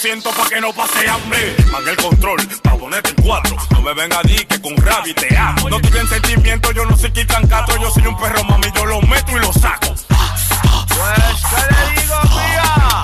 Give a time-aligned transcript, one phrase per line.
[0.00, 1.56] 200 pa' que no pase hambre.
[1.72, 3.56] Manga el control, pa' ponerte en cuatro.
[3.72, 5.68] No me venga a que con rabia te amo.
[5.68, 7.76] No tuve sentimiento, yo no soy quitancato.
[7.80, 9.88] Yo soy un perro, mami, yo lo meto y lo saco.
[9.88, 12.97] Pues, ¿qué le digo, tía?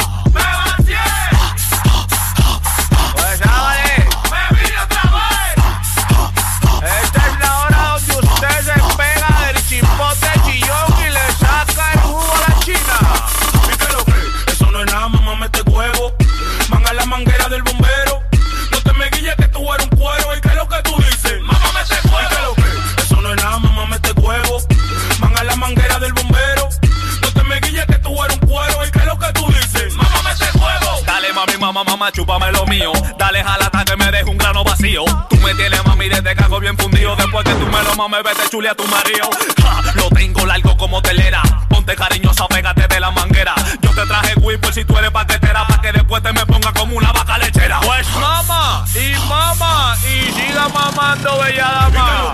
[32.13, 32.93] Chúpame lo mío.
[33.19, 35.05] Dale jalata que me deje un grano vacío.
[35.29, 37.17] Tú me tienes mami desde cago bien fundido.
[37.17, 39.29] Después que tú me lo mames, vete chule a tu marido.
[39.63, 41.43] Ja, lo tengo largo como telera.
[41.69, 43.55] Ponte cariñosa, pégate de la manguera.
[43.81, 45.67] Yo te traje por si tú eres paquetera.
[45.67, 47.81] Pa' que después te me ponga como una vaca lechera.
[47.81, 52.34] Pues, Mama y mama y siga mamando bella dama.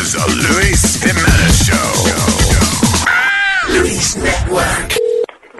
[0.00, 1.90] Is the Luis Jimenez Show.
[3.78, 4.90] Luis Network.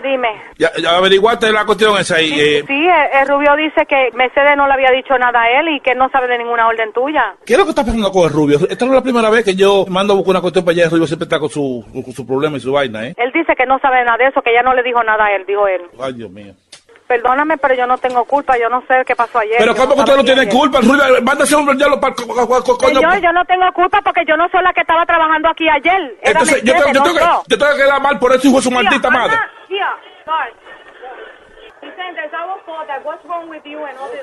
[0.03, 0.29] Dime.
[0.59, 4.55] Ya, ya averiguaste la cuestión esa y eh, Sí, el, el Rubio dice que Mercedes
[4.57, 7.35] no le había dicho nada a él y que no sabe de ninguna orden tuya.
[7.47, 8.59] ¿qué es lo que está pasando con el Rubio?
[8.69, 10.85] Esta no es la primera vez que yo mando a buscar una cuestión para allá,
[10.85, 13.15] el Rubio siempre está con su, con su problema y su vaina, ¿eh?
[13.17, 15.35] Él dice que no sabe nada de eso, que ella no le dijo nada a
[15.37, 15.81] él, dijo él.
[15.99, 16.53] Ay, Dios mío.
[17.15, 19.55] Perdóname, pero yo no tengo culpa, yo no sé qué pasó ayer.
[19.59, 20.81] Pero ¿cómo que usted no tiene culpa?
[21.23, 22.79] Mándase un diablo para coño.
[22.79, 26.19] Señor, yo no tengo culpa porque yo no soy la que estaba trabajando aquí ayer.
[26.23, 27.59] Era Entonces, yo, tengo- yo, no tengo que, yo.
[27.59, 29.37] tengo que quedar mal por eso, hijo de su maldita madre.
[33.05, 34.23] What's wrong with you and all this.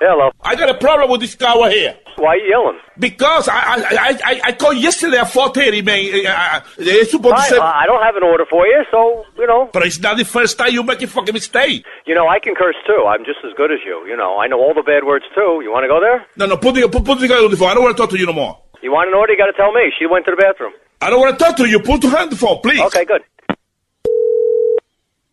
[0.00, 0.30] Hello.
[0.42, 1.96] I got a problem with this guy right here.
[2.16, 2.78] Why are you yelling?
[2.98, 6.26] Because I I, I, I, I called yesterday at 4.30, man.
[6.26, 7.56] I, I, it's supposed to say...
[7.58, 9.70] uh, I don't have an order for you, so, you know.
[9.72, 11.84] But it's not the first time you make a fucking mistake.
[12.06, 13.04] You know, I can curse too.
[13.06, 14.06] I'm just as good as you.
[14.06, 15.60] You know, I know all the bad words too.
[15.62, 16.26] You want to go there?
[16.36, 17.70] No, no, put the, put, put the guy on the phone.
[17.70, 18.58] I don't want to talk to you no more.
[18.82, 19.32] You want an order?
[19.32, 19.92] You got to tell me.
[19.98, 20.72] She went to the bathroom.
[21.00, 21.78] I don't want to talk to you.
[21.80, 22.80] Put her on the phone, please.
[22.80, 23.22] Okay, good.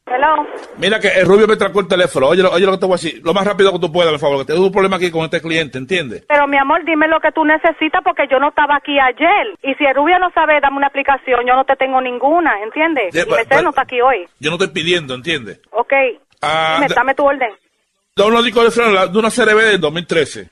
[0.07, 0.45] Hello.
[0.77, 2.27] Mira que el Rubio me trancó el teléfono.
[2.27, 3.21] Oye, oye lo que te voy a decir.
[3.23, 4.45] Lo más rápido que tú puedas, por favor.
[4.45, 6.23] Que tengo un problema aquí con este cliente, ¿entiendes?
[6.27, 9.47] Pero mi amor, dime lo que tú necesitas porque yo no estaba aquí ayer.
[9.63, 11.39] Y si el Rubio no sabe, dame una aplicación.
[11.47, 13.13] Yo no te tengo ninguna, ¿entiendes?
[13.13, 14.27] Yeah, y but- no está aquí hoy.
[14.39, 15.59] Yo no estoy pidiendo, ¿entiendes?
[15.71, 15.93] Ok.
[16.41, 17.49] Ah, Dime, dame tu orden.
[18.15, 20.49] Da un disco de freno de una CRB del 2013.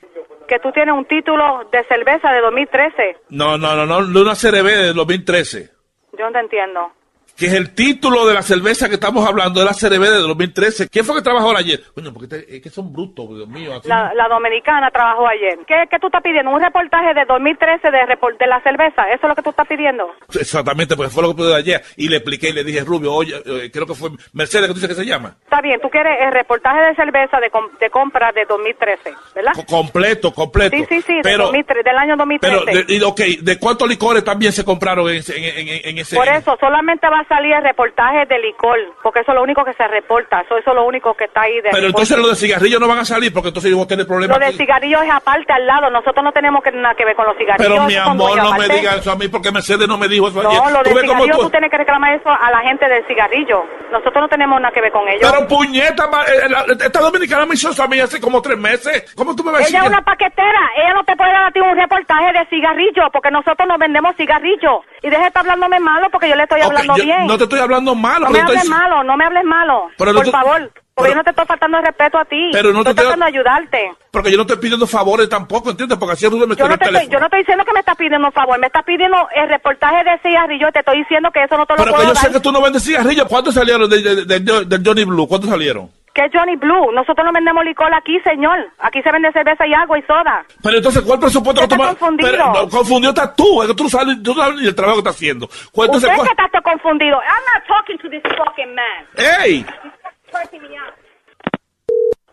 [0.48, 3.16] Que tú tienes un título de cerveza de 2013.
[3.30, 5.70] No, no, no, no, de una CRB del 2013.
[6.18, 6.90] Yo no te entiendo.
[7.36, 10.88] Que es el título de la cerveza que estamos hablando, de la CRB de 2013.
[10.88, 11.82] ¿Quién fue que trabajó ayer?
[11.92, 13.74] Coño, porque te- es que son brutos, Dios mío.
[13.74, 15.58] así La, la dominicana trabajó ayer.
[15.66, 16.52] ¿Qué, ¿Qué tú estás pidiendo?
[16.52, 17.98] ¿Un reportaje de 2013 de,
[18.38, 19.02] de la cerveza?
[19.08, 20.06] ¿Eso es lo que tú estás pidiendo?
[20.38, 21.82] Exactamente, porque fue lo que pude ayer.
[21.96, 24.80] Y le expliqué y le dije, Rubio, oye, eh, creo que fue Mercedes que tú
[24.80, 25.34] dices que se llama.
[25.42, 29.52] Está bien, tú quieres el reportaje de cerveza de, com- de compra de 2013, ¿verdad?
[29.56, 30.76] Co- completo, completo.
[30.76, 32.62] Sí, sí, sí, de Pero, 2003, del año 2013.
[32.64, 36.14] pero de, ok, ¿de cuántos licores también se compraron en, ese- en, en- en ese?
[36.14, 39.64] Por eso, solamente va a salir el reportaje de licor, porque eso es lo único
[39.64, 41.86] que se reporta, eso, eso es lo único que está ahí de Pero reporte.
[41.88, 44.38] entonces los de cigarrillos no van a salir porque entonces voy a tener problemas.
[44.38, 47.26] Lo de cigarrillos es aparte al lado, nosotros no tenemos que, nada que ver con
[47.26, 47.72] los cigarrillos.
[47.72, 50.42] Pero mi amor, no me digas eso a mí porque Mercedes no me dijo eso
[50.42, 50.60] No, ayer.
[50.72, 53.64] lo de cigarrillos tú- tú tienes que reclamar eso a la gente del cigarrillo.
[53.90, 55.30] Nosotros no tenemos nada que ver con ellos.
[55.30, 59.12] Pero puñeta, eh, esta dominicana me hizo eso a mí hace como tres meses.
[59.14, 59.76] ¿Cómo tú me vas a decir?
[59.76, 63.10] Ella es una paquetera, ella no te puede dar a ti un reportaje de cigarrillo,
[63.12, 64.80] porque nosotros no vendemos cigarrillos.
[65.02, 67.13] Y deja de estar hablándome malo, porque yo le estoy hablando yo bien.
[67.26, 68.22] No te estoy hablando mal.
[68.22, 69.90] No me hables estoy- malo, no me hables malo.
[69.96, 72.50] Pero por favor, porque pero- yo no te estoy faltando el respeto a ti.
[72.52, 73.92] Pero no te estoy tratando de ayudarte.
[74.12, 75.98] Porque yo no estoy pidiendo favores tampoco, ¿entiendes?
[75.98, 77.96] Porque así Rubén me Yo no, te estoy, yo no estoy diciendo que me estás
[77.96, 81.56] pidiendo un favor, me estás pidiendo el reportaje de cigarrillo, te estoy diciendo que eso
[81.56, 82.22] no te lo Pero puedo yo dar.
[82.24, 83.26] sé que tú no vendes cigarrillos.
[83.28, 85.26] ¿Cuántos salieron de- de- de- de- del Johnny Blue?
[85.26, 85.90] ¿Cuántos salieron?
[86.14, 88.56] Que Johnny Blue, nosotros no vendemos licor aquí, señor.
[88.78, 90.44] Aquí se vende cerveza y agua y soda.
[90.62, 92.30] Pero entonces, ¿cuál presupuesto que me- confundido.
[92.30, 93.62] Pero, no, confundido estás tú.
[93.62, 95.48] Es que tú sabes, tú sabes el trabajo que estás haciendo.
[95.72, 97.16] ¿Cuál- entonces, Usted cuál- que está todo confundido.
[97.16, 99.42] I'm not talking to this fucking man.
[99.42, 99.66] ¡Ey!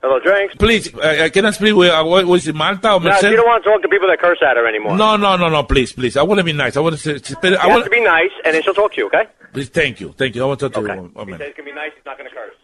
[0.02, 0.56] Hello, drinks.
[0.56, 3.36] Please, uh, can I speak with, uh, is it, Malta or No, she Mercedes?
[3.38, 4.98] don't want to talk to people that curse at her anymore.
[4.98, 6.18] No, no, no, no, please, please.
[6.18, 6.76] I want to be nice.
[6.76, 8.98] I want to say, I You want to be nice, and then she'll talk to
[8.98, 9.28] you, okay?
[9.54, 10.42] Please, thank you, thank you.
[10.44, 10.96] I want to talk to Okay.
[11.00, 11.12] you.
[11.14, 12.56] One He says can be nice, he's not going to curse.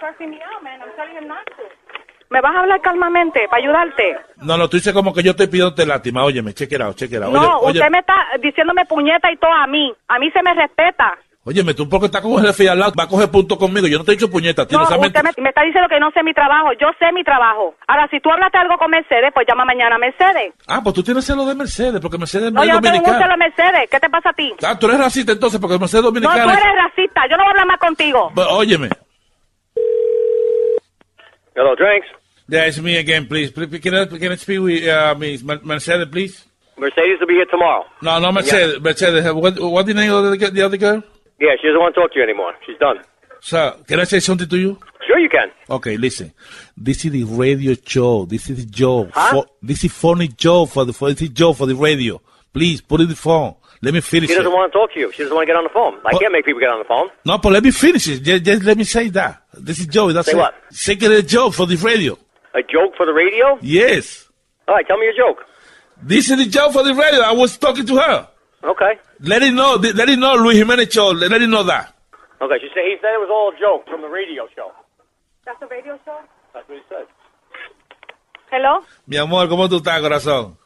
[0.00, 0.78] Cursing me out, man.
[0.80, 1.62] I'm telling you not to.
[2.30, 4.16] ¿Me vas a hablar calmamente para ayudarte?
[4.42, 6.22] No, no, tú dices como que yo estoy pidiéndote lástima.
[6.24, 7.32] Óyeme, check it out, check it out.
[7.32, 9.92] no, Oye, usted oye, me está diciéndome puñeta y todo a mí.
[10.06, 11.18] A mí se me respeta.
[11.48, 13.86] Óyeme, tú porque estás con el jefe al lado, va a coger punto conmigo.
[13.86, 14.78] Yo no te he dicho puñeta, tío.
[14.78, 16.72] No, no usted me, me está diciendo que no sé mi trabajo.
[16.80, 17.74] Yo sé mi trabajo.
[17.86, 20.52] Ahora, si tú hablaste algo con Mercedes, pues llama mañana a Mercedes.
[20.66, 23.18] Ah, pues tú tienes celo de Mercedes, porque Mercedes No, es yo no tengo dominicana.
[23.18, 23.90] celo de Mercedes.
[23.90, 24.52] ¿Qué te pasa a ti?
[24.64, 26.52] Ah, tú eres racista entonces, porque Mercedes es No, tú dominicana.
[26.52, 27.20] eres racista.
[27.30, 28.30] Yo no voy a hablar más contigo.
[28.34, 28.88] But, óyeme.
[31.54, 32.06] Hello, drinks.
[32.48, 33.50] Yeah, it's me again, please.
[33.52, 36.44] Please, Can I, can I speak with uh, Miss Mer- Mercedes, please?
[36.78, 37.84] Mercedes will be here tomorrow.
[38.00, 38.80] No, no, Mercedes.
[38.80, 39.24] Mercedes.
[39.32, 41.02] What, what the name of the, the other girl?
[41.40, 42.54] Yeah, she doesn't want to talk to you anymore.
[42.66, 42.98] She's done.
[43.40, 44.78] So, can I say something to you?
[45.06, 45.50] Sure you can.
[45.70, 46.32] Okay, listen.
[46.76, 48.24] This is the radio show.
[48.24, 49.10] This is the joke.
[49.12, 49.30] Huh?
[49.32, 52.20] For, this is funny joke for the for this is joke for the radio.
[52.52, 53.54] Please put it in the phone.
[53.80, 55.12] Let me finish She doesn't want to talk to you.
[55.12, 55.94] She doesn't want to get on the phone.
[56.04, 56.20] I What?
[56.20, 57.08] can't make people get on the phone.
[57.24, 58.20] No, but let me finish it.
[58.24, 59.42] Just, just let me say that.
[59.54, 60.10] This is Joe.
[60.12, 60.36] That's Say it.
[60.36, 60.54] what?
[60.72, 62.18] It a joke for the radio.
[62.54, 63.56] A joke for the radio?
[63.62, 64.28] Yes.
[64.66, 65.44] All right, tell me your joke.
[66.02, 67.20] This is the joke for the radio.
[67.20, 68.28] I was talking to her.
[68.64, 68.98] Okay.
[69.20, 69.76] Let it know.
[69.76, 71.08] Let it know, Luis Jimenez show.
[71.12, 71.94] Let it know that.
[72.40, 74.70] Okay, she said he said it was all a joke from the radio show.
[75.44, 76.18] ¿That's a radio show?
[76.52, 77.06] That's what he said.
[78.50, 78.84] Hello.
[79.06, 80.56] Mi amor, ¿cómo tú estás, corazón?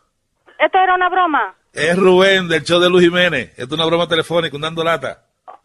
[0.58, 1.54] ¿Esto era una broma?
[1.72, 3.50] Es Rubén del show de Luis Jiménez.
[3.58, 5.24] Esto es una broma telefónica, un dando lata.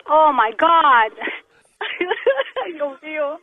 [0.09, 1.11] Oh, my God.
[2.65, 3.39] Ay, Dios mío.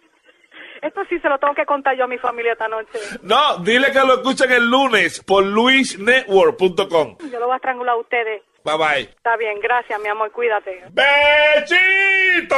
[0.83, 2.99] Esto sí se lo tengo que contar yo a mi familia esta noche.
[3.23, 7.19] No, dile que lo escuchen el lunes por luisnetwork.com.
[7.31, 8.43] Yo lo voy a estrangular a ustedes.
[8.65, 9.03] Bye bye.
[9.03, 10.85] Está bien, gracias, mi amor, cuídate.
[10.91, 12.57] ¡Bechito!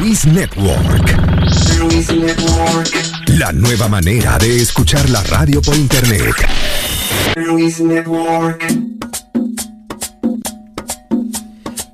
[0.00, 1.04] Luis Network.
[3.38, 6.34] La nueva manera de escuchar la radio por internet.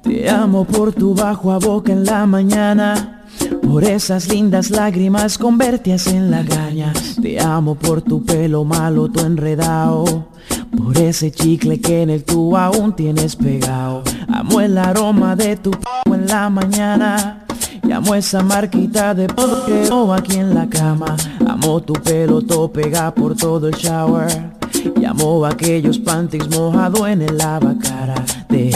[0.05, 3.20] Te amo por tu bajo a boca en la mañana,
[3.63, 6.93] por esas lindas lágrimas convertidas en lagaña.
[7.21, 10.29] Te amo por tu pelo malo, tu enredado,
[10.77, 14.03] por ese chicle que en el tú aún tienes pegado.
[14.29, 17.45] Amo el aroma de tu p en la mañana.
[17.87, 21.17] Y amo esa marquita de polvo aquí en la cama.
[21.47, 24.53] Amo tu pelo todo pega por todo el shower.
[25.01, 28.15] Y amo aquellos panties mojado en el lavacara.
[28.49, 28.71] Te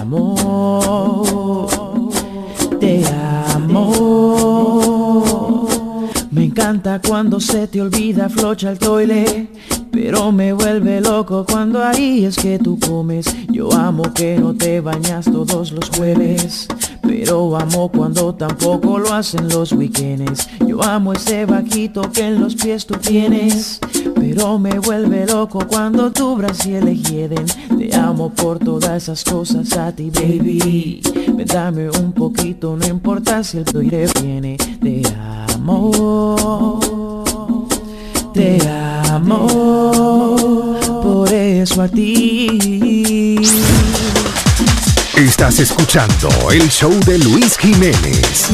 [0.00, 1.66] amo,
[2.80, 3.04] te
[3.54, 4.05] amo.
[6.56, 9.46] Encanta cuando se te olvida flocha el toile.
[9.96, 13.34] Pero me vuelve loco cuando ahí es que tú comes.
[13.50, 16.68] Yo amo que no te bañas todos los jueves.
[17.00, 20.50] Pero amo cuando tampoco lo hacen los weekends.
[20.66, 23.80] Yo amo ese vaquito que en los pies tú tienes.
[24.14, 27.46] Pero me vuelve loco cuando tu brasil hieden.
[27.78, 31.00] Te amo por todas esas cosas a ti, baby.
[31.34, 34.58] Ven, dame un poquito, no importa si el tuyo viene.
[34.58, 35.00] Te
[35.54, 37.15] amo.
[38.36, 38.58] Te
[39.08, 39.46] amo.
[41.02, 43.40] Por eso a ti.
[45.16, 48.50] Estás escuchando el show de Luis Jiménez.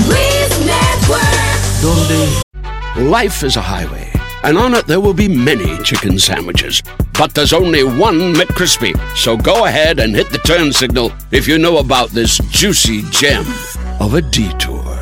[2.96, 4.08] Life is a highway,
[4.44, 6.80] and on it there will be many chicken sandwiches.
[7.18, 8.94] But there's only one McCrispy.
[9.16, 13.44] So go ahead and hit the turn signal if you know about this juicy gem
[13.98, 15.01] of a detour.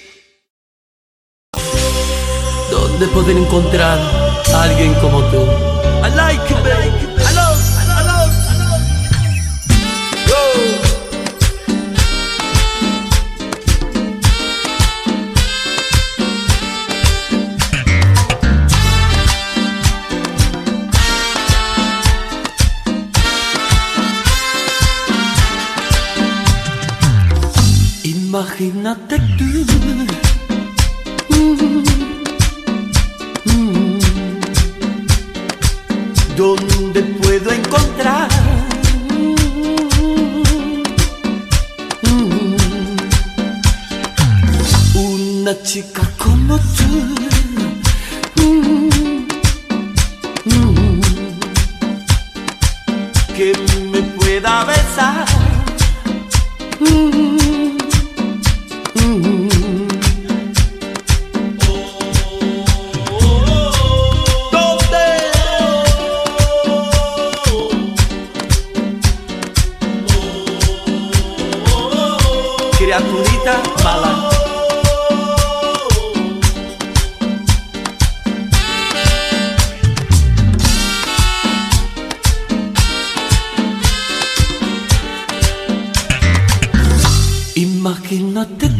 [3.01, 3.97] ¿Dónde poder encontrar
[4.53, 5.37] a alguien como tú?
[6.03, 7.01] I like it, baby.
[28.03, 29.45] Imagínate tú.
[31.29, 32.10] Mm,
[36.41, 38.27] ¿Dónde puedo encontrar
[44.95, 47.15] una chica como tú?
[53.35, 53.53] Que
[53.91, 55.25] me pueda besar.
[88.31, 88.70] Imagínate tú.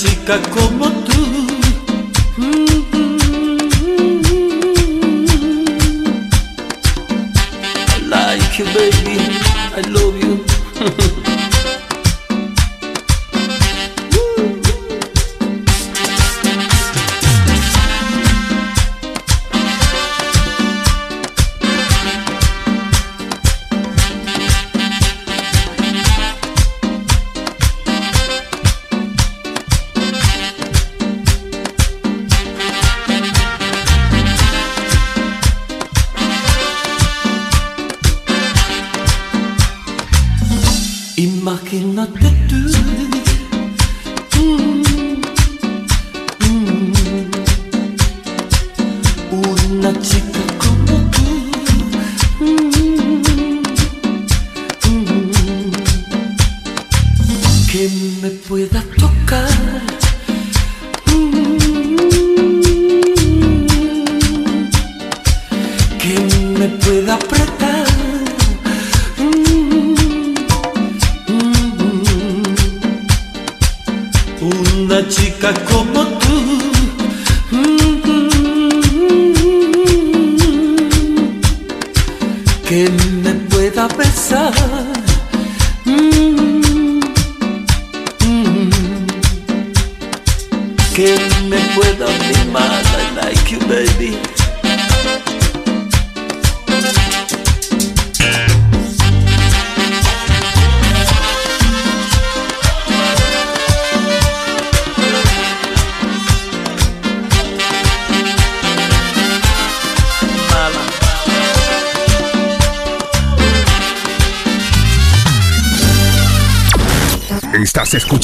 [0.00, 1.07] Chica como tú.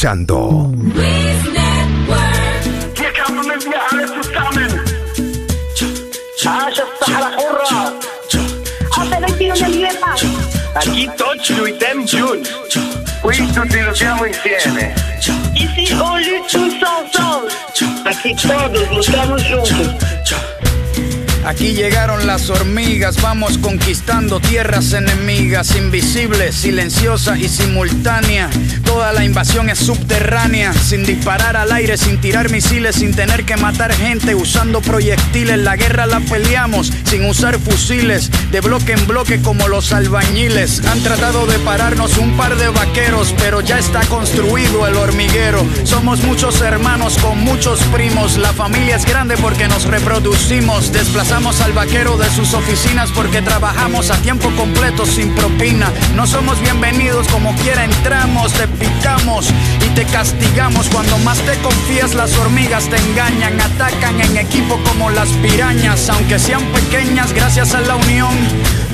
[0.04, 0.70] Escuchando
[10.74, 12.42] Aquí Tocciolo e Dem June.
[13.22, 14.92] Qui tutti lottiamo insieme.
[15.54, 17.48] Ici, on lutte tous ensemble.
[18.04, 19.94] Aquí todos luchamos juntos.
[21.46, 28.50] Aquí llegaron las hormigas, vamos conquistando tierras enemigas, invisibles, silenciosa y simultánea.
[28.94, 33.56] Toda la invasión es subterránea, sin disparar al aire, sin tirar misiles, sin tener que
[33.56, 35.58] matar gente, usando proyectiles.
[35.58, 40.84] La guerra la peleamos sin usar fusiles, de bloque en bloque como los albañiles.
[40.86, 45.64] Han tratado de pararnos un par de vaqueros, pero ya está construido el hormiguero.
[45.84, 50.92] Somos muchos hermanos con muchos primos, la familia es grande porque nos reproducimos.
[50.92, 55.90] Desplazamos al vaquero de sus oficinas porque trabajamos a tiempo completo sin propina.
[56.14, 59.46] No somos bienvenidos como quiera entramos, te picamos
[59.94, 60.88] te castigamos.
[60.88, 66.38] Cuando más te confías las hormigas te engañan, atacan en equipo como las pirañas, aunque
[66.38, 68.34] sean pequeñas gracias a la unión.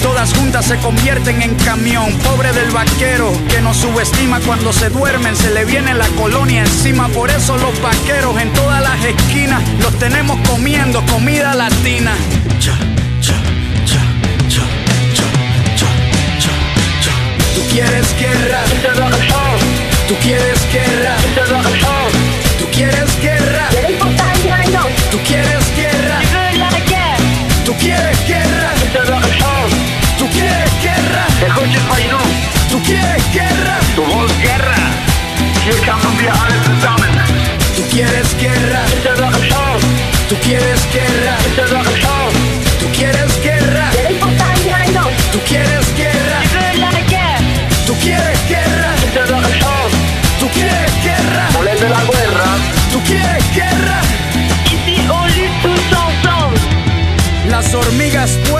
[0.03, 2.13] Todas juntas se convierten en camión.
[2.19, 7.09] Pobre del vaquero que nos subestima cuando se duermen, se le viene la colonia encima.
[7.09, 12.13] Por eso los vaqueros en todas las esquinas los tenemos comiendo comida latina.
[12.59, 12.77] Cha,
[13.21, 13.35] cha,
[13.85, 14.03] cha,
[14.49, 14.65] cha,
[15.15, 15.27] cha,
[15.79, 15.87] cha,
[16.39, 16.53] cha,
[17.01, 17.13] cha.
[17.55, 19.40] Tú quieres guerra.
[20.11, 21.15] Tú quieres guerra.
[22.59, 23.69] Tú quieres guerra.
[25.09, 26.19] Tú quieres guerra.
[27.65, 28.73] Tú quieres guerra.
[30.19, 31.27] Tú quieres guerra.
[32.69, 33.79] Tú quieres guerra.
[33.95, 34.75] Du willst Guerra.
[35.65, 37.15] Hier kämpfen wir alle zusammen.
[37.77, 38.83] Tú quieres guerra.
[40.29, 41.37] Tú quieres guerra.
[42.81, 43.91] Tú quieres guerra.
[45.31, 46.00] Tú quieres guerra.
[53.11, 54.01] Tú quieres guerra.
[57.49, 58.60] Las hormigas pueden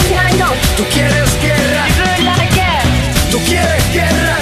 [0.91, 1.85] Tú quieres guerra.
[3.31, 4.37] Tú quieres guerra.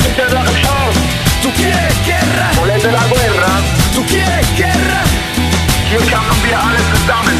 [1.43, 2.51] Tú quieres guerra.
[2.55, 3.61] Volver de la guerra.
[3.93, 5.03] Tú quieres guerra.
[5.89, 7.38] Hier kämpfen wir alle zusammen.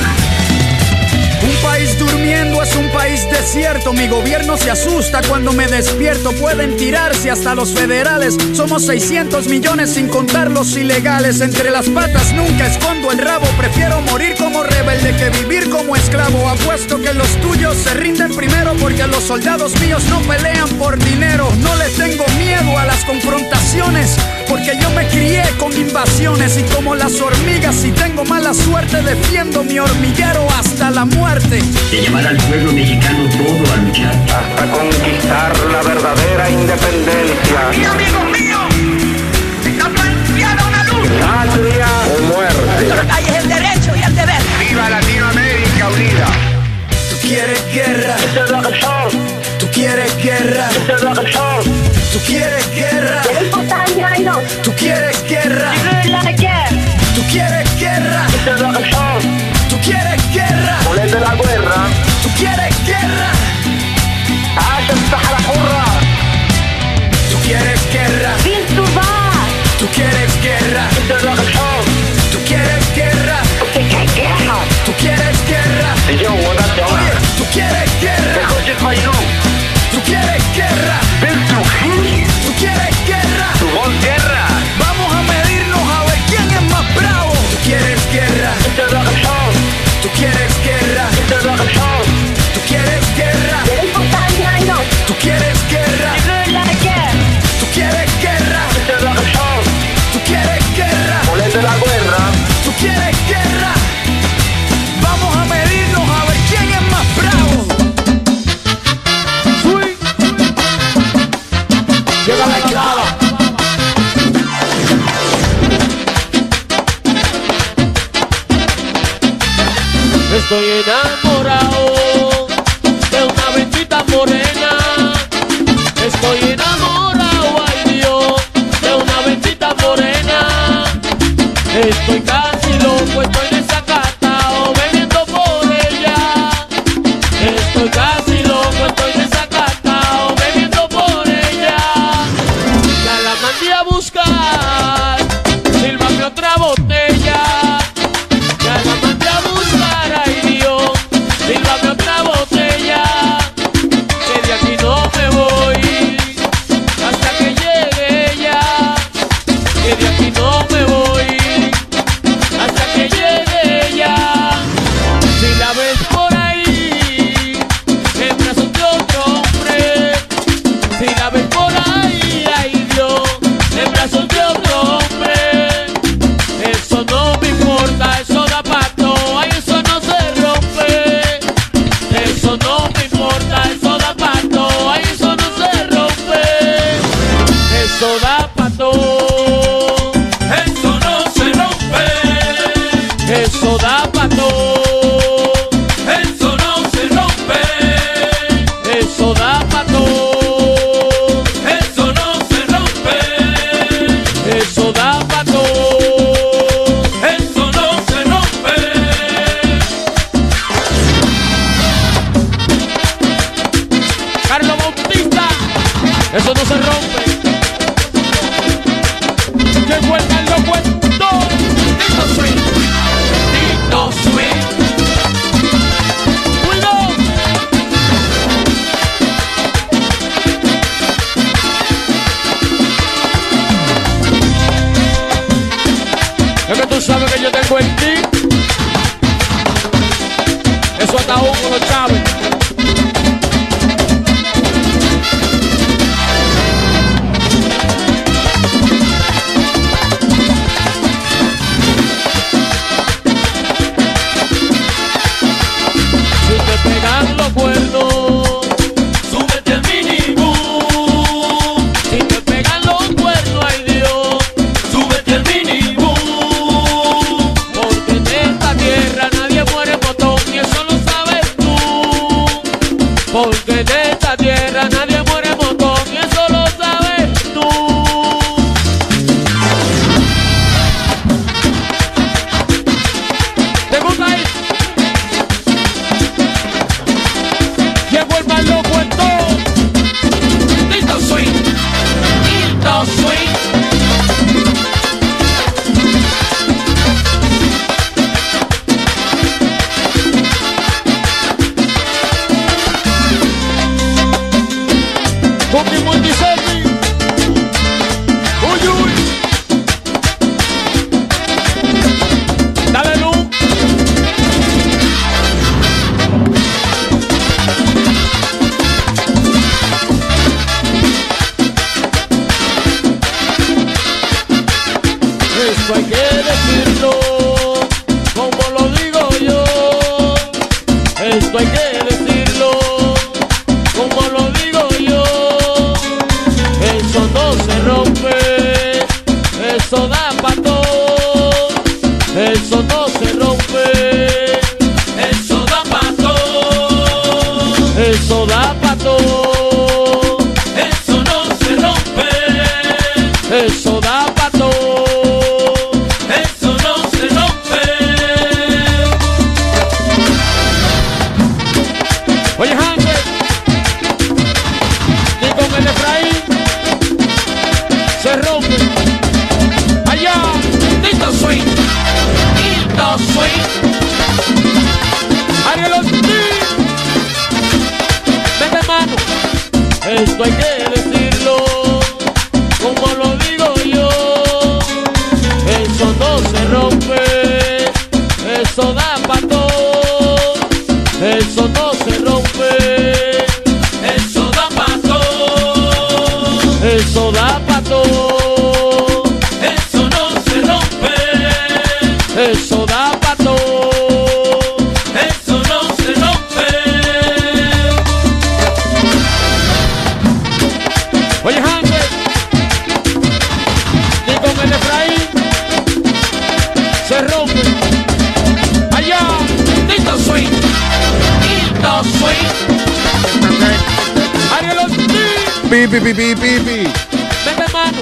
[3.40, 3.94] Desierto.
[3.94, 6.32] Mi gobierno se asusta cuando me despierto.
[6.34, 8.38] Pueden tirarse hasta los federales.
[8.54, 11.40] Somos 600 millones sin contar los ilegales.
[11.42, 13.46] Entre las patas nunca escondo el rabo.
[13.58, 16.50] Prefiero morir como rebelde que vivir como esclavo.
[16.50, 21.50] Apuesto que los tuyos se rinden primero porque los soldados míos no pelean por dinero.
[21.60, 24.18] No le tengo miedo a las confrontaciones
[24.50, 29.64] porque yo me crié con invasiones y como las hormigas si tengo mala suerte defiendo
[29.64, 31.62] mi hormiguero hasta la muerte.
[31.92, 34.16] de llevar al pueblo mexicano todo a luchar.
[34.16, 37.60] Hasta conquistar la verdadera independencia.
[37.78, 38.62] Y amigos míos,
[39.66, 41.46] está planteada una lucha.
[41.46, 43.12] Patria o muerte.
[43.12, 44.42] Hay el derecho y el deber.
[44.60, 46.28] Viva Latinoamérica unida.
[47.10, 48.16] Tú quieres guerra,
[49.60, 50.70] tú quieres guerra,
[52.12, 52.69] tú quieres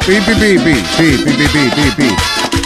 [0.07, 2.56] Pi, pi, pi, pi, pi, pi, pi, pi, pi.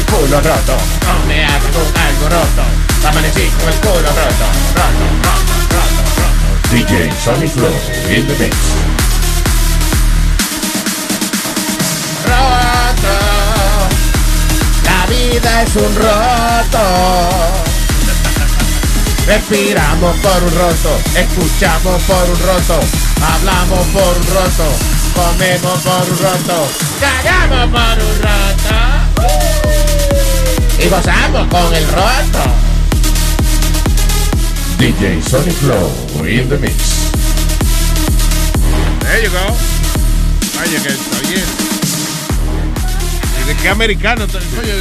[0.00, 0.76] El culo roto.
[1.06, 2.62] No me un alboroto,
[3.06, 6.74] amanecí con el culo roto, roto, roto, roto, roto.
[6.74, 7.72] DJ Sonny Flow
[8.08, 8.56] in the mix.
[12.26, 13.14] roto.
[14.84, 16.82] La vida es un roto.
[19.26, 22.80] Respiramos por un roto, escuchamos por un roto,
[23.22, 24.64] hablamos por un roto,
[25.14, 26.68] comemos por un roto,
[27.00, 28.89] cagamos por un roto
[30.82, 32.44] y gozamos con el roto.
[34.78, 35.90] DJ Sonny Flow
[36.26, 37.12] in the mix.
[39.00, 39.56] There you go.
[40.56, 41.44] Vaya que está bien.
[43.46, 44.26] ¿De qué americano?
[44.26, 44.74] Coño,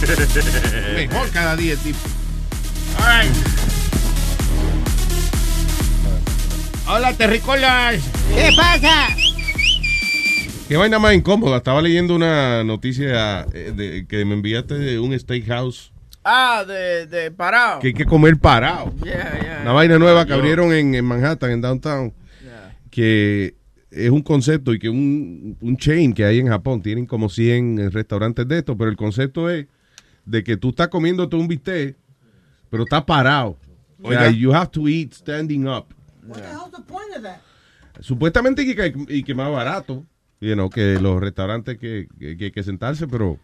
[0.94, 1.98] mejor cada día, tipo.
[2.98, 3.36] All right.
[6.86, 7.96] Hola, terrícolas.
[8.34, 9.19] ¿Qué pasa?
[10.70, 11.56] Qué vaina más incómoda.
[11.56, 17.32] Estaba leyendo una noticia eh, de- que me enviaste de un steakhouse Ah, de, de
[17.32, 17.80] parado.
[17.80, 18.94] que hay que comer parado.
[19.02, 19.58] Yeah, yeah.
[19.62, 22.12] Una vaina nueva que Yo- abrieron en, en Manhattan, en downtown,
[22.88, 23.56] que
[23.90, 27.90] es un concepto y que un, un chain que hay en Japón, tienen como 100
[27.90, 29.66] restaurantes de esto, pero el concepto es
[30.24, 31.96] de que tú estás comiéndote un bistec,
[32.70, 33.58] pero estás parado.
[34.02, 34.30] O sea, Oiga.
[34.30, 35.86] you have to eat standing up.
[36.28, 37.40] What the hell's the point of that?
[38.00, 40.04] Supuestamente y que, y que más barato,
[40.40, 43.38] you know, que los restaurantes que, que, que hay que sentarse, pero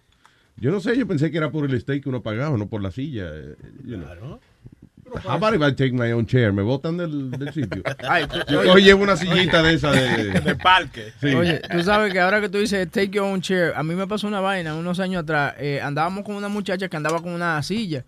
[0.57, 2.83] yo no sé, yo pensé que era por el steak que uno pagaba, no por
[2.83, 3.25] la silla.
[3.33, 3.55] eh,
[3.85, 4.39] you know.
[5.25, 6.53] How about if I take my own chair?
[6.53, 7.81] Me botan del, del sitio.
[8.09, 8.83] Ay, tú- yo oye.
[8.83, 11.13] llevo una sillita de esa de, De parque.
[11.21, 11.29] Sí.
[11.29, 14.09] Oye, tú sabes que ahora que tú dices take your own chair, a mí me
[14.09, 15.55] pasó una vaina unos años atrás.
[15.59, 18.05] eh, andábamos con una muchacha que andaba con una silla.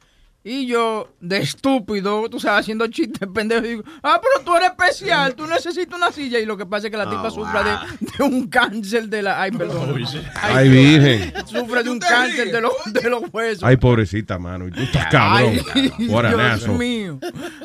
[0.50, 5.34] Y yo, de estúpido, tú sabes, haciendo chistes pendejos, digo, ah, pero tú eres especial,
[5.34, 6.38] tú necesitas una silla.
[6.38, 7.76] Y lo que pasa es que la tipa Oh, sufre de,
[8.16, 9.42] de un cáncer de la.
[9.42, 9.94] Ay, perdón.
[10.42, 11.32] Ay, virgen.
[11.46, 13.62] Sufre de un cáncer de los, de los huesos.
[13.64, 14.68] Ay, pobrecita, mano.
[14.68, 15.58] Y tú estás cabrón.
[15.98, 17.18] Dios mío.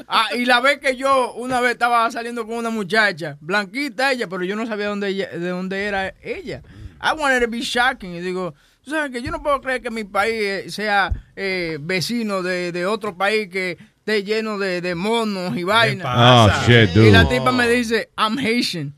[0.08, 4.28] Ah, y la vez que yo una vez estaba saliendo con una muchacha, blanquita ella,
[4.28, 6.62] pero yo no sabía dónde ella- de dónde era ella.
[7.02, 8.14] I wanted to be shocking.
[8.16, 11.78] Y digo, tú sabes que yo no puedo creer que mi país eh, sea eh,
[11.82, 16.08] vecino de, de otro país que esté lleno de, de monos y vainas.
[16.08, 18.94] Oh, shit, Y la tipa me dice, I'm Haitian.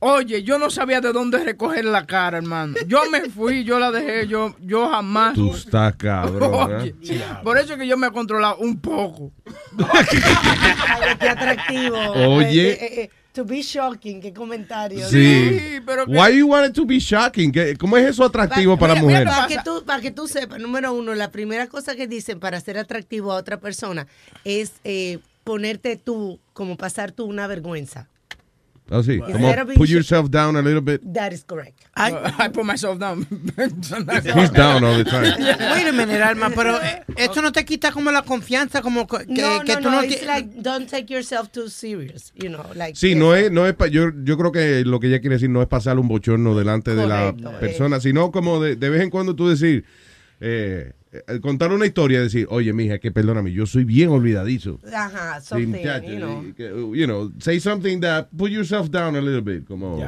[0.00, 2.74] Oye, yo no sabía de dónde recoger la cara, hermano.
[2.86, 5.34] Yo me fui, yo la dejé, yo, yo jamás.
[5.34, 6.72] Tú estás cabrón.
[6.80, 7.24] Oye, ¿eh?
[7.42, 9.32] por eso es que yo me he controlado un poco.
[11.18, 11.96] Qué atractivo.
[12.36, 12.70] Oye.
[12.70, 15.08] Eh, eh, eh, to be shocking, qué comentario.
[15.08, 15.78] Sí.
[16.08, 17.52] Why you want it to be shocking?
[17.52, 19.24] ¿Qué- ¿Cómo es eso atractivo para la mujer?
[19.26, 22.60] Para que, tú, para que tú sepas, número uno, la primera cosa que dicen para
[22.60, 24.06] ser atractivo a otra persona
[24.44, 28.08] es eh, ponerte tú, como pasar tú una vergüenza.
[28.90, 29.14] Oh, sí.
[29.14, 31.02] Instead Como put yourself down a little bit.
[31.12, 31.84] That is correct.
[31.94, 33.26] I, put myself down.
[33.56, 35.34] He's down all the time.
[35.38, 39.18] Wait a minute, Alma, pero eh, esto no te quita como la confianza, como que,
[39.26, 42.64] no, que no, tú no, no it's like, don't take yourself too serious, you know,
[42.74, 42.96] like.
[42.96, 45.60] Sí, no es, no es yo, yo creo que lo que ella quiere decir no
[45.60, 47.34] es pasar un bochorno delante de la eh.
[47.60, 49.84] persona, sino como de, de vez en cuando tú decir,
[50.40, 54.78] eh, eh, contar una historia, decir, oye, mija, que perdóname, yo soy bien olvidadizo.
[54.94, 56.44] Ajá, something, you know.
[56.44, 59.98] y que, you know, say something that put yourself down a little bit, como,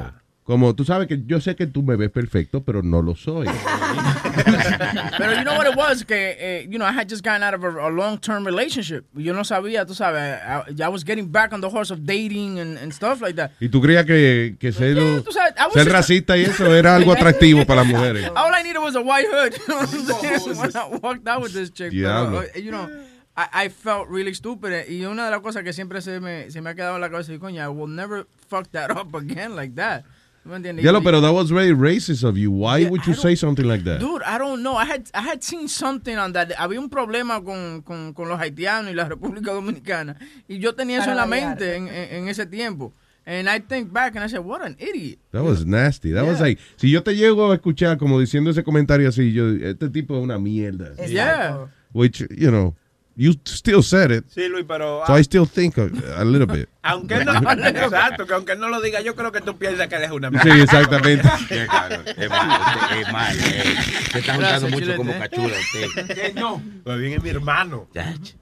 [0.51, 3.47] como tú sabes que yo sé que tú me ves perfecto, pero no lo soy.
[5.17, 7.55] Pero you know what it was que eh, you know I had just gotten out
[7.55, 9.05] of a, a long term relationship.
[9.15, 12.59] Yo no sabía, tú sabes, I, I was getting back on the horse of dating
[12.59, 13.53] and, and stuff like that.
[13.61, 17.13] y tú creías que, que ser, tú sabes, ser just- racista y eso era algo
[17.13, 18.29] atractivo para las mujeres.
[18.37, 19.53] All I needed was a white hood.
[19.53, 20.59] You know what I'm saying?
[20.59, 21.93] When I walked out with this chick.
[21.93, 22.41] Diablo.
[22.41, 22.89] Pero, uh, you know,
[23.37, 24.89] I, I felt really stupid.
[24.89, 27.09] Y una de las cosas que siempre se me, se me ha quedado en la
[27.11, 30.05] cabeza es, coño, I will never fuck that up again like that.
[30.45, 30.85] ¿Me entiendes?
[30.85, 32.51] Ya lo, Y- pero that was very racist of you.
[32.51, 34.01] Why would you say something like that?
[34.01, 34.77] Dude, I don't know.
[34.77, 36.51] I had I had seen something on that.
[36.57, 40.17] Había un problema con, con, con los haitianos y la República Dominicana.
[40.49, 42.93] Y yo tenía eso en la mente en, en, en ese tiempo.
[43.27, 45.19] And I think back and I said, what an idiot.
[45.33, 46.11] That was nasty.
[46.13, 46.47] That was Yeah.
[46.47, 50.17] like, si yo te llego a escuchar como diciendo ese comentario así, yo, este tipo
[50.17, 50.95] es una mierda.
[51.07, 51.67] Yeah.
[51.93, 52.75] Which, you know,
[53.21, 54.25] You still said it.
[54.31, 55.03] Sí, Luis, pero...
[55.07, 56.71] So I still think a, a little bit.
[56.83, 59.89] Aunque él no, exacto, que aunque él no lo diga, yo creo que tú piensas
[59.89, 61.29] que él es una Sí, exactamente.
[61.47, 62.01] Qué cabrón.
[62.17, 62.55] Es malo,
[62.99, 63.41] es malo.
[63.41, 63.75] eh.
[64.13, 66.07] Se está juntando mucho como cachura usted.
[66.07, 67.87] Que no, más bien es mi hermano.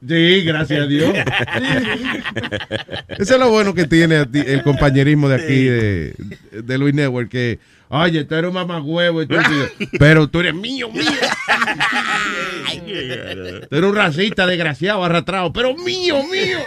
[0.07, 1.12] Sí, gracias a Dios.
[3.19, 6.14] Eso es lo bueno que tiene el compañerismo de aquí de,
[6.62, 9.66] de Luis Network, que, oye, tú eres un mamagüevo, estúpido,
[9.98, 11.05] pero tú eres mío, mío.
[13.68, 16.59] Tú eres un racista desgraciado, arrastrado, pero mío, mío.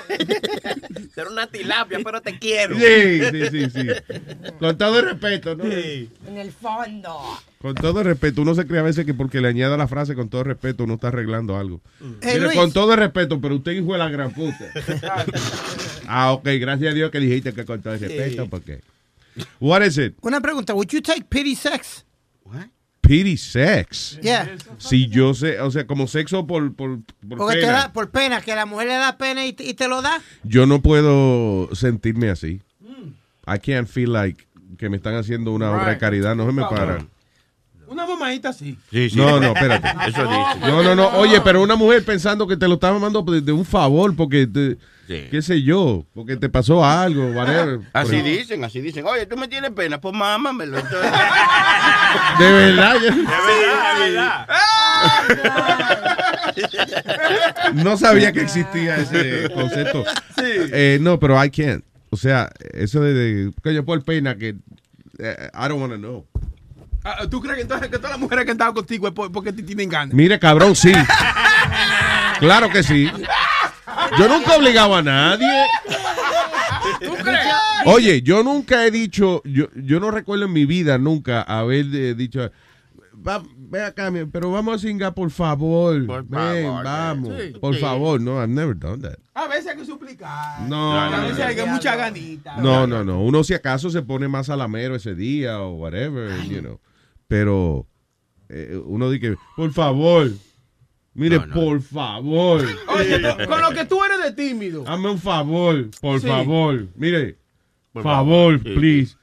[1.14, 2.76] Ser una tilapia, pero te quiero.
[2.76, 3.88] Sí, sí, sí, sí.
[4.60, 5.64] Con todo el respeto, ¿no?
[5.66, 7.18] En el fondo.
[7.62, 10.16] Con todo el respeto, uno se cree a veces que porque le añada la frase
[10.16, 11.80] con todo el respeto, uno está arreglando algo.
[12.02, 12.56] Eh, Mire, Luis.
[12.56, 14.66] con todo el respeto, pero usted hijo de la gran puta.
[16.08, 18.82] ah, ok, gracias a Dios que dijiste que con todo el respeto, porque...
[19.60, 20.16] What is it?
[20.22, 22.06] Una pregunta, would you take pity sex?
[23.02, 24.18] Pity sex.
[24.22, 24.56] Yeah.
[24.78, 27.74] Si yo sé, o sea, como sexo por, por, por Porque te pena.
[27.74, 30.22] da por pena, que la mujer le da pena y te, y te lo da.
[30.44, 32.62] Yo no puedo sentirme así.
[32.80, 33.10] Mm.
[33.54, 36.00] I can't feel like que me están haciendo una obra de Right.
[36.00, 37.10] caridad, no se me paran.
[37.92, 38.78] Una mamadita sí.
[39.16, 39.88] No, no, espérate.
[40.08, 40.60] Eso dice.
[40.62, 41.10] No, no, no.
[41.18, 44.48] Oye, pero una mujer pensando que te lo estaba mandando de, de un favor porque,
[44.48, 44.78] te-
[45.30, 47.82] qué sé yo, porque te pasó algo, whatever.
[47.94, 49.06] Así Pero- dicen, así dicen.
[49.06, 50.78] Oye, tú me tienes pena, pues mámamelo.
[50.80, 51.12] Entonces-
[52.40, 52.96] De verdad.
[52.96, 54.48] yo- De verdad, de verdad.
[57.74, 60.04] no sabía que existía ese concepto.
[60.38, 61.84] Eh, no, pero I can't.
[62.10, 64.56] O sea, eso de, de que yo por pena que
[65.20, 66.26] eh, I don't want to know.
[67.04, 69.32] Ah, ¿Tú crees que entonces que todas las mujeres que han estado contigo es por-
[69.32, 70.14] porque te tienen ganas?
[70.14, 70.92] Mire, cabrón, sí.
[72.40, 73.10] Claro que sí.
[74.18, 75.48] Yo nunca he obligado a nadie.
[77.04, 77.40] ¿Tú crees?
[77.86, 82.14] Oye, yo nunca he dicho, yo, yo no recuerdo en mi vida nunca haber eh,
[82.14, 82.52] dicho,
[83.28, 86.00] va, ve acá, pero vamos a singar, por favor.
[86.26, 87.34] Ven, favor, vamos.
[87.40, 87.54] sí.
[87.60, 87.82] Por Sí.
[87.82, 89.16] favor, no, I've never done that.
[89.34, 90.62] A veces hay que suplicar.
[90.68, 92.58] No, A no, veces hay que mucha ganita.
[92.58, 93.22] No, no, no.
[93.24, 96.80] Uno si acaso se pone más alamero ese día o whatever, you know.
[97.32, 97.88] Pero
[98.50, 100.30] eh, uno dice, por favor,
[101.14, 102.68] mire, por favor.
[102.90, 104.84] Oye, con lo que tú eres de tímido.
[104.86, 106.28] Hazme un favor, por Sí.
[106.28, 106.88] favor.
[106.98, 107.38] Mire,
[107.94, 108.76] Por favor, favor.
[108.76, 109.16] Please.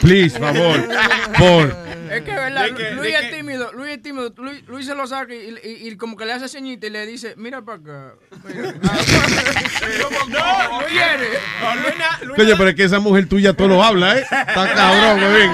[0.00, 0.88] Please, favor.
[1.38, 1.76] Por.
[2.10, 2.64] Es que, ¿verdad?
[2.64, 4.34] De que- Luis de es tímido, Luis es tímido.
[4.38, 7.06] Luis, Luis se lo saca y, y- y como que le hace ceñita y le
[7.06, 8.14] dice, mira para acá.
[8.48, 8.72] Mira.
[10.28, 11.28] no, no quiere.
[12.36, 14.22] Coño, pero es que esa mujer tuya todo lo habla, ¿eh?
[14.22, 15.50] Está cabrón, muy bien.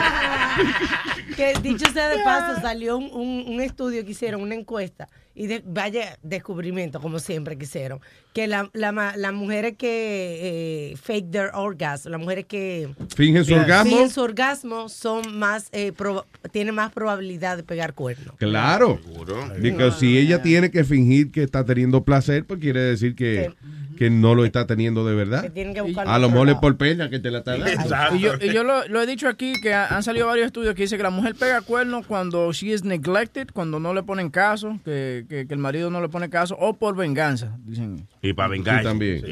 [1.38, 5.46] Que dicho sea de paso, salió un, un- un estudio que hicieron, una encuesta, y
[5.46, 8.00] de, vaya descubrimiento, como siempre que hicieron,
[8.34, 13.44] que la- la ma- las mujeres que eh, fake their orgasm, las mujeres que ¿Fingen
[13.44, 13.90] su orgasmo?
[13.90, 18.34] fingen su orgasmo son más, eh, proba- tienen más probabilidad de pegar cuernos.
[18.38, 18.98] Claro.
[19.14, 23.52] Porque si ella tiene que fingir que está teniendo placer, pues quiere decir que,
[23.96, 25.42] que no lo está teniendo de verdad.
[25.52, 28.16] Que que A lo mejor es por pena que te la está dando.
[28.16, 30.74] Y yo, y yo lo, lo he dicho aquí que ha- han salido varios estudios
[30.74, 34.30] que dice que la mujer pega cuernos cuando she is neglected, cuando no le ponen
[34.30, 38.08] caso, que, que- que el marido no le pone caso, o por venganza, dicen.
[38.22, 38.82] Y para Sí, vengar.
[38.82, 39.22] también.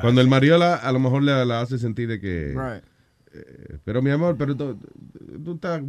[0.00, 2.48] Cuando el marido la- a lo mejor la, la hace sentir de que...
[2.56, 2.82] Right.
[3.34, 4.78] eh, pero mi amor, pero tú,
[5.44, 5.80] tú estás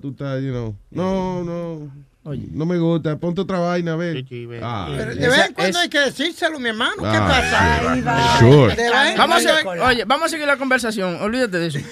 [0.00, 0.74] tú estás, you know.
[0.90, 1.90] No, no.
[2.24, 4.24] No me gusta, ponte otra vaina, a ver.
[4.62, 7.02] Ah, Pero de vez en cuando hay que decírselo, mi hermano.
[7.02, 7.94] ¿Qué Ah, pasa?
[7.94, 8.38] sí, va.
[8.38, 8.76] sure.
[9.18, 11.78] Vamos a, oye, vamos a seguir la conversación, olvídate de eso.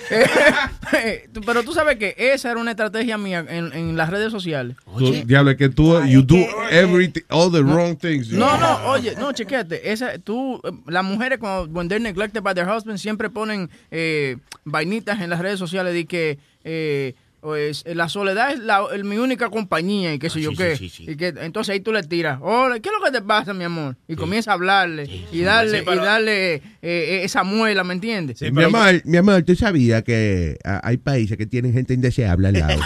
[0.93, 4.77] Eh, pero tú sabes que esa era una estrategia mía en, en las redes sociales.
[4.99, 6.37] tú- diablo, es que tú, you do
[6.71, 8.29] everything, all the wrong things.
[8.33, 8.61] No, know.
[8.61, 9.93] no, oye, no, chequéate.
[9.93, 14.37] Esa, tú, eh, las mujeres cuando when they're neglected by their husband siempre ponen eh,
[14.65, 19.17] vainitas en las redes sociales de que eh, pues, la soledad es la, el- mi
[19.19, 20.77] única compañía y qué sé yo sí, qué.
[20.77, 21.05] sí, sí.
[21.09, 23.65] Y que entonces ahí tú le tiras, hola, ¿qué es lo que te pasa, mi
[23.65, 23.97] amor?
[24.09, 27.95] Y comienza a hablarle y darle Sí, pero- y darle eh, eh, esa muela, ¿me
[27.95, 28.41] entiendes?
[28.53, 32.55] mi amor, mi amor, tú sabías que ah, hay países que tienen gente indeseable al
[32.55, 32.81] lado.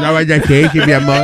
[0.00, 1.22] no vaya a mi amor.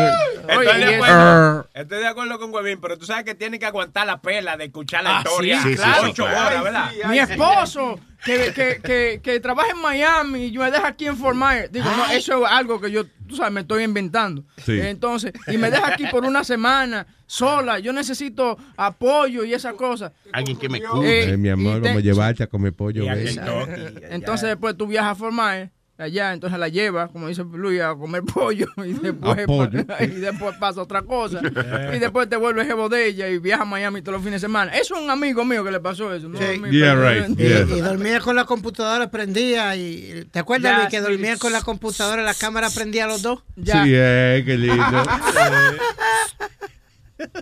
[0.48, 3.58] Estoy de, Oye, acuerdo, eso- estoy de acuerdo con Huevín, pero tú sabes que tiene
[3.58, 5.62] que aguantar la pela de escuchar la Ah, historia.
[5.62, 6.46] sí, sí, claro, sí, ocho claro.
[6.46, 6.90] horas, ¿verdad?
[7.08, 11.36] Mi esposo, que, que, que, que trabaja en Miami y me deja aquí en Fort
[11.36, 11.72] Myers.
[11.72, 14.44] Digo, no, eso es algo que yo, tú sabes, me estoy inventando.
[14.64, 14.78] Sí.
[14.80, 17.78] Entonces, y me deja aquí por una semana sola.
[17.78, 20.12] Yo necesito apoyo y esas cosas.
[20.32, 21.30] Alguien que me Eh, cuide.
[21.30, 23.04] Eh, mi amor, vamos a llevarte a comer pollo.
[23.04, 23.26] Y a ven.
[23.26, 24.04] Kentucky.
[24.10, 25.70] Entonces después tú viajas a Fort Myers,
[26.02, 29.86] allá, entonces la llevas, como dice Luis, a comer pollo y después, A pollo.
[29.86, 31.40] pa- y después pasa otra cosa.
[31.94, 34.46] y después te vuelves jevo de ella y viajas a Miami todos los fines de
[34.46, 34.72] semana.
[34.72, 36.28] Eso es un amigo mío que le pasó eso.
[36.28, 36.38] ¿no?
[36.38, 36.44] Sí.
[36.44, 37.60] A mí, Yeah, pero- right, Y, yeah.
[37.76, 42.22] y dormía con la computadora prendida y ¿te acuerdas Luis, que dormía con la computadora
[42.22, 43.42] y la cámara prendía los dos?
[43.56, 43.84] Ya.
[43.84, 45.02] Sí, eh, qué lindo.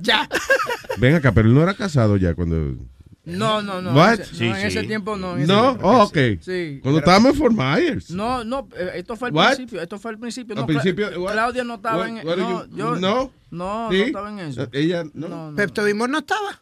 [0.03, 0.29] Ya.
[0.99, 2.75] Ven acá, pero él no era casado ya cuando...
[3.25, 3.93] No, no, no.
[3.93, 4.15] What?
[4.15, 5.35] en ese- no, en ese tiempo no.
[5.37, 5.89] en ese No, tiempo.
[5.89, 6.19] oh, ok.
[6.41, 6.81] Sí.
[6.83, 8.11] Cuando estábamos en Fort Myers.
[8.11, 9.55] No, no, eh, esto fue al What?
[9.57, 10.55] principio, esto fue al principio.
[10.55, 11.33] Al No, principio, Cla- what?
[11.33, 13.33] Claudia no estaba What- en what are no, you- yo, no?
[13.51, 13.99] no, ¿Sí?
[13.99, 14.69] no estaba en eso.
[14.73, 15.53] Ella, no.
[15.55, 16.61] Pepto Bismol no estaba.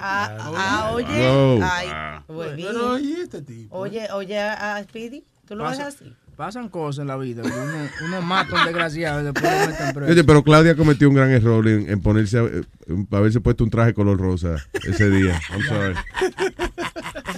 [0.00, 2.22] Ah, ah, oye, ay, Ah.
[2.28, 3.76] Pero, ¿y este tipo?
[3.76, 6.12] Oye, oye, a Speedy, ¿tú lo ves así?
[6.36, 7.42] Pasan cosas en la vida.
[7.44, 10.12] Uno, uno mata a un desgraciado y después lo meten preso.
[10.12, 13.70] Oye, pero Claudia cometió un gran error en, en ponerse, eh, en haberse puesto un
[13.70, 15.40] traje color rosa ese día.
[15.50, 15.94] I'm sorry.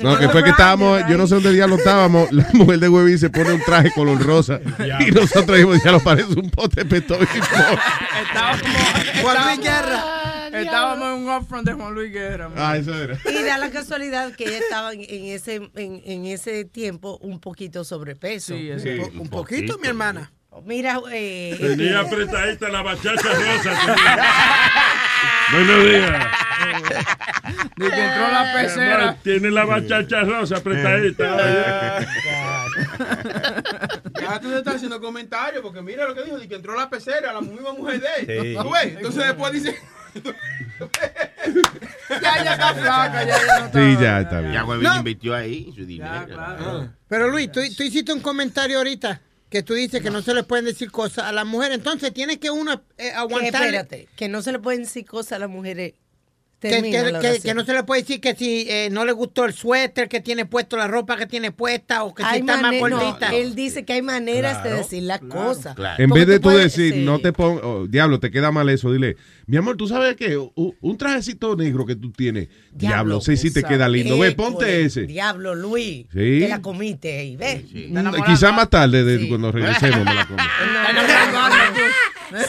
[0.03, 3.17] No, que fue que estábamos, yo no sé dónde diablo estábamos, la mujer de Webby
[3.17, 4.61] se pone un traje color rosa
[5.01, 7.21] y nosotros dijimos, ya lo parece un pote de como
[9.23, 10.26] Juan Luis Guerra.
[10.65, 12.49] Estábamos en un upfront de Juan Luis Guerra.
[12.49, 12.59] man.
[12.59, 13.19] Ah, eso era.
[13.31, 17.41] Y da la casualidad que ella estaba en, en ese en, en ese tiempo un
[17.41, 18.55] poquito sobrepeso.
[18.57, 20.33] Sí, Un, po- un poquito, mi hermana.
[20.65, 23.97] Mira, eh, Tenía apretadita la bachacha rosa.
[25.53, 26.11] Buenos días.
[27.77, 29.17] De que entró la pecera.
[29.23, 32.01] Tiene la bachacha rosa apretadita.
[34.15, 37.33] Déjate de estar haciendo comentarios, porque mira lo que dijo, de que entró la pecera,
[37.33, 38.43] la misma mujer de él.
[38.43, 38.55] Sí.
[38.61, 38.85] ¿Tú ves?
[38.97, 39.77] Entonces después dice...
[42.09, 43.79] Ya, ya está flaca, ya, ya no está.
[43.81, 44.53] Sí, ya está bien.
[44.53, 44.97] Ya Huevín No.
[44.97, 46.89] invirtió ahí su dinero.
[47.09, 50.43] Pero Luis, tú, tú hiciste un comentario ahorita que tú dices que no se le
[50.43, 51.73] pueden decir cosas a la mujer.
[51.73, 53.63] Entonces tienes que uno eh, que, aguantar.
[53.63, 55.95] espérate, que no se le pueden decir cosas a las mujeres.
[56.59, 59.45] Que, que- que- que no se le puede decir que si eh, no le gustó
[59.45, 62.73] el suéter que tiene puesto, la ropa que tiene puesta, o que si está más
[62.73, 63.29] no, gordita.
[63.35, 65.77] él dice que hay maneras de decir las cosas.
[65.99, 67.05] En vez de tú puedes- decir, sí.
[67.05, 70.37] no te pon, oh, diablo, te queda mal eso, dile, mi amor, ¿tú sabes qué?
[70.37, 74.19] Un, trajecito negro que tú tienes, diablo, sí, sí te queda lindo.
[74.19, 75.03] Ve, ponte ese.
[75.03, 76.07] Diablo, Luis.
[76.13, 76.41] Sí.
[76.41, 77.65] Te la comiste ahí, ¿ves?
[77.73, 80.39] Mm, Quizás más tarde, de, cuando regresemos, me la como.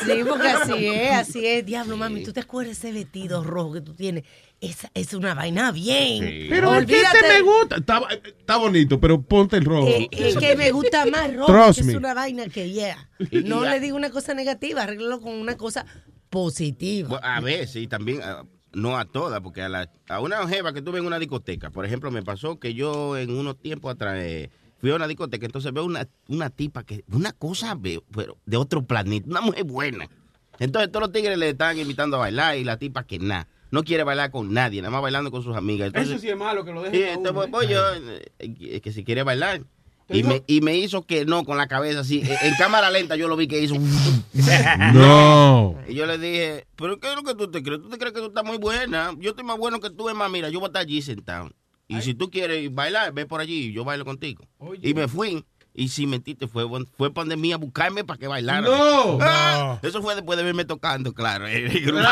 [0.06, 1.66] Sí, porque así es, así es.
[1.66, 4.24] Diablo, mami, ¿tú te acuerdas ese vestido rojo que tú tienes?
[4.60, 6.48] Esa es una vaina bien.
[6.50, 6.96] Pero este
[7.28, 7.78] me gusta.
[7.78, 9.88] Está, está bonito, pero ponte el rojo.
[9.88, 11.92] Eh, Es que me gusta más rojo, Trust que me.
[11.94, 13.10] es una vaina que yeah.
[13.44, 15.86] No le digo una cosa negativa, arréglalo con una cosa
[16.30, 17.10] positiva.
[17.10, 20.74] Bueno, A veces, y también, ah, no a todas, porque a, la, a una jeva
[20.74, 24.16] que tuve en una discoteca, por ejemplo, me pasó que yo en unos tiempos atrás
[24.20, 24.50] eh,
[24.80, 28.58] fui a una discoteca, entonces veo una, una tipa que, una cosa veo, pero de
[28.58, 30.08] otro planeta, una mujer buena.
[30.60, 33.84] Entonces todos los tigres le estaban invitando a bailar y la tipa que nada, no
[33.84, 35.88] quiere bailar con nadie, nada más bailando con sus amigas.
[35.88, 37.04] Entonces, Eso sí es malo que lo dejen.
[37.04, 37.70] a entonces uno, voy, voy ¿eh?
[37.70, 37.82] yo,
[38.40, 39.62] eh, que si quiere bailar.
[40.10, 42.22] Y me, y me hizo que no con la cabeza así.
[42.22, 43.76] En- En cámara lenta yo lo vi que hizo.
[44.94, 45.76] No.
[45.88, 47.82] Y yo le dije, ¿pero qué es lo que tú te crees?
[47.82, 49.14] ¿Tú te crees que tú estás muy buena?
[49.20, 51.50] Yo estoy más bueno que tú, es más, mira, yo voy a estar allí sentado.
[51.88, 54.44] Y si tú quieres bailar, ve por allí y yo bailo contigo.
[54.82, 55.46] Y me fui.
[55.80, 56.66] Y si mentiste, fue,
[56.98, 58.62] fue pandemia a buscarme para que bailara.
[58.62, 59.20] No.
[59.22, 61.46] Ah, Eso fue después de verme tocando, claro.
[61.86, 62.00] grupo.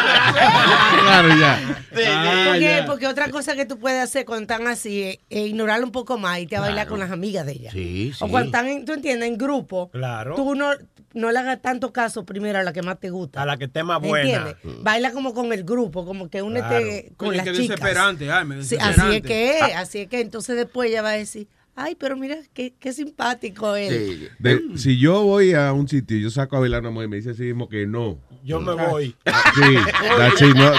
[1.02, 1.84] Claro, ya.
[1.90, 5.52] porque, porque otra cosa que tú puedes hacer cuando están así es,
[5.84, 7.72] un poco más y te a bailar con las amigas de ella.
[7.72, 10.36] Sí, O cuando están, en, tú entiendes, en grupo, Claro.
[10.36, 10.72] tú no,
[11.14, 13.42] no le hagas tanto caso primero a la que más te gusta.
[13.42, 14.50] A la que esté más buena.
[14.52, 14.84] ¿Entiendes?
[14.84, 17.16] Baila como con el grupo, como que únete Claro.
[17.18, 17.80] con Oye, las qué chicas.
[17.80, 19.16] desesperante, ay, me Sí, así desesperante.
[19.18, 19.80] es que es, Ah.
[19.80, 23.76] así es que entonces después ella va a decir, ay, pero mira, qué, qué simpático
[23.76, 24.30] él.
[24.40, 27.08] De- si yo voy a un sitio y yo saco a bailar a una mujer
[27.08, 28.18] y me dice así mismo que no.
[28.44, 29.16] Yo me voy.
[29.56, 29.76] Sí,
[30.18, 30.72] that's it, no.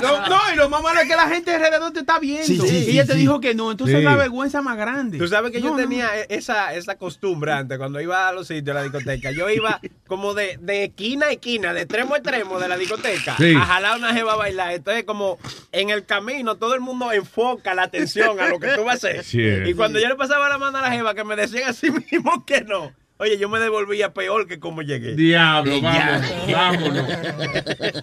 [0.00, 2.46] No, no, y lo más malo es que la gente alrededor te está viendo.
[2.46, 3.98] Sí, sí, y sí, ella te dijo que no, entonces Sí.
[3.98, 5.18] es la vergüenza más grande.
[5.18, 6.12] Tú sabes que yo No, tenía no.
[6.12, 9.30] e- esa, esa costumbre antes, cuando iba a los sitios, a la discoteca.
[9.30, 13.36] Yo iba como de, de esquina a esquina, de extremo a extremo de la discoteca,
[13.36, 13.54] Sí.
[13.54, 14.72] a jalar una jeva a bailar.
[14.72, 15.38] Entonces, como
[15.72, 19.08] en el camino, todo el mundo enfoca la atención a lo que tú vas a
[19.08, 19.24] hacer.
[19.24, 19.40] Sí.
[19.66, 22.44] Y cuando yo le pasaba la mano a la jeva, que me decían así mismo
[22.44, 22.92] que no.
[23.20, 25.14] Oye, yo me devolvía peor que como llegué.
[25.14, 26.22] Diablo, ya.
[26.50, 27.06] vámonos.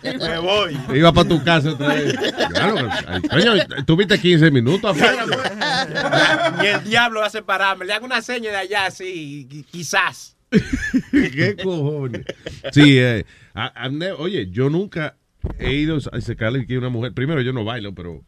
[0.03, 0.77] Me voy.
[0.93, 2.13] Iba para tu casa otra vez.
[2.53, 2.87] Claro,
[3.29, 3.53] coño,
[3.85, 5.25] tuviste 15 minutos afuera.
[6.63, 7.85] Y el diablo va a separarme.
[7.85, 10.37] Le hago una seña de allá, así, qui- quizás.
[11.11, 12.21] ¿Qué cojones?
[12.71, 13.89] Sí, eh, a- a-
[14.19, 15.15] oye, yo nunca
[15.59, 17.13] he ido a sacarle que una mujer.
[17.13, 18.21] Primero, yo no bailo, pero.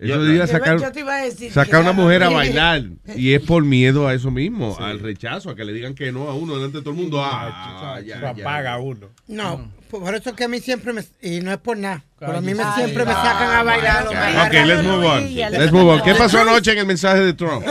[0.00, 2.82] Eso Yo a sacar, te iba a decir sacar una mujer a bailar.
[3.14, 6.28] Y es por miedo a eso mismo, al rechazo, a que le digan que no
[6.30, 7.20] a uno delante de todo el mundo.
[7.22, 8.30] Ah, ya, ya.
[8.30, 9.08] apaga uno.
[9.28, 11.04] No, por eso que a mí siempre me...
[11.20, 12.02] Y no es por nada.
[12.18, 14.06] Pero a mí me, Ay, siempre me sacan a bailar.
[14.06, 15.34] Ok, let's move on.
[15.34, 16.02] Let's move on.
[16.02, 17.64] ¿Qué pasó anoche en el mensaje de Trump?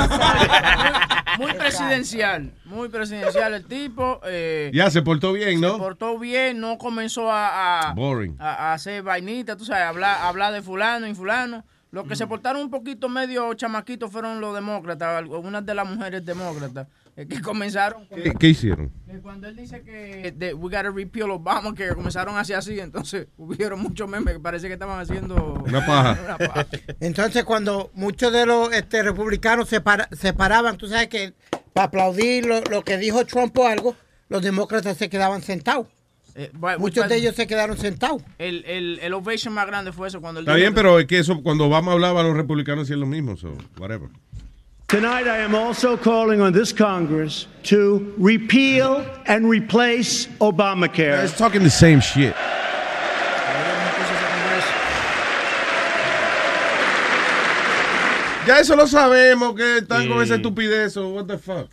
[1.39, 4.19] Muy presidencial, muy presidencial el tipo.
[4.25, 5.77] eh, Ya se portó bien, Se ¿no?
[5.77, 8.35] portó bien, no comenzó a, a, Boring.
[8.39, 11.63] a- a hacer vainitas, tú sabes, hablar, hablar de fulano y fulano.
[11.91, 16.23] Los que se portaron un poquito medio chamaquitos fueron los demócratas, algunas de las mujeres
[16.23, 16.87] demócratas.
[17.15, 18.07] Es que comenzaron.
[18.07, 18.91] ¿Qué, qué hicieron?
[19.07, 23.27] que Cuando él dice que de, we gotta repeal Obama, que comenzaron así así, entonces
[23.37, 26.17] hubieron muchos memes que parece que estaban haciendo Una paja.
[26.25, 26.67] una paja.
[26.99, 31.33] Entonces, cuando muchos de los este, republicanos se, para- se paraban, tú sabes que
[31.73, 33.95] para aplaudir lo, lo que dijo Trump o algo,
[34.29, 35.87] los demócratas se quedaban sentados.
[36.41, 38.21] Eh, Muchos de ellos se quedaron sentados.
[38.37, 41.19] El, el, el ovation más grande fue eso cuando él Está bien, pero es que
[41.19, 44.07] eso, cuando Obama hablaba, los republicanos hacían lo mismo, so, whatever.
[44.87, 51.25] Tonight, I am also calling on this Congress to repeal and replace Obamacare.
[51.25, 52.33] It's talking the same shit.
[58.47, 61.69] Ya eso lo sabemos, que están con esa estupidez, so what the fuck.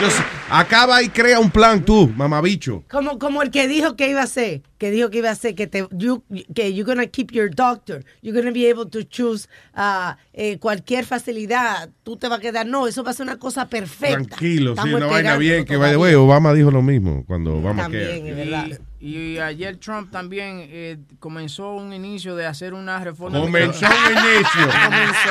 [0.00, 0.20] Just
[0.50, 2.84] acaba y crea un plan tú, mamabicho.
[2.90, 5.54] Como, como el que dijo que iba a hacer, que dijo que iba a hacer,
[5.54, 6.22] que, te, you,
[6.54, 11.04] que you're gonna keep your doctor, you're gonna be able to choose uh, eh, cualquier
[11.04, 14.36] facilidad, tú te vas a quedar, no, eso va a ser una cosa perfecta.
[14.36, 15.64] Tranquilo, sí, Estamos una vaina bien.
[15.64, 18.80] Que way, Obama dijo lo mismo cuando Obama También, es verdad.
[18.98, 23.38] Y, ayer Trump también eh, comenzó un inicio de hacer una reforma.
[23.38, 24.68] Comenzó un inicio.
[24.84, 25.30] Comenzó.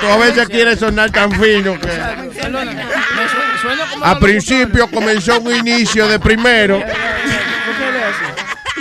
[0.00, 1.86] Tú a veces quieres sonar tan fino que...
[1.86, 6.82] Perdóname, me su- suena como A principio comenzó un inicio de primero.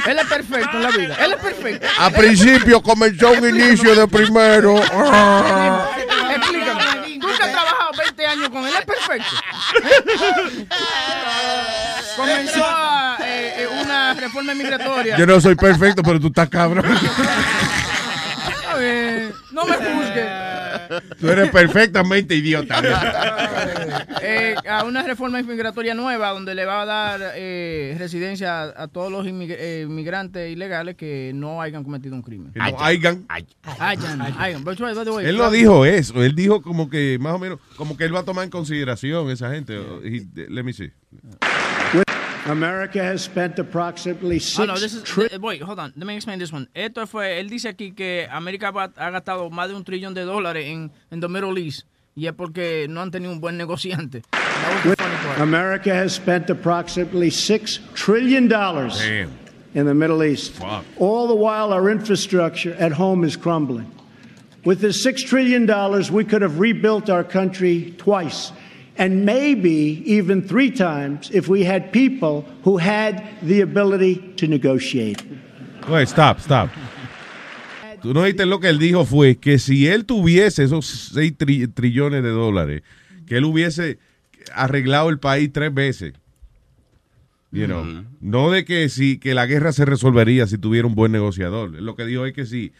[0.05, 1.15] Él es perfecto en la vida.
[1.23, 1.87] Él es perfecto.
[1.97, 4.77] A principio comenzó un inicio de primero.
[4.77, 7.19] Explícame.
[7.21, 9.35] Tú que has trabajado 20 años con él, es perfecto.
[12.17, 12.92] Comenzó a,
[14.23, 15.17] reforma migratoria.
[15.17, 16.85] Yo no soy perfecto, pero tú estás cabrón.
[19.51, 20.25] No me juzgues.
[21.19, 22.81] Tú eres perfectamente idiota.
[24.21, 28.87] Eh, a una reforma inmigratoria nueva donde le va a dar eh, residencia a, a
[28.87, 32.51] todos los eh, inmigrantes ilegales que no hayan cometido un crimen.
[32.51, 33.25] Que no hayan.
[35.29, 36.23] Él no dijo eso.
[36.23, 39.29] Él dijo como que más o menos, como que él va a tomar en consideración
[39.29, 39.75] esa gente.
[40.03, 40.91] He- let me see.
[42.45, 45.93] America has spent approximately six Oh, no, this is, eh, tri- wait, hold on.
[45.95, 46.67] Let me explain this one.
[46.75, 50.65] Esto fue, él dice aquí que América ha gastado más de un trillón de dólares
[50.67, 51.85] en, en the Middle East
[52.15, 54.23] y es porque no han tenido un buen negociante.
[54.31, 55.39] That was the funny part.
[55.39, 59.01] America has spent approximately six trillion dollars
[59.73, 60.61] in the Middle East.
[60.99, 63.89] All the while, our infrastructure at home is crumbling.
[64.65, 68.51] With this six trillion dollars, we could have rebuilt our country twice,
[68.97, 75.21] and maybe even three times if we had people who had the ability to negotiate.
[75.89, 76.69] Wait, stop, stop.
[78.01, 81.35] Tú no oíste lo que él dijo fue que si él tuviese esos 6
[81.73, 82.83] trillones de dólares,
[83.25, 83.97] que él hubiese
[84.53, 86.13] arreglado el país tres veces.
[87.51, 91.11] You know, No de que si que la guerra se resolvería si tuviera un buen
[91.11, 91.69] negociador.
[91.69, 92.73] Lo que dijo es que sí,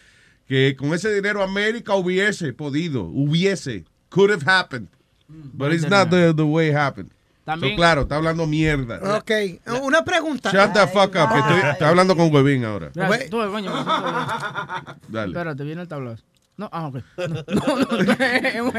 [0.48, 4.90] que con ese dinero América hubiese podido, hubiese, could have happened.
[5.54, 7.10] But it's not the, the way it happened.
[7.46, 9.18] So, claro, está hablando mierda.
[9.18, 9.32] Ok,
[9.84, 10.50] una pregunta.
[10.52, 12.90] Shut the fuck up, estoy, estoy hablando con Huevín ahora.
[15.08, 15.28] Dale.
[15.28, 16.24] Espérate, viene el tablazo.
[16.56, 16.96] No, ah, ok.
[17.18, 18.14] No, no, no,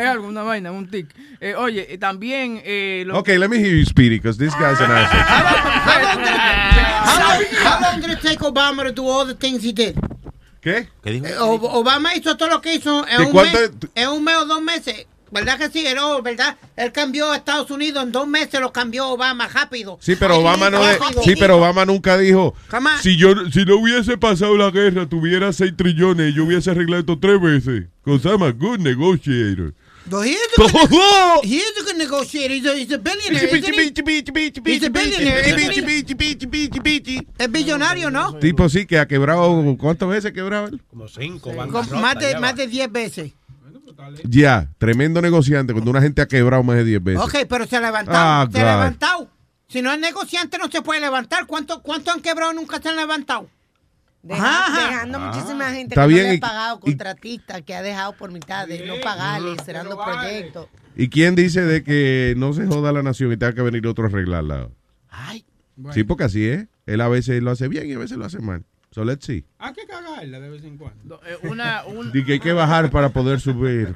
[0.01, 1.09] es algo, una vaina, un tic.
[1.41, 2.63] Eh, oye, y también...
[2.65, 5.21] Eh, lo- Okay, let me hear you speak because this guy's an asshole.
[7.05, 9.97] How long, how long did it take Obama to do all the things he did?
[10.63, 10.89] ¿Qué?
[11.05, 14.25] Eh, O- Obama hizo todo lo que hizo en ¿De un, cuánto- mes, en un
[14.25, 15.07] mes o dos meses.
[15.31, 15.85] ¿Verdad que sí?
[15.95, 16.57] No, ¿verdad?
[16.77, 19.99] Él cambió a Estados Unidos en dos meses, lo cambió Obama rápido.
[20.01, 21.23] Sí, pero Obama no Rápido.
[21.23, 23.03] sí, pero Obama nunca dijo on.
[23.03, 27.01] si yo si no hubiese pasado la guerra, tuviera 6 trillones y yo hubiese arreglado
[27.01, 27.85] esto tres veces.
[28.05, 29.75] Cause I'm a good negotiator.
[30.11, 31.41] No, he is a good, Todo.
[31.45, 32.55] he is a good negotiator.
[32.55, 33.49] He's a, he's a billionaire.
[34.67, 35.41] He's a billionaire.
[37.39, 38.39] Es billonario, ¿no?
[38.39, 40.83] Tipo sí que ha quebrado ¿cuántas veces ha quebrado él?
[40.91, 43.33] Como cinco, más de, más de 10 veces.
[44.25, 47.23] Ya, tremendo negociante cuando una gente ha quebrado más de 10 veces.
[47.23, 48.19] Ok, pero se ha levantado.
[48.19, 49.31] Ah, se ha levantado.
[49.69, 51.47] Si no es negociante, no se puede levantar.
[51.47, 53.49] ¿Cuánto, cuánto han quebrado y nunca se han levantado?
[54.23, 54.87] Deja- Ajá.
[54.89, 58.31] dejando muchísima gente Está que bien, no le ha pagado, contratistas que ha dejado por
[58.33, 60.69] mitad de no pagarle, cerrando proyectos.
[60.97, 64.05] ¿Y quién dice de que no se joda la nación y tenga que venir otro
[64.05, 64.69] a arreglarla?
[65.93, 66.67] Sí, porque así es.
[66.87, 68.65] Él a veces lo hace bien y a veces lo hace mal.
[68.95, 69.45] So let's see.
[69.59, 71.21] Hay que cagarla de vez en cuando.
[71.27, 73.93] eh, una, un- Dice que hay que bajar para poder subir.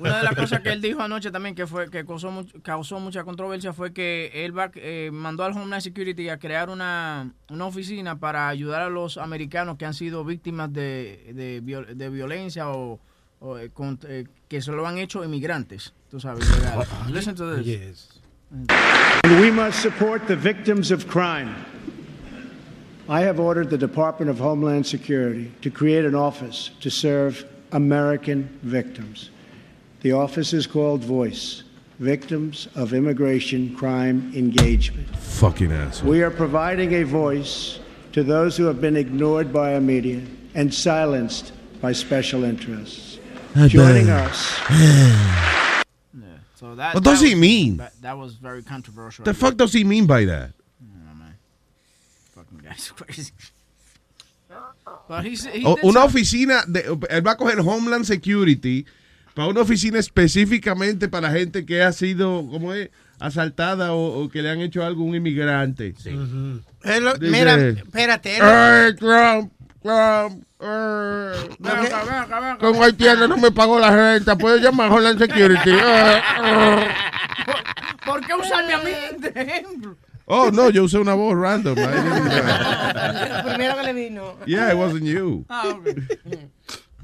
[0.00, 2.98] Una de las cosas que él dijo anoche también que fue que causó, much- causó
[2.98, 7.66] mucha controversia fue que él va, eh, mandó al Homeland Security a crear una, una
[7.66, 12.68] oficina para ayudar a los americanos que han sido víctimas de, de, viol- de violencia
[12.70, 12.98] o,
[13.38, 15.94] o, eh, con- eh, que se lo han hecho inmigrantes.
[16.10, 16.44] Tú sabes.
[17.12, 18.08] Listen to this.
[18.50, 21.54] And we must support the victims of crime.
[23.08, 28.58] I have ordered the Department of Homeland Security to create an office to serve American
[28.62, 29.30] victims.
[30.02, 31.62] The office is called Voice.
[31.98, 35.08] victims of immigration crime engagement.
[35.16, 36.10] Fucking asshole.
[36.10, 37.78] We are providing a voice
[38.12, 40.20] to those who have been ignored by our media
[40.54, 43.18] and silenced by special interests.
[43.54, 44.28] I Joining bet.
[44.30, 44.58] us.
[46.56, 47.78] So that, What does that he mean?
[47.78, 49.24] That, that was very controversial.
[49.24, 50.52] The fuck does he mean by that?
[52.68, 53.32] Guy's crazy.
[55.08, 58.84] But he's, he O- did una oficina, de, él va a coger Homeland Security
[59.34, 62.90] para una oficina específicamente para gente que ha sido, ¿cómo es?
[63.18, 65.94] Asaltada o, o que le han hecho algo a un inmigrante.
[66.04, 68.38] Él lo- Dice, mira, espérate.
[68.40, 69.52] Ay, Trump,
[69.82, 70.44] Trump,
[72.60, 75.70] con haitiano no me pagó la renta, puedes llamar a Homeland Security.
[75.84, 76.88] Ay, ay.
[78.04, 79.96] ¿Por qué usarme a mí de ejemplo?
[80.28, 81.78] Oh, no, yo usé una voz random.
[81.78, 84.36] I didn't- Lo primero que le vino.
[84.46, 85.44] yeah, it wasn't you.
[85.48, 85.94] Ah, okay.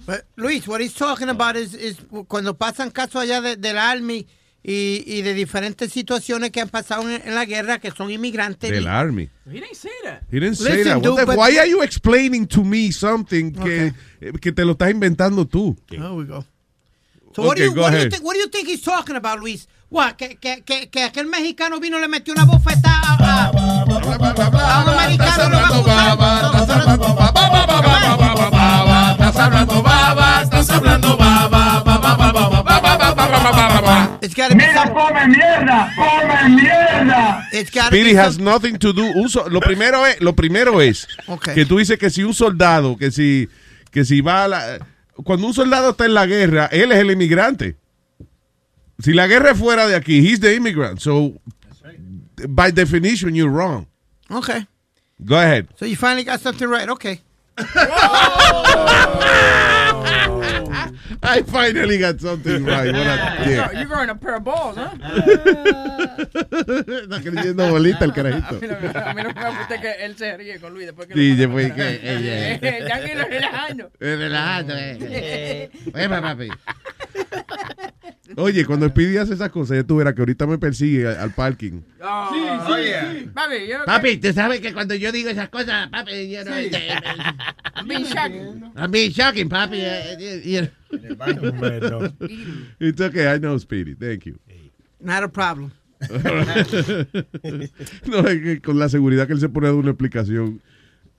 [0.05, 4.27] But, Luis, what he's talking about is, is cuando pasan casos allá de- del Army
[4.65, 8.69] y, y de diferentes situaciones que han pasado en, en la guerra que son inmigrantes.
[8.73, 9.29] Del Army.
[9.47, 10.23] He didn't say that.
[10.29, 11.01] He didn't say that.
[11.03, 13.93] Dude, the- why are you explaining to me something que,
[14.41, 15.77] que te lo estás inventando tú?
[15.89, 16.45] There we go.
[17.37, 18.11] So what, do Okay, you, go what, do you ahead.
[18.13, 19.69] think, what do you think he's talking about, Luis?
[19.93, 23.51] What, que, que, que, que aquel mexicano vino y le metió una bofetada a, a,
[23.51, 25.51] a un americano.
[25.51, 26.53] lo va a acusar.
[29.19, 32.13] Estás hablando baba, estás hablando baba, baba,
[34.55, 37.49] Mira, come mierda, come mierda.
[37.91, 39.03] Be has nothing to do.
[39.05, 41.55] un so- lo primero es, lo primero es Okay.
[41.55, 43.49] que tú dices que si un soldado, que si,
[43.91, 44.79] que si va a la,
[45.25, 47.77] cuando un soldado está en la guerra, él es el inmigrante.
[49.01, 51.01] Si la guerra fuera de aquí, he's the immigrant.
[51.01, 51.41] So,
[52.49, 53.87] by definition, you're wrong.
[54.31, 54.67] Okay.
[55.25, 55.69] Go ahead.
[55.79, 56.89] So you finally got something right.
[56.89, 57.21] Okay.
[61.25, 62.93] I finally got something right.
[62.93, 63.73] What a dick.
[63.75, 64.89] You're growing a pair of balls, ¿eh?
[67.03, 68.57] Está creyendo bolita el carajito.
[68.99, 71.73] a mí no me gusta que él se ríe con Luis después que Sí, después
[71.73, 72.59] que- eh.
[72.87, 73.91] Tranquilo, relajando.
[74.01, 75.71] Relajando, eh.
[75.95, 76.49] Oye, papi.
[78.37, 81.35] Oye, cuando Speedy hace esas cosas, ya tú verás que ahorita me persigue al, al
[81.35, 81.83] parking.
[82.03, 83.13] Oh, Sí, sí, yeah.
[83.13, 83.27] sí.
[83.33, 83.85] Papi, yo...
[83.85, 86.57] Papi, tú sabes que cuando yo digo esas cosas, papi, yo no...
[86.57, 86.71] Sí.
[87.77, 88.73] I'm being shocking.
[88.77, 89.77] I'm being shocking, papi.
[89.81, 90.71] eh, eh, eh.
[92.81, 93.95] It's okay, I know Speedy.
[93.95, 94.39] Thank you.
[95.01, 95.73] Not a problem.
[98.07, 100.61] no, es que con la seguridad que él se pone a dar una explicación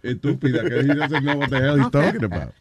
[0.02, 2.54] estúpida que he doesn't know what the hell he's talking about.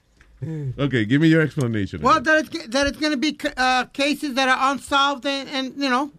[0.78, 2.02] Okay, give me your explanation.
[2.02, 5.74] Well, that it's, that it's going to be uh, cases that are unsolved, and, and
[5.76, 6.10] you know,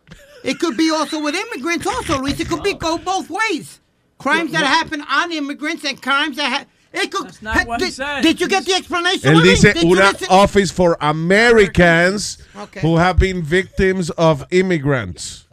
[0.43, 1.85] it could be also with immigrants.
[1.87, 3.79] Also, Luis, it could be go both ways.
[4.17, 7.25] Crimes that happen on immigrants and crimes that ha- it could.
[7.25, 8.21] That's not what he did, said.
[8.21, 9.33] did you get the explanation?
[9.33, 9.61] Él Luis?
[9.61, 12.79] dice Did una office for Americans Okay.
[12.79, 15.47] who have been victims of immigrants.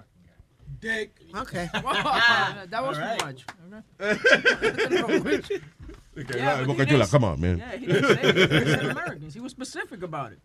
[0.84, 1.10] Okay.
[1.72, 3.44] that was too much.
[6.20, 6.38] Okay.
[6.38, 7.58] Yeah, but Boca Chula, come on, man.
[7.58, 8.80] Yeah, he didn't say it.
[8.82, 9.34] He Americans.
[9.34, 10.38] He was specific about it.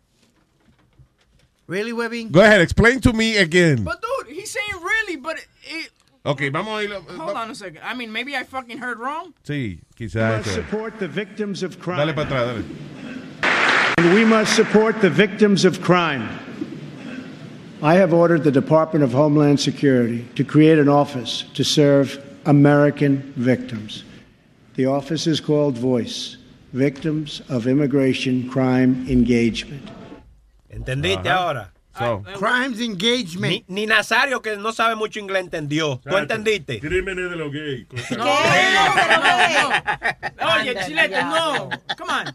[1.66, 2.24] Really, Webby?
[2.24, 3.82] Go ahead, explain to me again.
[3.82, 5.90] But dude, he's saying really, but it, it,
[6.24, 7.08] Okay, vamos a irlo.
[7.08, 7.80] Uh, hold on a second.
[7.84, 9.32] I mean, maybe I fucking heard wrong.
[9.44, 10.38] Sí, We quizás.
[10.38, 11.98] must support the victims of crime.
[11.98, 12.64] Dale para atrás,
[13.42, 13.94] dale.
[13.98, 16.28] And we must support the victims of crime.
[17.82, 23.32] I have ordered the Department of Homeland Security to create an office to serve American
[23.36, 24.02] victims.
[24.76, 26.36] The office is called VOICE
[26.72, 29.88] Victims of Immigration Crime Engagement.
[30.70, 31.36] ¿Entendiste Ajá.
[31.46, 31.72] ahora?
[31.98, 33.64] So, Crimes engagement.
[33.68, 35.98] Ni, ni Nazario, que no sabe mucho inglés, entendió.
[36.06, 36.78] ¿Tú entendiste?
[36.78, 37.86] Crímenes de los gays.
[37.88, 39.70] cosas- No, no,
[40.50, 40.60] no.
[40.60, 41.70] Oye, chilete, no.
[41.96, 42.34] Come on.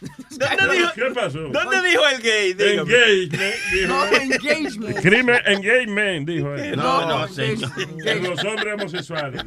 [0.00, 1.38] ¿Dónde dijo, ¿Qué pasó?
[1.48, 2.52] ¿Dónde dijo el gay?
[2.52, 2.92] Dígame.
[2.92, 3.88] Engagement, dijo.
[3.88, 5.00] No, engagement.
[5.00, 6.76] Crimen, engagement, dijo él.
[6.76, 7.70] No, no, señor.
[8.04, 9.42] En los hombres homosexuales.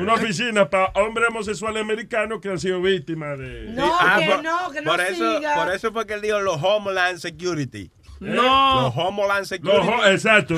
[0.00, 3.66] Una oficina para hombres homosexuales americanos que han sido víctimas de.
[3.70, 5.54] No, Ah, que por- no, que no por eso, siga.
[5.54, 7.90] por eso fue que él dijo los Homeland Security.
[8.18, 8.82] No.
[8.82, 9.86] Los Homeland Los Security.
[9.88, 10.54] ho- exacto.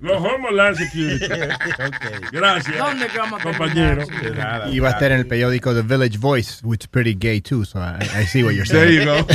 [0.00, 1.26] Los Homeland Security.
[2.32, 2.76] Gracias.
[2.78, 4.04] ¿Dónde vamos a compañero.
[4.34, 7.64] Nada, Iba a estar en el periódico The Village Voice, which is pretty gay too,
[7.64, 9.00] so I, I see what you're there saying.
[9.00, 9.24] you go.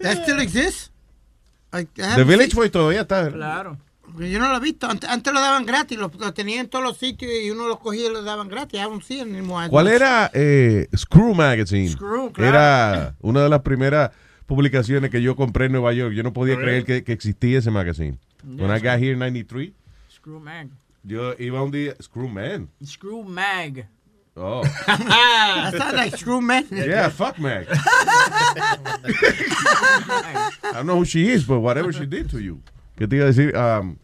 [0.00, 0.90] That still exists?
[1.72, 3.30] I- I The Village Boy todavía está.
[3.30, 3.78] Claro.
[4.18, 4.86] Yo no lo he visto.
[4.90, 5.96] Antes, antes lo daban gratis.
[5.98, 8.78] Lo, lo tenían en todos los sitios y uno lo cogía y lo daban gratis.
[8.78, 9.70] I don't see it anymore.
[9.70, 11.88] ¿Cuál era eh, Screw Magazine?
[11.88, 12.48] Screw, claro.
[12.50, 14.10] Era una de las primeras
[14.46, 16.14] publicaciones que yo compré en Nueva York.
[16.14, 18.18] Yo no podía creer que, que existía ese magazine.
[18.44, 19.72] When I got here in 93,
[20.10, 20.68] Screw Mag.
[21.04, 22.68] yo iba un día, Screw Man.
[22.84, 23.86] Screw Mag.
[24.34, 24.62] Oh.
[24.86, 26.64] that sounds like screw man.
[26.70, 27.66] Yeah, fuck Mac.
[29.04, 32.62] I don't know who she is, but whatever she did to you.
[32.96, 33.54] ¿Qué te iba a decir?
[33.54, 33.96] Um,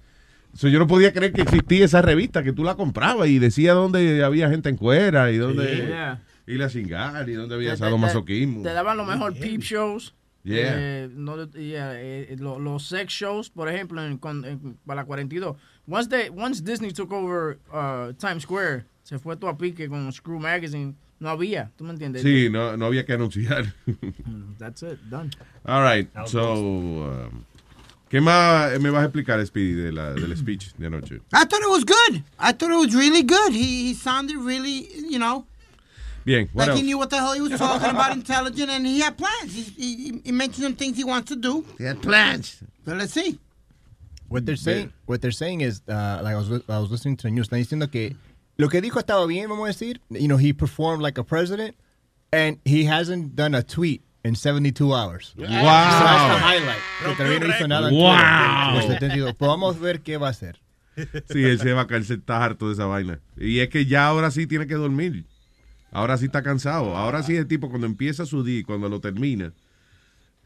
[0.54, 3.72] so yo no podía creer que existía esa revista, que tú la comprabas y decía
[3.72, 6.20] dónde había gente en cuera y dónde Yeah.
[6.46, 8.62] ir a cingar y dónde había Te- te- sadomasoquismo.
[8.62, 10.14] Te daban lo mejor peep shows.
[10.48, 10.74] Yeah.
[10.76, 15.04] Eh, no, yeah, eh, lo- los sex shows, por ejemplo, en, con- en- para la
[15.06, 15.56] 42.
[15.86, 20.10] Once, they, once Disney took over uh, Times Square, se fue todo a pique con
[20.12, 20.94] Screw Magazine.
[21.20, 22.22] No había, ¿tú me entiendes?
[22.22, 23.74] Sí, no, no había que anunciar.
[24.58, 25.30] That's it, done.
[25.66, 26.52] All right, so...
[26.54, 27.44] um,
[28.08, 31.16] ¿Qué más me vas a explicar, Speedy, de la, del speech de anoche?
[31.34, 32.22] I thought it was good.
[32.38, 33.52] I thought it was really good.
[33.52, 35.44] He, he sounded really, you know,
[36.28, 36.78] Bien, like else?
[36.78, 39.54] he knew what the hell he was talking about, intelligent, and he had plans.
[39.54, 41.64] He, he, he mentioned some things he wants to do.
[41.78, 42.62] He had plans.
[42.84, 43.38] So let's see.
[44.28, 47.22] What they're saying, what they're saying is, uh, like I was, I was listening to
[47.22, 48.14] the news, están diciendo que
[48.58, 50.00] lo que dijo estaba bien, vamos a decir.
[50.10, 51.74] You know, he performed like a president,
[52.30, 55.32] and he hasn't done a tweet in 72 hours.
[55.38, 55.46] Wow.
[55.46, 56.82] So that's the highlight.
[57.04, 58.72] Que todavía no hizo nada en Wow.
[58.74, 58.98] Twitter.
[58.98, 59.34] Por 72.
[59.38, 60.60] Pues vamos a ver qué va a hacer.
[61.30, 63.20] Sí, él se va a caer, se está harto de esa vaina.
[63.38, 65.24] Y es que ya ahora sí tiene que dormir.
[65.90, 66.96] Ahora sí está cansado.
[66.96, 69.52] Ahora sí el tipo cuando empieza su día cuando lo termina,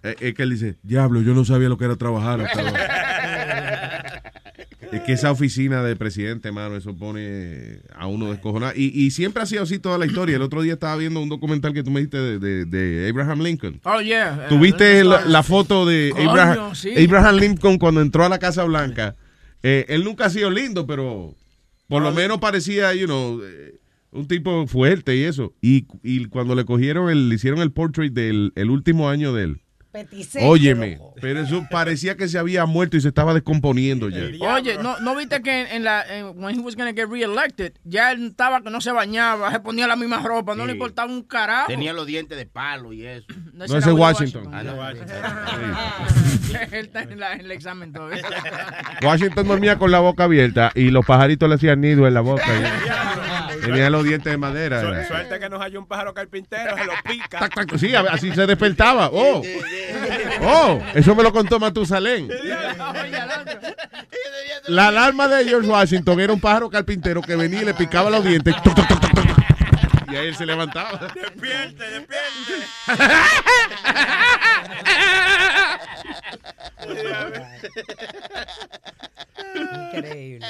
[0.03, 2.41] eh, es que él dice, diablo, yo no sabía lo que era trabajar.
[2.43, 4.23] hasta ahora".
[4.93, 8.73] es que esa oficina de presidente, mano, eso pone a uno descojonado.
[8.77, 10.37] Y, y siempre ha sido así toda la historia.
[10.37, 13.41] El otro día estaba viendo un documental que tú me dijiste de, de- de Abraham
[13.41, 13.81] Lincoln.
[13.85, 14.47] Oh, yeah.
[14.49, 16.93] ¿Tuviste Eh, la, la foto de Coño, Abraham, sí.
[17.05, 19.17] Abraham Lincoln cuando entró a la Casa Blanca?
[19.63, 21.35] Eh, él nunca ha sido lindo, pero
[21.89, 23.75] por lo menos parecía, you know, eh,
[24.13, 25.53] un tipo fuerte y eso.
[25.61, 29.45] Y, y cuando le cogieron, el, le hicieron el portrait del el último año de
[29.45, 29.59] él.
[29.91, 31.15] Peticeño, Óyeme, loco.
[31.21, 34.21] pero eso parecía que se había muerto y se estaba descomponiendo ya.
[34.55, 37.75] Oye, ¿no, ¿no viste que en, en la, en, when he was gonna get reelected,
[37.85, 41.13] ya él estaba que no se bañaba, se ponía la misma ropa, no le importaba
[41.13, 41.67] un carajo?
[41.69, 43.27] Tenía los dientes de palo y eso.
[43.53, 44.49] No, ese es Washington.
[44.51, 44.89] Ah, no.
[46.73, 48.23] él está en, la- en el examen todavía.
[49.03, 52.45] Washington dormía con la boca abierta y los pajaritos le hacían nido en la boca.
[53.65, 54.81] Tenía los dientes de madera.
[54.81, 55.07] Su- era.
[55.07, 57.39] Suerte que nos halló un pájaro carpintero, se lo pica.
[57.39, 59.09] Tac, tac, Sí, así se despertaba.
[59.13, 59.43] Oh,
[60.43, 62.29] oh, eso me lo contó Matusalén.
[64.69, 68.25] La alarma de George Washington era un pájaro carpintero que venía y le picaba los
[68.25, 68.55] dientes.
[68.63, 69.23] Tuc, tuc, tuc, tuc, tuc.
[70.13, 71.09] Y ahí él se levantaba.
[71.15, 72.67] Despierte, despierte.
[79.95, 80.47] Increíble.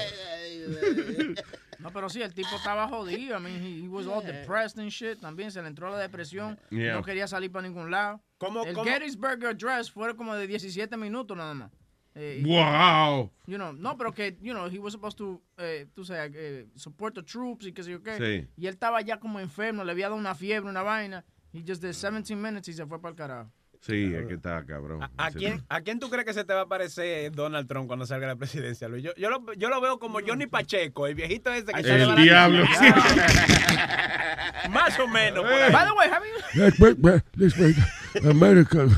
[1.82, 3.36] No, pero sí, el tipo estaba jodido.
[3.38, 5.20] I mean, he, he was all depressed and shit.
[5.20, 6.58] También se le entró la depresión.
[6.70, 6.94] Yeah.
[6.94, 8.20] No quería salir para ningún lado.
[8.38, 8.84] ¿Cómo- el cómo?
[8.90, 11.70] Gettysburg Address fue como de 17 minutos nada más.
[12.14, 13.30] Eh, Wow.
[13.46, 16.66] You know, no, pero que, you know, he was supposed to, eh, tú sabes, eh,
[16.76, 18.16] support the troops y qué sé yo qué.
[18.18, 18.48] Sí.
[18.56, 21.24] Y él estaba ya como enfermo, le había dado una fiebre, una vaina.
[21.54, 23.50] He just did 17 minutes y se fue para el carajo.
[23.84, 25.02] Sí, es que está cabrón.
[25.16, 28.06] ¿A quién, ¿A quién tú crees que se te va a parecer Donald Trump cuando
[28.06, 29.02] salga a la presidencia, Luis?
[29.02, 32.04] Yo, yo, lo, yo lo veo como Johnny Pacheco, el viejito ese que El sale
[32.04, 32.22] barato.
[32.22, 32.86] diablo, sí.
[34.70, 35.42] Más o menos.
[35.42, 35.72] por ahí.
[35.72, 36.60] By the way, have you...
[36.62, 38.86] Let's make, ma- let's America.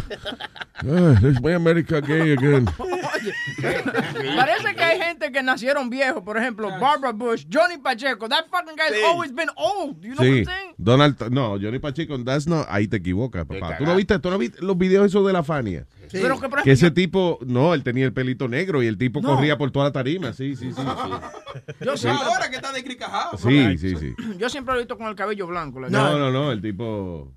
[0.87, 2.67] Ah, let's make America gay again.
[4.37, 6.23] Parece que hay gente que nacieron viejos.
[6.23, 8.29] Por ejemplo, Barbara Bush, Johnny Pacheco.
[8.29, 10.01] That fucking guy's always been old.
[10.03, 10.75] You know what Sí, I'm saying?
[10.79, 13.77] Donald, no, Johnny Pacheco, that's not, ahí te equivocas, papá.
[13.79, 15.87] ¿Tú no viste, tú no viste los videos esos de la Fania?
[16.09, 16.19] Sí.
[16.21, 19.21] Pero que, por Que ese tipo, no, él tenía el pelito negro y el tipo
[19.21, 19.35] No.
[19.35, 20.81] corría por toda la tarima, sí, sí, sí.
[20.81, 21.85] sí.
[21.85, 23.39] Yo siempre, Ahora que está de cricajado.
[23.39, 24.15] Sí, sí, sí.
[24.39, 25.81] yo siempre lo he visto con el cabello blanco.
[25.81, 27.33] No, no, no, el tipo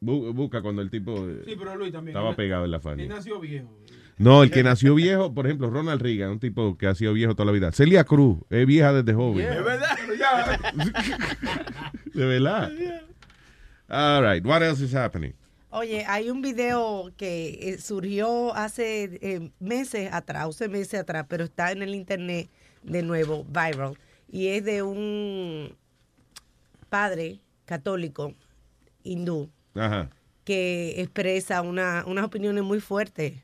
[0.00, 2.16] bu- busca cuando el tipo eh, Sí, pero Luis también.
[2.16, 3.06] estaba Él- pegado en la Él Fania.
[3.08, 3.68] nació viejo.
[4.18, 7.34] No, el que nació viejo, por ejemplo, Ronald Reagan, un tipo que ha sido viejo
[7.34, 7.70] toda la vida.
[7.72, 9.46] Celia Cruz, es vieja desde joven.
[9.46, 9.96] Es verdad.
[12.14, 12.72] De verdad.
[13.88, 15.32] All right, what else is happening?
[15.70, 21.44] Oye, hay un video que eh, surgió hace eh, meses atrás, 11 meses atrás, pero
[21.44, 22.48] está en el internet
[22.82, 23.96] de nuevo, viral,
[24.30, 25.74] y es de un
[26.88, 28.34] padre católico
[29.02, 30.10] hindú Ajá.
[30.48, 33.34] Que expresa una, unas opiniones muy fuertes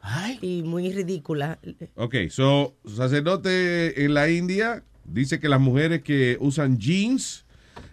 [0.41, 1.59] y muy ridículas.
[1.97, 7.45] Ok, so, sacerdote en la India dice que las mujeres que usan jeans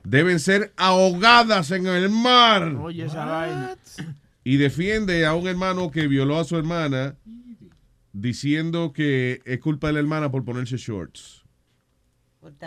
[0.05, 2.73] deben ser ahogadas en el mar.
[2.75, 3.77] Oye, esa vaina.
[4.45, 7.17] Y defiende a un hermano que violó a su hermana
[8.13, 11.43] diciendo que es culpa de la hermana por ponerse shorts.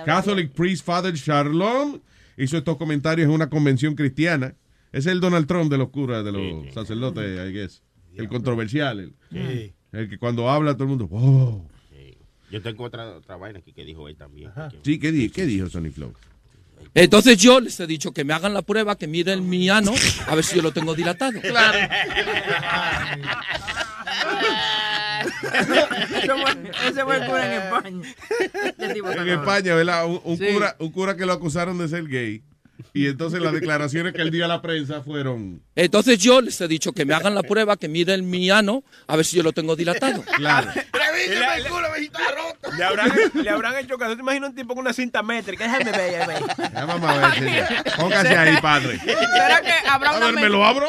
[0.04, 2.02] Catholic priest Father Charlon
[2.36, 4.54] hizo estos comentarios en una convención cristiana.
[4.94, 7.82] Es el Donald Trump de los curas, de los sacerdotes, I guess.
[8.16, 9.00] El controversial.
[9.00, 9.72] El, Sí.
[9.92, 11.68] el que cuando habla todo el mundo, wow.
[12.50, 14.50] Yo tengo otra, otra vaina aquí que dijo él también.
[14.70, 16.12] que- Sí, ¿qué, di- qué dijo Sonny Flow?
[16.94, 19.92] Entonces yo les he dicho que me hagan la prueba, que miren mi ano,
[20.28, 21.40] a ver si yo lo tengo dilatado.
[21.40, 21.50] Fue-
[26.88, 28.14] ese fue el cura en España.
[28.78, 29.28] En.
[29.28, 30.06] España, ¿verdad?
[30.06, 30.46] Un, un Sí.
[30.52, 32.42] cura, un cura que lo acusaron de ser gay.
[32.92, 35.62] Y entonces las declaraciones que él dio a la prensa fueron.
[35.74, 39.16] Entonces yo les he dicho que me hagan la prueba, que miren mi ano, a
[39.16, 40.22] ver si yo lo tengo dilatado.
[40.36, 40.70] Claro.
[41.28, 42.76] Revíseme el culo, me está roto.
[42.76, 44.14] Le habrán, le habrán hecho caso.
[44.16, 45.64] ¿Te imaginas un tipo con una cinta métrica?
[45.64, 46.72] Déjame ver, déjame ver.
[46.72, 47.66] Ya vamos a ver, señor.
[47.96, 48.98] Póngase ahí, padre.
[48.98, 50.86] ¿Será que habrá A una, ver, ¿me lo abro?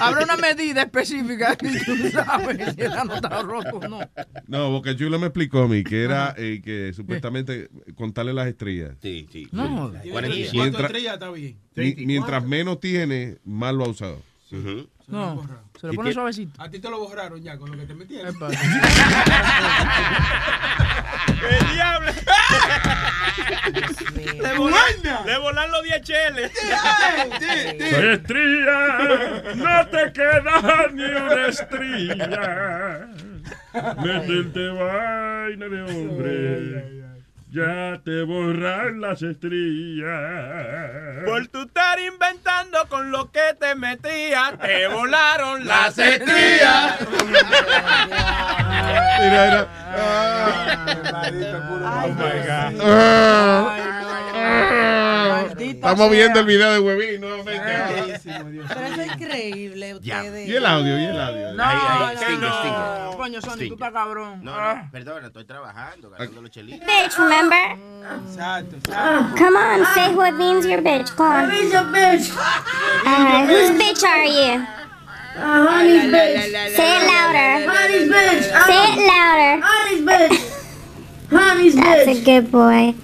[0.00, 4.00] habrá una medida específica que tú sabes si el ano está roto o no?
[4.46, 8.92] No, porque Chulo me explicó a mí que era eh, que supuestamente contarle las estrellas.
[9.02, 9.48] Sí, sí.
[9.52, 9.92] No.
[10.10, 11.58] Cuatro Mientras, estrellas está bien.
[11.74, 14.22] mi- mientras menos tiene, más lo ha usado.
[15.06, 15.46] No,
[15.78, 16.62] se lo ¿Y pone suavecito.
[16.62, 18.34] A ti te lo borraron ya con lo que te metieron.
[21.50, 22.12] ¡El diablo!
[24.42, 26.52] Le volan, le volan los 10 cheles.
[27.80, 28.98] Estría,
[29.56, 33.08] no te queda ni una estrella.
[34.02, 37.03] Métete vaina de hombre.
[37.54, 40.10] Ya te borran las estrellas.
[41.24, 45.96] Por tu estar inventando con lo que te metías, te volaron las.
[45.96, 46.98] Mira,
[49.20, 49.68] mira.
[49.96, 50.64] Ah.
[55.58, 57.62] Estamos viendo el video de Huevín nuevamente.
[57.64, 60.48] Pero eso es increíble, ustedes.
[60.48, 61.52] Y el audio, y el audio.
[61.54, 62.58] No, Ahí, ahí, no, stinger, no.
[62.60, 63.16] stinger.
[63.16, 63.68] Coño, Sony, Stinger.
[63.68, 64.40] tú estás cabrón.
[64.44, 64.82] No, Ah.
[64.84, 66.86] no, perdona, estoy trabajando, ganando los chelitos.
[66.86, 67.78] Bitch, remember?
[68.28, 68.76] Exacto.
[69.38, 71.14] Come on, say what means your bitch.
[71.16, 71.50] Come on.
[71.50, 72.30] Who's your bitch?
[73.06, 74.66] Uh, whose bitch are you?
[75.36, 76.76] Uh, honey's bitch.
[76.76, 77.68] Say it louder.
[77.70, 78.66] Honey's bitch.
[78.66, 79.62] Say it louder.
[79.66, 80.50] Honey's bitch.
[81.30, 82.24] Honey's That's a bitch.
[82.24, 82.94] good boy.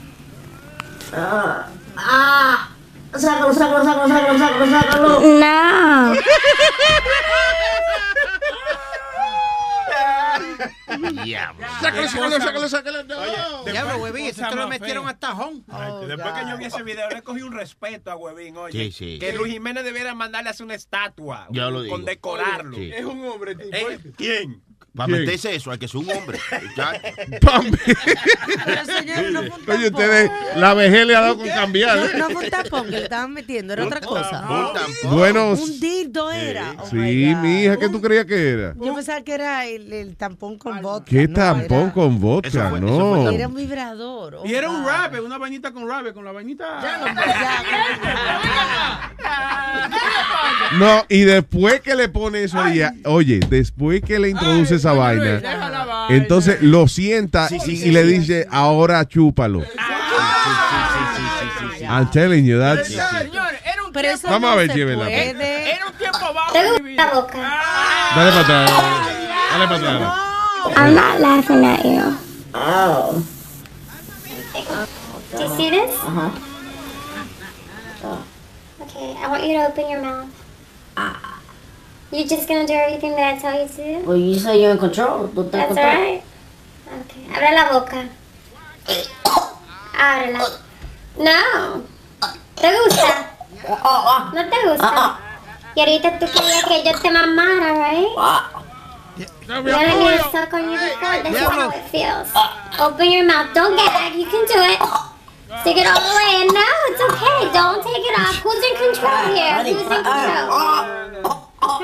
[1.12, 1.66] Ah,
[2.03, 2.68] ah.
[3.16, 5.20] Sácalo, sácalo, sácalo, sácalo, sácalo, sácalo.
[5.20, 6.14] No.
[11.24, 11.66] Diablo.
[11.80, 13.64] Sácalo, sácalo, sácalo, sácalo.
[13.64, 15.64] Diablo, huevín, eso te lo metieron a tajón.
[16.07, 18.90] Después que yo vi ese video, le cogí un respeto a Huevín, oye.
[18.90, 19.18] Sí, sí.
[19.18, 21.46] Que Luis Jiménez debiera mandarle a hacer una estatua.
[21.51, 21.94] Yo lo digo.
[21.94, 22.76] Con decorarlo.
[22.76, 22.92] Sí.
[22.94, 23.76] Es un hombre, tipo.
[23.76, 24.62] Eh, ¿Quién?
[24.95, 26.38] Para meterse eso, hay que ser un hombre.
[28.64, 31.97] Pero señor, no fue un Oye, ustedes, la vejez le ha dado con cambiar.
[31.97, 32.11] No, ¿eh?
[32.18, 34.41] no fue un tampón que le estaban metiendo, era otra cosa.
[34.43, 35.18] Un tampón.
[35.18, 36.74] Bueno, Un dildo era.
[36.78, 38.74] Oh sí, mi hija, ¿qué tú creías que era?
[38.76, 41.09] Yo pensaba que era el, el tampón con vodka.
[41.09, 42.70] ¿Qué no, tampón era- con vodka?
[42.80, 43.30] no.
[43.30, 44.34] Era un vibrador.
[44.36, 46.64] oh Y era un rap, una vainita con rap, con la vainita.
[46.82, 49.12] Ya, no, ya,
[50.78, 55.41] No, y después que le pone eso ahí, oye, después que le introduce esa vaina,
[56.09, 59.62] entonces lo sienta y le dice, ahora chúpalo.
[61.89, 62.87] I'm telling you, that's...
[62.89, 64.14] Señores, era un Pero tiempo.
[64.14, 65.05] eso Vamos no a ver, llévela.
[65.05, 65.72] puede.
[65.74, 67.05] Era un tiempo bajo ¿Te en mi gusta vida.
[67.07, 67.39] la boca?
[68.14, 68.70] Dale para atrás.
[69.51, 70.12] Dale para atrás.
[70.76, 72.16] I'm not laughing at you.
[72.55, 73.22] Oh.
[75.33, 75.91] Do you see this?
[75.95, 76.31] Uh-huh.
[78.83, 80.28] Okay, I want you to open your mouth.
[82.11, 84.06] You just gonna do everything that I tell you to do?
[84.06, 85.28] Well, you say you're in control.
[85.28, 85.94] Tú estás That's control.
[85.94, 86.22] right.
[87.06, 88.08] Okay, abre la boca.
[89.94, 90.46] Ábrela.
[91.18, 91.82] No.
[92.56, 93.30] ¿Te gusta?
[94.34, 95.18] ¿No te gusta?
[95.76, 98.11] Y ahorita tú querías que yo te mamara, right?
[99.46, 102.28] When I need to suck on you before, this is how it feels.
[102.80, 103.54] Open your mouth.
[103.54, 104.14] Don't gag.
[104.14, 104.80] You can do it.
[105.62, 106.48] Stick it all the way in.
[106.54, 107.52] No, it's okay.
[107.52, 108.36] Don't take it off.
[108.42, 109.62] Who's in control here?
[109.62, 111.49] Who's in control?
[111.61, 111.80] No,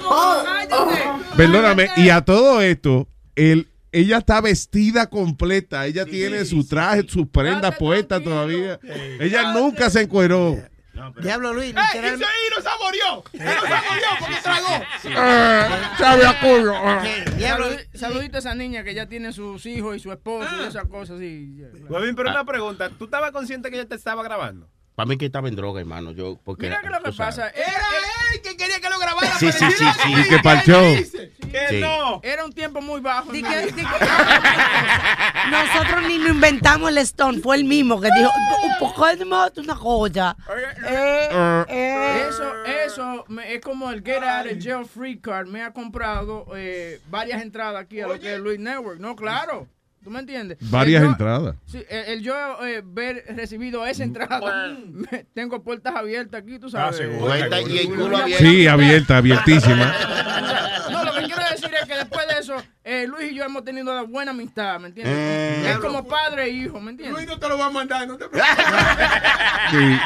[0.00, 1.20] no.
[1.36, 7.28] Perdóname, y a todo esto, el, ella está vestida completa, ella tiene su traje, sus
[7.28, 8.78] prendas puestas todavía.
[9.20, 10.56] Ella nunca se encueró.
[11.20, 11.80] Diablo, Luis, ¡Eh!
[11.94, 13.24] ¡Ese Hiro saboreó!
[13.32, 14.84] ¡Hiro saboreó porque tragó!
[15.16, 16.72] Ah, sabe a culo.
[16.76, 17.02] ah.
[17.36, 20.68] Diablo, Saludi- Saludito a esa niña que ya tiene sus hijos y su esposo y
[20.68, 21.60] esas cosas así.
[21.88, 22.90] Huevín, pero una pregunta.
[22.96, 24.68] ¿Tú estabas consciente que ella te estaba grabando?
[24.94, 26.12] Para mí que estaba en droga, hermano.
[26.12, 27.48] Yo, porque Mira que lo que pasa.
[27.50, 27.66] Era
[28.32, 29.36] él que quería que lo grabara.
[29.38, 30.12] Sí, sí, sí, sí.
[30.12, 31.32] Y que dice.
[31.50, 31.80] Que Sí.
[31.80, 32.20] no.
[32.22, 33.32] Era un tiempo muy bajo.
[33.32, 33.90] Di en que- mi di vida.
[33.98, 38.30] que- Nosotros ni nos inventamos el Stone, fue el mismo que dijo,
[38.64, 40.36] un poco de modo, una joya.
[40.86, 41.28] Eh,
[41.68, 42.26] eh.
[42.28, 45.46] Eso, eso me- es como el Get Out of Jail Free Card.
[45.48, 48.98] Me ha comprado eh, varias entradas aquí a lo que es Luis Network.
[49.00, 49.66] No, claro.
[50.04, 50.58] ¿Tú me entiendes?
[50.60, 51.56] Varias El yo- entradas.
[51.66, 52.34] Sí, el, el yo
[52.64, 56.96] eh, ver recibido esa entrada, me- tengo puertas abiertas aquí, tú sabes.
[56.98, 57.20] seguro.
[57.20, 58.44] Pues ahí está, y el culo abierto.
[58.44, 59.94] Sí, abierta, abiertísima.
[60.90, 63.64] No, lo que quiero decir es que después de eso, eh, Luis y yo hemos
[63.64, 65.14] tenido una buena amistad, ¿me entiendes?
[65.16, 65.70] Eh.
[65.70, 67.16] es como padre e hijo, ¿me entiendes?
[67.16, 68.26] Luis no te lo va a mandar, no te
[69.70, 69.98] Sí.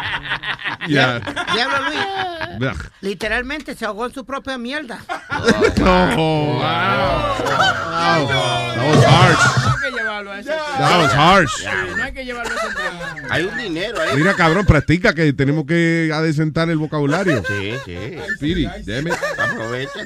[0.88, 1.18] Ya.
[1.52, 2.76] Diablo Luis.
[3.00, 5.00] Literalmente se ahogó en su propia mierda.
[5.78, 6.58] No.
[6.60, 9.74] That was.
[9.90, 11.50] Que llevarlo a ese That was harsh.
[11.58, 11.66] Sí,
[11.96, 13.00] no hay que llevarlo a ese extremo.
[13.30, 14.16] Hay un dinero ahí.
[14.16, 17.42] Mira, cabrón, practica que tenemos que adecentar el vocabulario.
[17.46, 18.64] Sí, sí.
[18.86, 19.14] Damn it.
[19.38, 20.00] Aprovecha.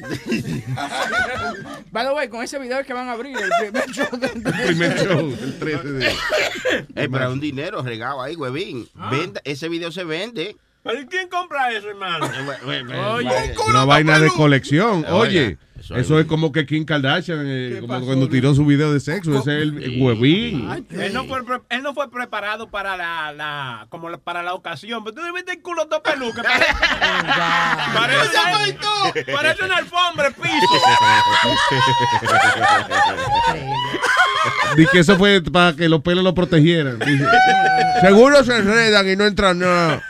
[1.90, 4.08] By the way, con ese video es que van a abrir el primer show.
[4.18, 6.08] del- El primer show, el 13 de...
[6.08, 6.14] Eh,
[7.10, 8.88] pero hay un dinero regado ahí, huevín.
[9.10, 10.56] Venda, ese video se vende.
[10.82, 12.28] ¿Pero quién compra eso, hermano?
[13.14, 15.04] Oye, Una vaina de colección.
[15.08, 19.00] Oye, eso eso, es como que Kim Kardashian, eh, como cuando tiró su video de
[19.00, 19.38] sexo.
[19.38, 20.68] Ese es el huevín.
[20.90, 25.02] Él no, fue, él no fue preparado para la, la como la- para la ocasión.
[25.04, 26.42] Pero tú debes el culo todo peluca.
[26.42, 26.72] Parece,
[27.94, 30.66] parece, parece una alfombra el piso.
[34.76, 36.98] Dice que eso fue para que los pelos lo protegieran.
[36.98, 37.24] Dice,
[38.00, 40.02] Seguro se enredan y no entran nada.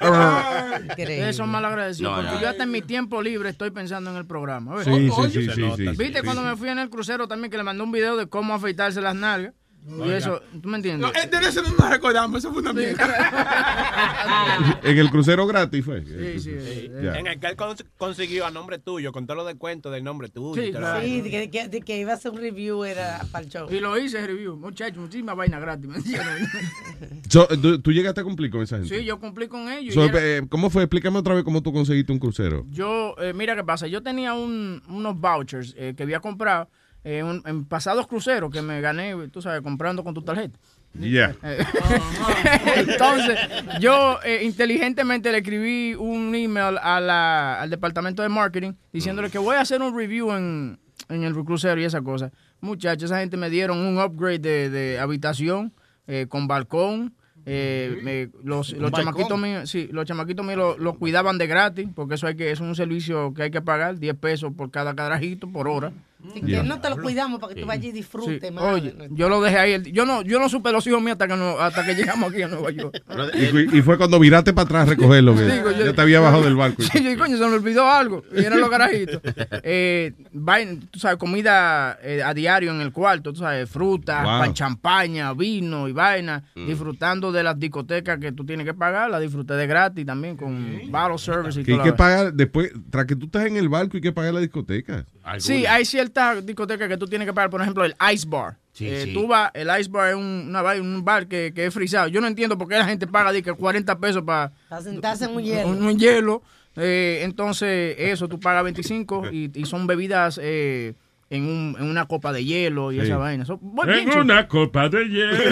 [0.88, 2.10] Ustedes son mal agradecidos.
[2.12, 2.40] No, porque no.
[2.40, 4.82] yo hasta en mi tiempo libre estoy pensando en el programa.
[4.84, 5.84] Sí, sí, sí, sí, sí.
[5.96, 6.24] ¿Viste Sí.
[6.24, 9.00] cuando me fui en el crucero también que le mandé un video de cómo afeitarse
[9.00, 9.54] las nalgas?
[9.84, 10.16] Y Oiga.
[10.16, 11.10] eso, ¿tú me entiendes?
[11.12, 14.76] No, de eso no nos recordamos, eso fue una mierda.
[14.84, 16.04] En el crucero gratis fue.
[16.04, 16.90] Sí, sí.
[17.02, 17.18] Ya.
[17.18, 20.04] En el que él cons- consiguió a nombre tuyo, con todo lo de cuento del
[20.04, 20.62] nombre tuyo.
[20.72, 23.44] todo lo Sí, de que, que- de que iba a hacer un review era para
[23.44, 23.68] el show.
[23.70, 24.56] Y lo hice review.
[24.56, 25.88] Muchachos, muchísima vaina gratis.
[25.88, 26.26] ¿me entiendes?
[27.28, 28.96] So, ¿tú, tú llegaste a cumplir con esa gente?
[28.98, 29.94] sí, yo cumplí con ellos.
[29.94, 30.82] So, y era- eh, ¿Cómo fue?
[30.84, 32.64] Explícame otra vez cómo tú conseguiste un crucero.
[32.68, 36.68] Yo, eh, mira qué pasa, yo tenía un- unos vouchers eh, que había comprado
[37.04, 40.58] eh, un- en pasados cruceros que me gané, tú sabes, comprando con tu tarjeta.
[40.98, 41.34] Yeah.
[41.42, 41.64] Eh,
[42.76, 43.38] Entonces,
[43.80, 49.38] yo eh, inteligentemente le escribí un email a la- al departamento de marketing diciéndole que
[49.38, 50.78] voy a hacer un review en,
[51.08, 52.30] en el crucero y esa cosa.
[52.60, 55.72] Muchachos, esa gente me dieron un upgrade de, de habitación
[56.06, 57.14] eh, con balcón.
[57.46, 61.46] eh, me- los ¿Un los chamaquitos míos, sí, los chamaquitos míos lo, lo cuidaban de
[61.48, 64.70] gratis, porque eso hay que, es un servicio que hay que pagar, 10 pesos por
[64.70, 65.92] cada carajito por hora.
[66.30, 68.52] Así que no te lo cuidamos para que tú vayas y Sí, disfrutes.
[68.52, 68.62] más.
[68.64, 69.72] Oye, yo lo dejé ahí.
[69.72, 72.30] el- yo no, yo no supe los hijos míos hasta que no, hasta que llegamos
[72.32, 73.02] aquí a Nueva York.
[73.34, 76.00] Y, fue- y fue cuando viraste para atrás a recogerlo, que Digo, yo- ya te
[76.00, 76.82] había bajado del barco.
[76.92, 78.22] Sí, yo, coño, se me olvidó algo.
[78.34, 79.20] Y eran los carajitos.
[79.64, 84.40] Eh, vaina, tú sabes, comida eh, a diario en el cuarto, tú sabes, fruta, Wow.
[84.40, 86.44] pan champaña, vino y vaina.
[86.54, 86.66] Mm.
[86.66, 89.10] Disfrutando de las discotecas que tú tienes que pagar.
[89.10, 91.82] La disfruté de gratis también con bottle service y todo.
[91.82, 95.04] que pagar después, tras que tú estás en el barco, hay que pagar la discoteca.
[95.38, 98.56] Sí, hay ciertas discotecas que tú tienes que pagar, por ejemplo, el Ice Bar.
[98.72, 99.12] Sí, Eh, sí.
[99.12, 102.08] Tú vas, el Ice Bar es un, una un bar que, que es frisado.
[102.08, 105.36] Yo no entiendo por qué la gente paga que 40 pesos para Para sentarse en
[105.36, 105.68] un hielo.
[105.68, 106.42] un, un hielo.
[106.76, 110.94] Eh, entonces, eso, tú pagas 25 y, y son bebidas eh,
[111.28, 113.02] en, un- en una copa de hielo y Sí.
[113.06, 113.44] esa vaina.
[113.86, 115.36] En una copa de hielo.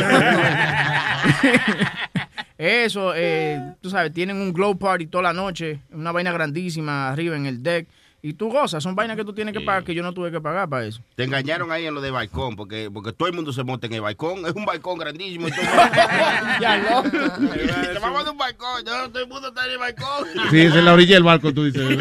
[2.58, 7.34] Eso, eh, tú sabes, tienen un glow party toda la noche, una vaina grandísima arriba
[7.36, 7.88] en el deck.
[8.22, 10.42] Y tú gozas, son vainas que tú tienes que pagar que yo no tuve que
[10.42, 11.00] pagar para eso.
[11.16, 13.94] Te engañaron ahí en lo de balcón, porque, porque todo el mundo se monta en
[13.94, 14.44] el balcón.
[14.44, 15.48] Es un balcón grandísimo.
[15.48, 15.60] y todo-
[16.60, 17.08] Ya, loco.
[17.10, 18.84] Te vamos de un balcón.
[18.84, 20.28] No, todo el mundo está en el balcón.
[20.50, 21.98] Sí, es en la orilla del barco, tú dices.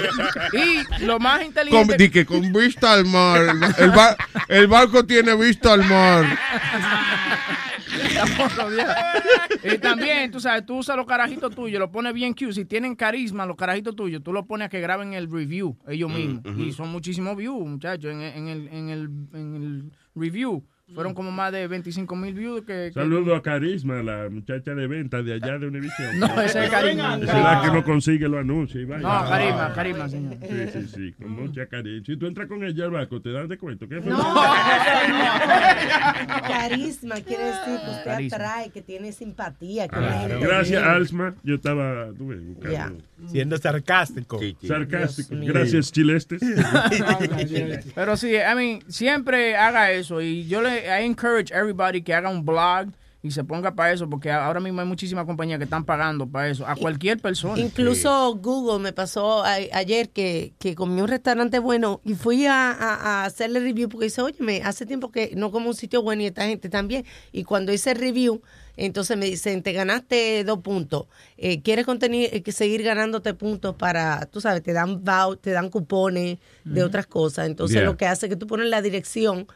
[0.52, 1.96] Y lo más Con, inteligente...
[1.98, 3.42] di que con vista al mar.
[3.78, 4.18] El, bar-
[4.50, 6.26] el barco tiene vista al mar.
[9.64, 12.54] Y también, tú sabes, tú usas los carajitos tuyos, los pones bien cute.
[12.54, 16.12] Si tienen carisma, los carajitos tuyos, tú los pones a que graben el review ellos
[16.12, 16.44] mismos.
[16.46, 16.62] ujú.
[16.62, 20.64] Y son muchísimos views, muchachos, en, en el, en, el, en el review.
[20.94, 22.62] Fueron como más de 25 mil views.
[22.62, 26.20] Que, que- Saludo a Carisma, la muchacha de venta de allá de Univision.
[26.20, 27.18] No, ese es Carisma.
[27.22, 28.84] Esa es la que no consigue los anuncios.
[28.84, 28.88] y.
[28.88, 30.36] No, Carisma, Carisma, señor.
[30.42, 32.06] Sí, sí, sí, con mucha carisma.
[32.06, 33.86] Si tú entras con ella al barco, te das de cuenta.
[33.88, 34.12] ¿Qué fue?
[36.48, 38.36] Carisma quiere decir que usted Carisma.
[38.38, 39.88] atrae, que tiene simpatía.
[39.90, 40.84] Gente Gracias.
[40.84, 41.36] Alsma.
[41.44, 42.72] Yo estaba tú ves, buscando.
[42.74, 42.92] Ya.
[43.28, 44.40] Siendo sarcástico.
[44.66, 45.30] Sarcástico.
[45.30, 45.54] Dios mío.
[45.54, 46.42] Gracias, chilestes.
[47.96, 50.22] Pero sí, I mean, siempre haga eso.
[50.22, 52.88] Y yo le I encourage everybody que haga un blog
[53.22, 56.48] y se ponga para eso, porque ahora mismo hay muchísimas compañías que están pagando para
[56.48, 57.60] eso, a cualquier persona.
[57.60, 62.72] Incluso Google me pasó a- ayer que, que comí un restaurante bueno y fui a,
[62.72, 66.22] a- a hacerle review porque dice, oye, hace tiempo que no como un sitio bueno
[66.22, 67.04] y esta gente también.
[67.34, 68.42] Y cuando hice review,
[68.86, 71.06] entonces me dicen, te ganaste dos puntos.
[71.38, 71.86] Eh, ¿Quieres
[72.32, 76.84] eh, que seguir ganándote puntos para, tú sabes, te dan vou- te dan cupones de
[76.84, 77.48] otras cosas?
[77.48, 77.86] Entonces Yeah.
[77.86, 79.48] lo que hace es que tú pones la dirección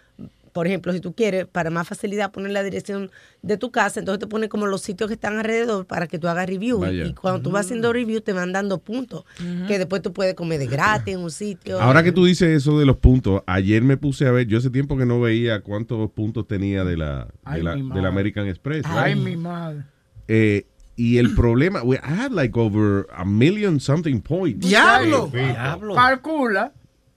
[0.53, 3.09] por ejemplo, si tú quieres, para más facilidad, poner la dirección
[3.41, 6.27] de tu casa, entonces te pone como los sitios que están alrededor para que tú
[6.27, 6.79] hagas review.
[6.79, 7.05] Vaya.
[7.05, 9.25] Y cuando tú vas haciendo review, te van dando puntos,
[9.67, 11.81] que después tú puedes comer de gratis en un sitio.
[11.81, 14.69] Ahora que tú dices eso de los puntos, ayer me puse a ver, yo hace
[14.69, 18.05] tiempo que no veía cuántos puntos tenía de la, de Ay, la, del.
[18.05, 18.85] American Express.
[18.85, 19.83] Ay, mi madre.
[20.27, 24.67] Eh, y el problema, we, I had like over a million something points.
[24.67, 25.31] Diablo.
[25.33, 25.39] Sí.
[25.95, 26.71] Calcula.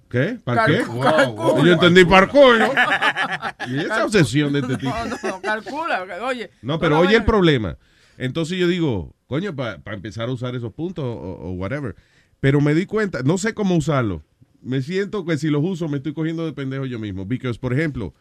[0.08, 0.38] ¿Qué?
[0.44, 0.82] ¿Para qué?
[0.84, 2.70] Yo entendí parkour, ¿no?
[3.68, 4.92] Y esa obsesión de este tipo.
[4.92, 6.06] No, no, calcula.
[6.22, 6.50] Oye.
[6.62, 7.78] No, pero oye el problema.
[8.16, 11.96] Entonces yo digo, coño, para empezar a usar esos puntos o, o whatever.
[12.40, 14.22] Pero me di cuenta, no sé cómo usarlo.
[14.60, 17.24] Me siento que si los uso me estoy cogiendo de pendejo yo mismo.
[17.26, 18.14] Because, por ejemplo,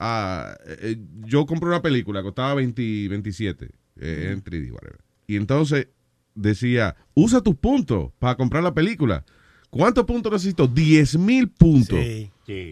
[0.00, 3.70] eh, yo compré una película, costaba 20, 27
[4.00, 5.00] eh, en 3D, whatever.
[5.26, 5.88] Y entonces
[6.34, 9.24] decía, usa tus puntos para comprar la película.
[9.76, 10.66] ¿Cuántos puntos necesito?
[10.66, 11.98] 10 mil puntos.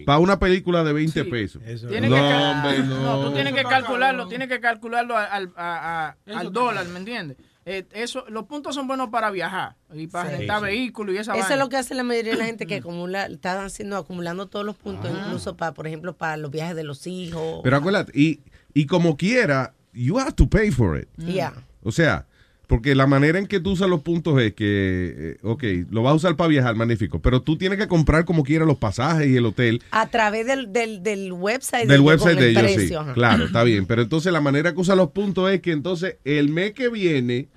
[0.05, 1.61] Para una película de 20 pesos.
[1.63, 2.15] Tienes no,
[2.51, 3.01] hombre, no.
[3.01, 7.37] no, tú tienes que calcularlo, tienes que calcularlo al, a- a- al dólar, ¿me entiendes?
[7.67, 10.37] Eh, eso, los puntos son buenos para viajar y para Sí.
[10.37, 10.65] rentar Sí.
[10.65, 11.63] vehículos y esa Eso es vaina.
[11.63, 14.75] lo que hace la mayoría de la gente que acumula, están haciendo, acumulando todos los
[14.77, 15.23] puntos, Ah.
[15.25, 17.61] incluso para, por ejemplo, para los viajes de los hijos.
[17.63, 18.39] Pero acuérdate, y,
[18.75, 21.07] y como quiera, you have to pay for it.
[21.17, 21.53] Yeah.
[21.83, 22.27] O sea,
[22.67, 26.11] porque la manera en que tú usas los puntos es que, eh, ok, lo vas
[26.11, 29.35] a usar para viajar, magnífico, pero tú tienes que comprar como quiera los pasajes y
[29.35, 32.81] el hotel A través del, del, del website del de ellos, website de el ellos,
[32.87, 32.93] sí.
[32.93, 33.13] ajá.
[33.13, 33.85] Claro, está bien.
[33.85, 37.49] Pero entonces la manera que usa los puntos es que entonces el mes que viene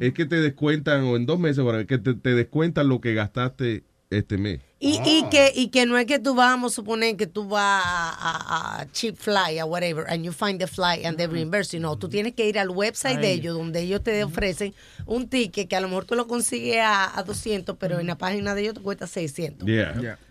[0.00, 3.84] es que te descuentan, o en dos meses, que te, te descuentan lo que gastaste
[4.10, 4.60] este mes.
[4.80, 7.48] Y, y, que, y que no es que tú vas, vamos a suponer que tú
[7.48, 11.26] vas a, a- a cheap fly, a whatever, and you find the flight and they
[11.26, 11.80] reimburse you.
[11.80, 14.72] No, tú tienes que ir al website de ellos, donde ellos te ofrecen
[15.04, 18.16] un ticket que a lo mejor tú lo consigues a, a 200, pero en la
[18.18, 19.66] página de ellos te cuesta 600.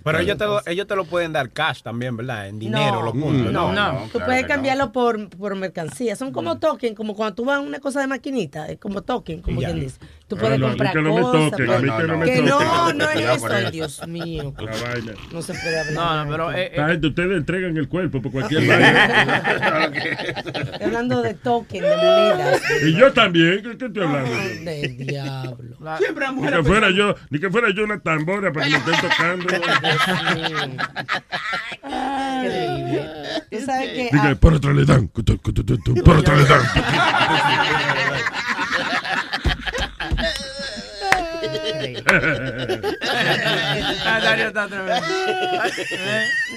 [0.08, 2.47] Pero ellos te, lo, ellos te lo pueden dar cash también, ¿verdad?
[2.47, 3.01] En dinero, No.
[3.03, 3.51] los puntos.
[3.51, 6.16] No, No, Tú puedes cambiarlo por, por mercancía.
[6.16, 9.41] Son como token, como cuando tú vas a una cosa de maquinita, es como token,
[9.41, 9.99] como quien dice.
[10.28, 11.51] Tú Ah, puedes no, a mí comprar que no me cosas.
[11.51, 13.72] toquen, a puedes- mí que no me que no, no es eso, ay.
[13.72, 14.53] Dios mío.
[14.58, 15.14] La vaina.
[15.32, 15.93] No se puede hablar.
[15.93, 19.93] No, no, pero, eh, Esta gente, ustedes entregan el cuerpo por cualquier vaina.
[19.93, 22.62] Estoy hablando de token, de monedas.
[22.86, 24.32] y yo también, ¿qué, estoy hablando?
[24.66, 25.78] Del diablo.
[25.97, 28.95] Siempre Ni que fuera yo, ni que fuera yo una tambora para que me estén
[29.10, 29.47] tocando.
[31.84, 33.10] Increíble.
[33.52, 34.10] Tú sabes que.
[34.14, 35.08] Ah, por otra le dan,
[36.04, 36.62] por otra le dan.
[44.45, 45.68] Ah,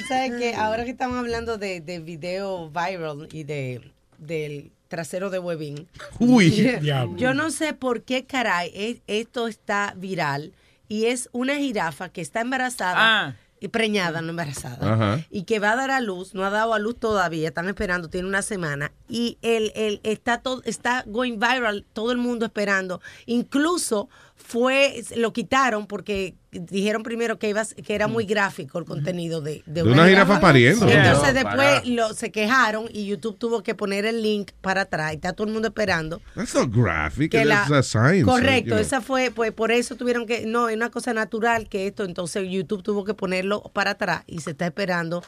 [0.09, 3.80] sabes que ahora que estamos hablando de, de video viral y de
[4.18, 5.86] del trasero de Webin.
[6.18, 6.51] Uy.
[6.82, 10.53] yo, yo no sé por qué caray es- esto está viral
[10.91, 12.97] y es una jirafa que está embarazada
[13.28, 13.34] Ah.
[13.61, 14.93] y preñada, no embarazada.
[14.95, 15.26] Ajá.
[15.30, 18.09] Y que va a dar a luz, no ha dado a luz todavía, están esperando,
[18.11, 23.01] tiene una semana y el, el está todo está going viral, todo el mundo esperando.
[23.26, 24.09] Incluso
[24.45, 29.41] fue lo quitaron porque dijeron primero que iba a- que era muy gráfico el contenido
[29.41, 30.88] de, De una jirafa pariendo.
[30.88, 35.16] Entonces después lo, se quejaron y YouTube tuvo que poner el link para atrás y
[35.16, 36.20] está todo el mundo esperando.
[36.34, 38.24] That's not graphic, que la- that's a science.
[38.24, 38.78] correcto, know.
[38.80, 42.49] esa fue, pues por eso tuvieron que, no, es una cosa natural que esto, entonces
[42.51, 45.22] YouTube tuvo que ponerlo para atrás y se está esperando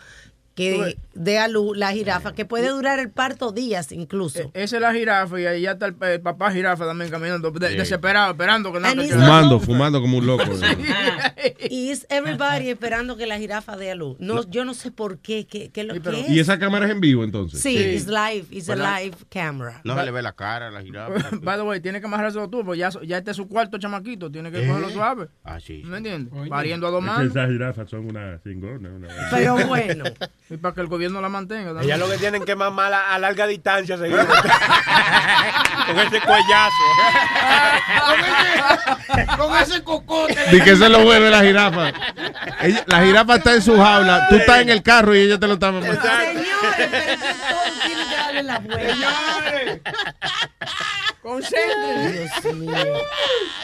[0.54, 4.50] que dé a luz la jirafa, que puede durar el parto días incluso.
[4.54, 7.70] Esa es la jirafa y ahí ya está el, el papá jirafa también caminando, de-
[7.70, 7.76] Sí.
[7.76, 10.44] desesperado, esperando que no it's Fumando, fumando como un loco.
[11.70, 14.16] Y es everybody esperando que la jirafa dé a luz.
[14.20, 16.28] No, yo no sé por qué, qué, qué es lo que es.
[16.28, 17.60] ¿Y esa cámara es en vivo entonces?
[17.60, 19.80] Sí, es live, it's a Bueno, live camera.
[19.84, 21.30] No se le ve la cara a la jirafa.
[21.42, 24.30] By the way, tiene que amarrarse tú, pues ya, ya este es su cuarto chamaquito,
[24.30, 25.28] tiene que cogerlo suave.
[25.44, 25.82] Ah, sí.
[25.84, 26.32] ¿Me entiendes?
[26.48, 27.30] Pariendo a dos Es que manos.
[27.36, 28.90] esas jirafas son una cingona.
[28.90, 29.08] Una.
[29.30, 30.04] Pero bueno.
[30.52, 31.68] Y para que el gobierno la mantenga.
[31.72, 31.84] también.
[31.84, 34.26] Ellas lo que tienen que mamar a, a larga distancia, seguro.
[35.86, 36.84] Con ese cuellazo.
[39.38, 40.36] Con ese cocote.
[40.52, 41.88] Y que se lo vuelve la jirafa.
[42.60, 45.46] Ella- la jirafa está en su jaula, tú estás en el carro y ella te
[45.46, 46.00] lo está mamando.
[46.00, 46.38] Señores,
[46.76, 46.96] pero que
[47.48, 49.92] todos tienen que darle la vuelta.
[51.22, 52.40] Concéntrense.
[52.42, 52.72] Dios mío.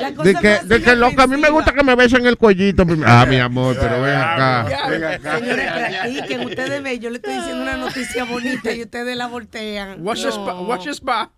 [0.00, 2.24] La cosa De que, más de que loca, a mí me gusta que me besen
[2.26, 2.86] el cuellito.
[2.86, 3.10] primero.
[3.10, 4.88] Ah, mi amor, pero ven acá.
[4.88, 5.38] Ven acá.
[5.40, 6.40] Señores, practiquen.
[6.46, 9.96] Ustedes ven, yo le estoy diciendo una noticia bonita y ustedes la voltean.
[10.06, 10.30] Watch No.
[10.30, 11.30] your spa, watch your spa.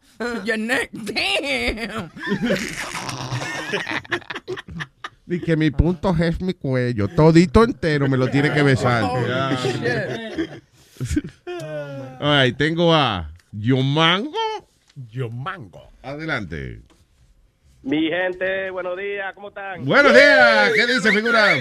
[0.45, 0.91] Your neck.
[0.93, 2.11] Damn.
[5.27, 7.09] Y que mi punto es mi cuello.
[7.09, 9.05] Todito entero me lo tiene que besar.
[9.05, 9.17] Oh.
[12.21, 14.33] Ay, tengo a Yomango.
[14.95, 15.91] Yomango.
[16.03, 16.81] Adelante.
[17.83, 19.85] Mi gente, buenos días, ¿cómo están?
[19.85, 20.73] Buenos días.
[20.75, 21.57] ¿Qué dice, figura?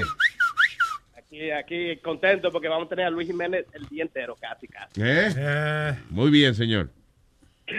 [1.31, 4.99] Y aquí contento porque vamos a tener a Luis Jiménez el día entero, casi, casi.
[5.01, 5.95] ¿Eh?
[6.09, 6.89] Muy bien, señor.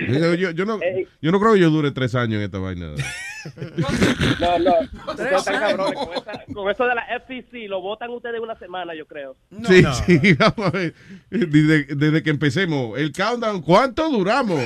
[0.09, 0.79] Yo, yo- yo no,
[1.23, 2.93] yo no creo que yo dure tres años en esta vaina.
[4.39, 4.75] No, no.
[5.39, 5.95] Están cabrones.
[5.95, 9.35] Con, esa- con eso de la FCC, lo votan ustedes una semana, yo creo.
[9.67, 10.95] sí, sí, vamos a ver.
[11.31, 12.99] Desde, desde que empecemos.
[12.99, 14.61] El countdown, ¿cuánto duramos?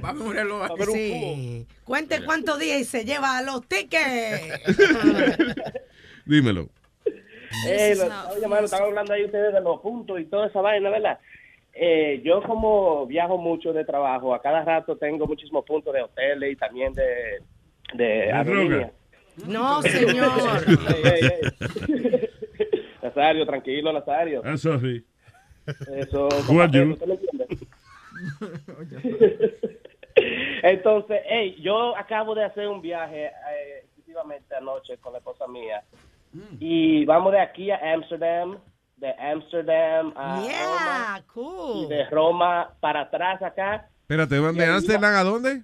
[0.00, 0.84] Vamos a un reloj aquí.
[0.92, 1.66] Sí.
[1.82, 4.60] Cuente cuántos días y se lleva los tickets.
[6.24, 6.68] Dímelo.
[7.66, 10.88] Eh, lo estaba llamando, estaban hablando ahí ustedes de los puntos y toda esa vaina,
[10.90, 11.18] ¿verdad?
[11.72, 16.52] Eh, yo como viajo mucho de trabajo, a cada rato tengo muchísimos puntos de hoteles
[16.52, 17.40] y también de,
[17.94, 18.90] de aerolíneas.
[19.46, 20.30] No, señor.
[20.94, 21.40] Ey, ey, ey.
[23.02, 24.42] Nazario, tranquilo, Nazario.
[24.58, 25.04] Sorry.
[25.96, 26.98] Eso, me entiende?
[30.62, 35.82] Entonces, hey, yo acabo de hacer un viaje eh, exclusivamente anoche con la esposa mía
[36.58, 38.58] y vamos de aquí a Amsterdam,
[39.00, 41.84] de Amsterdam a Yeah, Roma cool.
[41.86, 43.88] y de Roma para atrás acá.
[44.02, 45.62] Espérate, ¿van de Amsterdam a dónde?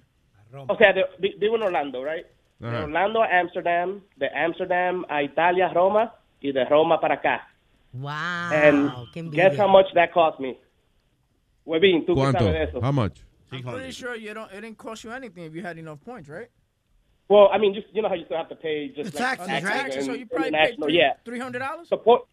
[0.67, 2.25] O sea, de- vi- vivo en Orlando, right?
[2.59, 2.83] De Ajá.
[2.85, 7.47] Orlando a Amsterdam, de Amsterdam a Italia, Roma y de Roma para acá.
[7.93, 8.09] Wow,
[8.51, 10.57] And qué guess how much that cost me?
[11.65, 12.39] Webin, tú qué ¿Cuánto?
[12.39, 12.79] sabes de eso.
[12.81, 13.21] How much?
[13.51, 16.27] I'm pretty sure you don't, it didn't cost you anything if you had enough points,
[16.29, 16.49] right?
[17.29, 19.37] Well, I mean, just you know how you still have to pay just The like
[19.37, 19.95] taxes, taxes right?
[19.95, 21.13] and So you probably paid three- yeah.
[21.25, 21.85] $300?
[21.87, 22.25] Support.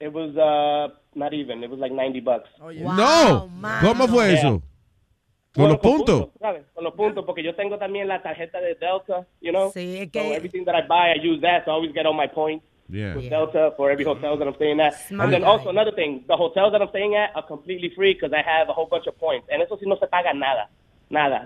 [0.00, 1.64] It was uh not even.
[1.64, 2.48] It was like 90 bucks.
[2.60, 3.48] Oh, No.
[3.82, 4.62] ¿Cómo fue eso?
[5.54, 6.28] ¿Con Bueno, los puntos?
[6.38, 6.62] ¿sabes?
[6.74, 9.72] Con los puntos, porque yo tengo también la tarjeta de Delta, you know?
[9.72, 12.14] Sí, es So everything that I buy, I use that, so I always get all
[12.14, 12.64] my points.
[12.88, 13.16] Yeah.
[13.16, 14.94] With Delta for every hotel that I'm staying at.
[15.08, 15.48] Smart and then guy.
[15.48, 18.68] also another thing, the hotels that I'm staying at are completely free because I have
[18.68, 19.48] a whole bunch of points.
[19.50, 20.68] And eso sí no se paga nada.
[21.10, 21.44] Nada.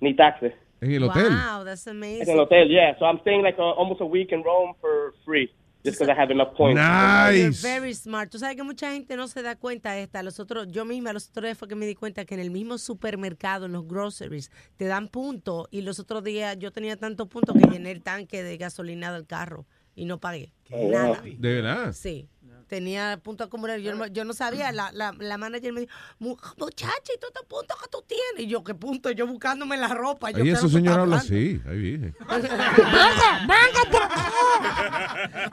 [0.00, 0.52] Ni taxes.
[0.82, 1.30] En el hotel.
[1.30, 2.28] Wow, that's En amazing.
[2.34, 2.94] el hotel, yeah.
[2.98, 5.50] So I'm staying like uh, almost a week in Rome for free.
[5.86, 6.80] Just because I have enough points.
[6.80, 8.28] You're very smart.
[8.28, 10.20] Tú sabes que mucha gente no se da cuenta de esta.
[10.24, 12.50] Los otros, yo misma los otros días fue que me di cuenta que en el
[12.50, 15.68] mismo supermercado, en los groceries, te dan puntos.
[15.70, 19.26] Y los otros días yo tenía tantos puntos que llené el tanque de gasolina del
[19.26, 19.64] carro
[19.94, 20.52] y no pagué.
[20.70, 21.22] Nada.
[21.22, 21.92] ¿De verdad?
[21.92, 22.28] Sí.
[22.66, 23.80] Tenía puntos acumulados.
[23.82, 24.72] Yo, no- yo no sabía.
[24.72, 28.40] La, la, la manager me dijo, "Mu- muchacha, ¿y todos estos puntos que tú tienes?
[28.44, 29.14] Y yo, ¿qué puntos?
[29.14, 30.30] Yo buscándome la ropa.
[30.32, 31.60] Yo, Ahí ¿qué esa es lo que señora habla así.
[31.68, 32.14] Ahí viene.
[32.28, 34.02] venga, venga por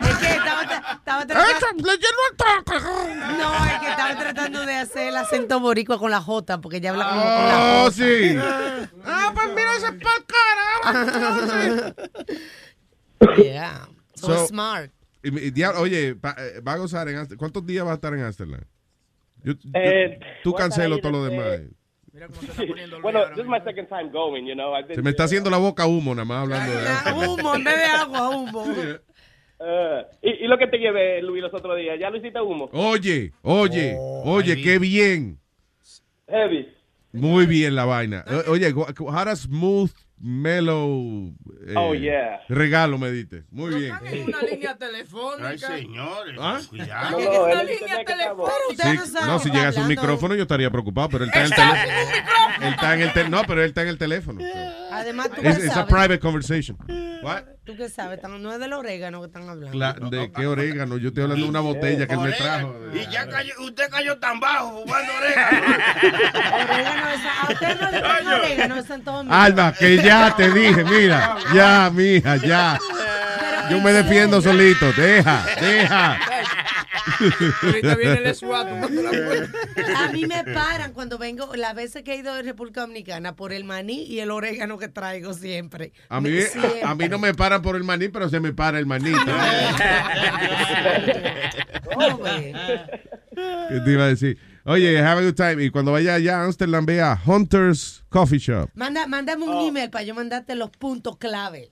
[0.10, 1.84] Es que estaba, estaba tratando...
[3.38, 6.90] No, es que estaba tratando de hacer el acento boricua con la J, porque ella
[6.92, 7.92] habla como con la Oh, J.
[7.92, 8.38] sí.
[9.06, 9.94] Ah, pues mira ese
[13.44, 13.88] Yeah.
[14.16, 14.92] So, So- smart.
[15.78, 17.40] Oye, pa- eh, va a gozar en Amsterdam.
[17.40, 18.62] ¿Cuántos días va a estar en Amsterdam?
[19.44, 21.62] Yo- yo- Eh, tú cancelo todo lo demás.
[23.02, 24.76] bueno, this is my second time going, you know.
[24.76, 27.28] I've been Se me está haciendo la boca humo nada más hablando de.
[27.28, 28.64] Humo, en vez de agua, humo.
[29.60, 32.70] Uh, y, y lo que te llevé, Luis, los otros días, ¿ya lo hiciste humo?
[32.74, 35.40] Oye, oye, oye, qué bien.
[36.28, 36.68] Heavy.
[37.14, 38.26] Muy bien la vaina.
[38.48, 41.34] Oye, how does smooth, mellow
[41.68, 42.42] eh, Oh, yeah.
[42.50, 43.44] regalo me diste.
[43.52, 43.94] Muy bien.
[44.06, 45.50] En una línea telefónica.
[45.50, 46.60] Ay, señores, ¿Ah?
[46.70, 47.20] cuidado.
[47.20, 49.06] En una línea telefónica.
[49.06, 52.14] Sí, no, si llegase un micrófono yo estaría preocupado, pero él está en el teléfono.
[52.62, 54.42] Él está en el no, pero él está en el teléfono.
[54.92, 56.78] Además, tú qué Es a private conversation.
[57.24, 57.44] What?
[57.64, 58.20] ¿Tú qué sabes?
[58.24, 60.10] No es del orégano que están hablando.
[60.10, 60.98] ¿De qué orégano?
[60.98, 62.76] Yo estoy hablando de una botella que él me trajo.
[62.94, 65.62] Y ya cayó, usted cayó tan bajo fumando orégano.
[66.64, 69.34] Orégano es- a usted no le orégano en Domingo.
[69.34, 72.80] Alba, que ya te dije, mira, ya, mija, ya.
[73.70, 76.20] Yo me defiendo solito, deja, deja.
[77.64, 78.68] Ahorita viene el SWAT.
[79.98, 83.52] A mí me paran cuando vengo, las veces que he ido de República Dominicana, por
[83.54, 85.92] el maní y el orégano que traigo siempre.
[86.10, 86.82] A mí, Siempre.
[86.84, 89.12] a mí no me paran por el maní, pero se me para el maní.
[93.70, 94.38] ¿Qué te iba a decir?
[94.66, 95.62] Oye, have a good time.
[95.62, 98.70] Y cuando vaya allá a Amsterdam, ve a Hunter's Coffee Shop.
[98.76, 99.52] Manda, mándame Oh.
[99.60, 101.70] un email para yo mandarte los puntos clave.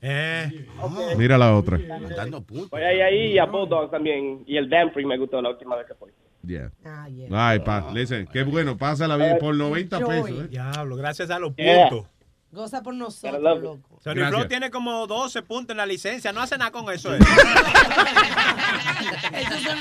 [1.18, 1.77] Mira la otra.
[1.80, 4.43] Voy ahí, ahí y a Bulldog también.
[4.45, 6.11] Y el Danfrey me gustó la última vez que fui.
[6.43, 6.72] Yeah.
[6.84, 10.30] Ah, Ay, pa, listen, qué bueno, pásala bien por 90 pesos.
[10.31, 10.47] ¿eh?
[10.49, 11.88] Diablo, gracias a los Yeah.
[11.89, 12.09] puntos.
[12.52, 13.80] Goza por nosotros, loco.
[14.03, 14.30] Sony Gracias.
[14.30, 16.34] Flow tiene como 12 puntos en la licencia.
[16.34, 17.15] No hace nada con eso.
[17.15, 17.19] eh.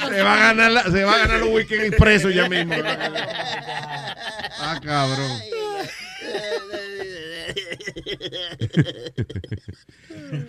[0.08, 2.74] Se va a ganar, la- se va a ganar los weekend impresos ya mismo.
[4.62, 5.30] Ah, cabrón.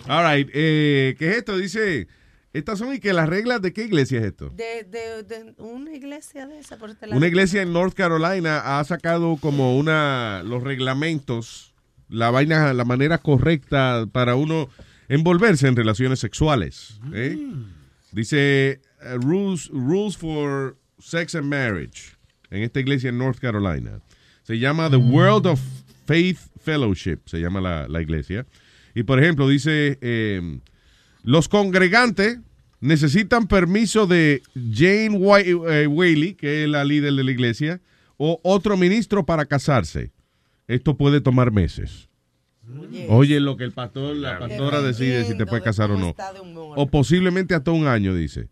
[0.07, 1.57] All right, eh, ¿qué es esto?
[1.57, 2.07] Dice,
[2.53, 4.49] estas son y que las reglas de qué iglesia es esto.
[4.49, 7.17] De, de, de una iglesia de esa, por este lado.
[7.17, 11.70] Una iglesia en North Carolina ha sacado como una los reglamentos,
[12.11, 14.69] la vaina, la manera correcta para uno
[15.07, 16.99] envolverse en relaciones sexuales.
[17.13, 17.37] ¿eh?
[18.11, 22.15] Dice uh, rules, rules for Sex and Marriage
[22.49, 24.01] en esta iglesia en North Carolina.
[24.43, 25.59] Se llama The World of
[26.05, 28.45] Faith Fellowship, se llama la, la iglesia.
[28.93, 30.59] Y por ejemplo, dice, eh,
[31.23, 32.39] los congregantes
[32.81, 37.81] necesitan permiso de Jane eh, Whaley, que es la líder de la iglesia,
[38.17, 40.11] o otro ministro para casarse.
[40.71, 42.09] Esto puede tomar meses.
[43.09, 46.15] Oye, lo que el pastor, la pastora decide si te puede casar o no.
[46.75, 48.47] O posiblemente hasta un año, dice.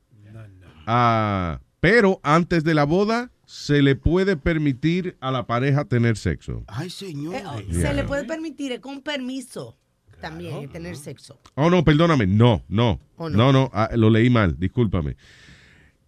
[0.86, 6.64] Ah, pero antes de la boda se le puede permitir a la pareja tener sexo.
[6.68, 7.36] Ay, señor.
[7.36, 7.90] Eh, oh, Yeah.
[7.90, 9.78] Se le puede permitir eh, con permiso
[10.20, 11.40] también tener sexo.
[11.56, 12.28] Oh, no, perdóname.
[12.28, 13.00] No, no.
[13.16, 13.54] ¿O no, no?
[13.54, 14.60] no, ah, lo leí mal.
[14.60, 15.16] Discúlpame.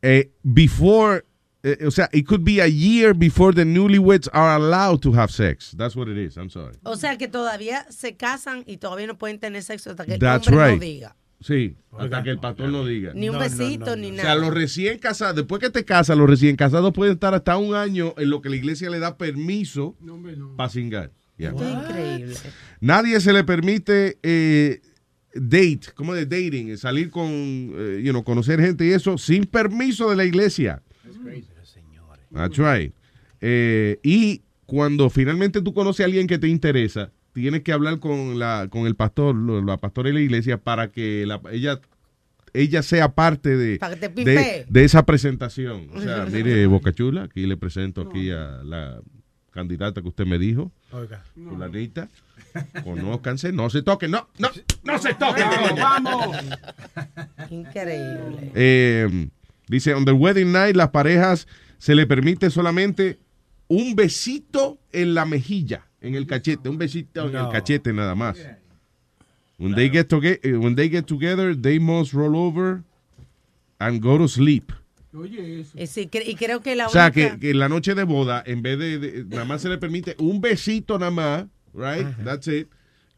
[0.01, 1.23] Eh, before,
[1.63, 5.31] eh, o sea, it could be a year before the newlyweds are allowed to have
[5.31, 5.73] sex.
[5.77, 6.37] That's what it is.
[6.37, 6.75] I'm sorry.
[6.83, 10.19] O sea que todavía se casan y todavía no pueden tener sexo hasta que el
[10.19, 10.75] That's hombre right.
[10.75, 11.15] no diga.
[11.39, 13.13] Sí, hasta que el pastor no diga.
[13.15, 14.23] Ni un besito, ni O nada.
[14.23, 17.73] sea, los recién casados, después que te casas, los recién casados pueden estar hasta un
[17.73, 19.97] año en lo que la iglesia le da permiso
[20.55, 21.11] para cingar.
[21.37, 21.49] Yeah.
[21.49, 22.35] Esto es increíble.
[22.79, 24.81] Nadie se le permite eh,
[25.33, 30.11] date, como de dating, salir con, eh, you know, conocer gente y eso, sin permiso
[30.11, 30.83] de la iglesia.
[31.03, 31.17] That's
[32.33, 32.93] right.
[33.41, 38.39] Eh, y cuando finalmente tú conoces a alguien que te interesa, tienes que hablar con
[38.39, 41.79] la con el pastor, lo- la pastora de la iglesia, para que la- ella
[42.53, 43.79] ella sea parte de,
[44.67, 45.87] de, esa presentación.
[45.95, 48.99] O sea, mire, Boca Chula, aquí le presento aquí a la
[49.51, 51.23] candidata que usted me dijo, Oiga.
[51.33, 52.09] fulanita.
[52.83, 54.49] Conózcanse, no se toquen, no, no,
[54.83, 55.45] no se toquen.
[55.77, 56.35] Vamos.
[57.49, 58.51] Increíble.
[58.55, 59.29] Eh,
[59.67, 61.47] dice, on the wedding night, las parejas
[61.81, 63.17] se le permite solamente
[63.67, 68.37] un besito en la mejilla, en el cachete, un besito en el cachete nada más.
[69.57, 72.83] When they get toge- eh, when they get together, they must roll over
[73.79, 74.71] and go to sleep.
[75.75, 78.03] Eh, sí, cre- y creo que la O sea, que, que en la noche de
[78.03, 82.07] boda, en vez de, de- nada más se le permite un besito nada más, right?
[82.23, 82.67] That's it.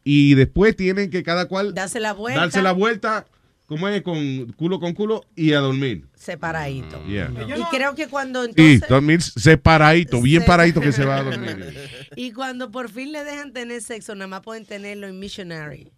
[0.04, 3.26] Y después tienen que cada cual darse la vuelta darse la vuelta,
[3.66, 6.06] como es, con culo con culo y a dormir.
[6.14, 7.02] separadito.
[7.06, 7.30] Yeah.
[7.56, 11.22] Y creo que cuando Y entonces dormir separadito, bien Se- paradito que se va a
[11.24, 11.74] dormir.
[12.16, 15.90] y cuando por fin le dejan tener sexo, nada más pueden tenerlo en missionary.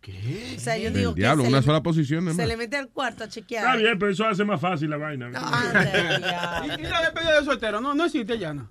[0.00, 0.54] ¿Qué?
[0.56, 2.88] O sea, yo digo El que diablo, una le- sola posición Se le mete al
[2.88, 3.64] cuarto a chequear.
[3.64, 5.30] Está bien, pero eso hace más fácil la vaina.
[6.78, 7.80] ¿Y, y la despedida de soltero?
[7.80, 8.70] No, no existe ya, no.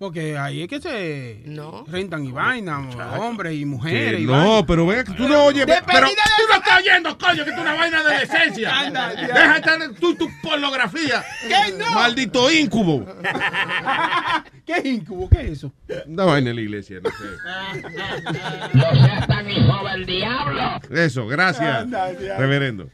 [0.00, 1.44] Porque ahí es que se
[1.86, 4.16] rentan y vainan, hombres y mujeres.
[4.16, 4.64] Que y no, vainas.
[4.66, 5.66] pero vea que tú no oyes.
[5.66, 8.72] Pero de tú no estás oyendo, coño, que es una vaina de decencia.
[9.26, 11.22] Deja de estar en tu, tu pornografía.
[11.46, 11.92] ¿Qué no?
[11.92, 13.04] Maldito incubo.
[14.64, 15.28] ¿Qué es incubo?
[15.28, 15.74] ¿Qué es eso?
[16.06, 18.72] Una vaina en la iglesia, no sé.
[18.72, 20.80] No seas tan hijo del diablo.
[20.92, 22.88] Eso, gracias, Anda, reverendo.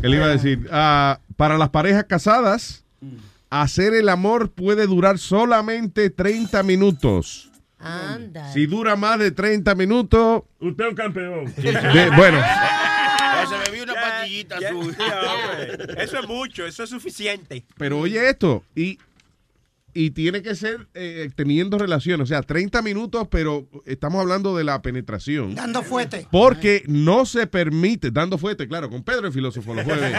[0.00, 0.68] ¿Qué le iba a decir?
[0.70, 2.84] Ah, para las parejas casadas,
[3.50, 7.50] hacer el amor puede durar solamente 30 minutos.
[7.78, 8.52] Anda.
[8.52, 11.44] Si dura más de 30 minutos, Usted es un campeón.
[11.56, 12.38] de- bueno,
[13.48, 14.96] se bebió una pastillita azul.
[15.96, 17.64] Eso es mucho, eso es suficiente.
[17.76, 18.98] pero oye esto, y,
[19.94, 24.64] y tiene que ser eh, teniendo relación, o sea, 30 minutos, pero estamos hablando de
[24.64, 25.54] la penetración.
[25.54, 26.26] Dando fuerte.
[26.30, 30.12] Porque no se permite, dando fuerte, claro, con Pedro el filósofo los jueves,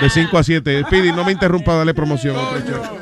[0.00, 0.82] de 5 a 7.
[0.86, 2.36] Speedy, no me interrumpa, dale promoción.
[2.36, 2.98] a otro show.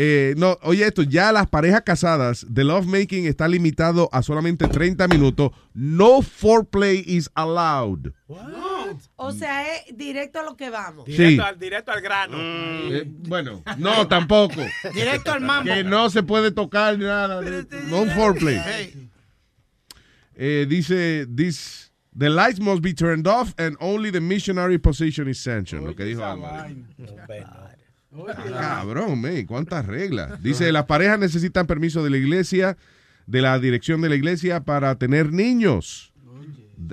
[0.00, 5.08] Eh, no, oye esto, ya las parejas casadas, the lovemaking está limitado a solamente 30
[5.08, 5.50] minutos.
[5.74, 8.12] No foreplay is allowed.
[9.16, 11.04] O sea, es directo a lo que vamos.
[11.06, 11.16] Sí.
[11.16, 12.36] Directo, al, directo al grano.
[12.38, 14.62] Eh, bueno, no, tampoco.
[14.94, 15.74] Directo al mambo.
[15.74, 17.40] Que no se puede tocar ni nada.
[17.88, 19.10] No foreplay.
[20.36, 25.40] Eh, dice, this, the lights must be turned off and only the missionary position is
[25.40, 25.84] sanctioned.
[25.84, 26.68] Lo que dijo Alma.
[28.10, 30.42] Cabrón, man, cuántas reglas.
[30.42, 32.76] Dice, las parejas necesitan permiso de la iglesia,
[33.26, 36.12] de la dirección de la iglesia para tener niños.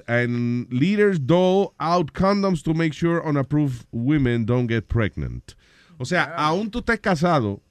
[0.08, 5.54] And leaders dole out condoms to make sure unapproved women don't get pregnant.
[5.98, 7.62] O sea, aún tú estés casado,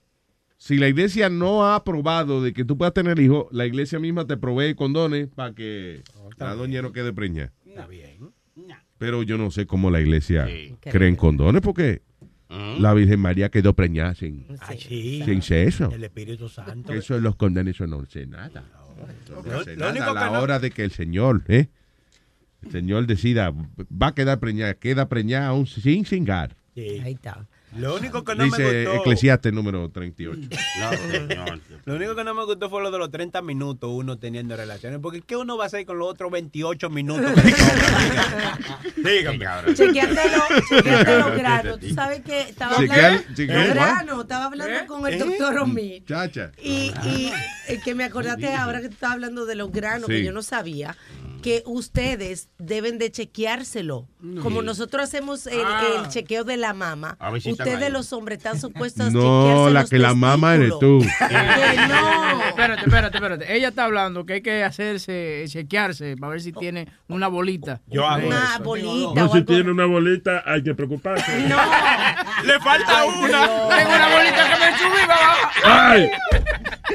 [0.56, 4.26] si la iglesia no ha aprobado de que tú puedas tener hijos, la iglesia misma
[4.26, 6.02] te provee condones para que
[6.38, 7.52] la doña no quede preñada.
[7.66, 8.32] Está bien.
[8.96, 10.46] Pero yo no sé cómo la iglesia
[10.80, 12.02] cree en condones porque
[12.78, 14.46] la Virgen María quedó preñada sin,
[14.78, 15.22] sí.
[15.24, 15.90] sin sexo.
[15.92, 16.92] El Espíritu Santo.
[16.92, 18.64] Eso de los condones, eso no sé nada.
[19.28, 19.90] No Lo- sé lo nada.
[19.92, 21.68] único a la que no- hora de que el Señor, ¿eh?
[22.62, 26.56] El Señor decida, va a quedar preñada, queda preñada aún sin cingar.
[26.74, 27.00] Sí.
[27.04, 27.46] Ahí está.
[27.76, 29.00] Lo único que no Dice me gustó.
[29.00, 30.40] Eclesiastes número 38.
[31.84, 35.00] Lo único que no me gustó fue lo de los 30 minutos uno teniendo relaciones.
[35.00, 37.32] Porque ¿qué uno va a hacer con los otros 28 minutos?
[38.96, 39.74] Dígame.
[39.74, 41.80] Chequeándolo, chequeando los granos.
[41.80, 46.04] Tú sabes que estaba hablando granos, estaba hablando con el doctor Omid.
[46.06, 46.52] Chacha.
[46.62, 47.32] Y, y
[47.68, 50.42] eh, que me acordaste ahora que tú estabas hablando de los granos, que yo no
[50.42, 50.96] sabía,
[51.44, 54.08] que ustedes deben de chequeárselo.
[54.42, 55.82] Como nosotros hacemos el, Ah.
[56.02, 60.14] el chequeo de la mama, ustedes los hombres están supuestos a No, la que la
[60.14, 61.00] mama eres tú.
[61.18, 62.44] Que no.
[62.48, 63.54] Espérate, espérate, espérate.
[63.56, 67.82] Ella está hablando que hay que hacerse, chequearse para ver si tiene una bolita.
[67.88, 68.62] Yo hago Una eso.
[68.64, 69.44] bolita No, o si algo.
[69.52, 71.30] tiene una bolita, hay que preocuparse.
[72.44, 73.46] Le falta una.
[73.68, 75.90] Tengo una bolita que me subí, va.
[75.90, 76.10] ¡Ay!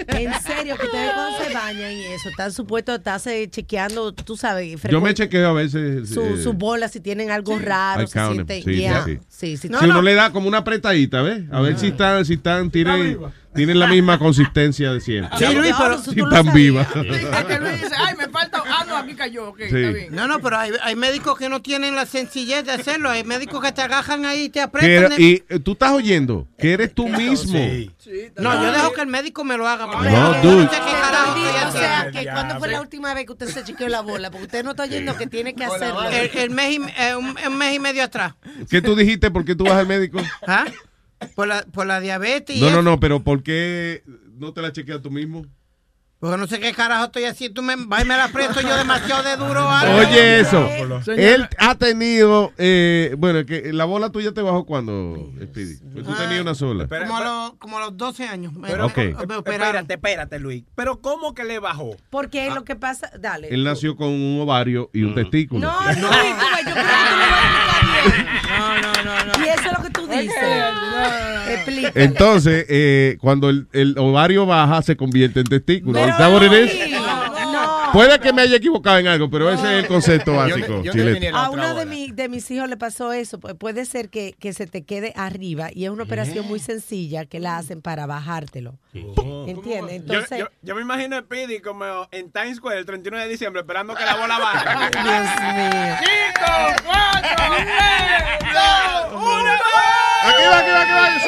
[0.07, 4.37] En serio, que ustedes cuando se bañan y eso, están supuestos a estarse chequeando, tú
[4.39, 6.09] sabes, Yo me chequeo a veces.
[6.09, 8.31] su, eh, su bola, si tienen algo raro, se 'em.
[8.33, 8.63] sienten.
[8.63, 9.05] Sí, sí, yeah.
[9.05, 9.19] sí.
[9.27, 9.67] Sí, sí.
[9.67, 11.43] si uno le da como una apretadita, ¿ves?
[11.51, 13.19] A ver si están, si están, tienen,
[13.53, 15.37] tienen la misma consistencia de siempre.
[15.37, 16.87] Sí, Luis, pero- si están vivas.
[16.95, 18.63] Es que Luis dice, ay, me falta.
[18.65, 19.49] Ah, no, aquí cayó.
[19.49, 19.65] Ok, Sí.
[19.65, 20.15] está bien.
[20.15, 23.09] No, no, pero hay, hay médicos que no tienen la sencillez de hacerlo.
[23.09, 26.73] Hay médicos que te agajan ahí y te era- y eh, tú estás oyendo que
[26.73, 27.59] eres tú mismo.
[28.37, 29.85] No, yo dejo que el médico me lo haga.
[29.87, 30.63] No, yo dude.
[30.69, 33.63] sé qué carajo estoy o sea, que cuando fue la última vez que usted se
[33.63, 36.03] chequeó la bola, porque usted no está oyendo que tiene que hacerlo.
[36.09, 38.33] El, el mes y, eh, un, un mes y medio atrás.
[38.69, 39.31] ¿Qué tú dijiste?
[39.31, 40.19] ¿Por qué tú vas al médico?
[40.47, 40.65] ¿Ah?
[41.35, 42.81] Por la, por la diabetes y No, no, eso.
[42.83, 44.03] no, pero ¿por qué
[44.37, 45.45] no te la chequeas tú mismo?
[46.21, 47.61] Porque no sé qué carajo estoy haciendo.
[47.61, 49.69] Tú me, me la presto yo demasiado de duro.
[49.69, 49.99] algo.
[49.99, 50.67] Oye, eso.
[51.15, 55.77] Él ha tenido, eh, bueno, que la bola tuya te bajó cuando, Speedy.
[55.93, 56.89] Pues tú tenías una sola.
[56.89, 58.51] Como a, los, como a los 12 años.
[58.51, 58.97] Me- Pero- Ok.
[58.97, 59.37] me operaron.
[59.77, 60.65] Espérate, espérate, Luis.
[60.75, 61.95] Pero ¿cómo que le bajó?
[62.09, 63.47] Porque lo que pasa, dale.
[63.49, 65.61] Él nació con un ovario y un testículo.
[65.61, 68.27] No, no, ves, yo creo que tú lo vas a bien.
[68.59, 69.45] No, no, no, no.
[69.45, 70.35] Y eso es lo que tú dices.
[71.95, 75.93] Entonces, eh, cuando el, el ovario baja, se convierte en testículo.
[75.93, 76.73] Pero ¿Is that what it is?
[76.73, 77.78] Luis, no.
[77.93, 80.81] Puede que me haya equivocado en algo, pero ese es el concepto básico.
[81.33, 83.39] A uno de, mi- de mis hijos le pasó eso.
[83.39, 87.25] Pu- Puede ser que, que se te quede arriba y es una operación muy sencilla
[87.25, 88.75] que la hacen para bajártelo.
[88.93, 90.03] ¿Entiendes?
[90.05, 93.27] Yo, Entonces, yo, yo me imagino a Speedy como en Times Square el 31 de
[93.27, 94.69] diciembre esperando que la bola baje.
[94.91, 95.03] Dios
[95.55, 95.95] mío.
[95.99, 99.51] ¡Cinco, cuatro, tres, dos, uno!
[100.21, 101.19] Aquí va, aquí va, aquí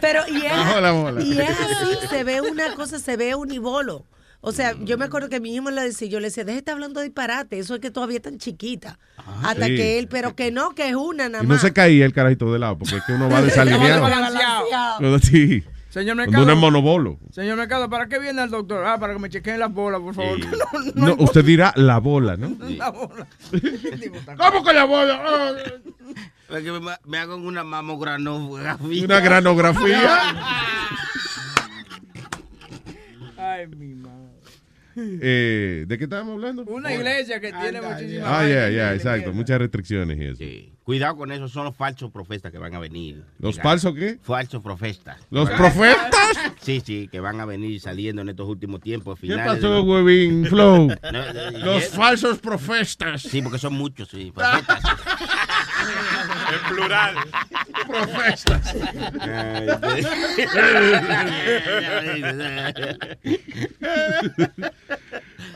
[0.00, 1.22] Pero y es, Bajó la bola.
[1.22, 4.06] y es así, se ve una cosa, se ve unibolo.
[4.42, 6.54] O sea, yo me acuerdo que mi hijo me lo decía, yo le decía, deje
[6.54, 8.98] de estar hablando disparate, eso es que todavía es tan chiquita.
[9.42, 9.76] Hasta Sí.
[9.76, 11.60] que él, pero que no, que es una nada Y no más.
[11.60, 14.08] se caía el carajito de lado, porque es que uno va desalineado.
[15.20, 15.62] Sí.
[15.90, 16.56] Señor Mercado.
[16.56, 17.18] monobolo.
[17.32, 18.84] Señor Mercado, ¿para qué viene el doctor?
[18.86, 20.38] Ah, para que me chequeen las bolas, por favor.
[20.94, 22.56] No, usted dirá la bola, ¿no?
[22.76, 23.26] La bola.
[24.38, 25.22] ¿Cómo que la bola?
[25.22, 25.52] Ah.
[26.48, 28.76] Que me, me hago una mamografía.
[29.04, 30.34] Una granografía.
[33.36, 34.30] Ay, mi madre.
[34.96, 36.64] Eh, ¿De qué estábamos hablando?
[36.64, 38.28] Una iglesia que tiene muchísimas.
[38.28, 39.32] Ah, ya, ya, exacto.
[39.32, 40.70] Muchas restricciones y eso.
[40.90, 43.24] Cuidado con eso, son los falsos profetas que van a venir.
[43.38, 44.18] ¿Los falsos qué?
[44.24, 45.18] Falsos profetas.
[45.30, 46.10] ¿Los profetas?
[46.60, 49.18] Sí, sí, que van a venir saliendo en estos últimos tiempos.
[49.18, 50.88] ¿Qué Finales pasó, los- huevín, Flow?
[51.12, 53.22] No, eh, Los eh, falsos profetas.
[53.22, 54.82] Sí, porque son muchos, sí, profetas.
[56.50, 57.14] En plural.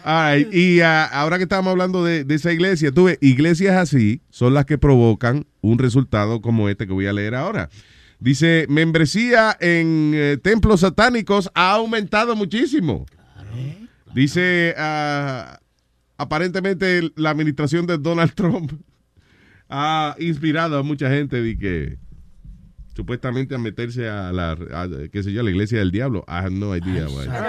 [0.05, 4.67] Right, Y ah, ahora que estamos hablando de, esa iglesia, tuve iglesias así son las
[4.67, 7.71] que provocan un resultado como este que voy a leer ahora.
[8.21, 13.07] Dice, membresía en eh, templos satánicos ha aumentado muchísimo.
[14.15, 15.59] Dice, ah,
[16.17, 18.73] aparentemente la administración de Donald Trump
[19.77, 21.99] ha inspirado a mucha gente de que
[22.95, 26.25] supuestamente a meterse a la, a, qué sé yo, a la iglesia del diablo.
[26.29, 27.09] Have no idea.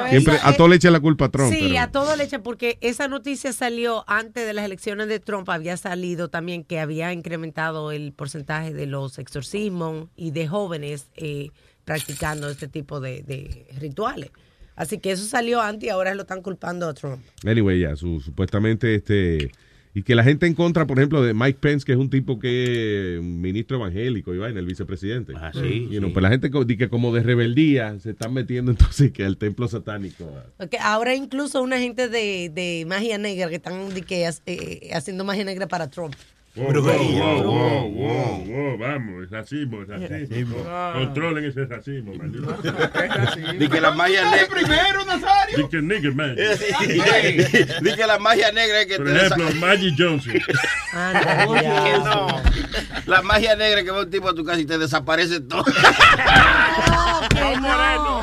[0.09, 1.53] Siempre a todo le echa la culpa a Trump.
[1.53, 5.19] Sí, pero- a todo le echa, porque esa noticia salió antes de las elecciones de
[5.19, 11.09] Trump, había salido también que había incrementado el porcentaje de los exorcismos y de jóvenes
[11.15, 11.51] eh,
[11.83, 14.31] practicando este tipo de, de rituales.
[14.75, 17.21] Así que eso salió antes y ahora lo están culpando a Trump.
[17.45, 19.51] Anyway, ya, su- supuestamente este.
[19.95, 22.37] Y que la gente en contra, por ejemplo, de Mike Pence, que es un tipo
[22.37, 25.31] que es un ministro evangélico, y vaina, el vicepresidente.
[25.37, 26.13] Ah, sí, know, sí.
[26.13, 30.29] pues la gente que como de rebeldía se están metiendo entonces que al templo satánico.
[30.57, 35.23] Porque ahora incluso una gente de, de magia negra que están de que, eh, haciendo
[35.23, 36.13] magia negra para Trump.
[36.55, 40.55] Wow, wow, wow, wow, wow, wow, vamos, es racismo, es racismo.
[40.93, 42.47] Controlen ese racismo, maldito.
[43.59, 44.47] Di que la magia negra.
[44.47, 45.57] primero, Nazario.
[45.57, 46.37] Di que nigga, man.
[47.81, 50.33] Di que la magia negra es que Por te ejemplo, Maggie Johnson.
[52.05, 52.41] No.
[53.05, 55.65] La magia negra es que va un tipo a tu casa y te desaparece todo.
[55.65, 55.73] que
[57.59, 58.21] no.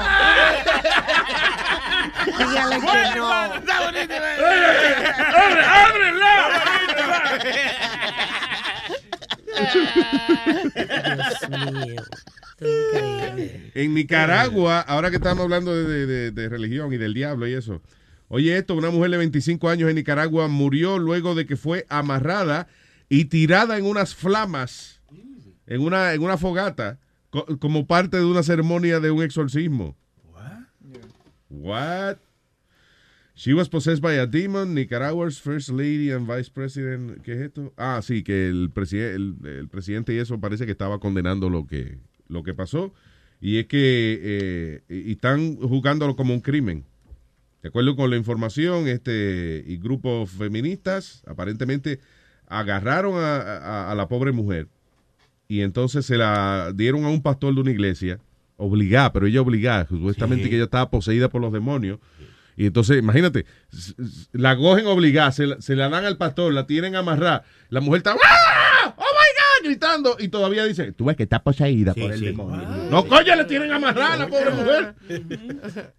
[2.25, 3.31] Dígale que no.
[11.49, 12.03] Dios mío.
[13.75, 17.55] En Nicaragua, ahora que estamos hablando de, de- de- de religión y del diablo y
[17.55, 17.81] eso.
[18.29, 22.67] Oye, esto, una mujer de 25 años en Nicaragua murió luego de que fue amarrada
[23.09, 25.01] y tirada en unas flamas,
[25.67, 26.99] en una, en una fogata,
[27.31, 29.97] co- como parte de una ceremonia de un exorcismo.
[31.51, 32.17] What?
[33.35, 37.23] She was possessed by a demon, Nicaragua's first lady and vice president.
[37.23, 37.73] ¿Qué es esto?
[37.79, 41.67] Ah, sí, que el, preside- el, el presidente y eso parece que estaba condenando lo
[41.67, 41.99] que,
[42.29, 42.93] lo que pasó.
[43.41, 46.85] Y es que eh, y están juzgándolo como un crimen.
[47.63, 52.01] De acuerdo con la información, este y grupos feministas aparentemente
[52.49, 54.69] agarraron a, a- a la pobre mujer
[55.49, 58.19] y entonces se la dieron a un pastor de una iglesia,
[58.57, 60.51] obligada, pero ella obligada, supuestamente Sí.
[60.51, 61.99] que ella estaba poseída por los demonios.
[62.57, 63.47] Y entonces, imagínate,
[64.33, 67.99] la cogen obligada, se la, se la dan al pastor, la tienen amarrada, la mujer
[67.99, 68.95] está ¡Ah!
[68.97, 69.69] ¡Oh my God!
[69.69, 72.67] gritando y todavía dice, tú ves que está poseída por el demonio.
[72.91, 74.95] No, coño, le tienen amarrada a la pobre mujer.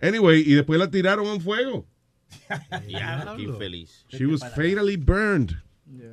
[0.01, 1.85] Anyway, y después la tiraron a un fuego.
[3.37, 4.05] Infeliz.
[4.09, 5.51] She was fatally burned.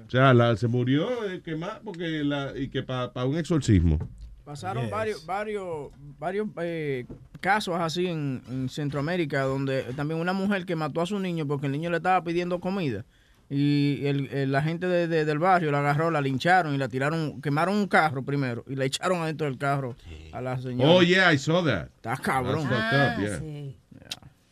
[0.07, 3.99] O sea, la- se murió eh, quemada porque la, y que para un exorcismo.
[4.45, 4.91] Pasaron Yes.
[4.91, 7.07] varios, varios, varios eh,
[7.41, 11.67] casos así en, en Centroamérica, donde también una mujer que mató a su niño porque
[11.67, 13.05] el niño le estaba pidiendo comida.
[13.53, 16.89] Y el, el- la gente de- de- del barrio la agarró, la lincharon y la
[16.89, 19.97] tiraron, quemaron un carro primero y la echaron adentro del carro
[20.33, 20.89] a la señora.
[20.89, 21.87] Oh, yeah, I saw that.
[21.97, 22.67] Está cabrón.
[22.67, 23.41] Up, yeah.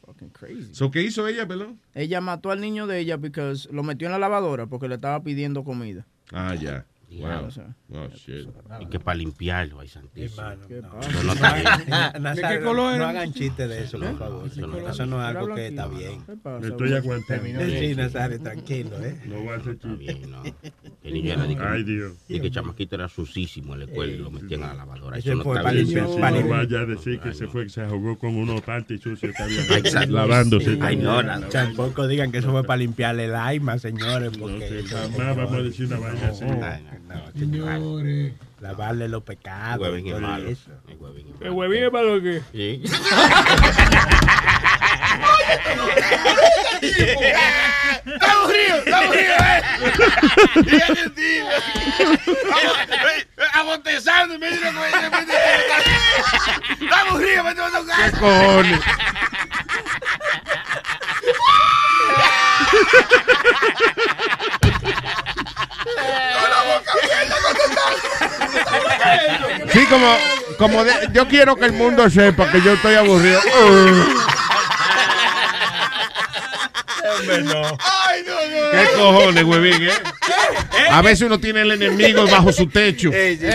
[0.05, 0.75] Fucking crazy.
[0.75, 1.79] So, ¿Qué hizo ella, perdón?
[1.95, 5.23] Ella mató al niño de ella porque lo metió en la lavadora porque le estaba
[5.23, 6.05] pidiendo comida.
[6.33, 6.61] Ah, ya.
[6.61, 7.47] Ya, Wow.
[7.47, 7.75] o sea.
[7.91, 8.49] Oh, shit.
[8.81, 10.43] Y que para limpiarlo, ay santísimo.
[10.69, 12.23] ¿Qué No, no, no está bien.
[12.23, 14.47] Nazario, ¿De qué color no hagan chiste de eso, por favor.
[14.47, 16.23] Eso no está Eso no es algo que está bien.
[16.61, 17.65] Me estoy aguantando.
[17.67, 19.21] Sí, Nazario, tranquilo, ¿eh?
[19.27, 20.05] No voy a hacer Está chiste.
[20.15, 20.43] bien, no.
[21.03, 22.13] El niño era de que, Ay, Dios.
[22.29, 25.17] de que el chamaquito era sucísimo en la escuela y lo metían a la lavadora.
[25.19, 26.49] Eso no fue está para bien.
[26.49, 29.43] no vaya a decir que se fue, que se jugó con unos panties sucios que
[29.43, 30.13] había Exacto.
[30.13, 30.79] lavándose.
[30.83, 31.23] Ay, no.
[31.49, 34.85] Tampoco digan que eso fue para limpiarle el alma, señores, porque...
[34.87, 36.45] jamás vamos a decir una vaina así.
[37.39, 38.33] Señores.
[38.61, 39.87] Lavarle los pecados.
[39.89, 40.49] Huevín es malo.
[40.49, 40.71] eso.
[41.41, 42.43] ¿El huevín es malo que?
[42.53, 42.83] Sí.
[48.05, 48.77] ¡Está aburrido!
[48.79, 49.63] ¡Está aburrido, eh!
[50.65, 51.49] Fíjate el tipo.
[53.55, 54.67] A botezando y me dice
[56.81, 57.45] ¡Está aburrido!
[57.45, 58.11] ¡Me tengo que tocar!
[58.11, 58.81] ¿Qué cojones?
[69.73, 70.17] Sí, como,
[70.59, 73.41] como de- yo quiero que el mundo sepa que yo estoy aburrido.
[77.19, 77.63] Hombre, no.
[77.81, 78.71] ¡Ay, no, no!
[78.71, 79.93] ¿Qué cojones, huevín, eh?
[80.91, 83.09] A veces uno tiene el enemigo bajo su techo.
[83.09, 83.49] Y, y ese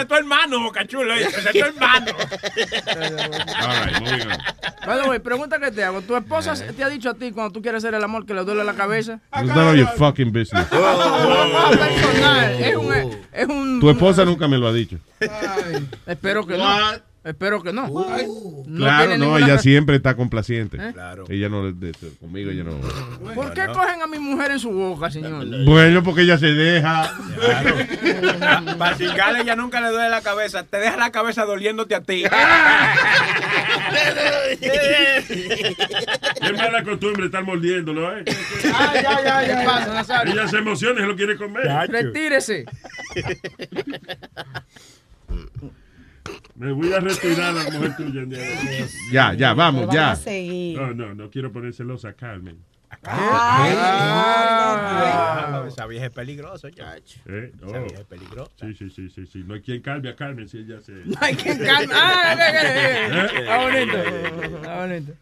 [0.00, 1.14] es tu hermano, Boca Chulo.
[1.14, 2.12] Ese es tu hermano.
[2.16, 4.38] All right, moving on.
[4.86, 6.02] By the way, pregunta que te hago.
[6.02, 8.44] ¿Tu esposa te ha dicho a ti cuando tú quieres hacer el amor que le
[8.44, 9.20] duele la cabeza?
[9.34, 10.66] It's none of your fucking business.
[10.72, 12.60] No, personal.
[12.60, 12.92] Es un...
[13.32, 14.96] Es un Tu esposa nunca me lo ha dicho.
[16.06, 16.64] Espero que no.
[17.24, 17.86] Espero que no.
[17.86, 20.76] No Claro, no, ella siempre está complaciente.
[20.76, 20.90] ¿Eh?
[20.92, 21.24] Claro.
[21.28, 22.72] Ella no, de- de- conmigo ella no.
[23.34, 25.46] ¿Por qué cogen a mi mujer en su boca, señor?
[25.64, 27.12] Bueno, porque ella se deja.
[28.78, 30.64] Para chingarle ella nunca le duele la cabeza.
[30.64, 32.24] Te deja la cabeza doliéndote a ti.
[36.42, 38.24] Es mala costumbre estar mordiéndolo, ¿eh?
[38.74, 40.32] Ay, ay, ay, ¿Qué pasa, Nazario?
[40.32, 41.64] Ella se emociona y lo quiere comer.
[41.88, 42.64] Retírese.
[46.54, 48.22] Me voy a retirar a la mujer tuya.
[49.10, 50.16] Ya, ya, vamos, ya.
[50.76, 52.58] No, no, no quiero poner celosa a Carmen.
[53.04, 53.66] Ah,
[55.66, 56.68] esa vieja es peligrosa.
[56.68, 56.72] ¿Eh?
[56.74, 57.72] Esa Oh.
[57.84, 58.50] vieja es peligrosa.
[58.60, 59.42] Sí, sí, sí, sí, sí.
[59.46, 60.92] No hay quien calme a Carmen si ella se...
[60.92, 61.92] No hay quien calme.
[61.94, 63.14] Ah, ok, ok, ok.
[63.14, 63.26] ¿Eh?
[63.40, 63.96] Está bonito.
[64.56, 65.12] Está bonito.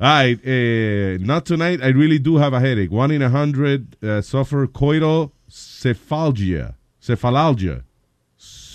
[0.00, 1.80] All right, eh, not tonight.
[1.82, 2.90] I really do have a headache.
[2.92, 6.74] One in a hundred uh, suffer coital cephalgia.
[7.00, 7.82] Cephalalgia.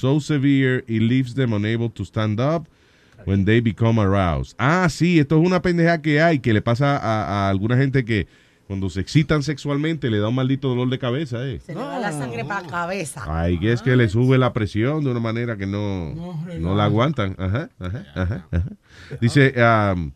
[0.03, 2.67] So severe it leaves them unable to stand up
[3.23, 4.53] when they become aroused.
[4.59, 8.03] Ah, sí, esto es una pendeja que hay que le pasa a, a alguna gente
[8.03, 8.27] que
[8.67, 11.61] cuando se excitan sexualmente le da un maldito dolor de cabeza, eh.
[11.65, 13.23] Se le va la sangre para la cabeza.
[13.27, 16.13] Ay, que es que le sube la presión de una manera que no,
[16.59, 17.37] no la aguantan.
[17.39, 18.69] Ajá, ajá, ajá, ajá.
[19.21, 20.11] Dice, um,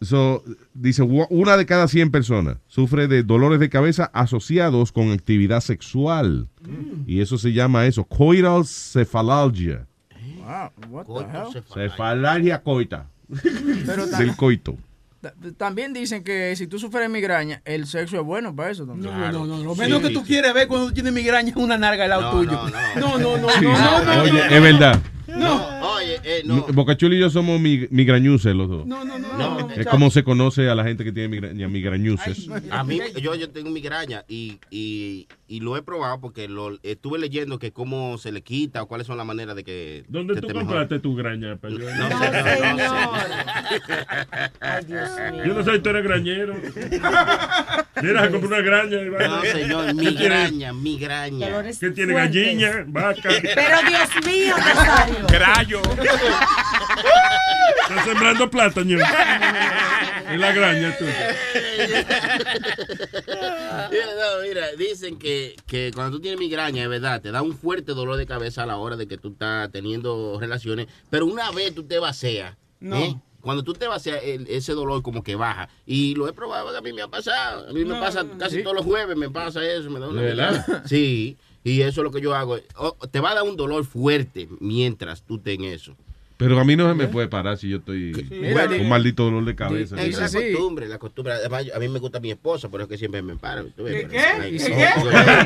[0.00, 0.42] so,
[0.74, 6.48] dice, una de cada 100 personas sufre de dolores de cabeza asociados con actividad sexual.
[7.06, 9.86] Y eso se llama eso, coital cephalalgia.
[10.46, 11.64] Wow, what the hell?
[11.74, 13.06] Cefalalgia coita.
[13.86, 14.76] Pero Del coito.
[15.20, 18.86] Ta- También dicen que si tú sufres de migraña, el sexo es bueno para eso
[18.86, 19.12] también.
[19.12, 19.64] No, no, no.
[19.64, 22.30] Lo menos que tú quieres ver cuando tú tienes migraña es una narga al lado
[22.30, 22.60] tuyo.
[23.00, 23.64] No, no, no, Sí.
[23.64, 24.22] no, no, no.
[24.22, 25.00] Oye, es verdad.
[25.26, 25.75] No,
[26.06, 26.66] oye, eh, no.
[26.72, 28.86] Bocachuli y yo somos mig- migrañuses los dos.
[28.86, 29.36] No, no, no.
[29.36, 32.48] No, Es como se conoce a la gente que tiene migraña, migrañuses.
[32.70, 37.18] A mí, yo, yo tengo migraña y, y, y lo he probado porque lo estuve
[37.18, 40.04] leyendo que cómo se le quita o cuáles son las maneras de que.
[40.08, 41.56] ¿Dónde que tú te compraste tu graña?
[41.56, 41.78] pa' yo?
[41.78, 43.12] No, señor, no,
[44.60, 45.44] Ay, Dios mío.
[45.44, 46.54] Yo no soy tú eres grañero.
[48.02, 49.00] Mira, se compró una graña.
[49.02, 49.26] y va.
[49.28, 50.10] No, señor, ¿Qué tiene?
[50.10, 51.46] migraña, migraña.
[51.48, 52.12] Dolores ¿Qué tiene?
[52.12, 52.34] fuertes.
[52.34, 53.28] Gallina, vaca.
[53.42, 55.26] Pero Dios mío, Nazario.
[55.28, 55.82] Grayo.
[57.88, 58.98] Está sembrando plátano.
[60.28, 61.04] En la graña tú.
[63.24, 67.92] No, mira, dicen que, que cuando tú tienes migraña, es verdad, te da un fuerte
[67.92, 71.74] dolor de cabeza a la hora de que tú estás teniendo relaciones, pero una vez
[71.74, 72.96] tú te vacías, No.
[72.96, 73.16] ¿eh?
[73.40, 75.68] Cuando tú te vacías, el- ese dolor como que baja.
[75.86, 77.68] Y lo he probado, a mí me ha pasado.
[77.68, 78.62] A mí me No, pasa casi sí.
[78.64, 79.88] todos los jueves, me pasa eso.
[79.90, 80.82] Me da una ¿De verdad?
[80.86, 82.58] Sí, y eso es lo que yo hago.
[82.74, 85.96] O- te va a dar un dolor fuerte mientras tú estés en eso.
[86.38, 89.44] Pero a mí no se me puede parar si yo estoy con un maldito dolor
[89.44, 89.96] de cabeza.
[90.00, 91.32] Es la costumbre, la costumbre.
[91.32, 93.66] Además, a mí me gusta mi esposa, por eso que siempre me paro.
[93.74, 94.06] ¿Qué?
[94.10, 94.90] ¿Qué?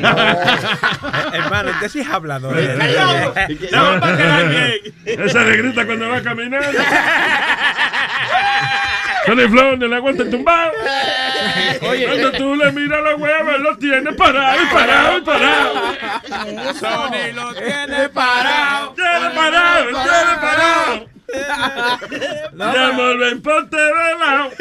[0.01, 0.09] no,
[1.33, 2.55] Hermano, usted sí es hablador.
[2.55, 4.93] No, para que la llegue.
[5.25, 6.79] Esa negrita cuando va caminando.
[9.25, 10.71] Con el flow, no le aguanta el tumbado.
[11.83, 12.05] Oye.
[12.05, 16.73] Cuando tú le miras los huevos, lo tiene parado y parado y parado.
[16.73, 18.95] Sony lo tiene parado.
[23.71, 24.51] De lado.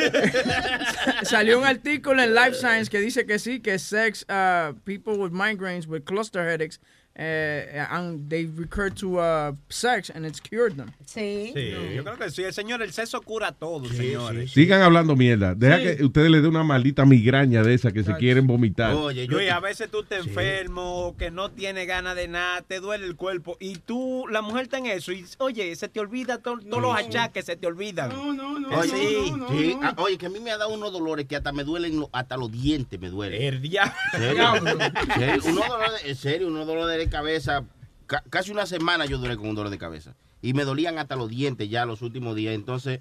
[1.23, 5.33] Salió un artículo en Life Science que dice que sí, que sex, uh, people with
[5.33, 6.81] migraines, with cluster headaches,
[7.17, 10.91] uh, and they recur to uh, sex and it's cured them.
[11.07, 11.53] Sí.
[11.55, 12.43] Sí, yo creo que sí.
[12.45, 14.53] El señor, el sexo cura todo, señores.
[14.53, 15.55] Sigan hablando mierda.
[15.55, 15.97] Deja Sí.
[15.97, 18.95] que ustedes le den una maldita migraña de esa que se quieren vomitar.
[18.95, 23.17] Luis, a veces tú te enfermo, que no tienes ganas de nada, te duele el
[23.17, 26.83] cuerpo y tú, la mujer está en eso y oye, se te olvida to- todos
[26.83, 28.09] los achaques, se te olvidan.
[28.11, 28.69] No, no, no.
[28.79, 29.33] Oye, sí.
[29.51, 32.05] sí, ah, oye, que a mí me ha dado unos dolores que hasta me duelen,
[32.13, 33.43] hasta los dientes me duelen.
[33.43, 33.93] El diablo.
[34.13, 34.45] ¿Serio?
[35.17, 35.43] ¿Serio?
[35.45, 37.65] Unos dolores, en serio, unos dolores de cabeza.
[38.07, 40.15] ca- casi una semana yo duré con un dolor de cabeza.
[40.43, 42.55] Y me dolían hasta los dientes ya los últimos días.
[42.55, 43.01] Entonces,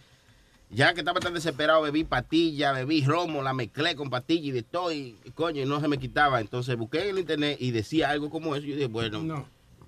[0.70, 4.64] ya que estaba tan desesperado, bebí pastillas, bebí romo, la mezclé con pastillas y de
[4.64, 4.92] todo.
[4.92, 6.42] Y coño, y no se me quitaba.
[6.42, 8.66] Entonces busqué en el internet y decía algo como eso.
[8.66, 9.18] Y yo dije, bueno,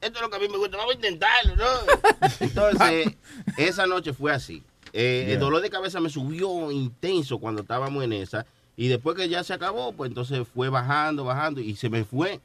[0.02, 1.66] esto es lo que a mí me gusta, vamos a intentarlo, ¿no?
[2.40, 3.16] Entonces,
[3.58, 4.64] esa noche fue así.
[4.94, 5.34] Eh, Yeah.
[5.36, 8.46] El dolor de cabeza me subió intenso cuando estábamos en esa.
[8.76, 12.40] Y después que ya se acabó, pues entonces fue bajando, bajando y se me fue.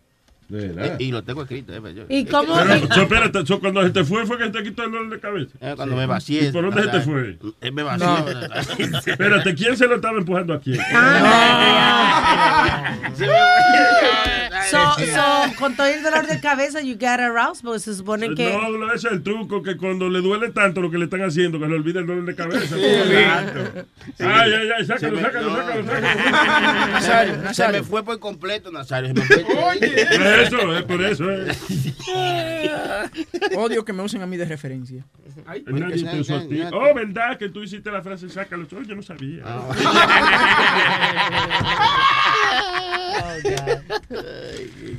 [0.53, 1.73] Eh, y lo tengo escrito.
[1.75, 4.63] eh, yo- ¿Y cómo- Pero, so, espérate, so, cuando se te fue, fue que te
[4.63, 5.57] quitó el dolor de cabeza.
[5.61, 6.49] Eh, cuando me vacié.
[6.49, 7.39] ¿Y por dónde se te fue?
[7.61, 8.07] eh, me vacié.
[9.07, 10.79] Espérate, ¿quién se lo estaba empujando a quién?
[14.71, 18.51] So, so, con todo el dolor de cabeza, you get aroused, porque se supone que.
[18.53, 21.23] No, no, ese es el truco, que cuando le duele tanto lo que le están
[21.23, 22.77] haciendo, que le olvide el dolor de cabeza.
[22.77, 23.85] exacto.
[24.19, 25.57] Ay, ay, ay, sácalo, Se me- sácalo, no.
[25.57, 26.91] sácalo, sácalo.
[26.93, 29.09] Nazario, Se Se me fue por completo, Nazario.
[29.11, 29.77] Se me fue Por
[30.43, 31.31] eso, es por eso.
[31.31, 31.53] eh.
[33.57, 35.05] Odio que me usen a mí de referencia.
[35.67, 36.61] Nadie te usó a ti.
[36.73, 37.39] Oh, ¿verdad?
[37.39, 38.67] Que tú hiciste la frase, sácalo.
[38.77, 39.43] Oh, yo no sabía.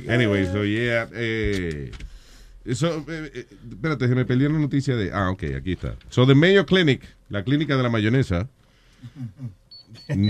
[0.08, 1.06] Anyway, so yeah.
[1.12, 1.90] Eh,
[2.74, 5.10] so, eh, eh, espérate, se me perdió la noticia de.
[5.12, 5.96] Ah, ok, aquí está.
[6.10, 8.48] So, the Mayo Clinic, la clínica de la mayonesa.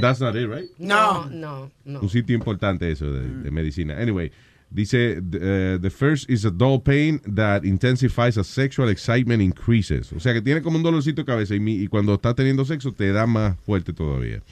[0.00, 0.70] That's not it, right?
[0.78, 2.00] No, no, no.
[2.00, 3.96] Un sitio importante eso de, de medicina.
[3.98, 4.30] Anyway,
[4.70, 10.12] dice, uh, the first is a dull pain that intensifies as sexual excitement increases.
[10.12, 12.64] O sea que tiene como un dolorcito de cabeza y, mi- y cuando está teniendo
[12.64, 14.42] sexo te da más fuerte todavía.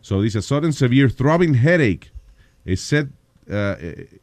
[0.00, 2.10] So dice, sudden severe throbbing headache
[2.64, 3.08] is set,
[3.50, 3.74] uh,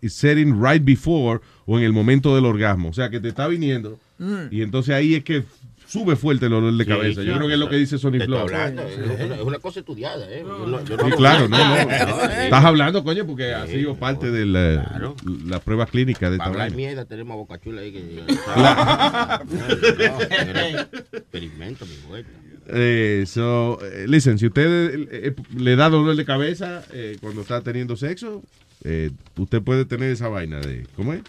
[0.02, 2.90] is setting right before o en el momento del orgasmo.
[2.90, 4.48] O sea que te está viniendo Mm.
[4.50, 5.44] y entonces ahí es que
[5.88, 7.22] sube fuerte el dolor de Sí, cabeza.
[7.22, 7.38] Yo claro.
[7.38, 8.40] creo que es lo que dice Sony Flow.
[8.40, 10.44] hablando, Es una, cosa estudiada, ¿eh?
[10.46, 11.76] Yo no- yo no Sí, claro, no, no.
[12.44, 15.14] Estás hablando, coño, porque ha sido parte de la,
[15.46, 16.78] la prueba clínica de esta Para hablar vaina.
[16.78, 18.24] mierda tenemos a Boca Chula ahí que...
[18.58, 19.42] La-
[21.14, 22.30] Experimento, mi vuelta.
[22.68, 27.42] Eh, so, eh, listen, si usted eh, eh, le da dolor de cabeza eh, cuando
[27.42, 28.42] está teniendo sexo,
[28.84, 31.22] eh, usted puede tener esa vaina de, ¿cómo es?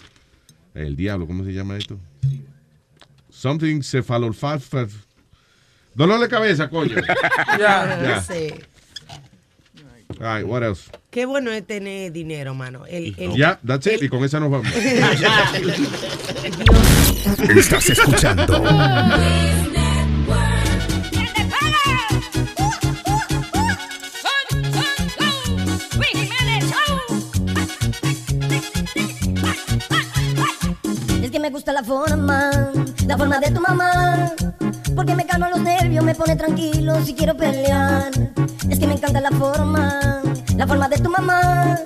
[0.75, 1.99] El diablo, ¿cómo se llama esto?
[3.41, 4.87] Something cephalolfalfa.
[5.95, 6.97] Dolor de cabeza, coño.
[7.59, 8.23] Ya, Ya.
[8.23, 8.55] sí.
[10.21, 10.89] All right, what else?
[11.11, 12.87] Qué bueno es tener dinero, mano.
[12.87, 14.69] El, el- Ya, that's it, y con esa nos vamos.
[17.57, 18.63] Estás escuchando.
[31.23, 32.51] Es que me gusta la forma,
[33.07, 34.33] la forma de tu mamá.
[34.95, 38.11] Porque me calma los nervios, me pone tranquilo si quiero pelear.
[38.69, 40.23] Es que me encanta la forma,
[40.57, 41.77] la forma de tu mamá.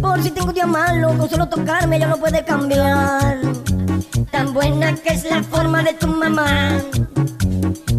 [0.00, 3.38] Por si tengo un día malo, con solo tocarme ya lo puede cambiar.
[4.30, 6.80] Tan buena que es la forma de tu mamá.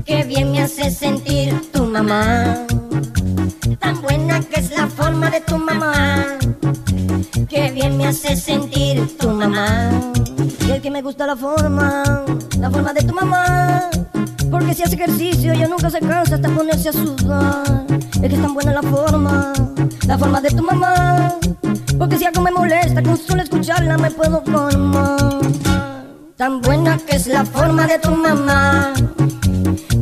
[0.05, 2.65] Que bien me hace sentir tu mamá.
[3.79, 5.93] Tan buena que es la forma de tu mamá.
[7.49, 9.89] Que bien me hace sentir tu mamá.
[10.67, 12.03] Y el que me gusta la forma,
[12.59, 13.89] la forma de tu mamá.
[14.51, 17.85] Porque si hace ejercicio ella nunca se cansa hasta ponerse a sudar.
[17.89, 19.53] Es que es tan buena la forma,
[20.07, 21.35] la forma de tu mamá.
[21.97, 25.39] Porque si algo me molesta, con solo escucharla me puedo formar.
[26.37, 28.93] Tan buena que es la forma de tu mamá.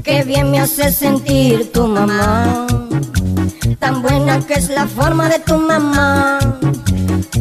[0.04, 2.68] Que bien me hace sentir tu mamá.
[3.80, 6.40] Tan buena que es la forma de tu mamá.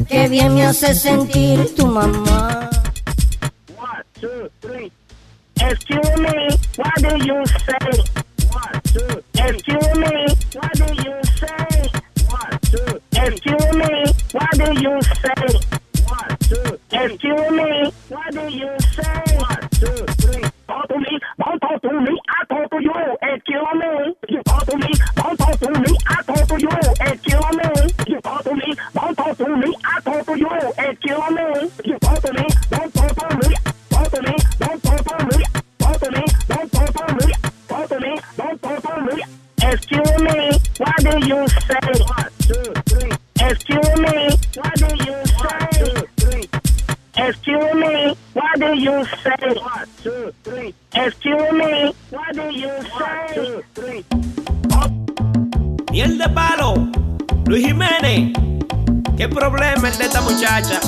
[0.09, 2.71] Que bien me hace sentir tu mamá.
[4.23, 4.91] two, three.
[5.61, 7.89] Excuse me, what do you say?
[8.51, 9.23] One, two.
[9.35, 10.15] Excuse me,
[10.55, 11.67] what do you say?
[12.31, 13.01] One, two.
[13.25, 13.93] Excuse me,
[14.31, 15.45] what do you say?
[16.07, 16.79] One, two.
[16.93, 19.23] Excuse me, what do you say?
[19.39, 20.45] One, two, three.
[20.69, 22.15] Talk to me, don't talk to me,
[22.73, 23.16] to you.
[23.23, 26.69] Excuse me, you talk to me, don't talk to me, I talk to you.
[27.01, 27.69] Excuse me,
[28.09, 30.49] you talk to me, don't talk to me, I talk to you.
[30.78, 33.55] Excuse me, you talk to me, don't talk to me.
[33.90, 35.44] Talk to me, don't talk to me.
[35.78, 37.32] Talk to me, don't talk to me.
[37.69, 39.23] Talk to me, don't talk to me.
[39.62, 40.39] Excuse me,
[40.78, 41.85] what do you say?
[42.09, 43.12] One, two, three.
[43.40, 44.16] Excuse me,
[44.57, 45.44] what do you say?
[45.44, 46.44] One, two, three.
[47.16, 49.61] Excuse me, what do you say?
[49.61, 50.74] One, two, three.
[50.94, 54.05] Excuse me, what do you say?
[54.70, 56.74] One, de palo,
[57.47, 58.32] Luis Jiménez.
[59.16, 60.81] ¿Qué problema el de esta muchacha?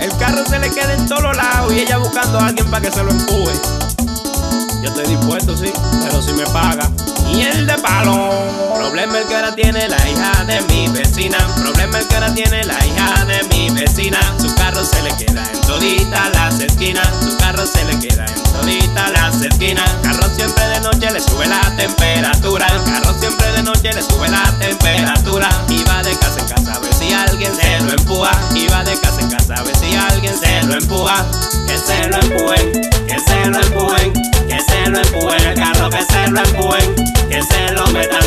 [0.00, 2.92] El carro se le queda en todos lados y ella buscando a alguien para que
[2.92, 3.52] se lo empuje.
[4.82, 5.72] Yo estoy dispuesto, sí,
[6.04, 6.88] pero si me paga.
[7.30, 8.30] Miel de palo.
[8.74, 11.38] Problema el que ahora tiene la hija de mi vecina.
[11.56, 14.18] Problema el que ahora tiene la hija de mi vecina.
[14.40, 17.08] Su carro se le queda en todita las esquinas.
[17.22, 19.88] Su carro se le queda en todita las esquinas.
[20.02, 22.66] Carro siempre de noche le sube la temperatura.
[22.66, 25.48] Carro siempre de noche le sube la temperatura.
[25.68, 28.32] Y va de casa en casa a ver si alguien se lo empuja.
[28.54, 31.24] Y va de casa en casa a ver si alguien se lo empuja.
[31.66, 32.72] Que se lo empujen,
[33.06, 34.12] que se lo empujen,
[35.12, 36.94] El carro que se lo empujen,
[37.28, 38.20] que se lo metan,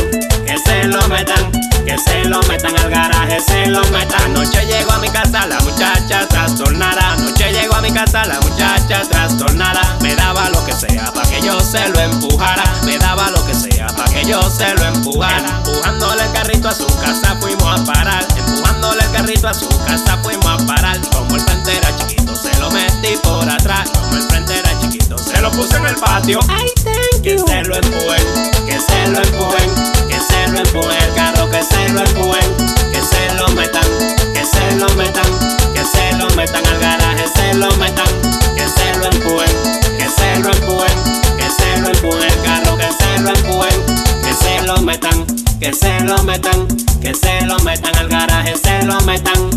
[0.44, 1.50] que se lo metan,
[1.86, 4.20] que se lo metan al garaje, se lo metan.
[4.26, 7.12] Anoche llego a mi casa la muchacha trastornada.
[7.12, 9.96] Anoche llego a mi casa la muchacha trastornada.
[10.02, 12.64] Me daba lo que sea para que yo se lo empujara.
[12.84, 15.62] Me daba lo que sea para que yo se lo empujara.
[15.66, 18.26] Empujándole el carrito a su casa fuimos a parar.
[18.36, 21.00] Empujándole el carrito a su casa fuimos a parar.
[21.12, 23.88] Como el frente era chiquito se lo metí por atrás.
[23.88, 24.73] Como el frente era
[25.44, 26.40] lo puse en el patio.
[27.22, 28.24] que se lo empujen,
[28.66, 29.70] que se lo empujen,
[30.08, 31.02] que se lo empujen.
[31.02, 32.56] El carro que se lo empujen,
[32.90, 33.84] que se lo metan,
[34.32, 35.30] que se lo metan,
[35.74, 38.06] que se lo metan al garaje, se lo metan,
[38.56, 39.50] que se lo empujen,
[39.98, 40.96] que se lo empujen,
[41.36, 42.22] que se lo empujen.
[42.22, 43.82] El carro que se lo empujen,
[44.22, 45.26] que se lo metan,
[45.60, 46.68] que se lo metan,
[47.02, 49.50] que se lo metan al garaje, se lo metan.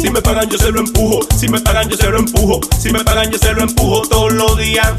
[0.00, 2.90] Si me pagan yo se lo empujo, si me pagan yo se lo empujo, si
[2.90, 4.92] me pagan yo se lo empujo todos los días.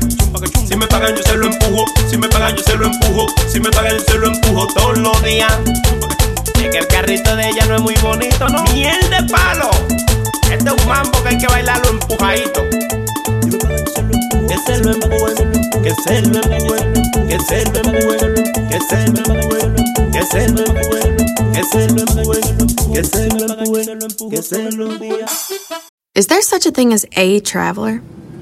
[0.68, 3.60] Si me pagan yo se lo empujo, si me pagan yo se lo empujo, si
[3.60, 5.54] me pagan yo se lo empujo todos los días.
[6.62, 8.64] Es que el carrito de ella no es muy bonito, ¿no?
[8.74, 9.70] Miel de palo.
[10.52, 12.62] Este es un mambo que hay que bailarlo empujadito.
[14.48, 15.52] Que se lo empujen,
[15.84, 16.94] que se lo empujen,
[17.30, 18.34] que se lo empujen,
[18.70, 19.76] que se lo empujen,
[20.12, 21.16] que se lo empujen,
[21.54, 22.58] que se lo empujen,
[22.94, 25.26] que se lo empujen, que se lo empujen.
[26.16, 28.02] Is there such a thing as a traveler?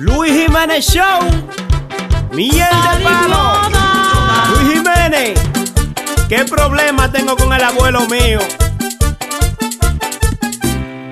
[0.00, 1.20] Luis Jiménez Show.
[2.32, 3.68] Miel de palo.
[4.48, 5.38] Luis Jiménez.
[6.26, 8.38] ¿Qué problema tengo con el abuelo mío?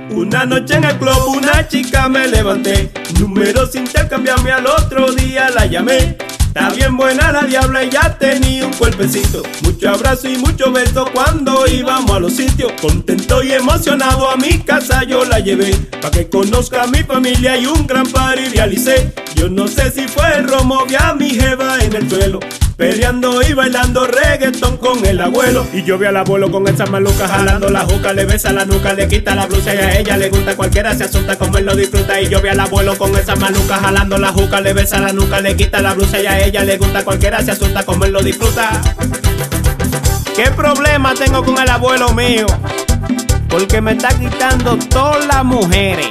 [0.09, 2.91] Una noche en el club una chica me levanté
[3.21, 6.17] Números intercambiarme al otro día la llamé
[6.49, 9.43] Está bien buena la diabla y ya tenía un cuerpecito.
[9.63, 12.73] Mucho abrazo y mucho beso cuando íbamos a los sitios.
[12.81, 15.75] Contento y emocionado a mi casa yo la llevé.
[16.03, 19.13] Pa' que conozca a mi familia y un gran party realicé.
[19.35, 22.41] Yo no sé si fue el romo, vi a mi jeva en el suelo
[22.79, 25.67] Peleando y bailando reggaetón con el abuelo.
[25.73, 28.95] Y yo vi al abuelo con esa maluca jalando la juca Le besa la nuca,
[28.95, 31.75] le quita la blusa y a ella le gusta Cualquiera se asunta como él lo
[31.75, 32.21] disfruta.
[32.21, 35.41] Y yo vi al abuelo con esa maluca jalando la juca Le besa la nuca,
[35.41, 38.23] le quita la blusa y a ella le gusta Cualquiera se asunta como él lo
[38.23, 38.81] disfruta.
[40.37, 42.47] ¿Qué problema tengo con el abuelo mío?
[43.49, 46.11] Porque me está quitando todas las mujeres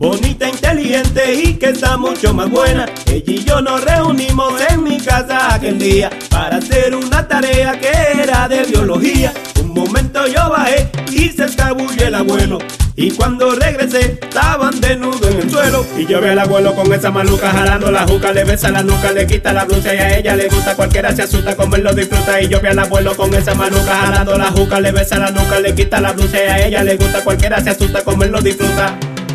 [0.00, 4.98] Bonita, inteligente y que está mucho más buena Ella y yo nos reunimos en mi
[4.98, 9.30] casa aquel día Para hacer una tarea que era de biología
[9.62, 12.56] Un momento yo bajé y se escabulle el abuelo
[12.96, 15.86] y cuando regresé, estaban desnudos en el suelo.
[15.96, 19.10] Y yo vi al abuelo con esa maluca jalando la juca, le besa la nuca,
[19.12, 20.76] le quita la blusa y a ella le gusta.
[20.76, 22.42] Cualquiera se asusta como lo disfruta.
[22.42, 25.60] Y yo vi al abuelo con esa maluca jalando la juca, le besa la nuca,
[25.60, 27.24] le quita la blusa y a ella le gusta.
[27.24, 28.98] Cualquiera se asusta como lo disfruta.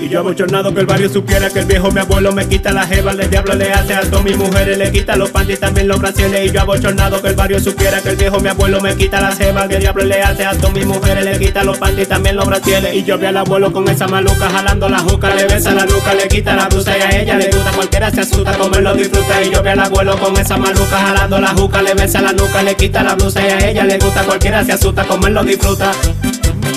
[0.00, 2.86] Y yo abochornado que el barrio supiera que el viejo mi abuelo me quita la
[2.86, 6.46] jeva, el diablo le hace a mis mujeres, le quita los panties también los brasiles.
[6.46, 9.36] Y yo abochornado que el barrio supiera que el viejo mi abuelo me quita la
[9.36, 12.46] jeva, que el diablo le hace a mis mujeres, le quita los panties también los
[12.46, 12.94] brasiles.
[12.94, 16.14] Y yo vi al abuelo con esa maluca jalando la juca, le besa la nuca,
[16.14, 18.94] le quita la blusa y a ella le gusta, cualquiera se asusta como él lo
[18.94, 19.42] disfruta.
[19.42, 22.62] Y yo vi al abuelo con esa maluca jalando la juca, le besa la nuca,
[22.62, 25.44] le quita la blusa y a ella le gusta, cualquiera se asusta como él lo
[25.44, 25.92] disfruta.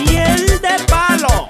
[0.05, 1.47] Miel de palo.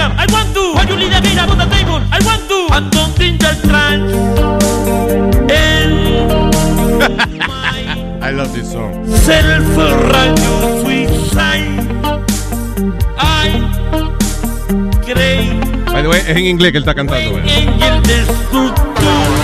[0.00, 0.14] Taker.
[0.18, 0.74] I want to.
[0.74, 2.00] When you lead again about the table.
[2.10, 2.58] I want to.
[2.76, 4.12] And don't think that trans.
[8.22, 9.06] I love this song.
[9.08, 11.86] Self-radio suicide.
[13.18, 13.50] I
[15.04, 17.38] creo By the way, es en inglés que él está cantando.
[17.38, 17.42] eh.
[17.62, 19.39] en el destructor.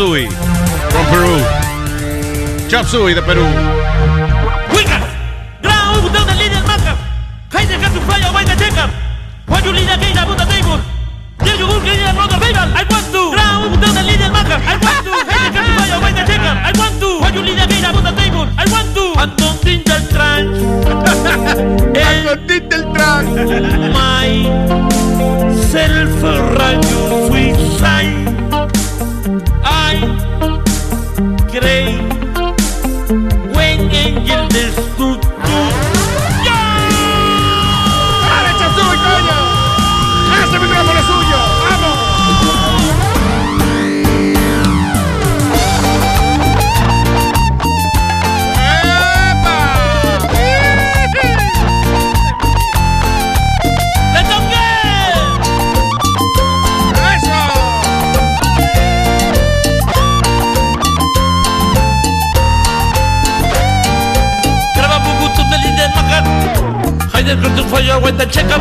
[0.00, 2.68] Chop Suey, from Perú.
[2.70, 3.69] Chop Suey de Perú.
[68.30, 68.59] Check up.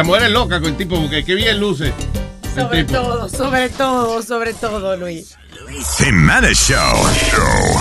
[0.00, 1.92] La mujer es loca con el tipo porque qué bien luce.
[2.54, 3.02] Sobre tipo.
[3.02, 5.36] todo, sobre todo, sobre todo, Luis.
[5.98, 6.96] Jimenez Show.
[7.28, 7.80] Show.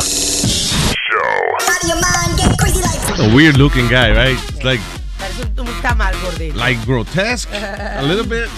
[3.20, 4.38] A weird looking guy, right?
[4.50, 4.82] It's like
[5.18, 6.58] Parece un, un tamal gordito.
[6.58, 8.50] like grotesque, a little bit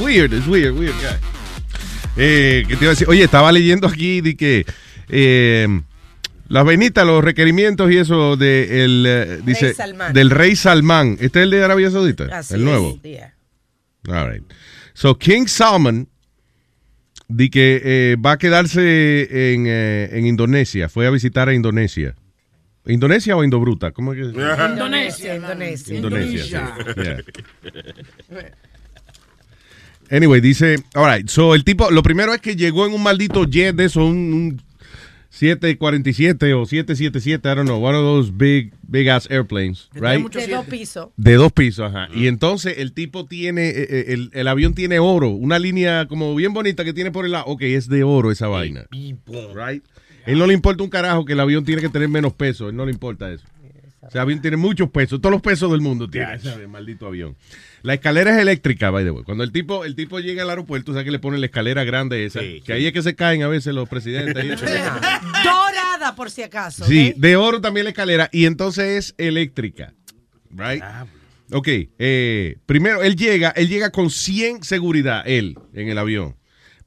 [0.00, 1.18] weird, it's weird, weird guy.
[2.16, 3.08] Eh, ¿Qué te iba a decir?
[3.08, 4.64] Oye, estaba leyendo aquí de que
[5.08, 5.66] eh,
[6.48, 10.12] las vainitas, los requerimientos y eso de el, eh, dice Salmán.
[10.12, 11.16] del rey Salmán.
[11.20, 12.24] ¿Este es el de Arabia Saudita?
[12.32, 12.98] Así el nuevo.
[13.02, 13.34] es, yeah.
[14.08, 14.44] All right.
[14.94, 16.08] So King Salman
[17.28, 20.88] di que eh, va a quedarse en, eh, en Indonesia.
[20.88, 22.14] Fue a visitar a Indonesia.
[22.86, 23.92] ¿Indonesia o Indobruta?
[23.92, 25.94] ¿Cómo es que Indonesia, Indonesia.
[25.94, 26.74] Indonesia.
[26.94, 27.02] sí.
[27.02, 27.22] Yeah.
[30.10, 33.44] Anyway, dice, all right, so el tipo, lo primero es que llegó en un maldito
[33.44, 34.62] jet de eso, un, un
[35.38, 40.20] 747 o 777, I don't know, one of those big, big ass airplanes, right?
[40.32, 41.10] De dos pisos.
[41.16, 42.08] De dos pisos, ajá.
[42.12, 46.34] Y entonces el tipo tiene, eh, eh, el, el avión tiene oro, una línea como
[46.34, 47.44] bien bonita que tiene por el lado.
[47.46, 48.86] Ok, es de oro esa vaina.
[48.90, 49.84] Right?
[50.26, 52.74] Él no le importa un carajo que el avión tiene que tener menos peso, él
[52.74, 53.46] no le importa eso.
[54.00, 57.06] O sea, el avión tiene muchos pesos, todos los pesos del mundo tiene ese maldito
[57.06, 57.36] avión.
[57.82, 59.24] La escalera es eléctrica, by the way.
[59.24, 61.84] Cuando el tipo, el tipo llega al aeropuerto, o sea que le ponen la escalera
[61.84, 64.44] grande esa, que ahí es que se caen a veces los presidentes.
[64.44, 64.64] y eso.
[64.64, 66.84] Dorada, por si acaso.
[66.84, 68.28] Sí, de oro también la escalera.
[68.32, 69.94] Y entonces es eléctrica.
[70.50, 70.82] Right?
[71.50, 71.68] Ok,
[71.98, 76.36] eh, primero él llega, él llega con 100 seguridad, él, en el avión.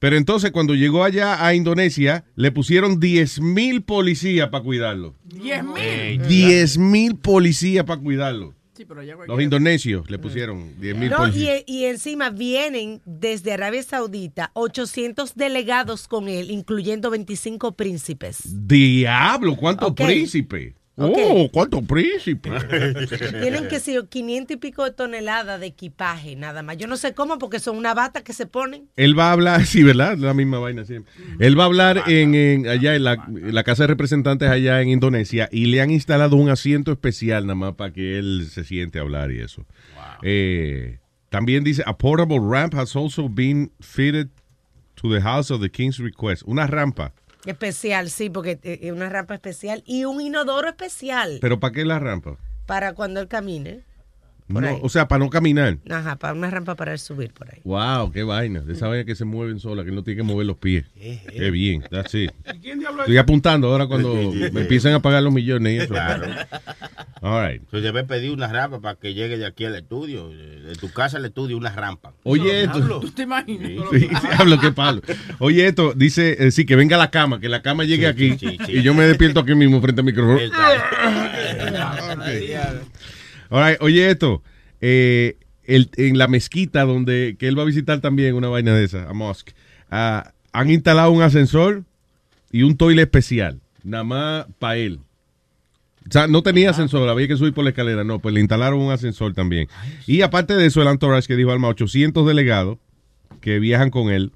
[0.01, 5.13] Pero entonces cuando llegó allá a Indonesia, le pusieron 10 mil policías para cuidarlo.
[5.25, 6.27] 10 mil.
[6.27, 8.55] 10 mil policías para cuidarlo.
[8.75, 11.61] Sí, pero ya Los indonesios le pusieron 10 mil No, policías.
[11.67, 18.39] y, y encima vienen desde Arabia Saudita 800 delegados con él, incluyendo 25 príncipes.
[18.67, 20.01] Diablo, ¿cuántos Ok.
[20.03, 20.73] príncipes?
[21.03, 22.53] Oh, ¿cuántos príncipes?
[23.41, 26.77] Tienen que ser 500 y pico de toneladas de equipaje, nada más.
[26.77, 28.89] Yo no sé cómo, porque son una bata que se ponen.
[28.95, 30.17] Él va a hablar, sí, ¿verdad?
[30.17, 31.11] La misma vaina siempre.
[31.39, 34.81] Él va a hablar en, en- allá en la, en la Casa de Representantes allá
[34.81, 38.63] en Indonesia y le han instalado un asiento especial nada más para que él se
[38.63, 39.65] siente a hablar y eso.
[40.23, 40.99] Eh,
[41.29, 44.27] también dice, a portable ramp has also been fitted
[44.95, 46.43] to the house of the king's request.
[46.45, 47.13] Una rampa.
[47.45, 51.85] Especial, sí, porque eh, es una rampa especial y un inodoro especial ¿Pero para qué
[51.85, 52.37] la rampa?
[52.67, 53.83] para cuando él camine.
[54.51, 54.77] Por No, ahí.
[54.81, 55.77] o sea, para no caminar.
[55.89, 57.59] Ajá, para una rampa para él subir por ahí.
[57.63, 58.61] Wow, qué vaina.
[58.61, 60.85] De esa vaina que se mueven sola, que no tiene que mover los pies.
[60.95, 62.31] Qué bien, that's it.
[62.45, 64.13] Estoy apuntando ahora cuando
[64.53, 65.93] me empiecen a pagar los millones y eso.
[67.23, 67.61] All right.
[67.69, 70.29] Tú debes pedir una rampa para que llegue de aquí al estudio.
[70.29, 72.13] De tu casa al estudio, una rampa.
[72.23, 72.99] Oye, esto.
[72.99, 73.69] ¿Tú te imaginas?
[73.91, 75.01] Sí, diablo, qué palo.
[75.39, 78.35] Oye, esto dice, eh, sí, que venga la cama, que la cama llegue aquí
[78.67, 80.39] y yo me despierto aquí mismo frente al micrófono.
[83.51, 84.41] All right, oye, esto,
[84.81, 88.83] eh, el- en la mezquita donde que él va a visitar también una vaina de
[88.85, 89.53] esa, a mosque,
[89.91, 91.83] ah, han instalado un ascensor
[92.51, 94.99] y un toile especial, nada más para él.
[96.07, 98.03] O sea, no tenía ascensor, había que subir por la escalera.
[98.03, 99.67] No, pues le instalaron un ascensor también.
[100.07, 102.79] Y aparte de eso, el entourage que dijo Alma, 800 delegados
[103.39, 104.31] que viajan con él.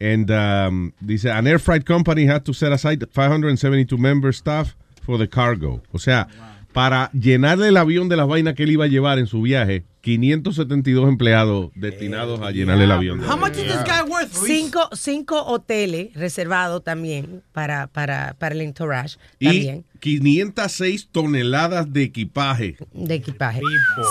[0.00, 5.18] And um, dice, an air freight company had to set aside 572 member staff for
[5.18, 5.82] the cargo.
[5.92, 6.28] O sea,
[6.72, 9.84] para llenarle el avión de las vainas que él iba a llevar en su viaje,
[10.02, 13.20] 572 empleados destinados a llenarle el avión.
[13.20, 14.34] How much is this guy worth?
[14.38, 14.46] Luis?
[14.46, 19.18] Cinco, cinco hoteles reservados también para, para, para el entourage.
[19.38, 22.76] Y También 506 toneladas de equipaje.
[22.92, 23.60] de equipaje.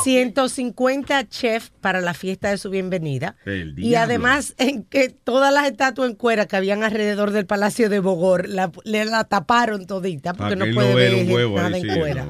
[0.03, 3.35] 150 chefs para la fiesta de su bienvenida.
[3.45, 7.89] El Y además, en que todas las estatuas en cuera que habían alrededor del Palacio
[7.89, 11.57] de Bogor la, le la taparon todita porque no puede no ver vea un huevo
[11.57, 12.25] nada ahí, en sí, cuera.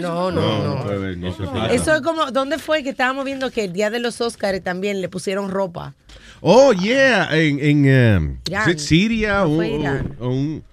[0.00, 0.84] No, no, no.
[0.84, 1.74] puede ver, no se puede.
[1.74, 5.00] Eso es como, ¿dónde fue que estábamos viendo que el día de los Oscars también
[5.00, 5.94] le pusieron ropa?
[6.40, 10.16] Oh, yeah, en, en um, it Siria No Irán.
[10.20, 10.64] o un-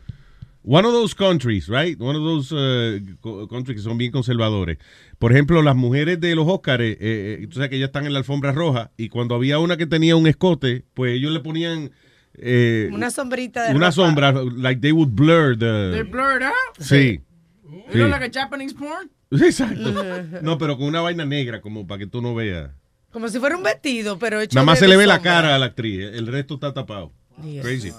[0.63, 1.99] one of those countries, right?
[1.99, 4.77] One of those uh, co- countries que son bien conservadores.
[5.19, 8.13] Por ejemplo, las mujeres de los Oscars, eh, eh, tú sabes que ellas están en
[8.13, 11.91] la alfombra roja y cuando había una que tenía un escote, pues ellos le ponían
[12.35, 13.91] eh, Una sombrita de una ropa.
[13.91, 16.03] sombra, like they would blur the...
[16.03, 16.53] blurred out.
[16.79, 17.19] Sí.
[17.63, 17.97] You Sí.
[17.99, 19.09] know, like a Japanese porn?
[19.31, 20.41] Exacto.
[20.41, 22.71] No, pero con una vaina negra, como para que tú no veas.
[23.11, 25.53] Como si fuera un vestido, pero hecho Nada más de- se le ve la cara
[25.55, 27.11] a la actriz, el resto está tapado.
[27.37, 27.63] Dios.
[27.65, 27.91] Crazy.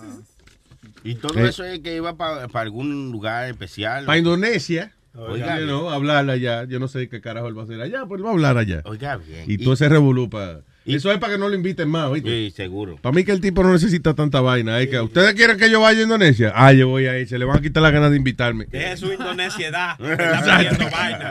[1.05, 1.49] Y todo Eh.
[1.49, 4.07] eso es que iba para algún lugar especial.
[4.07, 6.65] Para Indonesia, Oiga, you know, hablar allá.
[6.65, 8.59] Yo no sé qué carajo él va a hacer allá, pues él va a hablar
[8.59, 8.83] allá.
[8.85, 9.45] Oiga, bien.
[9.47, 12.29] Y todo ese revolú pa- y- Eso es para que no lo inviten más, ¿oíste?
[12.29, 12.97] Sí, seguro.
[13.01, 14.81] Para mí que el tipo no necesita tanta vaina.
[14.81, 16.53] Es que ustedes quieren que yo vaya a Indonesia.
[16.57, 17.27] Ah, yo voy ahí.
[17.27, 18.65] Se le van a quitar las ganas de invitarme.
[18.67, 19.95] Deje su indonesiedad.
[20.01, 20.87] Exacto.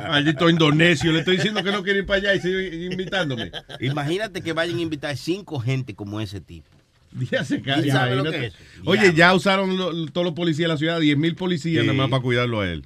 [0.07, 1.11] Maldito indonesio.
[1.11, 3.51] Le estoy diciendo que no quiere ir para allá y sigue invitándome.
[3.81, 6.69] Imagínate que vayan a invitar cinco gente como ese tipo.
[7.31, 8.39] Ya se cae, ¿Y sabe lo imagínate.
[8.39, 8.53] que es?
[8.85, 11.87] Oye, ya usaron lo- todos los policías de la ciudad, 10 mil policías Sí.
[11.87, 12.85] nada más para cuidarlo a él.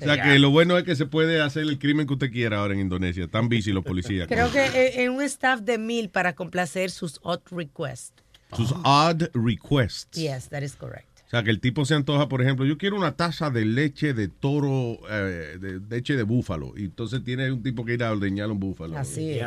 [0.00, 2.58] O sea que lo bueno es que se puede hacer el crimen que usted quiera
[2.58, 3.24] ahora en Indonesia.
[3.24, 4.28] Están busy los policías.
[4.28, 8.12] Creo que eh, en un staff de mil para complacer sus odd requests.
[8.54, 10.18] Sus odd requests.
[10.20, 11.08] Yes, that is correct.
[11.26, 14.12] O sea, que el tipo se antoja, por ejemplo, yo quiero una taza de leche
[14.12, 16.74] de toro, eh, de leche de búfalo.
[16.76, 18.96] Y entonces tiene un tipo que ir a ordeñar un búfalo.
[18.96, 19.46] Así es.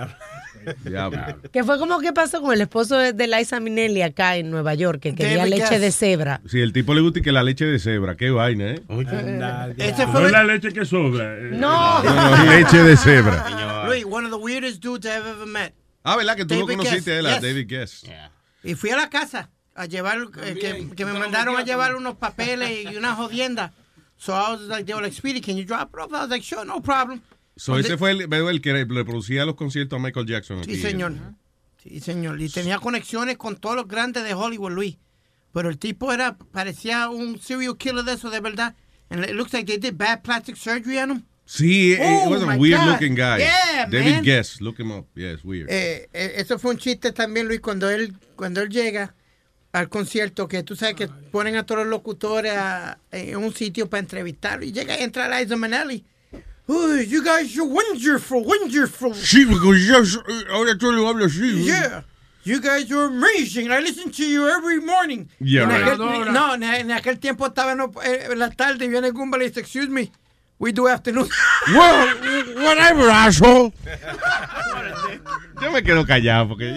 [0.83, 1.21] Diablo.
[1.51, 4.99] Que fue como que pasó con el esposo de, Liza Minnelli acá en Nueva York,
[4.99, 6.41] que quería leche de cebra.
[6.47, 8.81] Si el tipo le gusta y que la leche de cebra, qué vaina, ¿eh?
[9.77, 11.37] Ese No fue es la leche que sobra.
[11.37, 11.51] eh.
[11.53, 12.03] No.
[12.03, 13.85] No, no, leche de cebra.
[13.85, 15.73] Luis, one of the weirdest dudes I've ever met.
[16.03, 16.35] Ah, ¿verdad?
[16.35, 17.41] Que tú lo conociste, Guess, él, yes.
[17.41, 18.03] David Guess.
[18.63, 22.15] Y fui a la casa a llevar, eh, que, que me mandaron a llevar unos
[22.17, 23.73] papeles y una jodienda.
[24.17, 26.11] So I was like, they were like, Speedy, can you drop it off?
[26.11, 27.21] I was like, sure, no problem.
[27.55, 30.63] So ese fue el, veo, el que le producía los conciertos a Michael Jackson.
[30.63, 30.81] Sí, aquí.
[30.81, 31.13] señor.
[31.83, 32.41] Sí, señor.
[32.41, 34.97] Y tenía conexiones con todos los grandes de Hollywood, Luis.
[35.53, 38.75] Pero el tipo era, parecía un serial killer de eso, de verdad.
[39.09, 41.23] And it looks like they did bad plastic surgery on him.
[41.45, 42.89] Sí, eh, Oh, he was a my weird God.
[42.89, 43.37] looking guy.
[43.39, 44.23] Yeah, David man.
[44.23, 45.05] Guess, look him up.
[45.15, 45.69] Yeah, it's weird.
[45.69, 49.15] Eh, eh, eso fue un chiste también, Luis, cuando él, cuando él llega
[49.79, 53.89] al concierto, que tú sabes que ponen a todos los locutores a- en un sitio
[53.89, 54.65] para entrevistarlo.
[54.65, 56.03] Y llega y entra Liza Minnelli.
[56.69, 59.13] Oh, you guys are wonderful, wonderful.
[59.15, 61.63] Sí, porque ya, eh, ahora tú lo hablas así.
[61.63, 62.03] Yeah.
[62.43, 63.71] You guys are amazing.
[63.71, 65.27] I listen to you every morning.
[65.39, 65.81] Yeah, en right.
[65.93, 69.47] aquel, no, en, aquel tiempo estaba en, eh, en la tarde y viene Goomba y
[69.47, 70.11] dice, excuse me,
[70.59, 71.27] we do afternoon.
[71.73, 72.07] Well,
[72.65, 73.73] whatever, asshole.
[75.61, 76.73] Yo me quedo callado porque...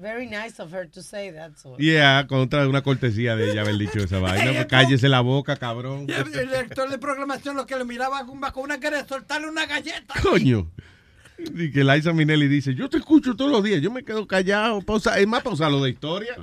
[0.00, 1.56] Very nice of her to say that.
[1.56, 1.76] So.
[1.76, 4.52] Yeah, contra una cortesía de ella haber dicho esa vaina.
[4.52, 6.06] Pues cállese la boca, cabrón.
[6.08, 9.66] Y el director de programación lo que le miraba con una cara de soltarle una
[9.66, 10.14] galleta.
[10.22, 10.70] Coño.
[11.38, 14.82] Y que Liza Minnelli dice, yo te escucho todos los días, yo me quedo callado.
[14.82, 16.36] Pausa, es más pausa lo de historia.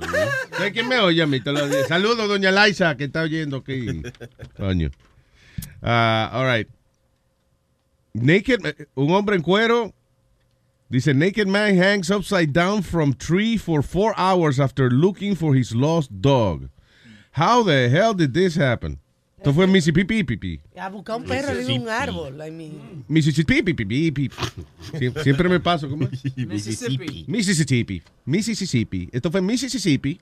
[0.50, 1.88] ¿Sabes quién me oye a mí todos los días?
[1.88, 4.02] Saludos, doña Liza, que está oyendo aquí.
[4.58, 4.90] Coño.
[5.80, 6.68] Ah, all right.
[8.12, 9.94] Naked, eh, un hombre en cuero.
[10.88, 15.74] Dice, naked man hangs upside down from tree for four hours after looking for his
[15.74, 16.68] lost dog.
[17.32, 18.98] How the hell did this happen?
[19.38, 20.60] Esto fue en Mississippi, pipi.
[20.76, 22.40] A buscar un perro en un árbol.
[22.40, 23.04] I mean.
[23.08, 24.30] Mississippi, pipi, pipi.
[24.98, 26.24] Sie- Siempre me paso, ¿cómo es?
[26.36, 27.24] Mississippi.
[27.28, 28.02] Mississippi.
[28.24, 29.08] Mississippi.
[29.12, 30.18] Esto fue en Mississippi.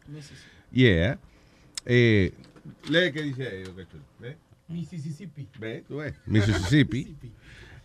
[0.72, 1.18] Yeah.
[1.86, 2.32] Eh,
[2.88, 3.64] lee qué dice ahí.
[4.68, 5.46] Mississippi.
[5.60, 5.84] ¿Ve?
[5.86, 6.14] Tú ves.
[6.26, 7.14] Mississippi.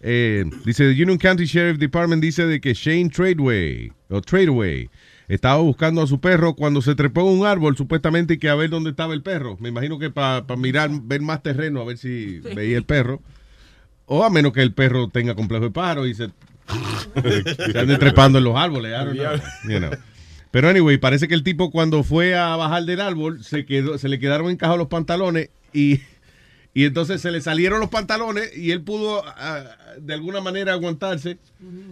[0.02, 4.90] Eh, dice, the Union County Sheriff Department dice de que Shane Tradeway, o Tradeway,
[5.28, 8.56] estaba buscando a su perro cuando se trepó en un árbol, supuestamente, y que a
[8.56, 9.58] ver dónde estaba el perro.
[9.60, 13.22] Me imagino que para mirar, ver más terreno, a ver si veía el perro.
[14.06, 16.30] O a menos que el perro tenga complejo de pájaro y se,
[17.72, 18.92] se ande trepando en los árboles.
[18.92, 19.92] I don't know, you know.
[20.52, 24.10] Pero anyway, parece que el tipo cuando fue a bajar del árbol se quedó, se
[24.10, 26.02] le quedaron encajados los pantalones y,
[26.74, 29.64] y entonces se le salieron los pantalones y él pudo ah,
[30.00, 31.38] de alguna manera aguantarse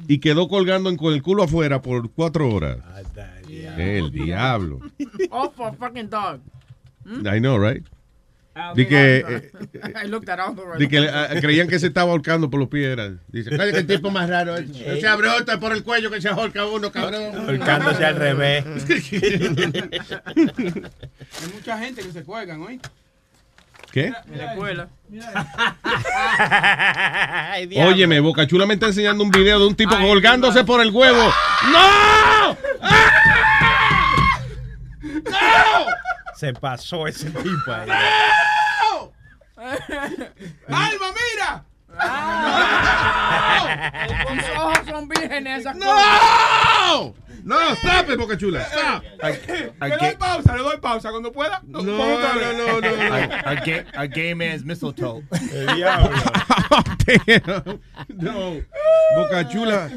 [0.08, 2.78] y quedó colgando en- con el culo afuera por cuatro horas.
[3.78, 4.80] El diablo.
[5.30, 6.40] Oh, for fucking dog.
[7.06, 7.84] I know, right?
[8.76, 9.52] Di que, eh,
[10.04, 12.88] I looked at Aldo di que ah, creían que se estaba ahorcando por los pies.
[12.88, 13.14] Era.
[13.28, 14.58] Dice, "Coño, qué tipo más raro.
[14.58, 14.68] es.
[14.88, 17.36] No se abrota por el cuello que se ahorca uno, cabrón.
[17.36, 18.66] Ahorcándose al revés.
[20.36, 22.80] Hay mucha gente que se cuelgan, ¿oí?
[23.91, 24.14] ¿Qué?
[24.31, 24.88] En la escuela.
[27.88, 31.31] Óyeme, Boca Chula me está enseñando un video de un tipo colgándose por el huevo.
[31.72, 32.57] ¡No!
[36.35, 37.89] Se pasó ese tipo ahí.
[40.68, 41.65] ¡Alma, mira!
[44.28, 47.14] Sus ojos son vírgenes esas ¡No!
[47.44, 48.61] No, stop it, Boca Chula.
[48.64, 49.03] Stop.
[49.24, 51.61] Le doy pausa, le doy pausa cuando pueda.
[51.65, 55.24] No, no, no, no, A, a gay, a gay man's mistletoe.
[55.32, 56.10] Damn.
[58.10, 58.61] No.
[59.15, 59.90] Boca Chula.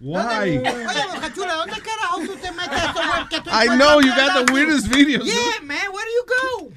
[0.00, 0.58] Why?
[0.58, 3.28] Oye, Boca Chula, ¿dónde carajo usted mete eso, güey?
[3.28, 5.24] Que tú I know you got the weirdest videos.
[5.24, 6.72] Yeah, man, where do you go?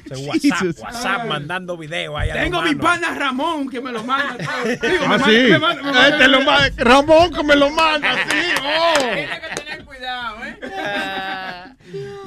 [0.27, 4.37] WhatsApp, WhatsApp mandando video ahí Tengo mi pana Ramón que me lo manda.
[4.79, 4.89] todo.
[4.89, 5.49] Digo, Ah, me sí.
[5.49, 8.37] manda- me manda- me manda- Este lo manda- Ramón que me lo manda, sí.
[8.63, 8.93] Oh.
[8.99, 10.59] Tienes que tener cuidado, ¿eh?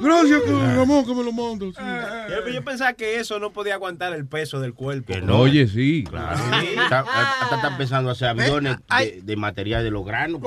[0.01, 0.41] Gracias,
[0.75, 1.65] Ramón, que me lo manda.
[1.67, 1.81] sí.
[2.29, 5.13] Yo, yo pensaba que eso no podía aguantar el peso del cuerpo.
[5.33, 6.03] Oye, sí.
[6.09, 6.35] Claro.
[6.61, 10.41] Está- Hasta está empezando a hacer aviones de, de material de los granos.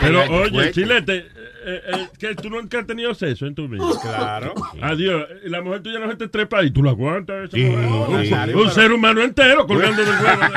[0.00, 0.70] Pero oye.
[0.72, 1.26] Chilete,
[1.64, 3.84] eh, eh, que tú nunca has tenido sexo en tu vida.
[4.02, 4.52] Claro.
[4.80, 5.26] Adiós.
[5.44, 7.44] La mujer tuya no se te trepa y tú la aguantas.
[7.44, 8.26] esa Sí, mujer.
[8.26, 8.52] sí.
[8.54, 10.42] un, un ser humano entero colgando del huevo.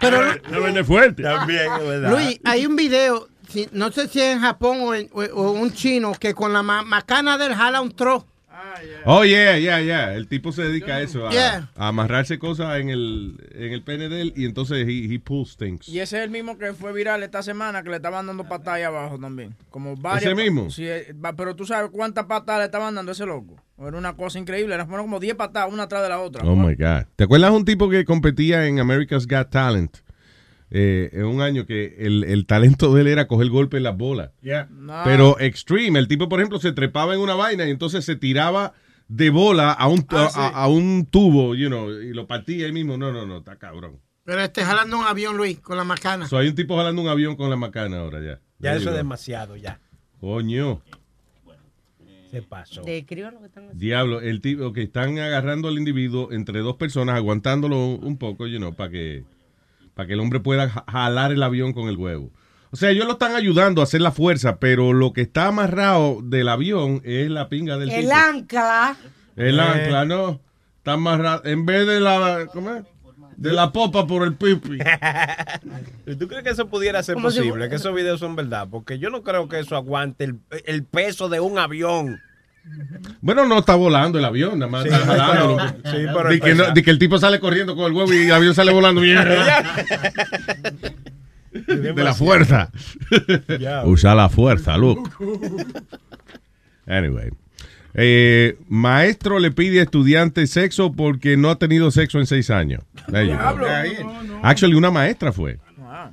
[0.00, 0.22] Pero,
[0.72, 1.22] La fuerte.
[1.22, 2.10] También, es verdad.
[2.10, 5.50] Luis, hay un video, si- no sé si es en Japón o, en- o- o
[5.52, 8.26] un chino, que con la ma- macana del jala un tro.
[9.06, 10.14] Oh, yeah, yeah, yeah.
[10.14, 11.70] El tipo se dedica a eso, a, Yeah.
[11.76, 15.56] a amarrarse cosas en el, en el pene de él y entonces he, he pulls
[15.56, 15.88] things.
[15.88, 18.76] Y ese es el mismo que fue viral esta semana que le estaban dando patada
[18.76, 19.54] ahí abajo también.
[19.70, 20.24] Como varias.
[20.24, 20.68] ¿Ese mismo?
[20.70, 23.56] Sí, eh, pero tú sabes cuántas patadas le estaban dando a ese loco.
[23.78, 24.76] Era una cosa increíble.
[24.76, 26.44] Le fueron como 10 patadas una atrás de la otra.
[26.44, 27.06] Oh my God.
[27.16, 29.96] ¿Te acuerdas un tipo que competía en America's Got Talent?
[30.72, 33.96] Eh, en un año que el, el talento de él era coger golpe en las
[33.96, 34.30] bolas.
[34.70, 35.00] No.
[35.04, 35.98] Pero extreme.
[35.98, 38.72] El tipo, por ejemplo, se trepaba en una vaina y entonces se tiraba
[39.08, 40.38] de bola a un, Ah, a, sí.
[40.40, 42.96] a- a un tubo, you know, y lo partía ahí mismo.
[42.96, 43.98] No, no, no, está cabrón.
[44.22, 46.28] Pero este jalando un avión, Luis, con la macana.
[46.28, 48.40] So, hay un tipo jalando un avión con la macana ahora ya.
[48.60, 49.80] Ya eso es demasiado, ya.
[50.20, 50.82] Coño.
[52.30, 52.82] Se pasó.
[52.82, 53.72] Lo que están haciendo.
[53.74, 58.58] Diablo, el tipo que están agarrando al individuo entre dos personas, aguantándolo un poco, you
[58.58, 59.24] know, para que,
[59.94, 62.30] para que el hombre pueda ja- jalar el avión con el huevo.
[62.72, 66.20] O sea, ellos lo están ayudando a hacer la fuerza, pero lo que está amarrado
[66.22, 68.14] del avión es la pinga del El tipo.
[68.14, 68.96] ancla.
[69.36, 69.62] El Eh.
[69.62, 70.40] ancla, no.
[70.78, 71.42] Está amarrado.
[71.44, 72.84] En vez de la, ¿cómo es?
[73.36, 74.78] De la popa por el pipi.
[76.06, 77.68] ¿Y ¿Tú crees que eso pudiera ser si posible?
[77.68, 78.68] Que esos videos son verdad.
[78.70, 82.20] Porque yo no creo que eso aguante el, el peso de un avión.
[83.20, 85.56] Bueno, no está volando el avión, nada más Sí, está jalándolo.
[85.56, 88.12] pero- sí, pero el que, no- di que el tipo sale corriendo con el huevo
[88.12, 89.18] y el avión sale volando bien.
[91.52, 92.70] de la fuerza.
[93.84, 95.10] Usa la fuerza, look.
[96.86, 97.30] Anyway.
[97.94, 102.82] Eh, maestro le pide a estudiante sexo porque no ha tenido sexo en seis años.
[104.42, 105.58] Actually, una maestra fue.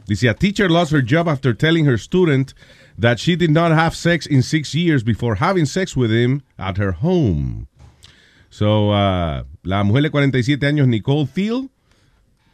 [0.07, 2.53] Dice, a teacher lost her job after telling her student
[2.99, 6.78] that she did not have sex in six years before having sex with him at
[6.78, 7.68] her home.
[8.49, 11.69] So, uh, la mujer de 47 años, Nicole Thiel,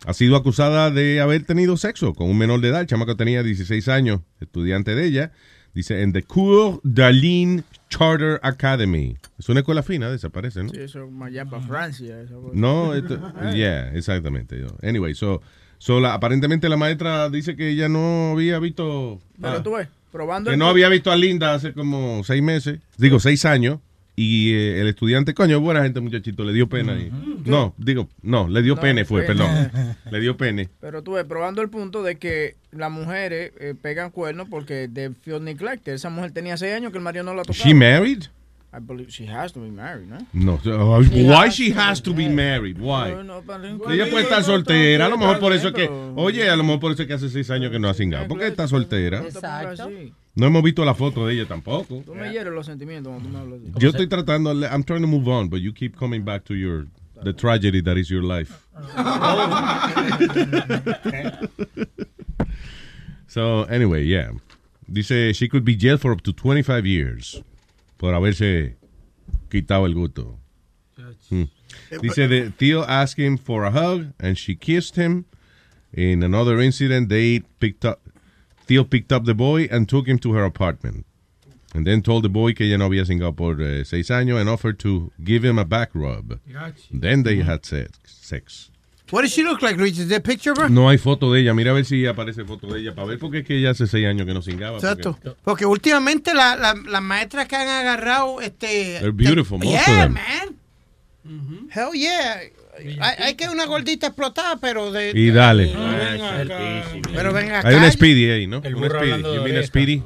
[0.05, 2.81] ha sido acusada de haber tenido sexo con un menor de edad.
[2.81, 5.31] El chamaco tenía 16 años, estudiante de ella.
[5.73, 9.17] Dice, en the Cours d'Aline Charter Academy.
[9.39, 10.69] Es una escuela fina, desaparece, ¿no?
[10.69, 12.21] Sí, eso es allá para Francia.
[12.21, 12.51] esa cosa.
[12.53, 13.19] No, esto,
[13.55, 14.63] yeah, exactamente.
[14.83, 15.41] Anyway, so,
[15.79, 19.19] so la- aparentemente la maestra dice que ella no había visto...
[19.41, 22.41] Pero ah, tú ves, probando que el- no había visto a Linda hace como seis
[22.41, 23.79] meses, digo seis años,
[24.15, 26.93] y eh, el estudiante, coño, buena gente muchachito, le dio pena.
[26.93, 27.11] y-
[27.45, 29.33] no, digo, no, le dio No, pene fue, pene.
[29.43, 29.71] perdón.
[30.11, 30.69] le dio pene.
[30.79, 35.09] Pero tú ves, probando el punto de que las mujeres eh, pegan cuernos porque de
[35.21, 35.87] field neglect.
[35.87, 37.65] Esa mujer tenía seis años que el marido no la tocaba.
[37.65, 38.23] She married?
[38.75, 40.17] I believe she has to be married, ¿no?
[40.33, 42.79] No, uh, why she has to be married?
[42.79, 43.11] Why?
[43.11, 46.79] Ella puede estar soltera, a lo mejor por eso es que, oye, a lo mejor
[46.79, 49.21] por eso es que hace seis años que no ha cingado, porque está soltera.
[49.21, 49.91] Exacto.
[50.33, 52.01] No hemos visto la foto de ella tampoco.
[52.03, 53.79] Tú me hieres los sentimientos cuando tú me hablas así.
[53.79, 56.87] Yo estoy tratando, I'm trying to move on, but you keep coming back to your,
[57.23, 58.67] the tragedy that is your life.
[63.27, 64.29] So, anyway, yeah.
[64.91, 67.41] Dice, she could be jailed for up to 25 years
[68.03, 68.75] por haberse
[69.49, 70.37] quitado el gusto.
[71.29, 71.43] Hmm.
[72.01, 75.23] Dice, the, Theo asked him for a hug and she kissed him.
[75.93, 78.01] In another incident, they picked up,
[78.67, 81.05] Theo picked up the boy and took him to her apartment.
[81.73, 84.49] And then told the boy que ella no había cingado por eh, seis años and
[84.49, 86.41] offered to give him a back rub.
[86.91, 88.69] Then they had sex.
[89.13, 89.95] What does she look like, Luis?
[89.99, 90.69] Is there a picture of her?
[90.71, 91.53] No hay foto de ella.
[91.53, 93.85] Mira a ver si aparece foto de ella para ver porque es que ella hace
[93.85, 94.79] seis años que no cingaba.
[94.79, 95.37] porque- Exacto.
[95.43, 98.97] Porque últimamente la- la- las maestras que han agarrado este.
[99.01, 100.13] They're beautiful, most of them.
[100.13, 101.69] man.
[101.71, 102.41] Hell yeah.
[103.01, 105.11] Hay, hay que una gordita explotada, pero de.
[105.13, 105.71] Y dale.
[107.13, 107.67] Pero ven acá.
[107.69, 108.61] Hay una Speedy ahí, ¿no?
[108.63, 109.21] El burro Speedy.
[109.35, 109.63] You mean a.
[109.63, 110.03] Speedy?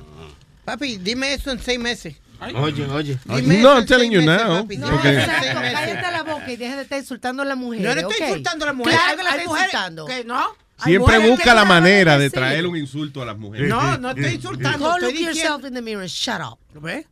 [0.66, 2.18] Papi, dime eso en seis meses.
[2.40, 3.18] Oye, oye.
[3.26, 4.62] Dime No, I'm telling you meses, now.
[4.64, 4.78] papi.
[4.78, 7.82] No, exacto, cállate la boca y deja de estar insultando a la mujer.
[7.82, 8.28] No le estoy ¿ok?
[8.30, 8.94] insultando a la mujer.
[8.94, 10.06] Claro que la estoy insultando.
[10.06, 10.46] que no.
[10.84, 13.68] Siempre mujeres busca la manera de traer un insulto a las mujeres.
[13.68, 14.78] No, no estoy insultando.
[14.78, 15.68] Go estoy look yourself diciendo.
[15.68, 16.60] in the mirror and shut up.
[16.80, 17.06] ¿Ves?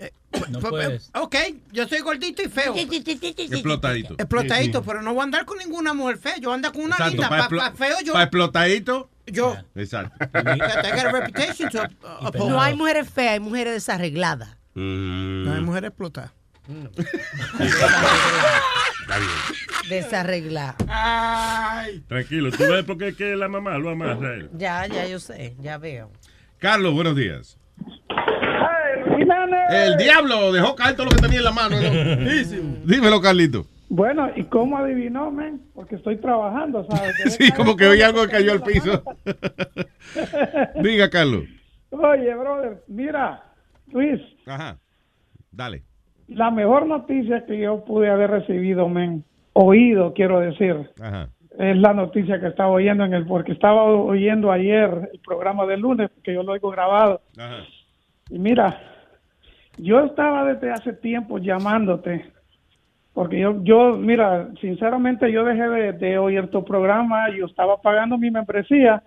[0.00, 0.10] Eh,
[0.50, 1.10] No pues, puedes.
[1.14, 1.36] Ok,
[1.70, 2.74] yo soy gordito y feo.
[2.76, 4.14] Explotadito.
[4.14, 6.36] Explotadito, pero no voy a andar con ninguna mujer fea.
[6.38, 7.28] Yo voy a andar con una Exacto, linda.
[7.28, 8.20] para Para feo yo.
[8.20, 9.08] explotadito.
[9.26, 9.56] Yo.
[9.76, 10.16] Exacto.
[10.34, 10.42] I
[10.96, 12.48] got a reputation to uh.
[12.48, 14.56] No hay mujeres feas, hay mujeres desarregladas.
[14.74, 16.32] No hay mujer explotada.
[19.88, 20.76] Desarregladas.
[22.06, 24.48] Tranquilo, tú ves por qué es que la mamá lo amarra a él.
[24.54, 26.10] Ya, ya yo sé, ya veo.
[26.58, 27.58] Carlos, buenos días.
[29.70, 31.76] El diablo dejó caer todo lo que tenía en la mano.
[31.80, 32.80] ¿no?
[32.84, 33.66] Dímelo, Carlito.
[33.88, 35.60] Bueno, ¿y cómo adivinó, men?
[35.74, 37.36] Porque estoy trabajando, ¿sabes?
[37.38, 39.02] Sí, como que oí algo que cayó al piso.
[40.82, 41.44] Diga, Carlos.
[41.90, 43.42] Oye, brother, mira,
[43.92, 44.78] Luis, Ajá.
[45.50, 45.82] Dale.
[46.28, 51.28] la mejor noticia que yo pude haber recibido, men, oído, quiero decir, Ajá.
[51.58, 55.80] es la noticia que estaba oyendo en el, porque estaba oyendo ayer el programa del
[55.80, 57.20] lunes, que yo lo oigo grabado.
[57.38, 57.64] Ajá.
[58.30, 58.80] Y mira,
[59.78, 62.24] yo estaba desde hace tiempo llamándote,
[63.12, 68.16] porque yo, yo mira, sinceramente yo dejé de, de oír tu programa, yo estaba pagando
[68.16, 69.02] mi membresía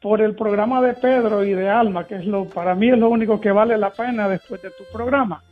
[0.00, 3.08] por el programa de Pedro y de Alma, que es lo, para mí es lo
[3.08, 5.42] único que vale la pena después de tu programa.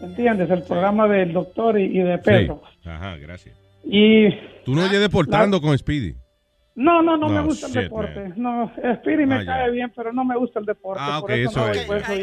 [0.00, 0.50] ¿Entiendes?
[0.50, 2.62] El programa del doctor y, y de Pedro.
[2.82, 2.88] Sí.
[2.88, 3.56] Ajá, gracias.
[3.84, 4.28] Y
[4.64, 6.16] Tú no oyes deportando con Speedy.
[6.76, 8.32] No, no, no, me No, gusta el deporte.
[8.36, 11.02] No, Spirit me Ah, cae bien, pero no me gusta el deporte.
[11.04, 12.02] Ah, por ok, eso, eso no es.
[12.02, 12.14] eso.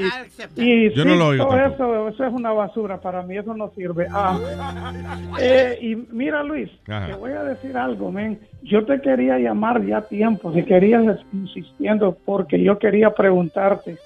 [0.55, 3.35] Y, y Yo no sí, lo oigo todo eso, eso es una basura para mí,
[3.35, 4.07] eso no sirve.
[4.13, 4.39] Ah,
[5.39, 7.07] eh, y mira, Luis, Ajá.
[7.07, 8.39] te voy a decir algo, men.
[8.61, 11.03] Yo te quería llamar ya a tiempo, si querías
[11.33, 13.97] insistiendo, porque yo quería preguntarte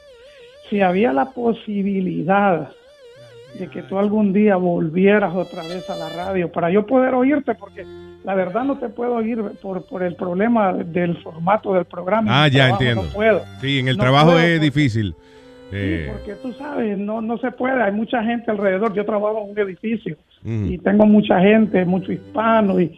[0.70, 2.70] si había la posibilidad
[3.54, 7.56] de que tú algún día volvieras otra vez a la radio para yo poder oírte,
[7.56, 7.84] porque
[8.28, 12.44] la verdad no te puedo oír por, por el problema del formato del programa.
[12.44, 13.04] Ah, ya entiendo.
[13.04, 13.42] No puedo.
[13.62, 15.16] Sí, en el No trabajo puedo, es difícil.
[15.70, 19.44] Sí, Eh, porque tú sabes, no, no se puede, hay mucha gente alrededor, yo trabajo
[19.46, 22.92] en un edificio y tengo mucha gente, mucho hispano y,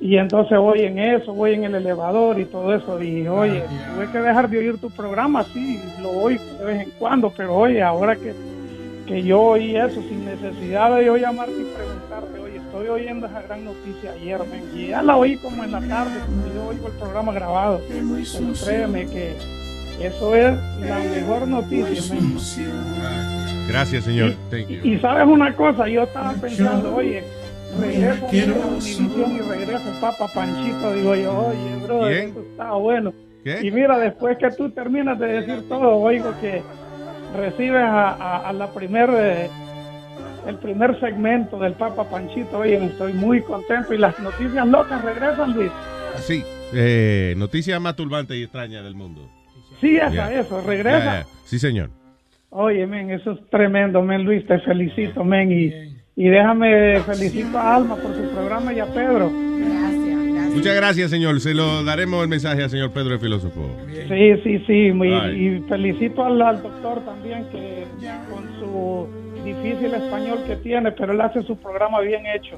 [0.00, 3.64] y entonces voy en eso, voy en el elevador y todo eso y oye,
[3.94, 7.54] tuve que dejar de oír tu programa, sí, lo oigo de vez en cuando, pero
[7.56, 8.32] oye, ahora que,
[9.06, 12.45] que yo oí eso sin necesidad de yo llamarte y preguntarte,
[12.80, 16.12] estoy oyendo esa gran noticia ayer, men, y ya la oí como en la tarde,
[16.54, 18.04] yo oigo el programa grabado, pero
[18.64, 19.36] créeme que
[20.00, 22.36] eso es la mejor noticia, men.
[23.68, 24.34] gracias, señor.
[24.50, 24.80] Thank you.
[24.84, 27.22] Y sabes una cosa, yo estaba pensando, oye,
[27.80, 33.12] regreso a Univisión y regreso Papa Panchito, digo yo, oye, bro, eso está bueno.
[33.42, 33.60] ¿Qué?
[33.62, 36.62] Y mira, después que tú terminas de decir todo, oigo que
[37.36, 39.50] recibes a, a- a la primer, eh,
[40.46, 45.52] el primer segmento del Papa Panchito, oye, estoy muy contento y las noticias locas regresan,
[45.54, 45.70] Luis.
[46.18, 46.42] Sí,
[46.74, 49.28] eh, noticia más turbante y extraña del mundo.
[49.80, 50.32] Sí, esa, Ya.
[50.40, 51.26] eso, regresa.
[51.44, 51.90] Sí, señor.
[52.50, 55.66] Oye, men, eso es tremendo, men, Luis, te felicito, men, y,
[56.16, 59.30] y déjame felicito a Alma por su programa y a Pedro.
[60.54, 61.38] Muchas gracias, señor.
[61.40, 63.60] Se lo daremos el mensaje al señor Pedro el Filósofo.
[64.08, 67.84] Sí, sí, sí, muy- y felicito al, al doctor también que
[68.30, 69.06] con su
[69.46, 72.56] difícil español que tiene, pero él hace su programa bien hecho.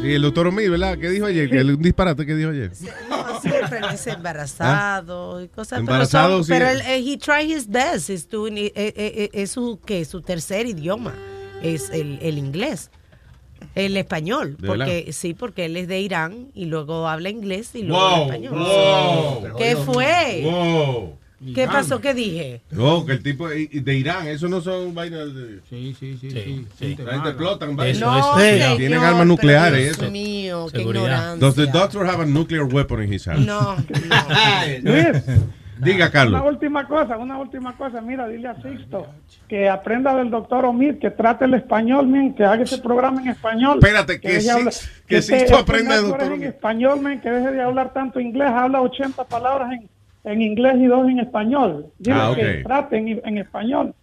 [0.00, 0.96] Sí, el doctor Omi, ¿verdad?
[0.96, 1.50] ¿Qué dijo ayer?
[1.50, 2.70] Que el- Un disparate que dijo ayer.
[3.10, 6.52] No, dice embarazado y cosas pero Embarazado, son- sí.
[6.52, 8.08] Pero él, eh, he tried his best.
[8.08, 10.04] He's doing it- eh, eh, es su, ¿qué?
[10.04, 11.14] su tercer idioma.
[11.62, 12.90] Es el, el inglés.
[13.74, 14.56] El español.
[14.60, 15.12] ¿De Porque, verdad?
[15.12, 18.58] sí, porque él es de Irán y luego habla inglés y luego Wow, habla español.
[18.58, 19.56] wow.
[19.58, 20.42] ¿Qué fue?
[20.44, 21.18] Wow.
[21.54, 22.00] ¿Qué pasó?
[22.00, 22.60] ¿Qué dije?
[22.70, 25.60] No, que el tipo de Irán, eso no son vainas de.
[25.70, 26.30] Sí, sí, sí.
[26.78, 28.00] sí, La gente explotan vainas.
[28.00, 30.10] No, señor, Tienen armas nucleares, Dios eso.
[30.10, 31.04] mío, qué Seguridad.
[31.36, 31.46] ignorancia.
[31.46, 33.38] Does the doctor have a nuclear weapon in his house?
[33.38, 33.76] No,
[34.82, 35.06] Luis,
[35.80, 36.42] Diga, una Carlos.
[36.44, 38.00] última cosa, una última cosa.
[38.00, 39.06] Mira, dile a Sixto
[39.48, 43.28] que aprenda del doctor Omid, que trate el español, men, que haga ese programa en
[43.28, 43.78] español.
[43.80, 44.74] Espérate, que deje Six- hablar-
[45.06, 46.46] que ese- Sixto aprenda del doctor en Omid.
[46.46, 49.88] español, men, que deje de hablar tanto inglés, habla 80 palabras en,
[50.24, 51.86] en inglés y dos en español.
[51.98, 52.62] Dile Ah, que ok.
[52.64, 53.94] trate en, español.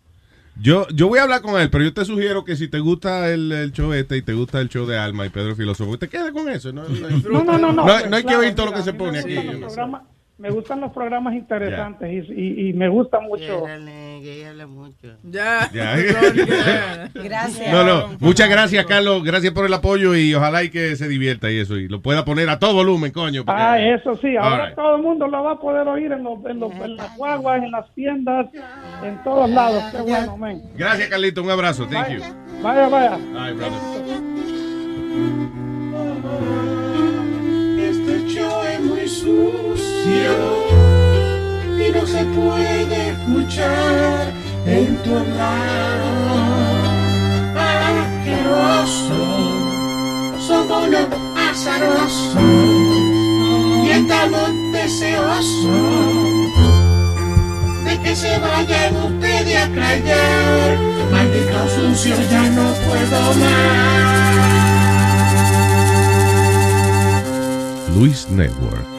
[0.61, 3.29] Yo, yo voy a hablar con él, pero yo te sugiero que si te gusta
[3.29, 6.07] el, el show este y te gusta el show de Alma y Pedro Filósofo, te
[6.07, 6.71] quedes con eso.
[6.71, 7.71] No, No, no, no.
[7.73, 9.33] No, No, no hay que oír todo lo que se pone aquí.
[9.35, 10.03] los programas-
[10.37, 13.63] me gustan los programas interesantes y, y, y me gusta mucho.
[15.23, 15.69] Ya.
[17.13, 17.71] Gracias.
[17.71, 18.09] No, no.
[18.19, 19.23] Muchas gracias, Carlos.
[19.23, 21.77] Gracias por el apoyo y ojalá y que se divierta y eso.
[21.77, 23.45] Y lo pueda poner a todo volumen, coño.
[23.45, 24.75] porque- Ah, eso sí, ahora right.
[24.75, 27.61] todo el mundo lo va a poder oír en, los, en, los, en las guaguas,
[27.63, 28.47] en las tiendas,
[29.03, 29.83] en todos lados.
[29.91, 30.61] Qué bueno, men.
[30.75, 31.43] Gracias, Carlito.
[31.43, 31.87] Un abrazo.
[31.87, 32.21] Thank you.
[32.61, 33.17] Vaya, vaya.
[33.53, 33.71] Brother.
[39.07, 40.35] Sucio
[41.77, 44.33] y no se puede escuchar
[44.65, 46.41] en tu lado.
[47.55, 49.21] Asqueroso,
[50.47, 51.05] somos los
[51.37, 52.41] azarosos
[53.85, 55.75] y estamos deseosos
[57.85, 60.79] de que se vayan ustedes a callar.
[61.11, 64.15] Maldito sucio, ya no puedo más.
[67.95, 68.94] Luis Network.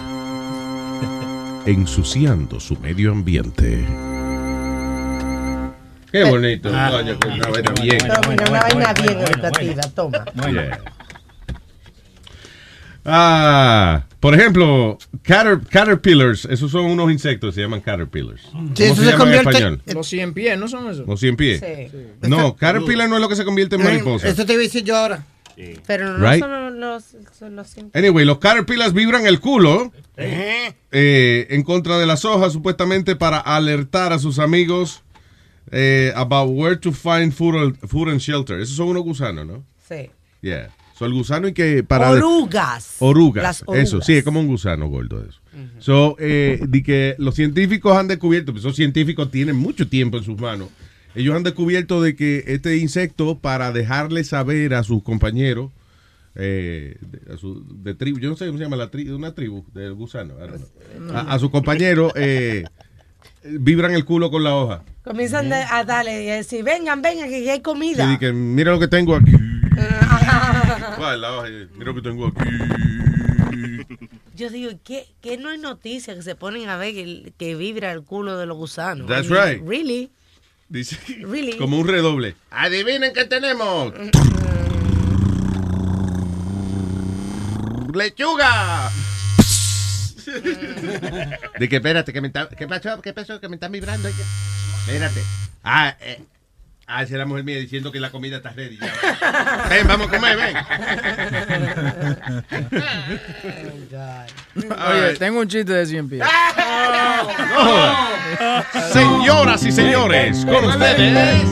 [1.67, 3.85] Ensuciando su medio ambiente.
[6.13, 7.03] Qué bonito, Ah.
[7.03, 7.99] una vaina bien.
[8.01, 10.25] Pero mira, una vaina bien educativa, toma.
[10.51, 10.81] Yeah.
[13.05, 18.43] Ah, por ejemplo, cater- caterpillars, esos son unos insectos, se llaman caterpillars.
[18.53, 19.83] ¿Cómo eso se se llama en convierte- español?
[19.95, 21.07] Los 100 pies, ¿no son esos?
[21.07, 21.61] Los 100 pies.
[21.61, 21.97] Sí.
[22.29, 24.29] No, caterpillar no es lo que se convierte en mariposa.
[24.29, 25.25] Eso te iba a decir yo ahora.
[25.87, 26.41] Pero no Right.
[26.41, 27.05] son los,
[27.39, 27.75] son los.
[27.95, 34.13] Anyway, los caterpillars vibran el culo eh, en contra de las hojas, supuestamente para alertar
[34.13, 35.03] a sus amigos
[35.71, 38.61] eh, about where to find food, food and shelter.
[38.61, 39.65] Esos son unos gusanos, ¿no?
[39.89, 40.11] Sí.
[40.43, 40.71] Yeah.
[40.99, 42.11] So, el gusano y que para...
[42.11, 42.97] Orugas.
[43.01, 43.43] Orugas.
[43.43, 43.83] Las orugas.
[43.87, 45.41] Eso, sí, es como un gusano gordo eso.
[45.79, 50.25] So, eh, di que los científicos han descubierto, pues esos científicos tienen mucho tiempo en
[50.25, 50.69] sus manos.
[51.17, 55.73] Ellos han descubierto de que este insecto, para dejarle saber a sus compañeros,
[56.35, 59.35] eh, de, a su- de tribu, yo no sé cómo se llama la tribu, una
[59.35, 60.35] tribu del gusano,
[61.15, 62.65] a, a sus compañeros, eh,
[63.43, 64.83] vibran el culo con la hoja.
[65.03, 68.07] Comienzan de- a darle y a decir, vengan, vengan, que hay Y comida.
[68.07, 69.33] di que mira lo que tengo aquí.
[70.97, 71.21] ¿Cuál?
[71.21, 72.51] La hoja, mira lo que tengo aquí.
[74.35, 77.91] Yo digo, ¿qué, qué no es noticia que se ponen a ver que, que vibra
[77.93, 79.07] el culo de los gusanos?
[79.09, 79.67] That's right.
[79.67, 80.11] Really?
[80.69, 81.57] Dice, Really?
[81.59, 82.35] como un redoble.
[82.51, 83.93] Adivinen qué tenemos.
[87.95, 88.91] ¡Lechuga!
[91.59, 93.01] De que espérate, que me está, ¿qué pasó?
[93.01, 93.41] ¿Qué pasó?
[93.41, 94.09] Que me están vibrando.
[94.09, 95.23] Espérate.
[95.63, 96.21] Ah, eh,
[96.87, 98.79] ah, esa es la mujer mía diciendo que la comida está ready.
[98.79, 99.67] ya.
[99.69, 100.57] Ven, vamos a comer, ven.
[104.89, 106.27] Oye, tengo un chiste de 100 pies.
[108.93, 111.45] Señoras y señores, con ustedes.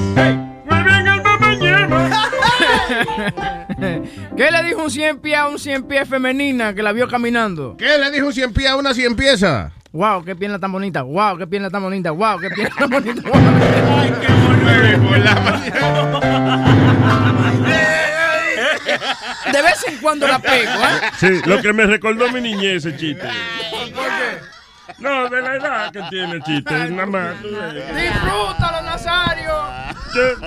[4.36, 7.76] ¿Qué le dijo un 100 pies a un 100 pies femenina que la vio caminando?
[7.76, 9.72] ¿Qué le dijo un 100 pies a una 100 pieza?
[9.94, 11.02] Wow, qué pierna tan bonita.
[11.02, 12.10] Wow, qué pierna tan bonita.
[12.10, 13.22] Wow, qué pierna tan bonita.
[19.52, 21.10] De vez en cuando la pego, ¿eh?
[21.16, 23.28] Sí, lo que me recordó mi niñez ese chiste.
[24.98, 27.40] No, de la edad que tiene el chiste, nada más.
[27.40, 29.52] Disfrútalo, Nazario.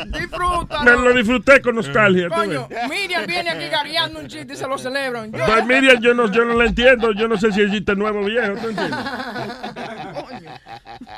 [0.08, 0.84] Disfrútalo.
[0.84, 2.30] Me lo disfruté con nostalgia.
[2.30, 2.68] Coño.
[2.90, 5.32] Miriam viene aquí gagueando un chiste y se lo celebran.
[5.32, 7.12] Yo- Pues Miriam, yo no, yo no la entiendo.
[7.14, 8.54] Yo no sé si es chiste nuevo o viejo.
[8.62, 9.00] ¿tú entiendes?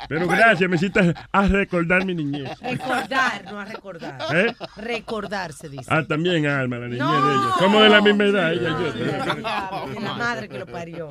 [0.08, 2.50] Pero gracias, me hiciste a recordar mi niñez.
[2.60, 4.18] Recordar, no a recordar.
[4.34, 4.54] ¿Eh?
[4.76, 5.84] Recordar se dice.
[5.88, 7.12] Ah, también Alma, la niñez No.
[7.26, 7.50] de ella.
[7.58, 8.92] Como de la misma edad, ella y yo.
[8.92, 11.08] De la madre que lo parió.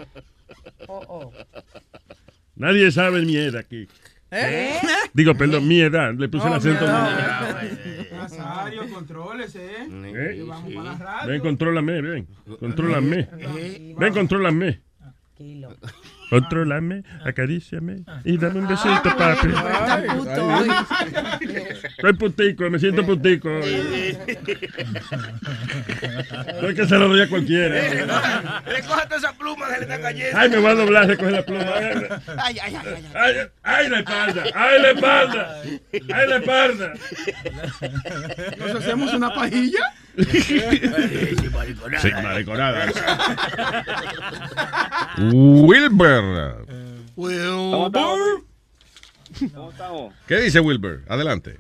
[0.88, 1.34] Oh, oh.
[2.56, 3.88] Nadie sabe mi edad aquí.
[4.32, 4.80] ¿Eh?
[5.14, 6.14] Digo, perdón, mi edad.
[6.14, 6.86] Le puse el acento.
[8.12, 9.88] Nazario, contrólese, ¿eh?
[9.90, 10.36] ¿Eh?
[10.36, 11.30] Que vamos para la radio.
[11.32, 12.28] Ven, contrólame, ven.
[12.60, 13.30] Contrólame.
[13.98, 14.82] Ven, contrólame.
[14.98, 15.76] Tranquilo.
[16.30, 19.48] Contrólame, acaríciame y dame un besito, papi.
[19.48, 20.70] Está puto hoy.
[21.98, 23.50] Estoy putico, me siento putico.
[23.50, 23.60] No
[26.70, 28.62] es que se lo doy a cualquiera.
[28.66, 30.40] Recógete esa pluma de la galleta.
[30.40, 31.64] Ay, me voy a doblar, recoge la pluma.
[32.38, 33.06] Ay, ay, ay, ay.
[33.14, 35.62] Ay, ay, la espalda, ay, la espalda,
[36.14, 36.94] ay, la espalda.
[38.58, 39.94] ¿Nos hacemos una pajilla?
[42.02, 42.94] Sí, mariconadas.
[45.18, 46.56] Wilber.
[47.16, 47.88] ¿Cómo
[49.70, 50.14] estamos?
[50.28, 51.02] ¿Qué dice Wilber?
[51.08, 51.60] Adelante.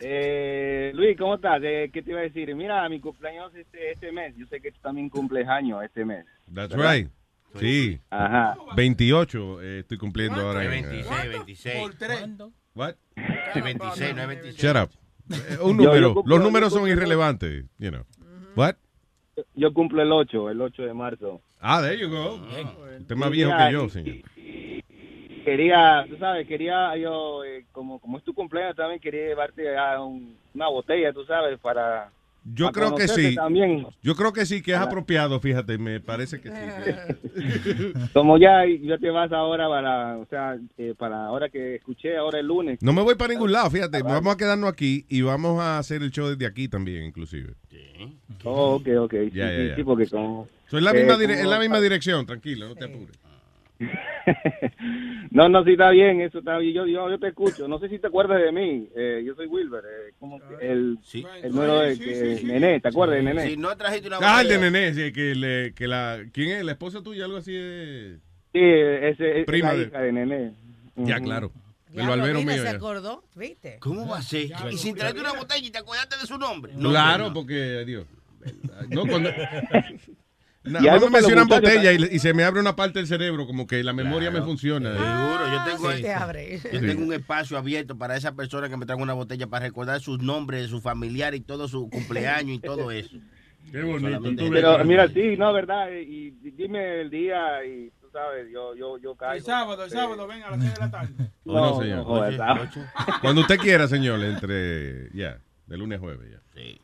[0.00, 1.60] Eh, Luis, ¿cómo estás?
[1.62, 2.54] Eh, ¿Qué te iba a decir?
[2.54, 4.34] Mira, mi cumpleaños este, este mes.
[4.36, 6.26] Yo sé que tú también cumples años este mes.
[6.52, 6.92] That's ¿verdad?
[6.92, 7.10] right.
[7.58, 8.00] Sí.
[8.10, 8.56] Ajá.
[8.76, 10.64] 28 eh, estoy cumpliendo ahora.
[10.64, 11.76] en, 26, eh, 26.
[12.74, 12.94] What?
[13.54, 14.56] 26, no es 26.
[14.56, 14.90] Shut up.
[15.30, 16.14] Eh, un Yo- yo número.
[16.14, 17.64] cumplo- Los yo números son irrelevantes.
[17.78, 18.04] You know.
[18.56, 18.74] What?
[19.54, 21.40] Yo cumplo el 8, el 8 de marzo.
[21.60, 22.34] Ah, there you go.
[22.34, 24.16] Usted es más viejo que yo, señor.
[25.44, 30.00] Quería, tú sabes, quería yo, eh, como, como es tu cumpleaños también, quería llevarte a
[30.00, 32.10] un- una botella, tú sabes, para...
[32.44, 33.34] Yo creo que sí.
[33.34, 33.86] También.
[34.02, 37.92] Yo creo que sí, que es apropiado, fíjate, me parece que sí.
[38.12, 42.40] Como ya, ya te vas ahora para, o sea, eh, para ahora que escuché ahora
[42.40, 42.78] el lunes.
[42.82, 46.02] No me voy para ningún lado, fíjate, vamos a quedarnos aquí y vamos a hacer
[46.02, 47.54] el show desde aquí también, inclusive.
[48.44, 49.12] Oh, ok, ok.
[49.12, 49.76] Sí, sí, ya.
[49.76, 50.48] sí, porque como...
[50.66, 53.18] So, es, la eh, misma como- es la misma dirección, tranquilo, no te apures.
[55.30, 56.74] No, no, sí está bien, eso está bien.
[56.74, 57.66] Yo, yo, yo te escucho.
[57.68, 58.88] No sé si te acuerdas de mí.
[58.94, 60.98] Eh, yo soy Wilber, eh, como que el,
[61.42, 63.48] el número de que, Nené, ¿te acuerdas de Nené?
[63.48, 66.20] Si no trajiste una Ah, el de Nené, sí, que, le, que la...
[66.32, 66.64] ¿Quién es?
[66.64, 67.24] ¿La esposa tuya?
[67.24, 68.18] Algo así de...
[68.52, 70.52] Sí, ese es Prima la de- hija de Nené.
[70.96, 71.50] Ya, claro.
[71.92, 72.52] El barbero mío.
[72.56, 72.70] se ya.
[72.70, 73.76] acordó, ¿viste?
[73.80, 74.48] ¿Cómo va a ser?
[74.70, 76.72] Y sin traerte una botella y te acordaste de su nombre.
[76.76, 77.34] No, Claro, no.
[77.34, 78.06] porque, Dios.
[78.90, 79.30] No, cuando...
[80.64, 83.46] Y más algo me mencionan botella y, y se me abre una parte del cerebro,
[83.46, 84.92] como que la memoria me funciona.
[84.92, 86.58] Seguro, yo tengo, te abre.
[86.72, 90.00] yo tengo un espacio abierto para esa persona que me trae una botella para recordar
[90.00, 93.16] sus nombres, su familiar y todo su cumpleaños y todo eso.
[93.72, 94.08] Qué bonito.
[94.10, 95.88] Solamente- Pero mira, sí, no, verdad.
[95.90, 99.34] Y, y dime el día y tú sabes, yo, yo, yo caigo.
[99.34, 101.12] El sábado, el sábado, ven a las 6 de la tarde.
[101.44, 102.06] No, No, señor.
[102.06, 103.20] no.
[103.20, 105.10] Cuando usted quiera, señor, entre.
[105.12, 106.38] Ya, de lunes a jueves, ya.
[106.54, 106.80] Sí.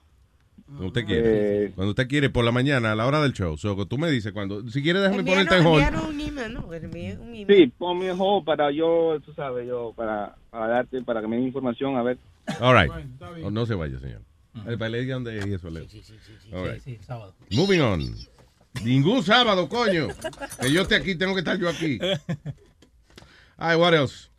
[0.71, 1.65] Cuando usted quiere.
[1.65, 1.73] Eh.
[1.75, 3.59] Cuando usted quiere, por la mañana, a la hora del show.
[3.59, 4.67] So, tú me dices, cuando.
[4.69, 5.85] Si quiere, déjame ponerte en hold.
[6.09, 6.67] un email, ¿no?
[6.67, 7.47] Un email.
[7.49, 11.37] Sí, ponme en hold para yo, tú sabes, yo, para, para darte, para que me
[11.37, 12.19] dé información, a ver.
[12.61, 12.93] All right.
[13.45, 14.23] Oh, no se vaya, señor.
[14.67, 15.87] El baile de donde y eso, Leo.
[16.53, 16.83] All right.
[16.83, 17.35] Sí, sí, sábado.
[17.51, 18.01] Moving on.
[18.85, 20.09] Ningún sábado, coño.
[20.61, 21.99] Que yo esté aquí, tengo que estar yo aquí.
[23.57, 24.30] Ay, what else?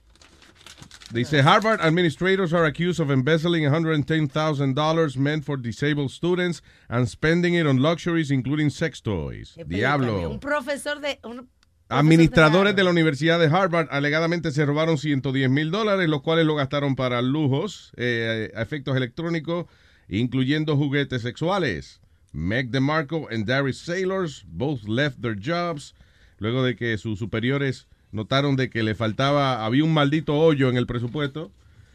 [1.14, 7.68] Dice Harvard administrators are accused of embezzling $110,000 meant for disabled students and spending it
[7.68, 9.58] on luxuries, including sex toys.
[9.68, 10.32] Diablo.
[10.32, 11.20] Un profesor de...
[11.24, 11.50] Un
[11.90, 16.56] Administradores de la Universidad de Harvard alegadamente se robaron 110 mil dólares, los cuales lo
[16.56, 19.66] gastaron para lujos, eh, efectos electrónicos,
[20.08, 22.00] incluyendo juguetes sexuales.
[22.32, 25.94] Meg DeMarco and Darius Sailors both left their jobs
[26.38, 30.78] luego de que sus superiores notaron de que le faltaba, había un maldito hoyo en
[30.78, 31.52] el presupuesto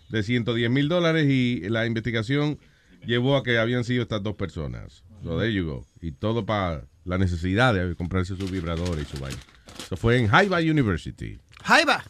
[0.08, 2.58] de 110 mil dólares y la investigación
[3.04, 5.02] llevó a que habían sido estas dos personas.
[5.22, 5.86] So there you go.
[6.00, 9.40] Y todo para la necesidad de comprarse su vibrador y su vaina.
[9.78, 11.38] Eso fue en Haiba University.
[11.62, 12.04] Jaiba.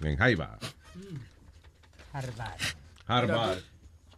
[0.00, 0.58] En Haiba.
[2.12, 2.60] Harvard.
[3.06, 3.58] Harvard.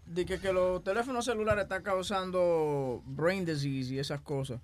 [0.06, 4.60] De que, que los teléfonos celulares están causando brain disease y esas cosas.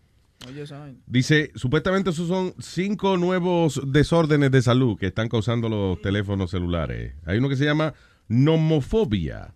[1.07, 7.15] Dice, supuestamente esos son cinco nuevos desórdenes de salud que están causando los teléfonos celulares.
[7.27, 7.95] Hay uno que se llama
[8.29, 9.55] nomofobia.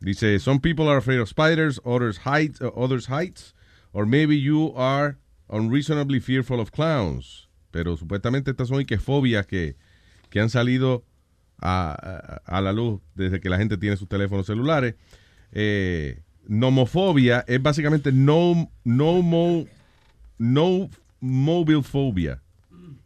[0.00, 3.54] Dice, some people are afraid of spiders, others heights, others heights,
[3.92, 5.18] or maybe you are
[5.48, 7.48] unreasonably fearful of clowns.
[7.70, 9.76] Pero supuestamente estas son y que fobias que,
[10.30, 11.04] que han salido
[11.58, 11.92] a,
[12.46, 14.94] a- a la luz desde que la gente tiene sus teléfonos celulares.
[15.52, 19.66] Eh, nomofobia es básicamente no, no, mo-
[20.38, 20.88] no
[21.20, 22.42] mobile phobia.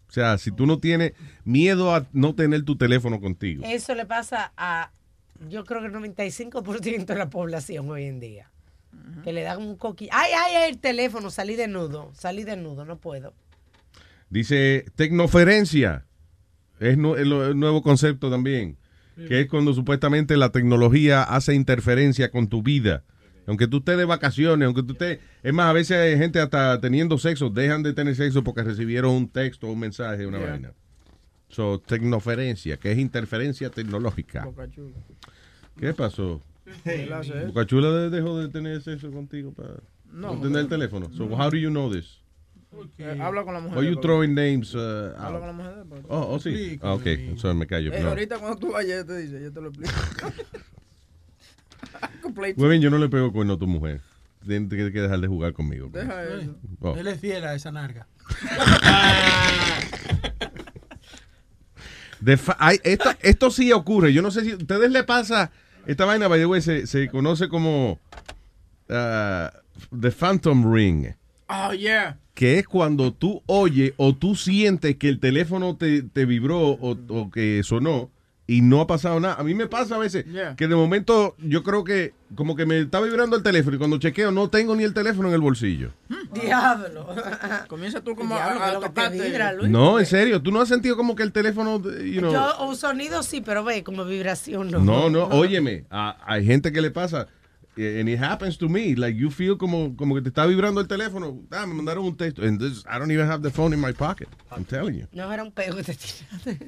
[0.09, 1.13] O sea, si tú no tienes
[1.45, 3.65] miedo a no tener tu teléfono contigo.
[3.67, 4.93] Eso le pasa a,
[5.49, 8.51] yo creo que el 95% de la población hoy en día.
[9.25, 10.11] Que le dan un coquillo.
[10.15, 13.35] Ay, ay, ay, el teléfono, salí desnudo, salí desnudo, no puedo.
[14.31, 16.05] Dice tecnoferencia.
[16.79, 18.77] Es, lo- el nuevo concepto también.
[19.29, 23.03] Que es cuando supuestamente la tecnología hace interferencia con tu vida.
[23.47, 25.19] Aunque tú estés de vacaciones, aunque tú estés...
[25.43, 29.13] Es más, a veces hay gente hasta teniendo sexo, dejan de tener sexo porque recibieron
[29.13, 30.51] un texto, un mensaje, una Yeah.
[30.51, 30.73] vaina.
[31.49, 34.45] So, tecnoferencia, que es interferencia tecnológica.
[34.45, 34.97] Boca Chula.
[35.79, 36.43] ¿Qué pasó?
[36.85, 37.47] Él hace eso.
[37.49, 39.75] Boca Chula de- dejó de tener sexo contigo para
[40.11, 41.11] No, no tener el teléfono.
[41.13, 42.21] So, how do you know this?
[42.99, 43.79] Eh, habla con la mujer.
[43.79, 45.75] Or you throwing names uh, Habla con la mujer.
[46.09, 46.77] Oh, oh, sí.
[46.83, 47.07] Ah, ok,
[47.55, 47.93] me callo.
[47.93, 48.09] Eh, No.
[48.09, 49.93] Ahorita cuando tú vayas, te dice, yo te lo explico.
[52.57, 54.01] Muy bien, yo no le pego cuerno a tu mujer.
[54.47, 55.91] Tienes que, dejar de jugar conmigo.
[55.91, 56.07] pues.
[56.07, 56.55] Deja eso.
[56.81, 56.95] Oh.
[56.97, 58.07] Él es fiel a esa narga.
[62.21, 64.13] De fa- hay- esto, esto sí ocurre.
[64.13, 65.51] Yo no sé si a ustedes le pasa.
[65.87, 67.99] Esta vaina, by the way, se, se conoce como
[68.89, 69.53] ah,
[69.99, 71.09] The Phantom Ring.
[71.49, 72.19] Oh, yeah.
[72.33, 76.97] Que es cuando tú oyes o tú sientes que el teléfono te, te vibró o,
[77.09, 78.11] o que sonó
[78.47, 79.35] y no ha pasado nada.
[79.39, 80.55] A mí me pasa a veces Yeah.
[80.57, 83.99] que de momento yo creo que como que me está vibrando el teléfono y cuando
[83.99, 85.93] chequeo no tengo ni el teléfono en el bolsillo.
[86.35, 87.07] Diablo.
[87.69, 89.21] Comienza tú como Diablo, a, a tocarte.
[89.23, 89.71] vibra, Luis.
[89.71, 92.77] No, en serio, tú no has sentido como que el teléfono, you know, Yo, un
[92.77, 94.81] sonido sí, pero ve, como vibración no.
[94.81, 97.29] No, no, óyeme, a- hay gente que le pasa,
[97.77, 100.81] eh, and it happens to me, like you feel como, como que te está vibrando
[100.81, 103.73] el teléfono, ah, me mandaron un texto, and this, I don't even have the phone
[103.75, 105.07] in my pocket, I'm telling you.
[105.13, 106.59] No era un pego que te tiraste.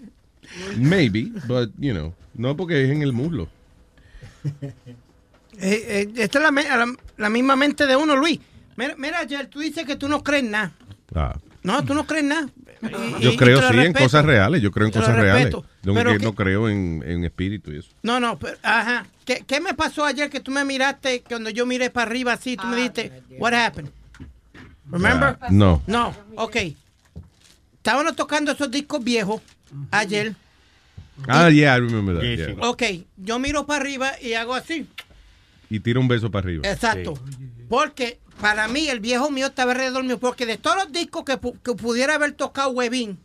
[0.76, 3.48] Maybe, but, you know, no porque es en el muslo.
[4.44, 4.50] Eh,
[5.58, 8.38] eh, esta es la, la- la misma mente de uno, Luis.
[8.76, 10.72] Mira, mira, ayer tú dices que tú no crees nada.
[11.14, 12.48] Ah, No, tú no crees nada.
[12.82, 14.04] Y- yo y- y creo lo sí en respeto.
[14.04, 17.24] cosas reales, yo creo en Te cosas reales, Pero que que- no creo en, en
[17.24, 17.88] espíritu y eso.
[18.02, 19.06] No, no, pero, ajá.
[19.24, 22.56] ¿Qué, qué me pasó ayer que tú me miraste cuando yo miré para arriba así?
[22.56, 23.90] Tú me dijiste, what happened?
[24.90, 25.36] Remember?
[25.40, 25.82] Ah, no.
[25.88, 26.56] No, ok.
[27.78, 29.40] Estábamos tocando esos discos viejos
[29.90, 30.34] ayer.
[31.28, 32.54] Ah, yeah, I remember that, yeah.
[32.68, 32.82] Ok,
[33.16, 34.86] yo miro para arriba y hago así.
[35.70, 36.68] Y tira un beso para arriba.
[36.70, 37.14] Exacto.
[37.68, 40.18] Porque para mí el viejo mío estaba alrededor mío.
[40.18, 43.18] Porque de todos los discos que, pu- que pudiera haber tocado Webin,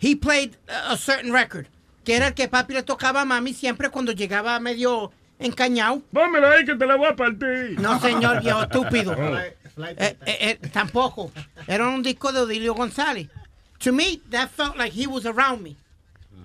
[0.00, 1.66] he played a, a certain record.
[2.04, 6.02] Que era el que papi le tocaba a mami siempre cuando llegaba medio encañado.
[6.12, 7.78] Pónmelo ahí que te la voy a partir.
[7.80, 9.12] No, señor, viejo estúpido.
[9.16, 9.38] Oh.
[9.38, 9.56] Eh,
[9.96, 11.30] eh, eh, tampoco.
[11.66, 13.28] Era un disco de Odilio González.
[13.80, 15.76] To me, that felt like he was around me.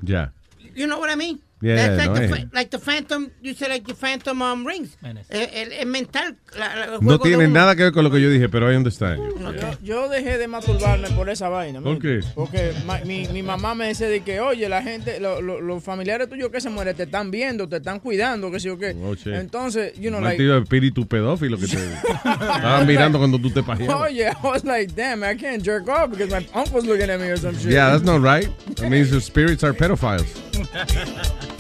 [0.02, 0.30] Yeah.
[0.74, 1.42] You know what I mean?
[1.62, 2.28] Yeah, That's like, no, the, eh.
[2.28, 4.98] fa- like the Phantom, you said like the Phantom um, rings.
[5.30, 6.36] Eh, El, el mental.
[6.60, 8.72] la- la- el No de tiene nada que ver con lo que yo dije, pero
[8.72, 9.40] I understand you.
[9.82, 11.82] Yo, dejé de masturbarme por esa vaina.
[11.82, 12.20] ¿Por qué?
[12.36, 15.82] Porque ma- mi, mi mamá me decía de que, oye, la gente, lo- lo- los
[15.84, 18.94] familiares tuyos que se mueren te están viendo, te están cuidando, que sé yo qué.
[19.02, 19.16] Oh.
[19.30, 21.78] Entonces, you know, like, maldito espíritu pedófilo que te
[22.14, 24.02] estaban mirando cuando tú te pajeabas.
[24.12, 27.28] Oye, I was like, damn, I can't jerk off because my uncle's looking at me
[27.30, 27.72] or some shit.
[27.72, 28.50] Yeah, that's not right.
[28.76, 30.28] That means the spirits are pedophiles.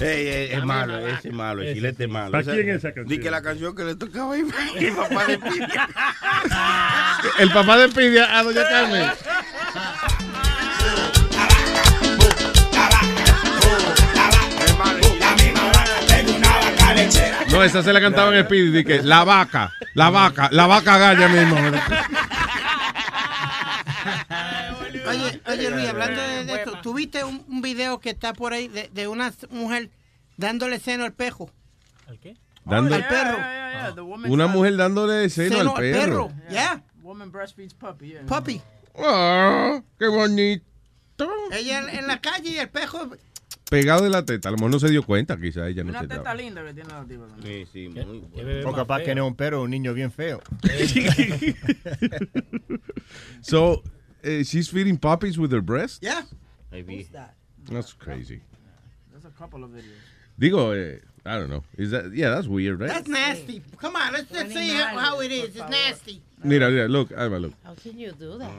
[0.00, 2.30] Ey, ey, es malo, ese es malo, el chilete es malo.
[2.30, 3.08] ¿Para quién es esa canción?
[3.08, 5.88] Di que la canción que le tocaba a mi mi papá de Pidia.
[7.38, 9.10] El papá de Pidia a Doña Carmen.
[17.50, 18.84] No, esa se la cantaban en Speedy.
[18.84, 21.56] que la vaca, la vaca, la vaca galla mismo.
[25.08, 28.52] Oye, oye Luis, hablando de, de esto, ¿tú viste un, un video que está por
[28.52, 29.90] ahí de, de una mujer
[30.36, 31.50] dándole seno al pejo?
[32.06, 32.36] ¿Al qué?
[32.64, 33.38] Dando- al perro.
[34.28, 36.30] Una mujer dándole seno al perro.
[36.50, 36.82] Yeah.
[37.02, 38.26] Woman breastfeeds puppy, yeah.
[38.26, 38.60] Puppy.
[38.98, 40.64] Ah, qué bonito.
[41.52, 43.08] Ella en, en la calle y el pejo.
[43.70, 44.48] Pegado de la teta.
[44.48, 46.34] A lo mejor no se dio cuenta, quizá ella no Una se teta daba.
[46.34, 47.26] linda que tiene la tipa.
[47.42, 48.70] Sí, sí, muy bueno.
[48.70, 50.40] O capaz que no es un perro, un niño bien feo.
[53.40, 53.82] So,
[54.24, 56.02] eh, she's feeding puppies with her breast?
[56.02, 56.22] Yeah.
[56.70, 57.08] maybe.
[57.70, 58.40] That's crazy.
[59.10, 60.00] There's a couple of videos.
[60.40, 61.64] Digo, eh, I don't know.
[61.76, 62.88] Is that, yeah, that's weird, right?
[62.88, 63.62] That's nasty.
[63.78, 65.56] Come on, let's just see how, how it is.
[65.56, 66.22] It's nasty.
[66.44, 67.52] Mira, mira, look, Alma, look.
[67.64, 68.50] How can you do that?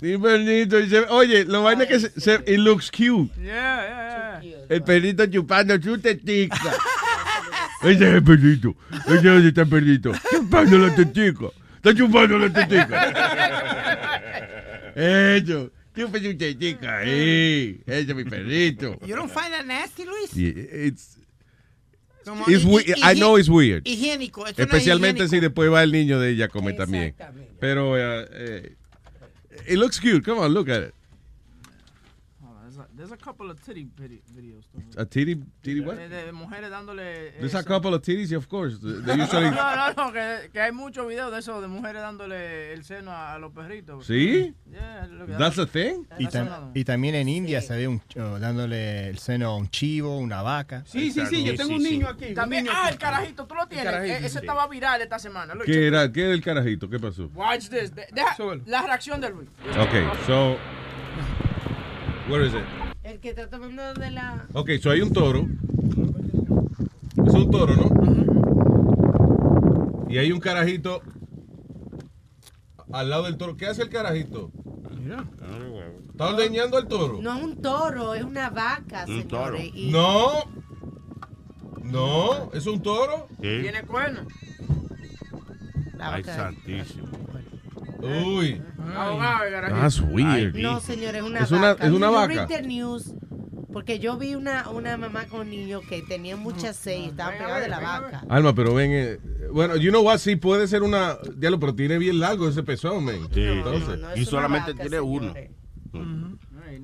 [0.00, 0.78] Sí, perrito.
[0.78, 3.30] y se- Oye, lo vaina es que se, se- it looks cute.
[3.42, 3.50] Yeah,
[3.82, 4.56] yeah, yeah.
[4.68, 6.74] El perrito chupando su tetica.
[7.82, 8.74] Ese es el perrito.
[9.06, 9.16] Ese
[9.48, 10.12] es el perrito.
[10.30, 11.50] Chupando la tetica.
[11.76, 13.95] Está chupando la tetica.
[14.96, 15.70] Eso.
[15.94, 17.00] Chupa su tetica.
[17.04, 17.80] Eh.
[17.86, 18.98] Ese es mi perrito.
[19.06, 20.32] You don't find that nasty, Luis?
[20.34, 20.52] Yeah,
[20.86, 21.16] it's,
[22.24, 23.84] Como it's hi- I know it's weird.
[23.86, 24.46] Higiénico.
[24.46, 25.36] Eso no es Especialmente higiénico.
[25.36, 27.14] si después va el niño de ella a comer también.
[27.60, 28.74] Pero, eh,
[29.68, 30.22] it looks cute.
[30.22, 30.94] Come on, look at it.
[33.16, 33.86] A, a couple of titty
[34.34, 34.66] videos.
[34.70, 35.00] too.
[35.00, 35.96] A titty, titty what?
[35.96, 37.28] De, de mujeres dándole.
[37.28, 38.78] eh, There's a se- couple of titties, of course.
[38.80, 39.50] They usually...
[39.56, 43.10] No, no, no, que, que hay muchos videos de eso, de mujeres dándole el seno
[43.12, 44.06] a, a los perritos.
[44.06, 44.54] ¿Sí?
[44.70, 45.62] Yeah, That's that.
[45.64, 46.04] a thing?
[46.18, 49.68] Y, tam- y también en India se ve un, oh, dándole el seno a un
[49.70, 50.82] chivo, una vaca.
[50.86, 52.26] Sí, sí, sí, yo tengo un niño aquí.
[52.26, 52.92] un También, niño ah, aquí.
[52.94, 53.86] el carajito, tú lo tienes.
[53.86, 54.38] carajito, E- ese sí.
[54.38, 55.54] estaba viral esta semana.
[55.54, 56.10] Look, ¿Qué era?
[56.12, 56.88] ¿Qué era el carajito?
[56.88, 57.30] ¿Qué pasó?
[57.34, 57.94] Watch this.
[57.94, 58.36] De- deja
[58.66, 59.48] la reacción de Luis.
[59.78, 60.56] Okay, so...
[62.28, 62.85] Where is it?
[63.06, 64.46] El que está tomando de la.
[64.52, 65.46] Ok, so hay un toro.
[67.24, 67.86] Eso es un toro, ¿no?
[70.10, 71.02] Y hay un carajito
[72.92, 73.56] al lado del toro.
[73.56, 74.50] ¿Qué hace el carajito?
[76.10, 77.20] ¿Está ordeñando al toro?
[77.22, 79.70] No es un toro, es una vaca, Un señores.
[79.72, 80.32] y- No.
[81.84, 83.28] No, ¿es un toro?
[83.40, 84.26] Tiene cuernos.
[85.96, 87.06] La Ay, santísimo.
[88.06, 88.62] Uy.
[89.68, 90.54] That's weird.
[90.56, 91.86] No, señores, es una Es una- vaca.
[91.86, 92.46] es una vaca.
[92.62, 93.12] news,
[93.72, 97.60] porque yo vi una, una mamá con niños que tenían mucha sed y estaban pegados
[97.62, 98.24] de la vaca.
[98.28, 99.18] Alma, pero ven, eh,
[99.52, 103.04] bueno, you know what, sí puede ser una, diablo, pero tiene bien largo ese pezón,
[103.04, 103.28] man.
[103.34, 103.42] Sí.
[103.42, 105.34] Entonces, y solamente tiene uno.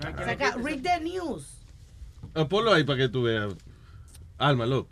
[0.01, 1.59] Saca, read the news.
[2.35, 3.55] Ah, ponlo ahí para que tú veas.
[4.39, 4.89] Alma, look.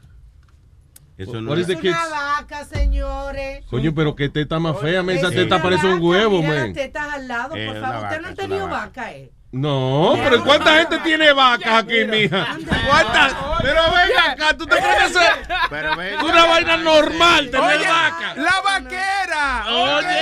[1.21, 3.65] Eso no Es una vaca, señores.
[3.67, 5.17] Coño, pero qué teta más fea, man.
[5.17, 6.65] Esa Es teta parece un huevo, mira man.
[6.69, 8.05] las tetas al lado, Es por favor.
[8.05, 9.31] Usted no ha tenido vaca, eh.
[9.53, 12.57] No, pero ¿cuánta gente tiene vacas aquí, mija?
[12.89, 13.35] ¿Cuántas?
[13.61, 18.35] Pero ven acá, ¿tú te crees que es una vaina normal tener Oye, vaca?
[18.37, 19.65] ¡La vaquera!
[19.69, 20.20] Oye.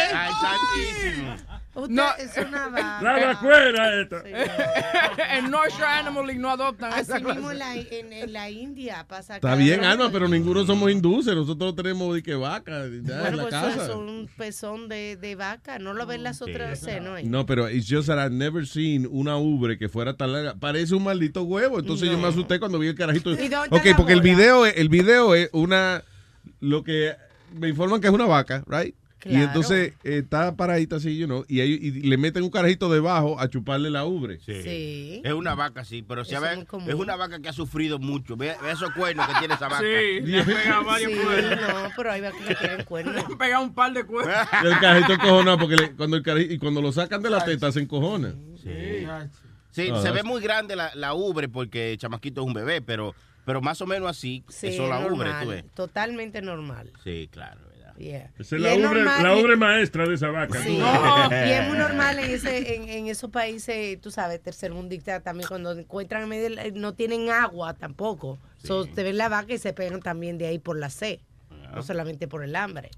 [1.89, 2.15] Usted No.
[2.17, 3.02] es una vaca.
[3.02, 4.23] La vacuera esta.
[5.39, 7.52] en North Shore Animal League no adoptan esa Así mismo clase.
[7.52, 9.84] en la, en, en la India pasa Está bien.
[9.84, 11.26] Alma, pero ninguno somos hindúes.
[11.26, 15.17] Nosotros tenemos de que vaca ya, en Bueno, la pues eso es un pezón de,
[15.17, 15.78] de vaca.
[15.78, 17.25] No lo ven las otras senos ahí.
[17.26, 20.55] No, pero it's just that I've never seen una ubre que fuera tan larga.
[20.55, 21.78] Parece un maldito huevo.
[21.78, 23.33] Entonces yo me asusté cuando vi el carajito.
[23.41, 26.02] ¿Y dónde Ok, la porque el video, es- el video es una.
[26.60, 27.15] Lo que
[27.55, 28.94] me informan que es una vaca, right?
[29.24, 32.88] Y entonces eh, está paradita así, you know, y, ahí- y le meten un carajito
[32.88, 34.38] debajo a chuparle la ubre.
[34.40, 35.20] Sí.
[35.24, 38.36] Es una vaca, sí, pero si a es una vaca que ha sufrido mucho.
[38.36, 39.80] Ve, ve esos cuernos que tiene esa vaca.
[39.80, 41.60] Sí, le han pegado varios Sí, cuernos.
[41.60, 43.14] no, pero hay vacas que tienen cuernos.
[43.14, 44.36] Le han pegado un par de cuernos.
[44.62, 47.44] Y el carajito encojonado porque le- cuando el carajito, y cuando lo sacan de la
[47.44, 48.34] teta se encojona.
[48.62, 49.06] Sí,
[49.70, 53.14] sí se ve muy grande la, la ubre porque el chamaquito es un bebé, pero,
[53.44, 55.64] pero más o menos así, Sí, eso es la ubre, normal, tú ves.
[55.74, 56.90] Totalmente normal.
[57.05, 57.60] Sí, claro.
[57.99, 58.31] Yeah.
[58.39, 60.62] Esa es la normal- la ubre maestra de esa vaca.
[60.62, 60.78] Sí.
[61.49, 65.73] Y es muy normal en, ese, en, en esos países, tú sabes, tercermundistas también, cuando
[65.73, 68.39] encuentran en medio, del- no tienen agua tampoco.
[68.62, 71.18] So, te ven la vaca y se pegan también de ahí por la sed,
[71.75, 72.91] no solamente por el hambre.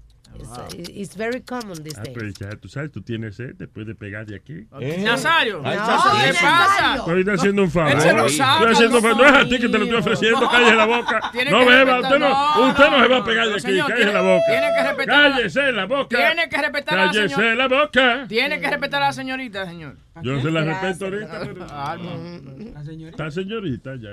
[0.77, 2.15] It's, it's very common these Ah, days.
[2.17, 4.65] pero ya tú sabes, tú tienes sed, te puedes pegar de aquí.
[4.79, 5.01] Eh.
[5.03, 5.61] Nazario.
[5.63, 5.83] Ay, No.
[6.25, 6.95] ¿qué pasa?
[6.95, 7.91] Estoy haciendo un favor.
[7.91, 9.31] Él se lo saca, Estoy haciendo un los favor.
[9.31, 10.49] No es a ti que te lo estoy ofreciendo.
[10.49, 11.19] Cállese la boca.
[11.31, 11.99] Tiene No beba.
[12.01, 13.61] Usted no, no, usted no no, se va a no, pegar de no, aquí.
[13.67, 14.45] señor, Cállese tiene- la boca.
[14.47, 16.17] tiene que respetar la- Cállese la boca.
[16.17, 17.55] Tiene que respetar a la Cállese señora.
[17.55, 18.25] la boca.
[18.27, 19.95] Tiene que respetar a la señorita, señor.
[20.23, 21.65] Yo no se la respeto ahorita, pero...
[21.71, 23.09] Ah, La señorita.
[23.27, 24.11] Está señorita ya.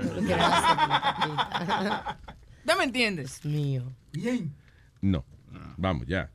[2.61, 3.45] ¿Usted me entiendes?
[3.45, 3.83] Mío.
[4.13, 4.53] Bien.
[5.01, 5.25] No.
[5.79, 6.29] Vamos, ya.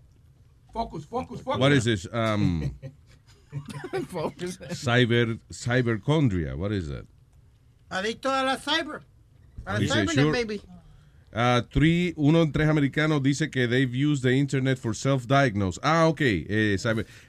[0.74, 1.60] Focus, focus, focus.
[1.60, 2.08] What is this?
[2.12, 2.72] Um,
[4.10, 4.58] Focus.
[4.72, 6.56] cyber, cyberchondria.
[6.58, 7.06] What is that?
[7.92, 9.02] Adicto a la cyber.
[9.66, 10.32] A la cybernet, sure.
[10.32, 10.62] baby.
[11.36, 15.80] Uh, three, uno en tres americanos dice que they've used the internet for self-diagnose.
[15.84, 16.22] Ah, ok.
[16.22, 16.78] eh,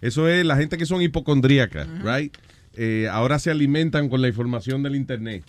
[0.01, 2.35] Eso es la gente que son hipocondríacas, right?
[2.75, 5.45] Eh, ahora se alimentan con la información del internet.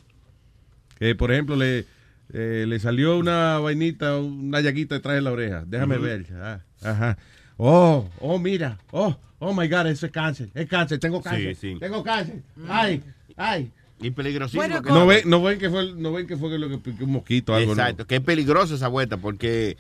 [1.00, 1.86] Que, por ejemplo, le,
[2.34, 5.64] eh, le salió una vainita, una llaguita detrás de la oreja.
[5.66, 6.04] Déjame Ujú.
[6.06, 6.26] ver.
[6.34, 7.18] Ah, ajá.
[7.58, 8.78] Oh, oh, mira.
[8.92, 10.50] Oh, oh my God, eso es cáncer.
[10.54, 11.56] Es cáncer, tengo cáncer.
[11.56, 11.80] Sí, sí.
[11.80, 12.42] Tengo cáncer.
[12.68, 13.02] Ay,
[13.38, 13.72] ay.
[14.02, 14.62] Y peligrosísimo.
[14.62, 17.06] Bueno, que- No ven, no ven que fue, no ven que fue lo que picó
[17.06, 17.82] un mosquito o algo, ¿no?
[17.82, 19.78] Exacto, que es peligroso esa vuelta porque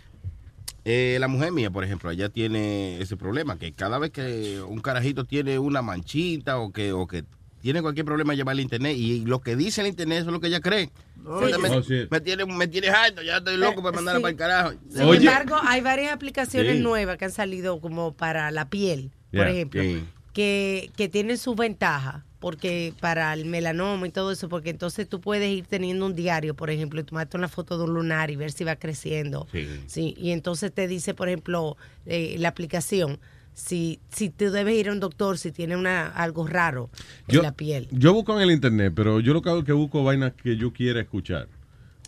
[0.85, 4.79] eh, la mujer mía, por ejemplo, ella tiene ese problema, que cada vez que un
[4.79, 7.25] carajito tiene una manchita o que, o que
[7.65, 10.39] tiene cualquier problema lleva al internet y lo que dice el internet eso es lo
[10.39, 10.91] que ella cree.
[11.17, 12.05] Me, Oh, sí.
[12.11, 14.21] me tiene, me tiene harto, ya estoy loco para mandarla sí.
[14.21, 14.73] para el carajo.
[14.87, 16.83] Sin embargo, hay varias aplicaciones Sí.
[16.83, 20.03] nuevas que han salido como para la piel, por ejemplo, Sí.
[20.31, 25.19] que, que tienen sus ventajas, porque para el melanoma y todo eso, porque entonces tú
[25.19, 28.35] puedes ir teniendo un diario, por ejemplo, y tomarte una foto de un lunar y
[28.35, 29.47] ver si va creciendo.
[29.51, 29.67] Sí.
[29.87, 33.19] Sí, y entonces te dice, por ejemplo, eh, la aplicación,
[33.55, 36.89] si, si tú debes ir a un doctor si tiene una, algo raro
[37.27, 37.87] en Yo, la piel.
[37.91, 40.57] yo busco en el internet, pero yo lo que hago es que busco vainas que
[40.57, 41.47] yo quiera escuchar.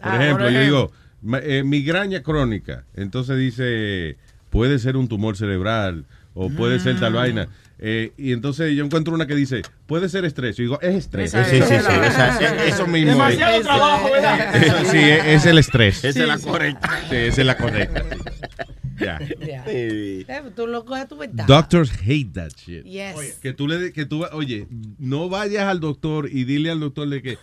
[0.01, 0.91] Por Ah, ejemplo, por yo digo,
[1.23, 2.83] ma- eh, migraña crónica.
[2.95, 4.17] Entonces dice,
[4.51, 7.15] puede ser un tumor cerebral o puede ser tal Mm.
[7.15, 7.47] vaina.
[7.79, 10.57] Eh, y entonces yo encuentro una que dice, puede ser estrés.
[10.57, 11.31] Yo digo, es estrés.
[11.31, 13.11] Sí, sí, sí, esa- Eso mismo.
[13.11, 13.63] Demasiado es.
[13.63, 14.53] trabajo, ¿verdad?
[14.91, 16.03] sí, es, es el estrés.
[16.03, 16.89] Esa es la correcta.
[17.09, 18.03] Sí, esa es la correcta.
[18.99, 19.19] Ya.
[19.39, 19.63] Ya.
[19.65, 20.25] Sí.
[20.55, 21.47] Tú lo coges a tu ventaja.
[21.47, 22.83] Doctors hate that shit.
[22.83, 23.39] Yes.
[23.41, 24.67] Que tú le, que tú, oye,
[24.97, 27.37] no vayas al doctor y dile al doctor de que,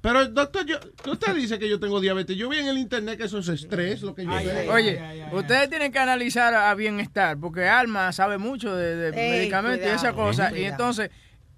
[0.00, 0.78] pero doctor, yo,
[1.10, 2.36] usted dice que yo tengo diabetes.
[2.36, 4.68] Yo vi en el internet que eso es estrés, lo que yo sé.
[4.68, 5.00] Oye,
[5.32, 9.90] ustedes tienen que analizar a bienestar, porque Alma sabe mucho de, de Ey, medicamentos y
[9.90, 10.72] esa cosa, y cuidado.
[10.72, 11.10] entonces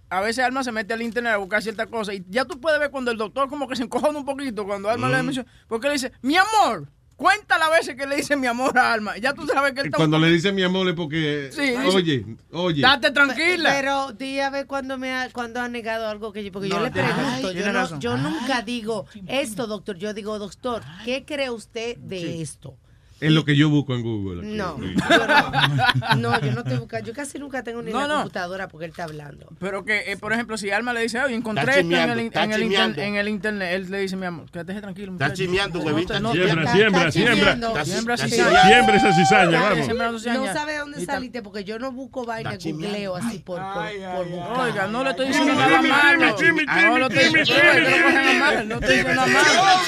[0.09, 2.81] a veces Alma se mete al internet a buscar ciertas cosas, y ya tú puedes
[2.81, 5.89] ver cuando el doctor como que se encojona un poquito, cuando Alma le menciona, porque
[5.89, 6.89] le dice, mi amor,
[7.21, 9.19] Cuenta las veces que le dice mi amor a Alma.
[9.19, 11.87] Ya tú sabes que él está Cuando le dice mi amor es porque, Sí, dice-
[11.95, 12.81] oye, oye.
[12.81, 13.73] Date tranquila.
[13.77, 16.81] Pero di a ver cuando me ha, cuando ha negado algo que yo, porque yo
[16.81, 21.51] le pregunto, Ay, yo, no- yo nunca digo esto, doctor, yo digo, doctor, ¿qué cree
[21.51, 22.75] usted de esto?
[23.21, 24.41] Es lo que yo busco en Google.
[24.41, 24.57] aquí.
[24.57, 28.07] No, yo no, no, yo no te busco, yo casi nunca tengo ni No, la
[28.09, 28.15] no.
[28.17, 29.47] computadora porque él está hablando.
[29.59, 32.53] Pero que, eh, por ejemplo, si Alma le dice, oye, encontré esto en el, en,
[32.53, 35.13] el inter- en el internet, él le dice, mi amor, quédate tranquilo.
[35.13, 37.85] Está No huevita, Siembra, está- siembra, está siembra.
[37.85, 38.63] Siembra está cizaña.
[38.65, 39.89] Siembra esa cizaña, vamos.
[40.25, 43.85] No sabe dónde saliste porque yo no busco vaina, googleo así por, por,
[44.15, 44.61] por buscar.
[44.61, 46.37] Oiga, no le estoy diciendo nada malo.
[46.69, 49.81] Ah, no lo estoy diciendo, nada malo.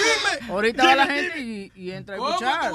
[0.50, 2.70] Ahorita va la gente y, y entra a ¿Cómo escuchar.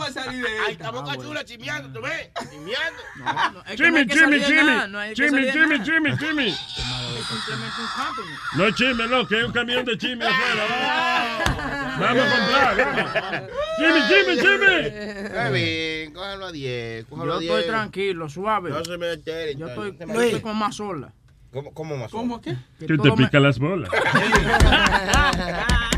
[0.48, 2.22] Tú vas a salir de Ay, esta boca chula chismeando, ¿tú ves?
[2.22, 2.64] Es que no
[3.78, 4.62] Jimmy, hay que Jimmy, de Jimmy.
[4.68, 5.16] nada, no Jimmy,
[5.52, 5.80] Jimmy.
[5.84, 6.48] Jimmy, Jimmy.
[6.48, 6.58] Es
[7.26, 8.40] simplemente un compliment.
[8.56, 10.64] No es chisme, no, que hay un camión de chisme afuera.
[12.00, 13.12] Vamos, vamos a comprar, vamos.
[13.78, 14.76] Jimmy, Jimmy, Jimmy.
[15.26, 17.52] Está bien, cójalo a 10, cójalo Yo a 10.
[17.54, 18.70] estoy tranquilo, suave.
[18.70, 19.58] No se me alteren.
[19.58, 21.12] Yo estoy, yo estoy como más sola.
[21.52, 22.12] ¿Cómo, cómo más?
[22.12, 22.56] ¿Cómo qué?
[22.80, 23.90] Que te pica las bolas.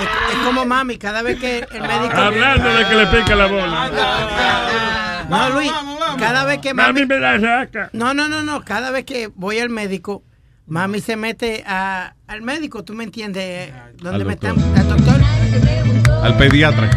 [0.00, 2.16] Es, es como mami, cada vez que el médico.
[2.16, 5.24] Hablando de que le pica la bola.
[5.28, 5.70] No, Luis,
[6.18, 6.92] cada vez que mami.
[7.00, 7.90] Mami me la saca.
[7.92, 8.62] No, no, no, no.
[8.64, 10.24] Cada vez que voy al médico,
[10.66, 13.72] mami se mete a- al médico, ¿tú me entiendes?
[13.98, 14.56] ¿Dónde Al me doctor.
[14.58, 14.78] están?
[14.78, 15.20] Al doctor.
[16.24, 16.90] Al pediatra.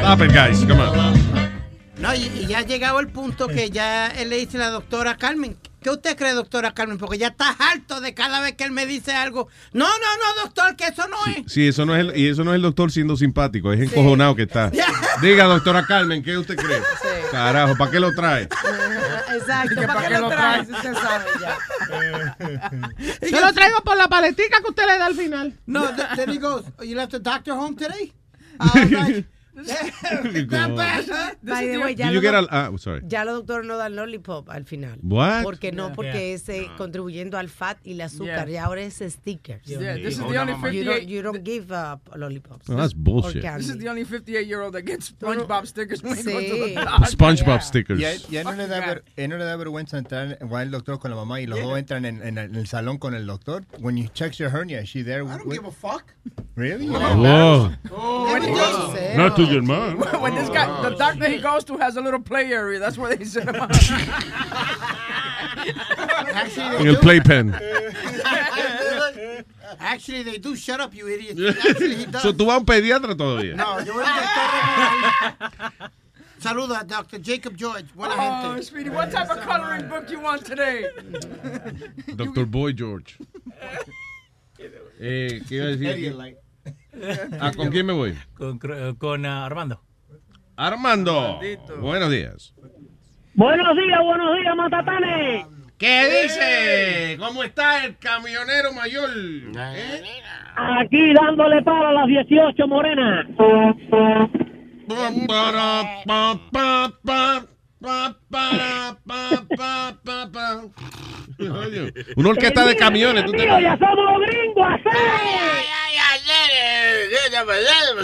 [0.00, 0.58] Stop it, guys.
[0.66, 1.14] Come on.
[1.98, 4.70] No, y, y ya ha llegado el punto que ya él le dice a la
[4.70, 5.56] doctora Carmen.
[5.84, 6.96] ¿Qué usted cree, doctora Carmen?
[6.96, 9.48] Porque ya está harto de cada vez que él me dice algo.
[9.74, 11.52] No, no, no, doctor, que eso no es.
[11.52, 14.34] Sí, eso no es el, y eso no es el doctor siendo simpático, es encojonado
[14.34, 14.72] que está.
[15.20, 16.80] Diga, doctora Carmen, ¿qué usted cree?
[17.30, 18.44] Carajo, ¿para qué lo trae?
[19.34, 20.70] Exacto, ¿para qué lo traes?
[20.70, 22.38] Usted sabe ya.
[23.30, 25.52] Yo lo traigo por la paletica que usted le da al final.
[25.66, 25.84] No,
[26.16, 28.10] he goes, you left the doctor home today?
[28.58, 32.78] I was like, "Not bad, huh?" By the way, ya los get doc- a- ah,
[32.78, 33.02] sorry.
[33.06, 34.98] Ya los doctores no dan lollipop al final.
[35.02, 35.42] What?
[35.42, 35.94] Porque no, Yeah.
[35.94, 36.34] porque Yeah.
[36.34, 38.48] es eh, contribuyendo al fat y el azúcar.
[38.48, 38.54] Yeah.
[38.54, 39.62] Y ahora es stickers.
[39.64, 40.52] Yeah, this is the Una only.
[40.54, 42.68] You 58 don't, you don't give up lollipops.
[42.68, 43.42] Oh, that's Or bullshit.
[43.42, 43.64] candy.
[43.66, 46.56] This is the only 58 year old that gets SpongeBob stickers when he goes to
[46.56, 46.74] the Sí.
[46.74, 47.10] doctor.
[47.10, 48.00] SpongeBob stickers.
[48.00, 50.38] Y a, y a él no le da ver- él no le da vergüenza entrar,
[50.52, 52.66] va el doctor con la mamá y los dos entran en, en el, en el
[52.66, 53.64] salón con el doctor.
[53.78, 55.22] When you check your hernia, is she there?
[55.22, 56.04] I don't give a fuck.
[56.56, 56.88] Really?
[56.88, 57.70] Whoa.
[57.90, 59.98] When he goes- Not to your mom.
[60.20, 62.78] when this guy, the doctor he goes to has a little play area.
[62.78, 63.70] That's where they sit him out.
[66.34, 67.00] Actually, En they el do.
[67.00, 67.54] playpen.
[69.80, 70.54] Actually, they do.
[70.56, 71.56] Shut up, you idiot.
[71.58, 72.22] Actually, he does.
[72.22, 73.54] So, ¿Tú vas a un pediatra todavía?
[73.56, 74.14] No, yo voy al
[75.30, 75.90] doctor.
[76.38, 77.18] Saluda a Dr.
[77.22, 77.86] Jacob George.
[77.94, 78.62] Buena Oh, gente.
[78.64, 80.86] sweetie, what type of coloring book you want today?
[82.16, 83.16] Doctor Boy George.
[85.00, 86.14] Eh, ¿Qué iba a decir?
[87.40, 88.14] Ah, ¿Con quién me voy?
[88.34, 88.58] Con,
[88.98, 89.80] con ah, Armando.
[90.56, 91.40] Armando.
[91.80, 92.54] Buenos días.
[93.34, 95.46] Buenos días, buenos días, Matatanes.
[95.78, 97.16] ¿Qué dice?
[97.18, 99.10] ¿Cómo está el camionero mayor?
[99.12, 100.02] ¿Eh?
[100.54, 102.68] Aquí dándole para las 18,
[107.84, 108.96] Morena.
[111.66, 113.24] Oye, Una orquesta de camiones.
[113.24, 114.66] ¿tú te- ya somos gringos,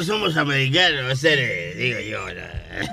[0.04, 2.20] Somos americanos, hacer, digo yo.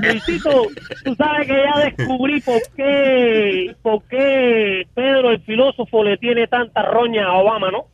[0.01, 0.67] Luisito,
[1.06, 6.82] tú sabes que ya descubrí por qué, por qué Pedro el filósofo le tiene tanta
[6.83, 7.85] roña a Obama, ¿no?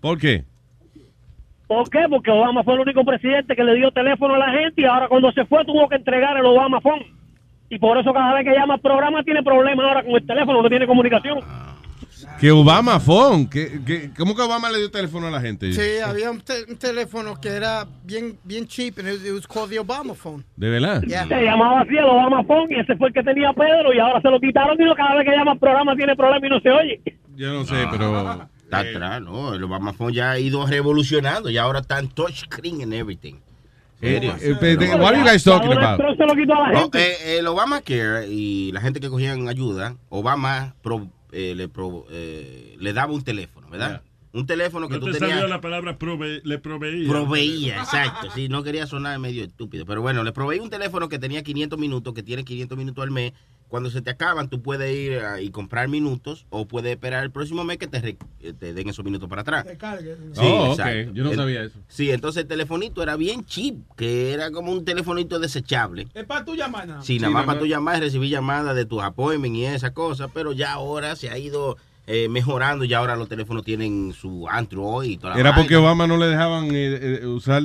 [0.00, 0.44] ¿Por qué?
[1.66, 2.06] ¿Por qué?
[2.08, 5.08] Porque Obama fue el único presidente que le dio teléfono a la gente y ahora
[5.08, 7.04] cuando se fue tuvo que entregar el Obama Phone.
[7.70, 10.60] Y por eso cada vez que llama al programa tiene problemas ahora con el teléfono,
[10.62, 11.38] no tiene comunicación.
[12.38, 13.48] Que Obama phone.
[13.48, 15.72] que que- ¿Cómo que Obama le dio teléfono a la gente?
[15.72, 19.46] Sí, había un, te- un teléfono que era bien, bien cheap and it, it was
[19.46, 20.44] called the Obama phone.
[20.56, 21.00] ¿De verdad?
[21.02, 24.20] Se llamaba así el Obama Phone y ese fue el que tenía Pedro y ahora
[24.20, 26.60] se lo quitaron y no, cada vez que llama al programa tiene problemas y no
[26.60, 27.00] se oye.
[27.36, 28.48] Yo no sé, pero...
[28.64, 29.52] Está atrás, ¿no?
[29.54, 33.34] El Obama Phone ya ha ido revolucionando y ahora está en touchscreen and everything.
[34.00, 36.00] What are you guys talking about?
[36.00, 36.98] No, gente.
[36.98, 42.76] eh, el Obamacare y la gente que cogían ayuda, Obama pro- eh, le, pro- eh,
[42.78, 44.02] le daba un teléfono, ¿verdad?
[44.32, 45.38] Un teléfono que No tú te tenías.
[45.38, 47.08] salió la palabra prove- le proveía.
[47.08, 48.28] Proveía, exacto.
[48.32, 49.84] Sí, no quería sonar medio estúpido.
[49.86, 53.10] Pero bueno, le proveí un teléfono que tenía 500 minutos, que tiene 500 minutos al
[53.10, 53.32] mes.
[53.70, 57.30] Cuando se te acaban, tú puedes ir a- y comprar minutos o puedes esperar el
[57.30, 59.64] próximo mes que te, re- eh, te den esos minutos para atrás.
[59.70, 59.76] Sí,
[60.40, 60.76] Oh.
[61.14, 61.78] Yo no El- sabía eso.
[61.88, 66.08] Sí, entonces el telefonito era bien cheap, que era como un telefonito desechable.
[66.14, 66.88] Es para tu llamar.
[66.88, 67.02] nada.
[67.02, 70.30] Sí, nada más para tú llamar y recibir llamadas de tus appointments y esas cosas,
[70.34, 71.76] pero ya ahora se ha ido
[72.12, 75.62] eh, mejorando y ahora los teléfonos tienen su Android y toda la Era vaina.
[75.62, 77.62] porque Obama no le dejaban eh, eh, usar.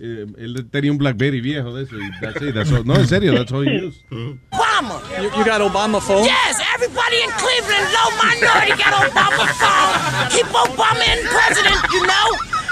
[0.00, 1.96] eh, él tenía un Blackberry viejo de eso.
[1.96, 4.00] Y that's it, that's all- no, en serio, that's all he used.
[4.50, 5.00] Obama.
[5.20, 6.24] You, you got Obama phone?
[6.24, 10.30] Yes, everybody in Cleveland, low minority got Obama phone.
[10.30, 12.26] Keep Obama in president, you know.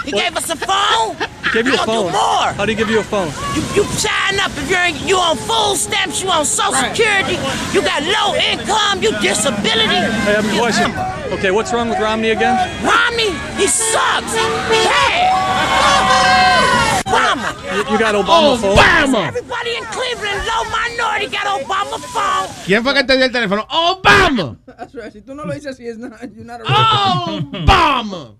[0.05, 1.17] He gave us a phone.
[1.53, 2.07] Give you a I'll phone.
[2.07, 2.53] do more.
[2.57, 3.29] How do you give you a phone?
[3.55, 7.35] You, you sign up if you're in, you on food stamps, you on Social Security,
[7.73, 9.89] you got low income, you disability.
[9.93, 10.91] Hey, I have a question.
[11.39, 12.55] Okay, what's wrong with Romney again?
[12.85, 13.31] Romney,
[13.61, 14.33] he sucks.
[14.35, 15.29] Hey!
[17.05, 17.51] Obama.
[17.75, 18.77] You, you got Obama phone?
[18.77, 22.49] Yes, everybody in Cleveland, low minority got Obama phone.
[22.65, 23.67] ¿Quién fue que te dio el teléfono?
[23.69, 24.57] ¡Obama!
[24.67, 25.13] That's right.
[25.13, 28.37] Si tú no lo dices así, es not, you're not a ¡Obama!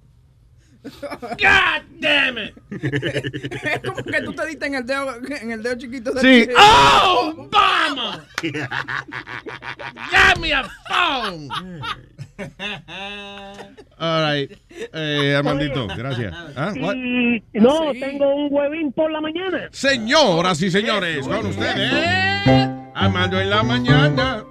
[0.83, 2.55] God damn it.
[2.71, 6.51] es como que tú te diste en el dedo, en el dedo chiquito del Sí.
[6.57, 8.25] ¡Oh, Obama!
[8.41, 8.57] Give
[10.41, 11.49] me a phone.
[13.99, 14.51] All right.
[14.95, 16.35] Eh, Armandito, gracias.
[16.57, 16.73] ¿Ah?
[16.81, 16.95] What?
[16.95, 19.69] Y no, tengo un huevín por la mañana.
[19.73, 21.93] Señoras y señores, con ustedes,
[22.95, 24.45] Armando en la mañana.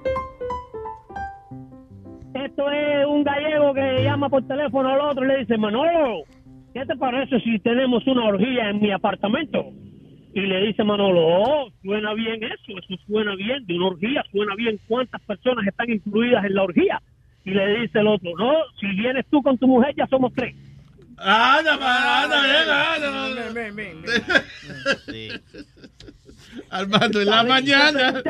[2.45, 6.23] Esto es un gallego que llama por teléfono al otro y le dice, Manolo,
[6.73, 9.71] ¿qué te parece si tenemos una orgía en mi apartamento?
[10.33, 14.55] Y le dice Manolo, oh, suena bien eso, eso suena bien, de una orgía, suena
[14.55, 17.01] bien cuántas personas están incluidas en la orgía.
[17.43, 20.55] Y le dice el otro, no, si vienes tú con tu mujer ya somos tres.
[21.17, 21.73] Anda,
[22.23, 23.97] anda, ven, ven.
[26.69, 28.21] Armando en la mañana.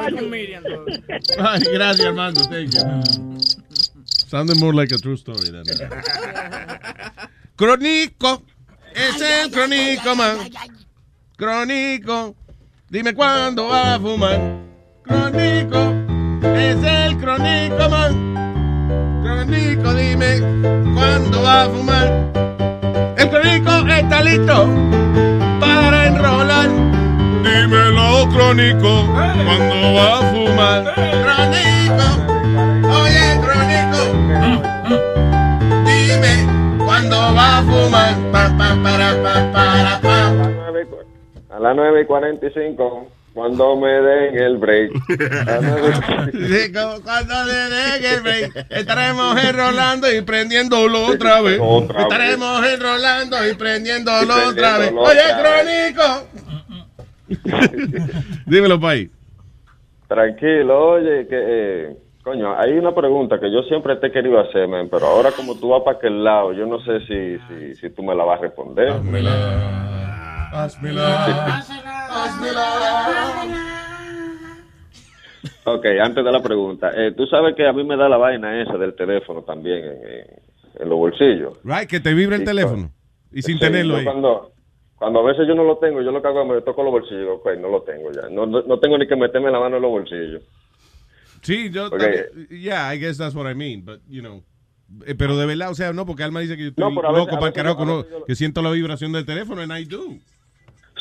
[1.39, 2.41] Ay, gracias, Armando.
[2.49, 3.98] Thank you.
[4.30, 5.64] Sounded more like a true story than
[7.58, 8.43] Crónico.
[8.93, 10.38] Es el crónico, man.
[11.35, 12.35] Crónico.
[12.91, 14.40] Dime cuándo va a fumar.
[15.03, 15.95] Crónico.
[16.43, 19.24] Es el crónico, man.
[19.24, 20.40] Crónico, dime
[20.93, 22.08] cuándo va a fumar.
[23.17, 24.69] El crónico está listo
[25.59, 26.69] para enrolar.
[27.43, 30.93] Dímelo, crónico, cuando va a fumar.
[31.24, 32.28] Crónico,
[37.69, 38.14] fumar.
[38.31, 41.56] Pa, pa, para, pa, para, pa.
[41.56, 44.91] A las 9 y 45, cuando me den el break.
[45.48, 45.93] A las 9
[46.31, 51.59] Sí, cu- Cuando le den el break, estaremos enrolando y prendiéndolo otra vez.
[51.61, 52.03] Otra vez.
[52.03, 54.93] estaremos enrolando y prendiéndolo Y otra vez.
[54.95, 56.27] Oye, crónico.
[58.45, 59.09] Dímelo, país.
[60.07, 61.98] Tranquilo, oye, que, eh,
[62.30, 65.56] coño, hay una pregunta que yo siempre te he querido hacer, man, pero ahora como
[65.59, 68.38] tú vas para aquel lado, yo no sé si, si, si tú me la vas
[68.38, 68.91] a responder.
[75.66, 78.61] Ok, antes de la pregunta, eh, tú sabes que a mí me da la vaina
[78.61, 80.25] esa del teléfono también en, en-
[80.82, 81.53] en los bolsillos.
[81.64, 82.91] Right, que te vibra el Sí, teléfono.
[83.32, 84.03] Y sin Sí, tenerlo ahí.
[84.06, 84.51] Cuando,
[84.95, 86.91] cuando a veces yo no lo tengo, yo lo que hago es me toco los
[86.91, 88.30] bolsillos, ok, no lo tengo ya.
[88.30, 90.43] No, no, no tengo ni que meterme la mano en los bolsillos.
[91.41, 91.97] Sí, yo Ok.
[91.97, 94.43] también- yeah, I guess that's what I mean, but you know.
[95.05, 97.17] Eh, Pero de verdad, o sea, no, porque Alma dice que yo estoy No, veces-
[97.17, 100.03] loco para el carajo, no, que siento la vibración del teléfono, and I do.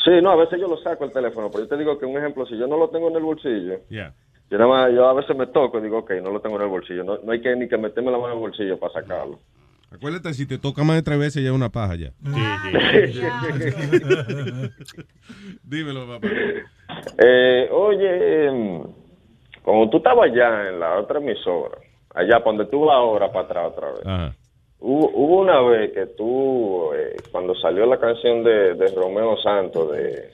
[0.05, 2.17] Sí, no, a veces yo lo saco el teléfono, pero yo te digo que un
[2.17, 4.13] ejemplo, si yo no lo tengo en el bolsillo, Yeah.
[4.49, 6.61] yo nada más, yo a veces me toco y digo, ok, no lo tengo en
[6.61, 7.03] el bolsillo.
[7.03, 9.39] No, no hay que ni que meterme la mano en el bolsillo para sacarlo.
[9.91, 12.13] Acuérdate, si te toca más de tres veces, ya es una paja ya.
[15.63, 16.27] Dímelo, papá.
[17.17, 18.79] Eh, oye,
[19.69, 21.77] como tú estabas allá en la otra emisora,
[22.15, 24.35] allá para donde tú vas ahora para atrás otra vez, Ajá.
[24.79, 29.91] hubo, hubo una vez que tú, eh, cuando salió la canción de, de Romeo Santos,
[29.91, 30.33] de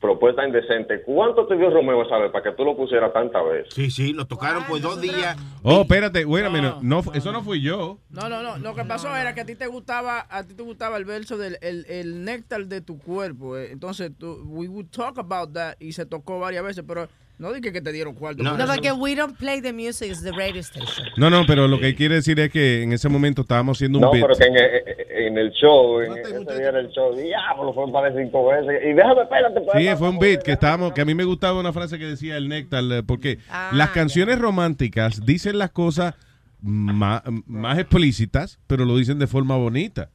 [0.00, 3.74] Propuesta Indecente, ¿cuánto te dio Romeo esa vez para que tú lo pusieras tantas veces?
[3.74, 5.36] Sí, sí, lo tocaron por dos días.
[5.62, 6.76] Oh, espérate, minute.
[6.80, 7.98] No, eso no fui yo.
[8.08, 8.56] No, no, no.
[8.58, 11.36] Lo que pasó era que a ti te gustaba, a ti te gustaba el verso
[11.36, 13.58] del el, el néctar de tu cuerpo.
[13.58, 13.72] eh.
[13.72, 17.06] Entonces, tú- we would talk about that y se tocó varias veces, pero
[17.40, 18.42] no dije que te dieron cuarto.
[18.42, 21.06] No, porque we don't play the music, it's the radio station.
[21.16, 24.02] No, no, pero lo que quiere decir es que en ese momento estábamos haciendo un
[24.04, 24.22] No, beat.
[24.26, 27.90] pero que en, en- en el show, en ese día era el show, diablo, fue
[27.92, 28.80] para cinco veces.
[28.84, 31.72] Y déjame, espérate, Sí, fue un beat que estábamos, que a mí me gustaba una
[31.72, 33.38] frase que decía el néctar, eh, porque
[33.72, 36.14] las canciones románticas dicen las cosas
[36.62, 40.10] más, más explícitas, pero lo dicen de forma bonita.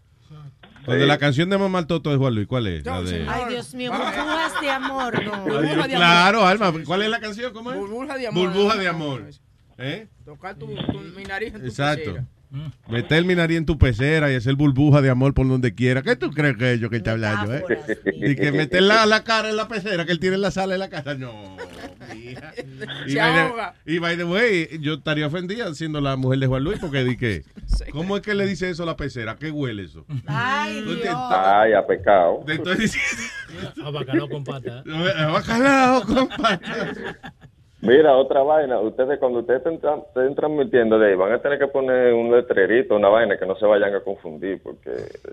[0.86, 1.08] Cuando Sí.
[1.08, 2.86] la canción de Mamá Toto de Juan Luis, ¿cuál es?
[2.86, 5.32] La de- Ay, Dios mío, burbujas de amor, no.
[5.42, 5.90] Burbuja de amor.
[5.90, 7.52] Claro, Alma, ¿cuál es la canción?
[7.54, 7.78] ¿Cómo es?
[7.80, 8.50] Burbuja de amor.
[8.54, 9.24] Burbuja de amor.
[9.78, 10.08] ¿Eh?
[10.24, 12.04] Tocar tu, tu- mi nariz en tu Exacto.
[12.06, 12.26] pecera.
[12.88, 16.02] Me terminaría en tu pecera y hacer burbuja de amor por donde quiera.
[16.02, 17.64] ¿Qué tú crees que es yo que está hablando, eh?
[18.16, 20.74] Y que meter la, la cara en la pecera que él tiene en la sala
[20.74, 21.16] de la casa.
[21.16, 21.58] No,
[22.14, 22.54] mija.
[23.08, 23.52] Y Se by,
[23.86, 27.04] the, y by the way, yo estaría ofendida siendo la mujer de Juan Luis porque
[27.04, 27.44] di que,
[27.92, 29.36] ¿cómo es que le dice eso a la pecera?
[29.38, 30.06] ¿Qué huele eso?
[30.26, 31.16] Ay, te- Dios.
[31.16, 32.44] Ay, a pecado.
[32.46, 33.24] Te estoy diciendo.
[33.86, 34.84] A bacalao con pata.
[34.86, 36.60] Bacalao, compadre.
[37.86, 38.80] Mira, otra vaina.
[38.80, 42.32] Ustedes, cuando ustedes estén, tra- estén transmitiendo de ahí, van a tener que poner un
[42.32, 44.92] letrerito, una vaina que no se vayan a confundir, porque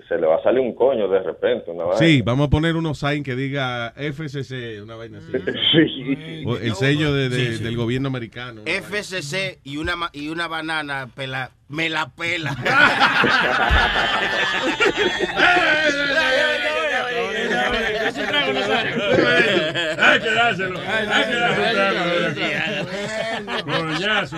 [0.09, 1.99] se le va a salir un coño de repente, una vaina.
[1.99, 5.33] Sí, vamos a poner unos sign que diga FCC, una vaina así.
[5.73, 6.45] Sí.
[6.47, 7.65] O el sello de- de- Sí, sí.
[7.65, 8.63] del gobierno americano.
[8.67, 12.51] FCC y una, y una banana pela, me la pela.
[19.99, 20.79] Hay que dárselo.
[20.81, 22.87] Hay que dárselo.
[23.65, 24.37] Coñazo.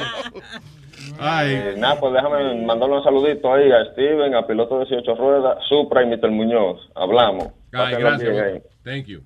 [1.20, 6.02] Eh, nada, pues déjame mandarle un saludito ahí a Steven, a Piloto 18 Ruedas, Supra
[6.02, 6.30] y Mr.
[6.30, 6.90] Muñoz.
[6.94, 7.48] Hablamos.
[7.72, 8.62] Ay, gracias.
[8.84, 9.22] Thank you.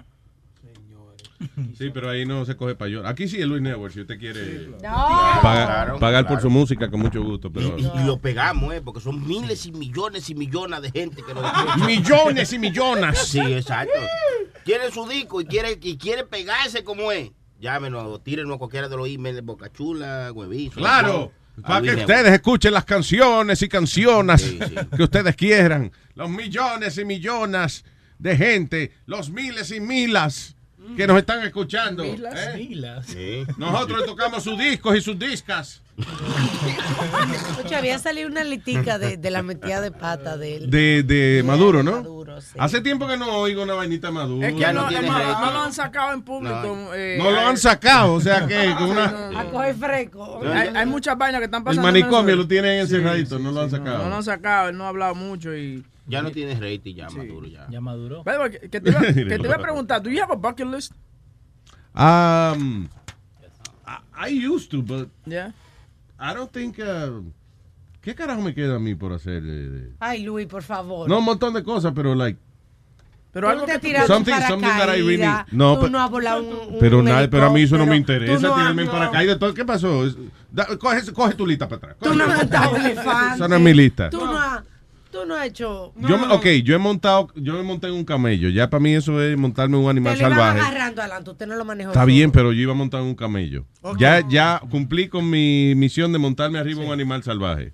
[1.77, 3.09] Sí, pero ahí no se coge payola.
[3.09, 7.01] Aquí sí es Luis Network, si usted quiere pagar, Claro, pagar por su música, con
[7.01, 7.53] mucho gusto.
[7.53, 7.77] Pero...
[7.79, 8.81] Y, y lo pegamos, ¿eh?
[8.81, 11.43] Porque son miles y millones y millones de gente que lo.
[11.87, 13.19] Millones y millones.
[13.19, 13.99] Sí, exacto.
[14.65, 17.31] Quiere su disco y quiere, y quiere pegarse como es.
[17.61, 20.77] Llámenos tírenos a cualquiera de los emails, Boca Chula, Huevizo.
[20.77, 24.57] Claro, para que ustedes escuchen las canciones y canciones
[24.97, 25.91] que ustedes quieran.
[26.15, 27.85] Los millones y millones
[28.19, 30.57] de gente, los miles y milas
[30.97, 32.05] que nos están escuchando.
[32.05, 33.47] ¿eh?
[33.57, 35.83] Nosotros tocamos sus discos y sus discas.
[37.35, 40.71] Escucha, había salido una litica de, de la metida de pata de él.
[40.71, 41.93] De, de Maduro, ¿no?
[41.93, 42.51] Maduro, sí.
[42.59, 44.47] Hace tiempo que no oigo una vainita Maduro.
[44.47, 46.91] Es que no, es más, no lo han sacado en público.
[46.95, 50.41] eh, No lo han sacado, o sea que con una- A coger fresco.
[50.53, 51.83] Hay, hay muchas vainas que están el pasando.
[51.83, 53.77] manicomio en lo tienen Sí, encerradito, sí, no lo sí, han sí.
[53.77, 54.05] sacado.
[54.05, 55.85] No lo han sacado, él no ha hablado mucho y...
[56.09, 57.67] Ya no tienes rating, ya maduro, ya.
[57.71, 60.33] Ya the way, que, que te iba, que te iba a preguntar, ¿do you have
[60.33, 60.93] a bucket list?
[61.95, 62.89] Um,
[63.87, 65.53] I, I used to, but Yeah.
[66.19, 66.79] I don't think.
[66.79, 67.23] uh,
[68.01, 69.43] ¿Qué carajo me queda a mí por hacer?
[69.43, 71.09] de- de- Ay, Luis, por favor.
[71.09, 72.39] No, un montón de cosas, pero like.
[73.33, 75.19] Pero algo te que Something- something that I really-
[75.53, 77.85] No, tú pero- no has volado un, un Pero, nada, pero a mí eso no
[77.87, 78.35] me interesa.
[78.35, 79.39] tú no tirarme en paracaídas.
[79.39, 79.53] todo.
[79.53, 80.07] ¿Qué pasó?
[80.07, 80.17] Es-
[80.51, 81.97] da- coge, coge tu lista para atrás.
[82.01, 83.35] Tú no has montado elefante.
[83.37, 84.09] Esa no es mi lista.
[84.11, 84.63] Tú no has,
[85.21, 85.93] tú no has hecho...
[85.97, 88.49] Yo, me- ok, yo he montado, yo me monté en un camello.
[88.49, 90.61] Ya para mí eso es montarme un animal salvaje.
[90.61, 91.91] agarrando adelante, usted no lo manejó.
[91.91, 93.65] Está bien, pero yo iba a montar en un camello.
[93.99, 97.73] Ya, ya cumplí con mi misión de montarme arriba un animal salvaje.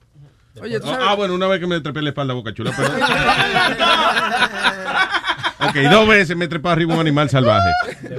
[0.61, 2.73] Oye, tú Ah, sabes- ah, bueno, una vez que me trepé la espalda boca chula,
[2.77, 2.89] pero...
[5.68, 7.70] ok, dos veces me trepé arriba un animal salvaje.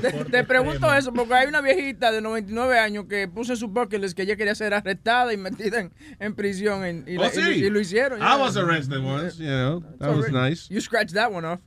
[0.02, 3.68] Te, te pregunto eso porque hay una viejita de 99 años que puso en su
[3.68, 7.22] bucket list que ella quería ser arrestada y metida en, en prisión en- y, Oh,
[7.22, 7.42] la- sí.
[7.42, 8.20] lo- y lo hicieron.
[8.22, 10.68] I was arrested once, you know, that was nice.
[10.74, 11.60] You scratched that one off.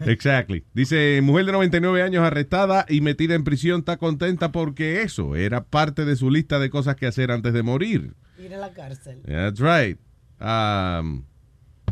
[0.00, 0.64] Exactly.
[0.74, 5.64] Dice, mujer de 99 años arrestada y metida en prisión está contenta porque eso era
[5.64, 8.14] parte de su lista de cosas que hacer antes de morir.
[8.38, 9.22] Ir a la cárcel.
[9.24, 9.98] That's right.
[10.40, 11.24] Um,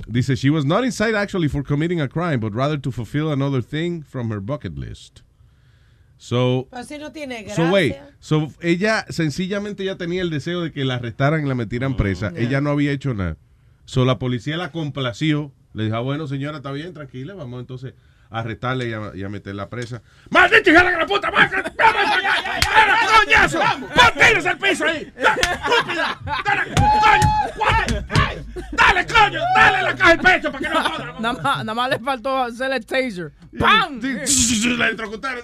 [0.09, 3.62] dice, she was not inside actually for committing a crime, but rather to fulfill another
[3.62, 5.23] thing from her bucket list.
[6.19, 7.57] So, Pero si no tiene gracia.
[7.57, 11.55] so wait, so ella sencillamente ya tenía el deseo de que la arrestaran y la
[11.55, 12.33] metieran presa.
[12.37, 13.39] Ella no había hecho nada.
[13.87, 15.51] So la policía la complació.
[15.73, 17.95] Le dijo, ah, bueno, señora, está bien, tranquila, vamos entonces
[18.31, 20.02] a arrestarle y a, y a meterla presa.
[20.31, 21.31] ¡Maldita hija de la puta!
[21.31, 21.50] ¡Vamos!
[21.76, 23.60] ¡Vamos, coñazo!
[23.94, 25.12] ¡Ponte al piso ahí!
[25.20, 26.18] ¡Da- ¡Estúpida!
[26.44, 28.07] ¡Dale, coño!
[28.73, 29.41] ¡Dale, coño!
[29.57, 31.17] ¡Dale la caja al pecho para que no joda!
[31.20, 33.33] Nada más, nada más le faltó hacer el taser.
[33.59, 34.00] ¡Pam!
[34.00, 35.42] La electrocutaron.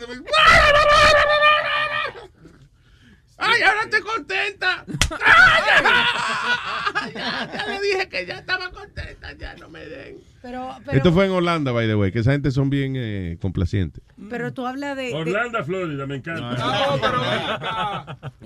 [3.38, 4.84] ¡Ay, ahora estoy contenta!
[5.24, 10.16] ¡Ay, ya, ya le dije que ya estaba contenta, ya no me den.
[10.48, 13.36] Pero, pero, Esto fue en Holanda, by the way, que esa gente son bien eh,
[13.40, 14.00] complacientes.
[14.30, 16.56] pero tú hablas de, de- Orlando, Florida, me encanta.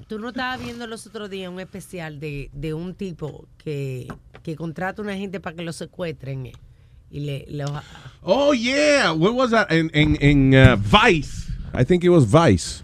[0.08, 4.08] Tú no estabas viendo los otros días un especial de, de un tipo que,
[4.42, 6.52] que contrata a una gente para que lo secuestren eh,
[7.10, 7.70] y le, los-
[8.22, 9.12] Oh, yeah.
[9.12, 9.70] What was that?
[9.70, 11.52] En, en, en uh, Vice.
[11.78, 12.82] I think it was Vice.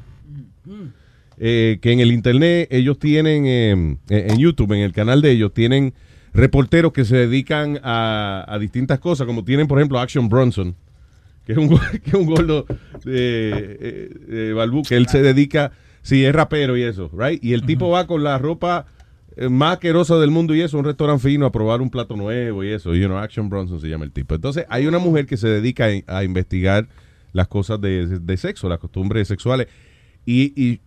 [1.39, 5.53] Eh, que en el internet ellos tienen, eh, en YouTube, en el canal de ellos,
[5.55, 5.95] tienen
[6.37, 10.77] reporteros que se dedican a, a distintas cosas, como tienen, por ejemplo, Action Bronson,
[11.45, 11.69] que es un,
[12.05, 12.67] que es un gordo
[13.05, 17.43] de, eh, de Balbú, que él se dedica, sí, es rapero y eso, right?
[17.43, 18.87] Y el tipo va con la ropa
[19.37, 22.63] eh, más asquerosa del mundo y eso, un restaurante fino a probar un plato nuevo
[22.63, 24.35] y eso, you know, Action Bronson se llama el tipo.
[24.35, 26.87] Entonces, hay una mujer que se dedica a, a investigar
[27.33, 29.69] las cosas de, de sexo, las costumbres sexuales,
[30.25, 30.81] y, y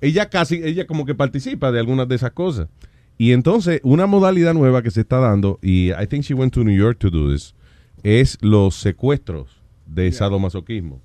[0.00, 2.68] ella casi, ella como que participa de algunas de esas cosas.
[3.16, 6.64] Y entonces, una modalidad nueva que se está dando, y I think she went to
[6.64, 7.54] New York to do this,
[8.02, 9.48] es los secuestros
[9.86, 11.00] de sadomasoquismo.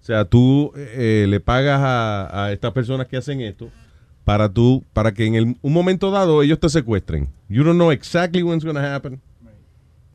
[0.00, 3.70] O sea, tú eh, le pagas a, a estas personas que hacen esto
[4.24, 7.28] para tú, para que en el- un momento dado ellos te secuestren.
[7.48, 9.20] You don't know exactly when it's going to happen.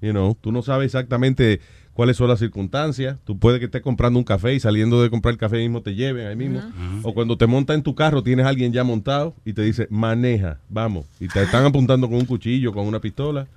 [0.01, 1.59] You know, tú no sabes exactamente
[1.99, 3.17] cuáles son las circunstancias.
[3.25, 5.95] Tú puedes que estés comprando un café y saliendo de comprar el café mismo te
[5.95, 6.61] lleven ahí mismo.
[7.03, 9.85] O cuando te montas en tu carro tienes a alguien ya montado y te dice,
[9.89, 11.07] maneja, vamos.
[11.19, 13.47] Y te están apuntando con un cuchillo, con una pistola.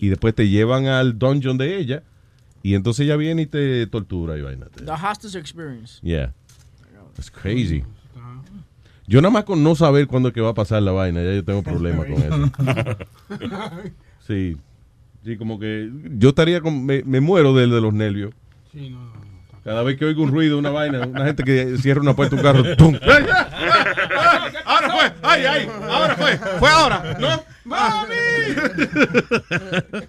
[0.00, 2.02] Y después te llevan al dungeon de ella.
[2.62, 4.68] Y entonces ella viene y te tortura y vaina.
[4.74, 6.00] The hostage experience.
[6.00, 6.32] Yeah.
[7.14, 7.84] That's crazy.
[9.06, 11.34] Yo nada más con no saber cuándo es que va a pasar la vaina, ya
[11.34, 12.96] yo tengo problemas con eso.
[14.26, 14.56] Sí.
[15.24, 18.34] Sí, como que yo estaría con, me, me muero del de los nervios.
[19.62, 22.42] Cada vez que oigo un ruido, una vaina, una gente que cierra una puerta de
[22.42, 22.96] un carro, ¡tum!
[24.64, 27.44] Ahora fue, ay, ay, ahora fue, fue ahora, ¿no?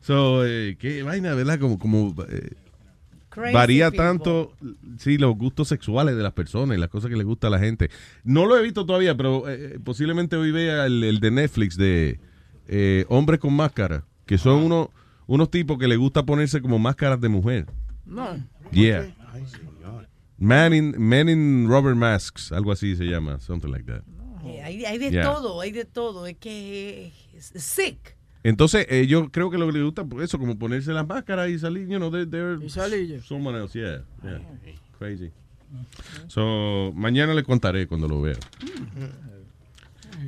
[0.00, 1.58] So, eh, qué vaina, ¿verdad?
[1.58, 2.50] Como, como eh,
[3.28, 4.06] Crazy varía people.
[4.06, 4.52] tanto,
[4.98, 7.58] sí, los gustos sexuales de las personas y las cosas que les gusta a la
[7.58, 7.90] gente.
[8.22, 12.20] No lo he visto todavía, pero eh, posiblemente hoy vea el, el de Netflix de
[12.68, 14.88] eh, Hombres con Máscara, que son unos,
[15.26, 17.66] unos tipos que les gusta ponerse como máscaras de mujer.
[18.04, 18.36] No.
[18.72, 19.14] Yeah.
[20.38, 24.02] Man in, Men in Rubber Masks, algo así se llama, something like that.
[24.44, 25.22] Eh, Hay, hay de Yeah.
[25.24, 26.26] todo, hay de todo.
[26.26, 28.16] Es que es es sick.
[28.44, 31.48] Entonces, eh, yo creo que lo que les gusta, pues, eso, como ponerse las máscaras
[31.48, 33.20] y salir, you know, they're, they're Y salir.
[33.22, 34.40] someone else, yeah, yeah.
[34.98, 35.30] Crazy.
[36.28, 38.36] So, mañana le contaré cuando lo vea.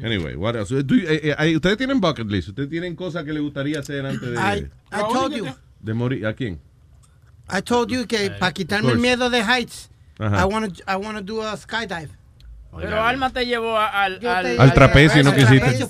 [0.03, 0.71] Anyway, what else?
[0.83, 2.49] Do you- eh, eh, ¿Ustedes tienen bucket list?
[2.49, 5.47] ¿Ustedes tienen cosas que les gustaría hacer antes de, I, I told you.
[5.81, 6.27] de morir?
[6.27, 6.61] ¿A quién?
[7.51, 9.09] I told you que para quitarme el course.
[9.09, 10.43] miedo de heights, Ajá.
[10.43, 12.11] I want to I want to do a skydive.
[12.77, 15.33] Pero Alma te llevó a- al, al, te- Al trapecio, ¿no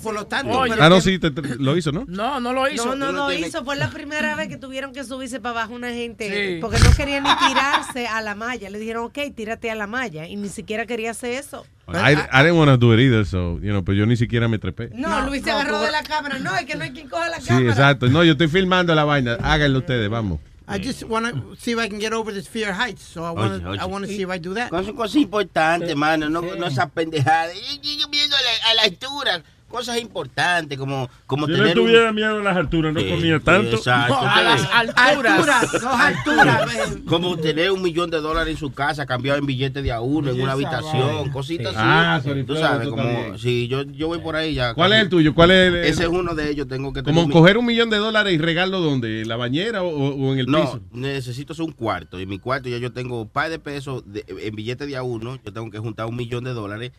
[0.01, 2.05] por lo tanto, Oye, pero Ah, no, sí, te- te- lo hizo, ¿no?
[2.07, 2.95] No, no lo hizo.
[2.95, 3.63] No, no Tú lo hizo.
[3.65, 6.55] Fue la primera vez que tuvieron que subirse para abajo una gente.
[6.55, 6.61] Sí.
[6.61, 8.69] Porque no querían ni tirarse a la malla.
[8.69, 10.25] Le dijeron, ok, tírate a la malla.
[10.27, 11.65] Y ni siquiera quería hacer eso.
[11.89, 14.47] I, I didn't want to do it either, so, you know, pero yo ni siquiera
[14.47, 14.89] me trepé.
[14.93, 16.37] No, Luis se no, agarró de la cámara.
[16.39, 17.69] No, es que no hay quien coja la Sí, cámara.
[17.69, 18.07] exacto.
[18.07, 19.37] No, yo estoy filmando la vaina.
[19.41, 20.39] Háganlo ustedes, vamos.
[20.69, 20.83] I mm.
[20.83, 21.59] just want to mm.
[21.59, 23.01] see if I can get over this fear of heights.
[23.01, 23.81] So I want to.
[23.81, 24.69] I want to see if I do that.
[24.69, 27.55] Son cosas importantes, mano, no, no esas pendejadas.
[27.55, 31.57] Y- y yo viendo a la, a la altura, cosas importantes como, como Si no
[31.59, 31.85] tener un...
[31.85, 33.77] tuviera miedo a las alturas, no comía tanto.
[33.77, 34.13] exacto.
[34.15, 35.33] No, a las alturas.
[35.39, 36.97] Alturas, no alturas.
[37.05, 40.31] Como tener un millón de dólares en su casa cambiado en billetes de a uno,
[40.31, 41.77] en una habitación, cositas así.
[41.79, 44.73] Ah, sorry, Tú sabes, como, sí, yo, yo voy por ahí ya.
[44.73, 45.35] ¿Cuál es el tuyo?
[45.35, 47.57] ¿Cuál es el- el- Ese es uno de ellos, tengo que tener Como mi- coger
[47.59, 50.61] un millón de dólares y regarlo donde, en la bañera o, o en el No,
[50.61, 50.81] piso.
[50.93, 52.17] necesito un cuarto.
[52.19, 55.03] En mi cuarto ya yo tengo un par de pesos de- en billetes de a
[55.03, 55.37] uno.
[55.43, 56.91] Yo tengo que juntar un millón de dólares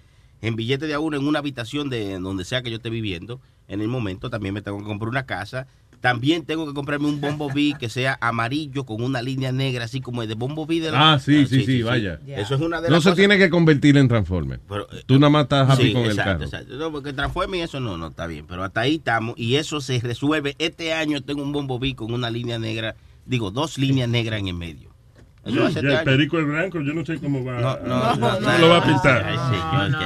[0.43, 3.41] en billetes de a uno en una habitación de donde sea que yo esté viviendo.
[3.69, 5.67] En el momento también me tengo que comprar una casa.
[6.01, 10.23] También tengo que comprarme un Bumblebee que sea amarillo con una línea negra, así como
[10.23, 11.13] el de Bumblebee de la...
[11.13, 12.19] Ah, sí, sí, sí, vaya.
[12.27, 14.61] Eso es una de No las se cosas- tiene que convertir en Transformer.
[14.67, 16.45] Pero, eh, Tú nada más estás happy Sí, con el exacto, carro.
[16.45, 16.77] exacto.
[16.77, 18.47] No, porque transforme y eso no, no está bien.
[18.49, 19.35] Pero hasta ahí estamos.
[19.39, 20.57] Y eso se resuelve.
[20.59, 22.97] Este año tengo un Bumblebee con una línea negra.
[23.27, 24.90] Digo, dos líneas negras en el medio.
[25.45, 27.61] Eso hace Ya el perico es blanco, yo no sé cómo va.
[27.61, 29.25] No, no, no, ¿Cómo lo va a pintar?
[29.25, 29.99] Ay, señor,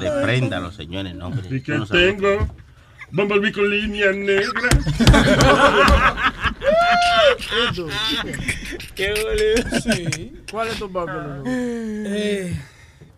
[0.00, 1.14] que repréndalo, señores.
[1.14, 2.06] No, hombre, Y que yo no sabía.
[2.16, 2.54] tengo
[3.10, 4.68] Bumblebee con línea negra.
[8.94, 9.80] Qué boludo.
[9.80, 10.32] Sí.
[10.50, 11.42] ¿Cuál es tu papel?
[11.46, 12.60] Eh,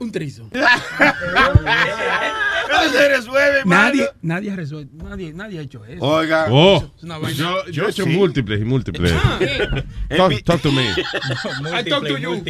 [0.01, 0.49] un trizo.
[2.71, 4.13] Eso se resuelve, Nadie, mano.
[4.23, 6.03] nadie, resuelve, nadie, nadie ha hecho eso.
[6.05, 6.47] Oiga.
[6.51, 7.37] Oh, Es una vaina.
[7.37, 8.11] yo, yo he hecho sí.
[8.11, 9.13] múltiples y múltiples.
[10.17, 10.85] talk, talk to me.
[11.75, 12.41] I talk to you.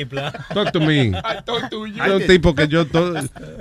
[0.52, 1.08] Talk to me.
[1.08, 2.04] I talk to you.
[2.04, 3.14] Yo un tipo que yo to-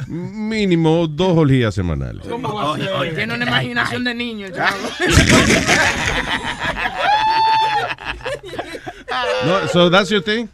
[0.07, 2.27] mínimo dos olías semanales.
[2.27, 2.93] ¿Cómo va a Oye, ser?
[2.93, 3.11] oye.
[3.13, 4.77] Tiene una imaginación de niño, chavo.
[9.45, 10.49] No, so that's your thing.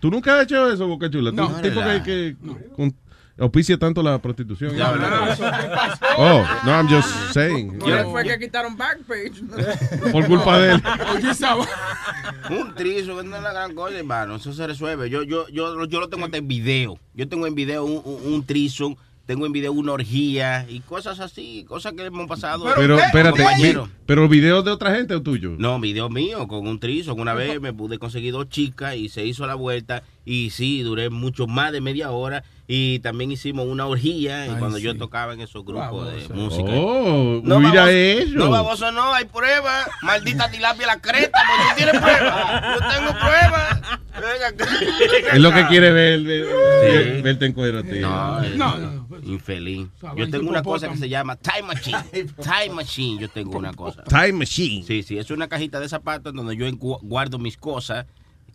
[0.00, 1.30] ¿Tú nunca has hecho eso, Boca Chula?
[1.30, 2.36] ¿Tú No, tipo que, que
[2.76, 2.94] con-
[3.38, 4.74] auspicia tanto la prostitución?
[4.76, 5.36] Ya, ¿verdad?
[5.36, 6.04] ¿Qué pasó?
[6.18, 7.78] Oh, no, I'm just saying.
[7.78, 9.42] ¿Quién fue que quitaron Backpage?
[10.12, 10.82] Por culpa de él.
[12.50, 14.36] Un trizo, que no es la gran cosa, hermano.
[14.36, 15.10] Eso se resuelve.
[15.10, 16.98] Yo, yo, yo, yo lo tengo hasta en video.
[17.14, 18.96] Yo tengo en video un, un, un trizo,
[19.28, 22.64] tengo en video una orgía y cosas así, cosas que hemos pasado.
[22.74, 23.84] Pero espérate, Compañero.
[23.84, 25.54] vi- ¿pero videos de otra gente o tuyo?
[25.58, 27.14] No, video mío con un trizo.
[27.14, 30.02] Una vez me pude conseguir dos chicas y se hizo la vuelta.
[30.24, 32.42] Y sí, duré mucho más de media hora.
[32.70, 34.82] Y también hicimos una orgía Ay, cuando sí.
[34.82, 36.68] yo tocaba en esos grupos de música.
[36.70, 38.30] Oh, No, mira baboso, eso.
[38.36, 39.88] No, baboso, no, hay pruebas.
[40.02, 42.62] Maldita tilapia la creta, porque tú tienes pruebas.
[42.78, 43.80] Yo tengo pruebas.
[45.32, 46.86] Es lo que quiere ver, ver- Sí.
[46.96, 48.00] ver- verte en cuero, tío.
[48.00, 49.18] No, eh, No, no, no.
[49.22, 49.86] Infeliz.
[49.96, 51.98] Esa Yo tengo una cosa que se llama Time Machine.
[52.42, 54.02] Time Machine, yo tengo una cosa.
[54.04, 54.84] Time Machine.
[54.84, 58.06] Sí, sí, es una cajita de zapatos donde yo guardo mis cosas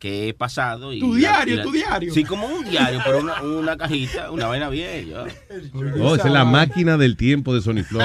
[0.03, 0.91] que he pasado.
[0.91, 2.14] Y Tu la- diario, y la- tu diario.
[2.14, 5.07] Sí, como un diario, pero una, una cajita, una vaina bien.
[5.07, 5.23] ya.
[6.01, 8.01] Oh, esa es la máquina del tiempo de Sony Flow.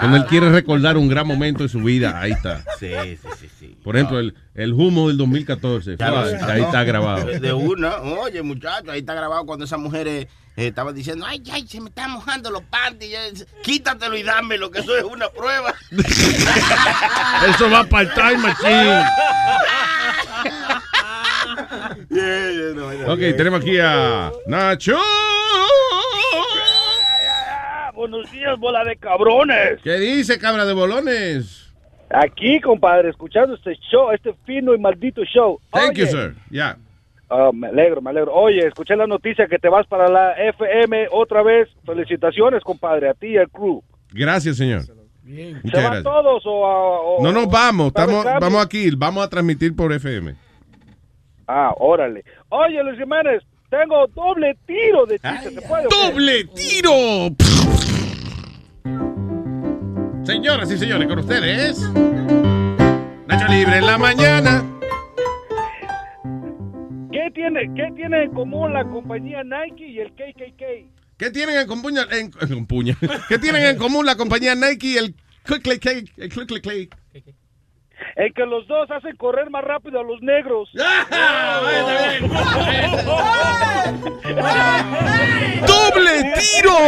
[0.00, 2.64] Cuando él quiere recordar un gran momento de su vida, ahí está.
[2.80, 2.88] Sí,
[3.20, 3.48] sí, sí.
[3.60, 3.76] sí.
[3.84, 5.98] Por ejemplo, el, el humo del 2014.
[5.98, 6.42] Ya lo Fua, sabes.
[6.44, 7.26] ahí está grabado.
[7.26, 11.66] De, una, oye, muchacho, ahí está grabado cuando esas mujeres eh, estaban diciendo, ay, ay,
[11.68, 13.46] se me están mojando los panties.
[13.62, 15.74] Quítatelo y dámelo, que eso es una prueba.
[17.50, 19.02] Eso va para el Time Machine.
[23.08, 24.96] Ok, tenemos aquí a Nacho.
[27.94, 29.80] Buenos días, bola de cabrones.
[29.84, 31.72] ¿Qué dice, cabra de bolones?
[32.10, 35.60] Aquí, compadre, escuchando este show, este fino y maldito show.
[35.70, 36.34] Thank you, sir.
[36.50, 36.76] Ya.
[37.30, 38.32] ah, me alegro, me alegro.
[38.34, 41.68] Oye, escuché la noticia que te vas para la FM otra vez.
[41.86, 43.82] Felicitaciones, compadre, a ti y al crew.
[44.10, 44.82] Gracias, señor.
[44.82, 44.90] ¿Se
[45.62, 46.02] Muchas van gracias.
[46.02, 49.92] todos o, a- o- No nos vamos, ¿Sabe estamos, vamos aquí, vamos a transmitir por
[49.92, 50.34] FM.
[51.46, 52.24] Ah, órale.
[52.48, 55.50] Oye, Luis Jiménez, tengo doble tiro de chiste.
[55.50, 55.88] ¿Se puede?
[55.88, 57.34] ¡Doble tiro!
[60.24, 61.80] Señoras y señores, con ustedes.
[63.26, 64.64] Nacho Libre en la mañana.
[67.10, 70.62] ¿Qué tiene, ¿Qué tiene en común la compañía Nike y el KKK?
[71.16, 72.30] ¿Qué tienen en común, en, en?
[73.28, 75.14] ¿Qué tienen en común la compañía Nike y el
[75.44, 76.96] Cake?
[78.16, 80.70] El que los dos hacen correr más rápido a los negros.
[85.66, 86.78] ¡Doble tiro!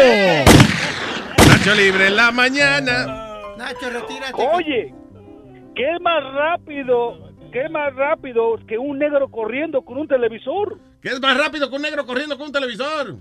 [1.49, 3.07] Nacho Libre en la mañana.
[3.57, 4.43] Nacho, retírate.
[4.55, 4.95] Oye,
[5.75, 7.33] ¿qué es más rápido?
[7.53, 10.79] ¿Qué es más rápido que un negro corriendo con un televisor?
[11.01, 13.17] ¿Qué es más rápido que un negro corriendo con un televisor?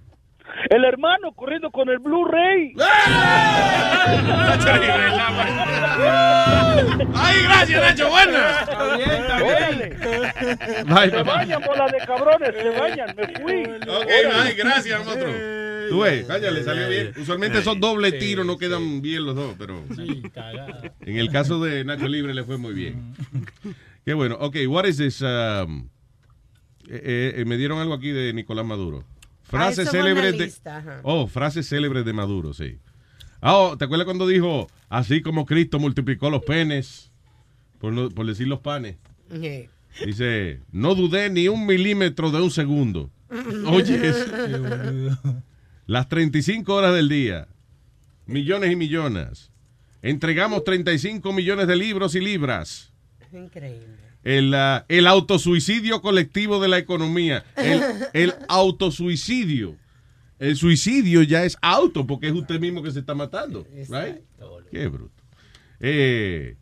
[0.70, 2.74] El hermano corriendo con el Blu-ray.
[2.76, 4.14] Mañana.
[7.16, 8.10] ¡Ay, gracias, Nacho!
[8.10, 8.70] ¡Buenas!
[10.86, 13.64] Bye, Se bañan, bola de cabrones, se bañan, me fui.
[13.88, 15.28] Ok, bye, gracias, otro.
[15.90, 17.14] Tú ves, cállale, salió bien.
[17.18, 19.84] Usualmente esos doble tiros no quedan bien los dos, pero
[21.02, 23.14] en el caso de Nacho Libre le fue muy bien.
[24.06, 24.38] Qué bueno.
[24.40, 25.22] Ok, what is this?
[25.22, 25.90] um,
[26.90, 29.06] eh, eh, me dieron algo aquí de Nicolás Maduro.
[29.58, 30.46] Frases Ah, célebres de.
[30.46, 31.00] lista.
[31.04, 32.78] Oh, frases célebres de Maduro, sí.
[33.42, 37.12] Ah, oh, ¿te acuerdas cuando dijo, así como Cristo multiplicó los penes,
[37.80, 38.96] por, no- por decir los panes?
[39.30, 39.68] Yeah.
[40.06, 43.12] Dice, no dudé ni un milímetro de un segundo.
[43.68, 44.26] Oye, eso.
[45.86, 47.48] Las 35 horas del día,
[48.26, 49.52] millones y millones.
[50.02, 52.92] Entregamos 35 millones de libros y libras.
[53.32, 53.98] Increíble.
[54.24, 57.44] El, ah, el autosuicidio colectivo de la economía.
[57.56, 57.82] El,
[58.14, 59.76] el autosuicidio.
[60.40, 63.66] El suicidio ya es auto porque es usted mismo que se está matando.
[63.90, 64.18] right?
[64.72, 65.24] Qué bruto.
[65.80, 66.56] Eh,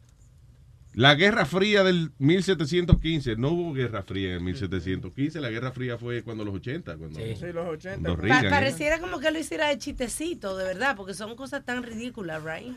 [0.93, 3.35] la Guerra Fría del 1715.
[3.37, 5.39] No hubo Guerra Fría en el 1715.
[5.39, 6.97] La Guerra Fría fue cuando los 80.
[6.97, 8.01] Cuando, Sí, los 80.
[8.01, 8.49] cuando Pa- Reagan, ¿eh?
[8.49, 12.73] pareciera como que lo hiciera de chistecito, de verdad, porque son cosas tan ridículas, right?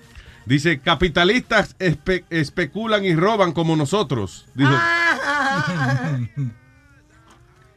[0.47, 4.47] Dice, capitalistas espe- especulan y roban como nosotros.
[4.55, 6.21] Dijo, Ah.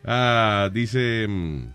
[0.10, 1.26] Ah, dice.
[1.28, 1.74] mm,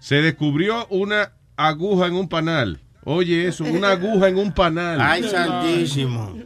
[0.00, 2.80] Se descubrió una aguja en un panal.
[3.10, 5.00] Oye, eso, una aguja en un panal.
[5.00, 6.36] Ay, santísimo.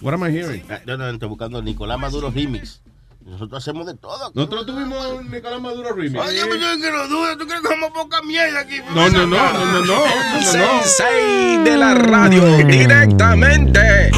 [0.00, 0.64] What am I hearing?
[0.68, 2.80] Ah, No, no, estoy buscando Nicolás Maduro Remix.
[3.24, 4.32] Nosotros hacemos de todo.
[4.34, 6.18] Nosotros tuvimos un Nicolás Maduro remix.
[6.26, 8.78] Oye, pues yo que no duda, ¿tú crees que vamos poca mierda aquí?
[8.92, 10.42] No, no, no, no, no, no, no, no.
[10.42, 14.10] Sensei de la radio directamente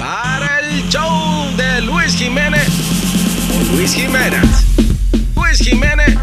[0.00, 2.68] para el show de Luis Jiménez
[3.50, 4.64] o Luis Jiménez.
[5.34, 6.16] Luis Jiménez.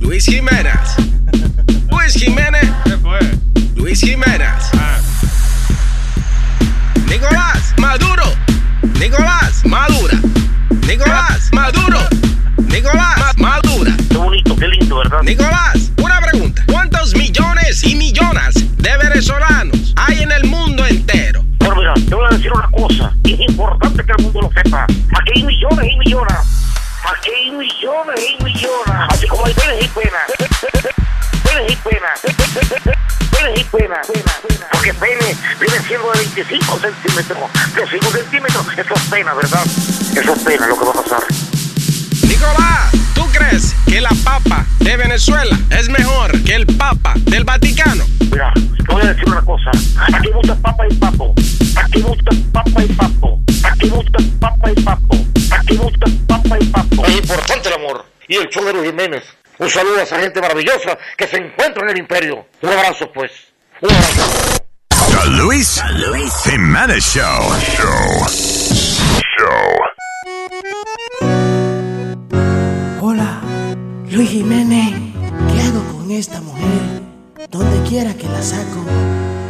[0.00, 1.07] Luis Jiménez.
[2.08, 2.70] Luis Jiménez.
[2.86, 3.18] ¿Qué fue?
[3.76, 4.48] Luis Jiménez.
[7.06, 8.22] Nicolás Maduro.
[8.98, 10.18] Nicolás Madura.
[10.86, 11.98] Nicolás Maduro.
[12.68, 13.92] Nicolás Ma- Madura.
[14.08, 15.20] Qué bonito, qué lindo, ¿verdad?
[15.22, 16.62] Nicolás, una pregunta.
[16.66, 21.44] ¿Cuántos millones y millones de venezolanos hay en el mundo entero?
[21.58, 23.12] Bueno, mira, te voy a decir una cosa.
[23.24, 24.84] Es importante que el mundo lo sepa.
[24.84, 26.36] Aquí hay millones y millones.
[27.04, 28.96] Aquí hay millones y millones.
[29.10, 30.22] Así como hay penes y penas.
[31.58, 32.20] Penes y penas.
[33.32, 34.06] Penes y penas.
[34.70, 37.38] Porque pene viene siendo de 25 centímetros.
[37.74, 39.64] De 5 centímetros, eso es pena, ¿verdad?
[39.64, 41.24] Eso es pena lo que va a pasar.
[42.28, 48.04] Nicolás, ¿tú crees que la papa de Venezuela es mejor que el papa del Vaticano?
[48.30, 49.70] Mira, te voy a decir una cosa.
[50.14, 51.34] Aquí mucha papa y papo.
[51.76, 53.40] Aquí mucha papa y papo.
[53.64, 55.26] Aquí mucha papa y papo.
[55.50, 57.04] Aquí mucha papa y papo.
[57.04, 58.04] Es importante el amor.
[58.28, 61.82] Y el show de los Jiménez Un saludo a esa gente maravillosa que se encuentra
[61.82, 62.46] en el imperio.
[62.62, 63.32] Un abrazo, pues.
[63.80, 64.22] Un abrazo.
[64.88, 65.82] The Luis,
[66.44, 67.42] Jimenez Show.
[67.76, 68.26] Show.
[69.36, 69.70] Show.
[73.00, 73.40] Hola,
[74.08, 74.94] Luis Jiménez.
[75.52, 77.02] ¿Qué hago con esta mujer?
[77.50, 78.84] Donde quiera que la saco,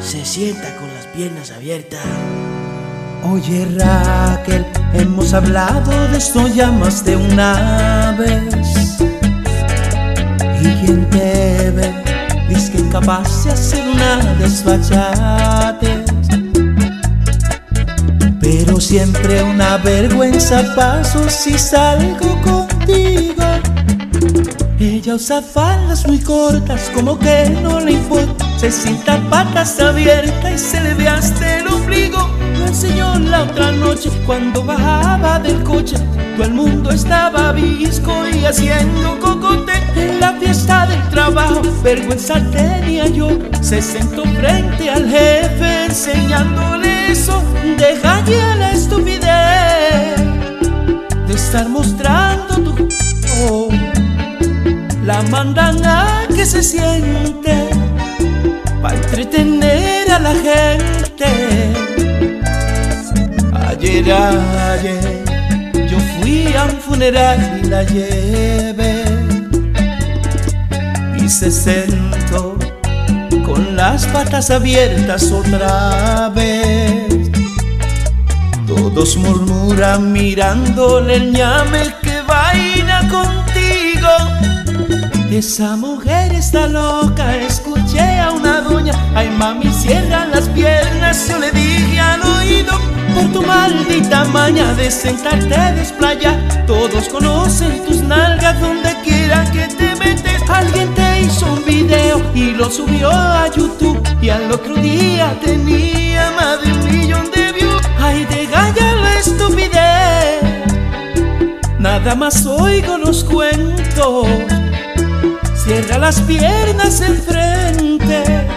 [0.01, 2.01] se sienta con las piernas abiertas.
[3.25, 4.65] Oye Raquel,
[4.95, 8.88] hemos hablado de esto ya más de una vez.
[10.61, 11.93] Y quien te ve,
[12.49, 16.05] dice que incapaz de hacer una desfachate.
[18.41, 23.45] Pero siempre una vergüenza paso si salgo contigo.
[24.81, 28.47] Ella usa faldas muy cortas, como que no le importa.
[28.59, 32.29] Se sienta patas abiertas y se le ve hasta el ombligo.
[32.59, 35.97] Lo enseñó la otra noche cuando bajaba del coche.
[36.37, 39.73] Todo el mundo estaba visco y haciendo cocote.
[39.97, 43.31] En la fiesta del trabajo, vergüenza tenía yo.
[43.61, 47.43] Se sentó frente al jefe enseñándole eso.
[47.77, 50.21] Deja ya la estupidez
[51.27, 52.89] de estar mostrando tu.
[53.51, 53.69] Oh
[55.05, 57.71] la mandan a que se siente
[58.83, 61.27] para entretener a la gente.
[63.69, 65.25] Ayer, ayer,
[65.89, 69.05] yo fui a un funeral y la llevé
[71.17, 72.57] y se sentó
[73.45, 77.31] con las patas abiertas otra vez.
[78.67, 83.39] Todos murmuran mirándole el ñame que vaina contigo.
[85.31, 87.88] Esa mujer está loca, escuché a una
[89.15, 92.73] ay mami cierra las piernas, yo le dije al oído,
[93.15, 99.67] por tu maldita maña de sentarte a desplayar, todos conocen tus nalgas donde quiera que
[99.69, 104.01] te metes, alguien te hizo un video y lo subió a YouTube.
[104.21, 109.19] Y al otro día tenía más de un millón de views, ay de galla la
[109.19, 110.43] estupidez,
[111.79, 114.27] nada más oigo los cuentos.
[115.55, 118.48] Cierra las piernas enfrente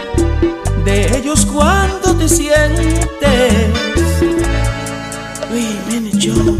[0.84, 3.70] de ellos cuando te sientes.
[5.50, 6.56] Luis Show,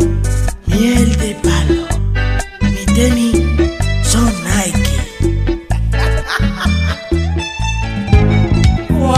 [0.66, 1.86] miel de palo.
[2.62, 3.40] Mi tenis
[4.02, 4.98] son Nike.
[8.90, 9.16] Guau,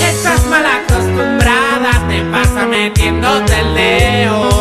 [0.00, 4.57] Estás mal acostumbrada, te pasa metiéndote el dedo.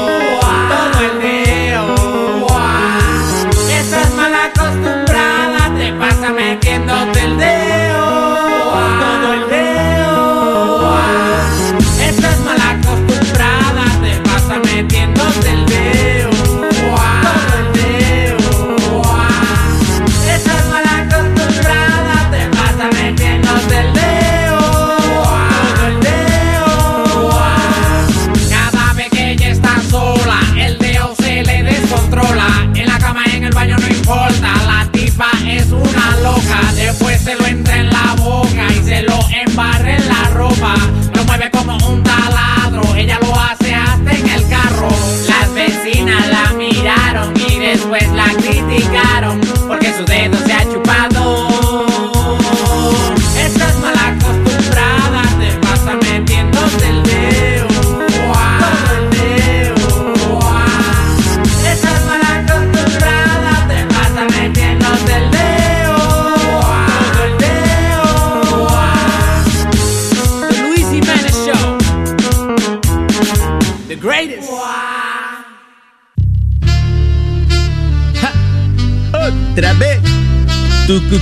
[81.10, 81.19] Tu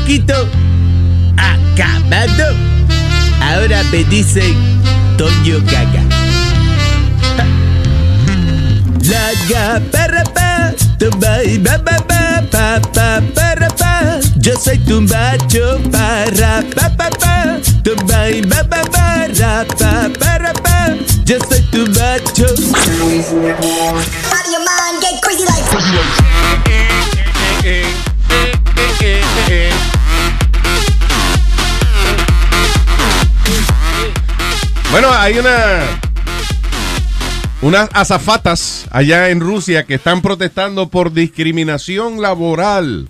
[37.66, 43.10] unas azafatas allá en Rusia que están protestando por discriminación laboral.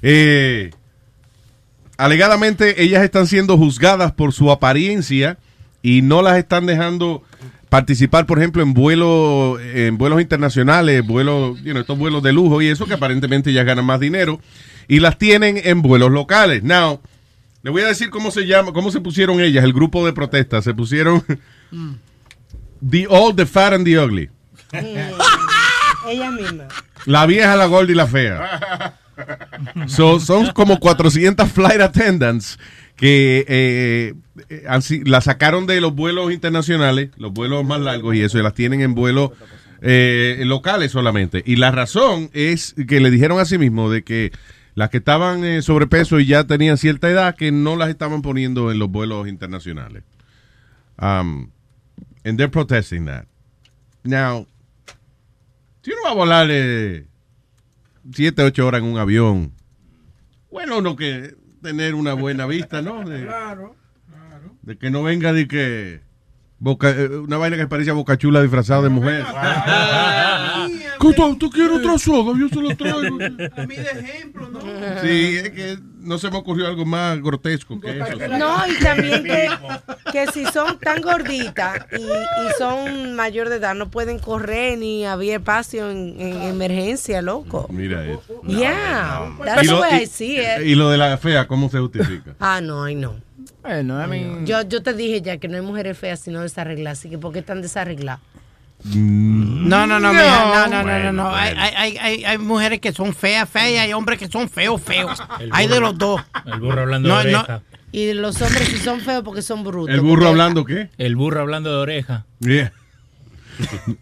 [0.00, 0.70] Eh,
[1.98, 5.36] alegadamente ellas están siendo juzgadas por su apariencia
[5.82, 7.22] y no las están dejando
[7.68, 12.68] participar, por ejemplo, en vuelos en vuelos internacionales, vuelos, you estos vuelos de lujo y
[12.68, 14.40] eso que aparentemente ya ganan más dinero
[14.88, 16.62] y las tienen en vuelos locales.
[16.62, 17.02] Now,
[17.62, 20.62] le voy a decir cómo se llama, cómo se pusieron ellas, el grupo de protesta,
[20.62, 21.22] se pusieron
[22.88, 24.30] The Old, The Fat and The Ugly.
[24.72, 26.68] Ella misma.
[27.06, 28.96] La vieja, la gorda y la fea.
[29.86, 32.58] So, son como 400 flight attendants
[32.96, 34.14] que eh,
[34.48, 38.54] eh, la sacaron de los vuelos internacionales, los vuelos más largos y eso, y las
[38.54, 39.30] tienen en vuelos
[39.82, 41.42] eh, locales solamente.
[41.46, 44.32] Y la razón es que le dijeron a sí mismo de que
[44.74, 48.70] las que estaban eh, sobrepeso y ya tenían cierta edad, que no las estaban poniendo
[48.70, 50.04] en los vuelos internacionales.
[51.00, 51.50] Um,
[52.24, 53.26] and they're protesting that.
[54.04, 54.46] Now,
[55.82, 57.06] si uno va a volar eh,
[58.12, 59.52] siete, ocho horas en un avión,
[60.50, 63.04] bueno, uno que tener una buena vista, ¿no?
[63.08, 63.28] De,
[64.62, 66.00] de que no venga de que
[66.58, 69.24] boca, eh, una vaina que parecía boca chula disfrazado de mujer.
[71.00, 71.38] ¿Qué tal?
[71.38, 72.38] ¿Tú quieres otra soda?
[72.38, 73.18] Yo se lo traigo.
[73.56, 74.60] A mí de ejemplo, ¿no?
[75.02, 78.28] Sí, es que no se me ocurrió algo más grotesco que eso.
[78.38, 79.48] No, y también que,
[80.12, 85.04] que si son tan gorditas y, y son mayor de edad, no pueden correr ni
[85.06, 87.66] había espacio en, en emergencia, loco.
[87.70, 88.22] Mira eso.
[88.46, 90.64] Yeah, Y that's lo, way y- I see it.
[90.66, 92.34] y lo de la fea, ¿cómo se justifica?
[92.40, 93.16] Ah, no, ay no.
[93.62, 96.98] Bueno, I mean- yo, yo te dije ya que no hay mujeres feas sino desarregladas,
[97.00, 98.20] así que ¿por qué están desarregladas?
[98.84, 101.34] No, no, no, no, no, no, no, Bueno, no.
[101.34, 101.60] Hay, bueno.
[101.62, 104.80] hay, hay, hay, hay mujeres que son feas, feas, y hay hombres que son feos,
[104.80, 105.18] feos.
[105.52, 106.20] Hay de los dos.
[106.46, 107.38] El burro hablando No, de no.
[107.40, 107.62] oreja.
[107.92, 109.92] Y los hombres si son feos porque son brutos.
[109.94, 110.90] ¿El burro hablando qué?
[110.96, 112.24] El burro hablando de oreja.
[112.38, 112.72] Yeah.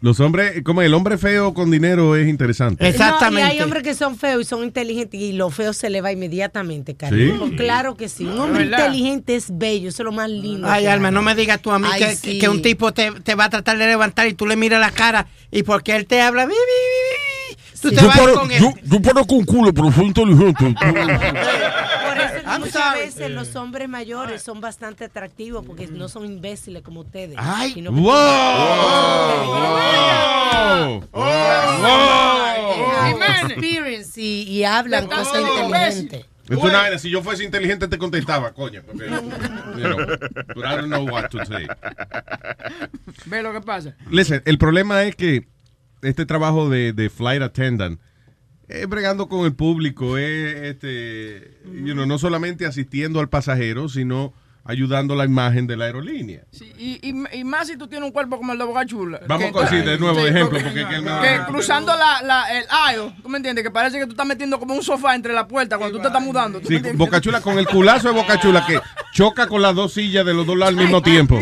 [0.00, 2.92] Los hombres, como el hombre feo con dinero es interesante.
[2.92, 6.00] No, y hay hombres que son feos y son inteligentes y lo feo se le
[6.00, 7.46] va inmediatamente, cariño.
[7.48, 7.56] Sí.
[7.56, 8.24] Claro que sí.
[8.26, 8.86] Un hombre ¿Verdad?
[8.86, 10.68] inteligente es bello, eso es lo más lindo.
[10.68, 11.14] Ay, Alma, hay.
[11.14, 12.38] no me digas tú a mí Ay, que, sí.
[12.38, 14.90] que un tipo te, te va a tratar de levantar y tú le miras la
[14.90, 18.62] cara y porque él te habla, "Bi, bi, bi, bi", tú te vas con él.
[18.84, 20.74] yo parezco un culo, pero soy inteligente.
[20.78, 23.00] Por eso que I'm muchas sorry.
[23.00, 27.36] veces los hombres mayores son bastante atractivos porque no son imbéciles como ustedes.
[27.38, 28.00] Ay, sino que
[33.12, 36.26] tienen experience y, y hablan cosas inteligentes.
[36.48, 38.82] Es una vaina, si yo fuese inteligente te contestaba, coño.
[38.86, 39.98] Porque, you know,
[40.54, 41.66] but I don't know what to say.
[43.26, 43.94] Ve lo que pasa.
[44.10, 45.46] Listen, el problema es que
[46.00, 48.00] este trabajo de, de flight attendant
[48.68, 54.32] es bregando con el público, es este, you know, no solamente asistiendo al pasajero, sino
[54.64, 56.42] ayudando la imagen de la aerolínea.
[56.76, 59.18] Y, y, y más si tú tienes un cuerpo como el de Boca Chula.
[59.26, 62.66] Vamos con sí, de nuevo de ejemplo, porque- porque que que cruzando la, la, el
[62.70, 63.64] aisle, ¿tú me entiendes?
[63.64, 66.08] Que parece que tú estás metiendo como un sofá entre la puerta cuando tú te
[66.08, 66.60] estás mudando.
[66.60, 66.98] ¿tú Sí, entiendes?
[66.98, 68.78] Boca Chula con el culazo de Boca Chula que
[69.14, 71.40] choca con las dos sillas de los dos lados al mismo tiempo.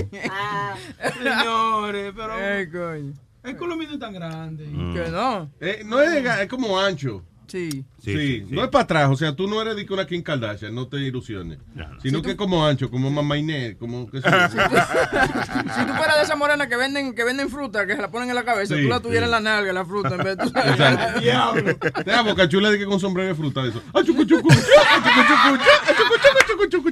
[1.23, 2.33] Señores, pero.
[2.73, 3.13] Coño.
[3.47, 4.65] El culo mío no es tan grande.
[4.65, 5.51] Que no.
[5.61, 7.23] Eh, no es, como ancho.
[7.47, 7.85] Sí.
[8.03, 10.89] Sí, no es para atrás, o sea, tú no eres de una Kim Kardashian, no
[10.89, 11.59] te ilusiones.
[12.03, 16.35] Sino que es como ancho, como mamá Inés, como que Si tú fueras de esa
[16.35, 18.89] morena que venden, que venden fruta, que se la ponen en la cabeza, Sí, tú
[18.89, 19.37] la tuvieras sí.
[19.37, 21.21] en la nalga, la fruta, en vez de tú Exacto.
[21.21, 21.77] Diablo.
[21.77, 23.81] Te da boca chula de que con sombrero de fruta de eso.
[23.95, 24.49] Ah, chucu, chucu,
[26.69, 26.83] chu,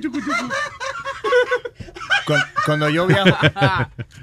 [2.26, 3.36] Cuando, cuando yo viajo,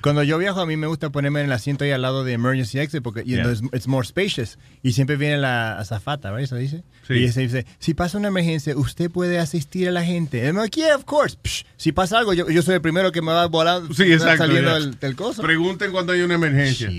[0.02, 2.34] cuando yo viajo a mí me gusta ponerme en el asiento ahí al lado de
[2.34, 3.44] emergency exit porque you Yeah.
[3.44, 6.44] know, it's, it's more spacious y siempre viene la azafata, ¿verdad?
[6.44, 6.84] Eso dice.
[7.08, 7.14] Sí.
[7.16, 10.44] Y ese dice, si pasa una emergencia, usted puede asistir a la gente.
[10.46, 11.38] I'm like, yeah, of course.
[11.44, 14.12] Psh, si pasa algo, yo, yo soy el primero que me va a volar Sí,
[14.12, 14.38] exacto.
[14.46, 14.74] saliendo ya.
[14.80, 15.42] del, del coso.
[15.44, 16.90] Pregunten cuando hay una emergencia.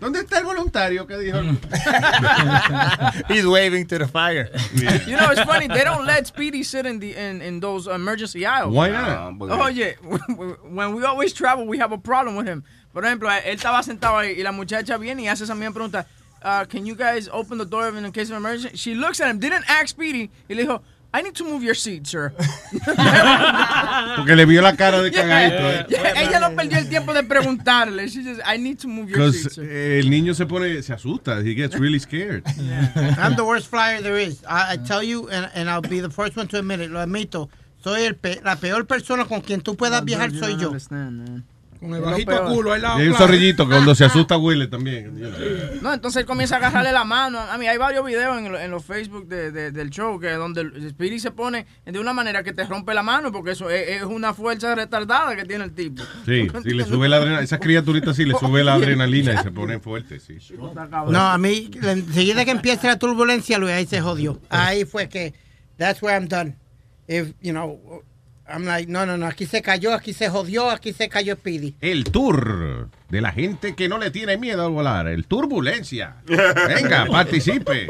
[0.00, 1.38] ¿Dónde está el voluntario que dijo?
[3.28, 4.50] He's waving to the fire.
[5.06, 5.68] You know, it's funny.
[5.68, 8.74] They don't let Speedy sit in the in, in those emergency aisles.
[8.74, 9.40] Why not?
[9.40, 9.96] Oye,
[10.68, 12.62] when we always travel, we have a problem with him.
[12.92, 16.06] Por ejemplo, él estaba sentado ahí y la muchacha viene y hace esa misma pregunta.
[16.42, 18.76] Uh, can you guys open the door in case of emergency?
[18.76, 20.82] She looks at him, didn't ask Speedy, y le dijo,
[21.14, 22.32] I need to move your seat, sir.
[24.16, 25.56] Porque le vio la cara de cagadito.
[25.70, 25.86] eh.
[25.88, 28.06] Yeah, Ella no perdió el tiempo de preguntarle.
[28.08, 29.64] She just, I need to move your seat, Because sir.
[29.64, 31.40] eh, el niño se pone, se asusta.
[31.42, 32.44] He gets really scared.
[33.18, 34.42] I'm the worst flyer there is.
[34.48, 36.90] I, I tell you, and, and I'll be the first one to admit it.
[36.90, 37.48] Lo admito.
[37.82, 40.72] Soy el pe- la peor persona con quien tú puedas viajar soy yo.
[41.80, 42.98] Con el bajito culo al lado.
[42.98, 43.26] Y hay un claro.
[43.26, 45.20] zorrillito que cuando se asusta huele también.
[45.82, 47.38] No, entonces él comienza a agarrarle la mano.
[47.40, 50.30] A mí hay varios videos en, lo- en los Facebook de, de- del show que
[50.32, 53.70] donde el Speedy se pone de una manera que te rompe la mano porque eso
[53.70, 56.02] es, es una fuerza retardada que tiene el tipo.
[56.24, 57.42] Sí, sí, le sube la adrenalina.
[57.44, 60.38] Esa criaturita sí le sube la adrenalina y se pone fuerte, sí.
[61.08, 64.40] No, a mí, enseguida que empiece la turbulencia, Luis, ahí se jodió.
[64.48, 65.34] Ahí fue que,
[65.76, 66.56] that's where I'm done.
[67.08, 68.02] If, you know,
[68.48, 71.74] I'm like, no, no, no, aquí se cayó, aquí se jodió, aquí se cayó Speedy.
[71.80, 72.88] El tour.
[73.10, 76.16] de la gente que no le tiene miedo a volar, el Turbulencia.
[76.26, 77.86] Venga, participe.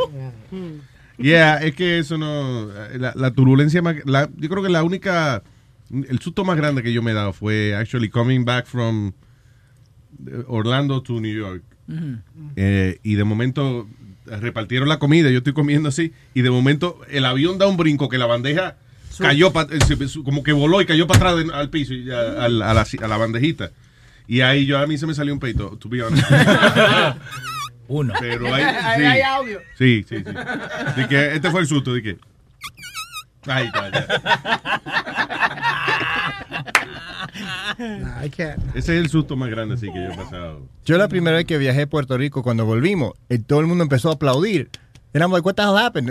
[1.19, 2.69] Yeah, es que eso no.
[2.99, 3.97] La, la turbulencia más.
[4.05, 5.43] la- yo creo que la única.
[5.91, 9.13] El susto más grande que yo me he dado fue actually coming back from
[10.49, 11.63] Orlando to New York.
[12.57, 13.89] Eh, y de momento
[14.27, 18.09] repartieron la comida, yo estoy comiendo así, y de momento el avión da un brinco
[18.09, 18.77] que la bandeja
[19.19, 19.79] cayó, pa- eh,
[20.25, 22.75] como que voló y cayó para atrás de- al piso, y a, a la, a
[22.75, 23.71] la- a la bandejita.
[24.29, 26.27] Y ahí yo a mí se me salió un peito, to be honest.
[27.89, 28.13] Uno.
[28.19, 29.07] Pero ahí, Ahí sí.
[29.07, 29.61] hay audio.
[29.79, 30.25] Sí, sí, sí.
[30.97, 32.19] De que este fue el susto, de que.
[33.49, 33.91] Ahí está,
[38.37, 38.59] can't.
[38.75, 40.63] Ese es el susto más grande así que yo he pasado.
[40.85, 43.85] Yo la primera vez que viajé a Puerto Rico, cuando volvimos, eh, todo el mundo
[43.85, 44.71] empezó a aplaudir.
[45.17, 46.11] Éramos like, what the hell happened?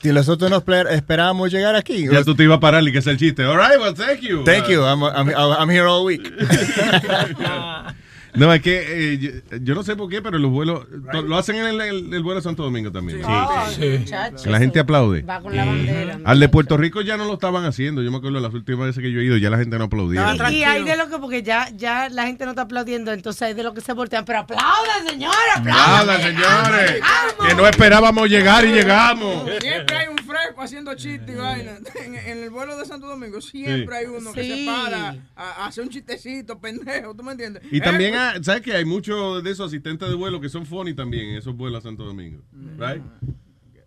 [0.00, 2.06] Si Nosotros no esper- esperábamos llegar aquí.
[2.08, 3.42] Ya tú te ibas a parar y que es el chiste.
[3.42, 4.44] All right, well, thank you.
[4.44, 4.84] Thank you.
[4.84, 6.22] I'm, I'm, I'm here all week.
[8.34, 11.36] No, es que eh, yo, yo no sé por qué, pero los vuelos to- lo
[11.36, 13.20] hacen en el, el- el vuelo de Santo Domingo también.
[13.20, 13.28] ¿no?
[13.28, 15.22] Ah, Que muchacho, la gente aplaude.
[15.22, 16.18] Va con la bandera.
[16.24, 18.02] Al de Puerto Rico ya no lo estaban haciendo.
[18.02, 20.34] Yo me acuerdo las últimas veces que yo he ido, ya la gente no aplaudía.
[20.50, 23.40] Y, y hay de lo que, porque ya, ya la gente no está aplaudiendo, entonces
[23.42, 24.24] hay de lo que se voltean.
[24.24, 26.20] Pero aplaudan, señores, aplaudan.
[26.20, 27.00] Señores.
[27.48, 29.48] Que no esperábamos llegar y llegamos.
[29.60, 31.72] Siempre hay un fresco haciendo chistes y vaina.
[32.04, 34.64] En, en el vuelo de Santo Domingo siempre hay uno que Sí.
[34.64, 37.62] se para a, a hacer un chistecito, pendejo, ¿tú me entiendes?
[37.70, 40.64] Y también, Eh, ah, ¿sabes que Hay muchos de esos asistentes de vuelo que son
[40.66, 42.42] funny también en esos vuelos a Santo Domingo.
[42.78, 43.02] Right?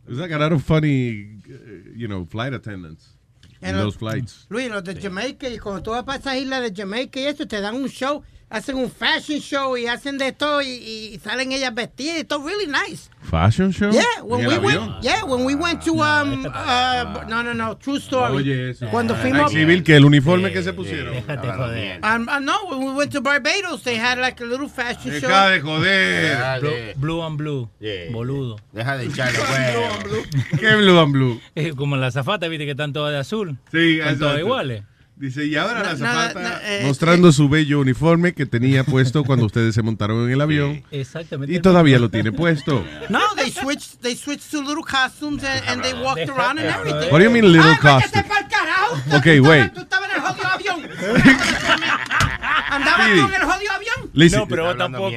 [0.05, 3.17] There's like a lot of funny, uh, you know, flight attendants
[3.61, 4.45] in En los- those flights.
[4.49, 7.45] Luis, los de Jamaica, y cuando tú vas para esa isla de Jamaica y eso,
[7.47, 11.51] te dan un show, hacen un fashion show y hacen de todo y, y salen
[11.51, 13.09] ellas vestidas y todo really nice.
[13.29, 13.91] Fashion show?
[13.91, 15.01] Yeah, when ¿En we went, avión?
[15.01, 18.35] yeah, when we went to um uh no no no true story.
[18.37, 18.87] Oye, eso.
[18.89, 21.13] Cuando Ah, fuimos civil que el uniforme que se pusieron.
[21.13, 21.99] Déjate joder.
[22.03, 25.27] um, uh, no, when we went to Barbados, they had like a little fashion show.
[25.27, 26.59] Deja de joder.
[26.61, 27.69] Blue, blue and blue.
[28.11, 28.57] Boludo.
[28.71, 30.23] Deja de echarle huevo.
[30.57, 31.41] ¿Qué blue and blue?
[31.55, 33.57] Eh, como la zafata, viste que están todas de azul.
[33.73, 34.83] Sí, Están todas iguales.
[35.19, 38.83] Dice, y ahora la No, nada, zapata no, eh, mostrando su bello uniforme que tenía
[38.83, 40.83] puesto cuando ustedes se montaron en el avión.
[40.91, 41.55] Exactamente.
[41.55, 42.85] Y todavía lo tiene puesto.
[43.09, 47.09] No, they switched they switched to little costumes and, and they walked around and everything.
[47.11, 48.23] What do you mean little Ay, váyate costume?
[48.25, 49.17] pa'l carajo.
[49.17, 49.63] Okay, Tú wait.
[49.63, 50.89] estabas- Tú estabas en el jodido avión.
[52.69, 53.19] Andabas Speedy.
[53.21, 54.11] tú en el jodido avión.
[54.13, 55.15] Listen, No, pero vos tampoco.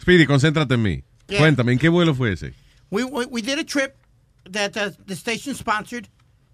[0.00, 1.04] Speedy, concéntrate en mí.
[1.28, 1.38] Yeah.
[1.40, 2.54] Cuéntame, ¿en qué vuelo fue ese?
[2.90, 3.94] We, we, we did a trip
[4.50, 6.08] that uh, the station sponsored,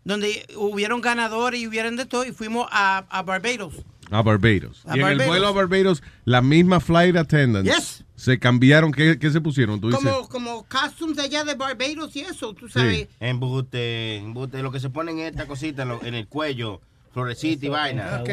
[0.04, 3.74] donde hubieron ganadores y hubieron de todo, y fuimos a, a Barbados.
[4.10, 4.82] A Barbados.
[4.86, 5.26] A y en el Barbados.
[5.28, 8.04] vuelo a Barbados, la misma flight attendants Yes.
[8.16, 8.90] se cambiaron.
[8.90, 9.80] ¿Qué, qué se pusieron?
[9.80, 10.02] Tú dices.
[10.04, 13.06] Como, como costumes allá de Barbados y eso, tú sabes.
[13.20, 16.80] Embute, embute, lo que se ponen esta cosita en, lo- en el cuello,
[17.12, 18.20] florecita y vaina.
[18.20, 18.30] Ok.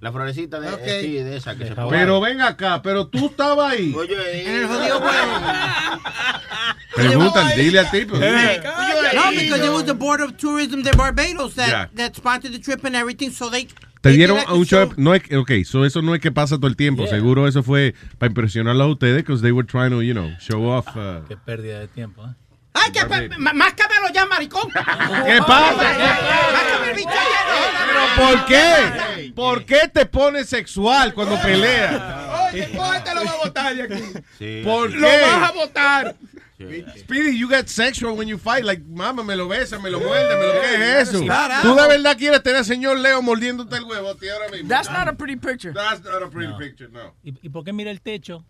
[0.00, 0.80] La florecita de, Ok.
[1.00, 1.90] sí, de esa que se pone.
[1.90, 3.94] Pero ven acá, pero tú estabas ahí.
[3.96, 5.32] Oye, En el jodido vuelo.
[6.94, 8.14] Preguntan, dile al tipo.
[8.16, 8.20] No,
[9.30, 11.88] because it was the Board of Tourism de Barbados that, Yeah.
[11.96, 13.68] that sponsored the trip and everything, so they...
[14.00, 14.86] Te dieron a a un show.
[14.86, 14.94] show.
[14.96, 17.02] No es, ok, so eso no es que pasa todo el tiempo.
[17.04, 17.16] Yeah.
[17.16, 20.64] Seguro eso fue para impresionarlos a ustedes, because they were trying to, you know, show
[20.70, 20.86] off.
[20.96, 22.24] uh, Qué pérdida de tiempo.
[22.24, 22.34] ¿eh?
[22.78, 23.04] ¡Ay, que
[23.38, 24.70] ma- máscamelo ya, maricón!
[24.70, 25.96] ¿Qué pasa?
[26.94, 29.32] ¿Pero por qué?
[29.34, 32.00] ¿Por qué te pones sexual cuando peleas?
[32.52, 32.62] Oye,
[33.04, 34.02] te lo va a botar de aquí.
[34.38, 35.20] Sí, ¿Por Lo qué?
[35.22, 36.16] vas a botar.
[36.98, 38.64] Speedy, you get sexual when you fight.
[38.64, 41.20] Like, mama, me lo besa, me lo muerde, me lo ¿qué es eso?
[41.62, 44.66] ¿Tú de verdad quieres tener al señor Leo mordiéndote el huevo, tío, ahora mismo?
[44.68, 45.74] That's not a pretty picture.
[45.74, 47.14] That's not a pretty picture, no.
[47.22, 48.42] ¿Y, ¿Y por qué mira el techo?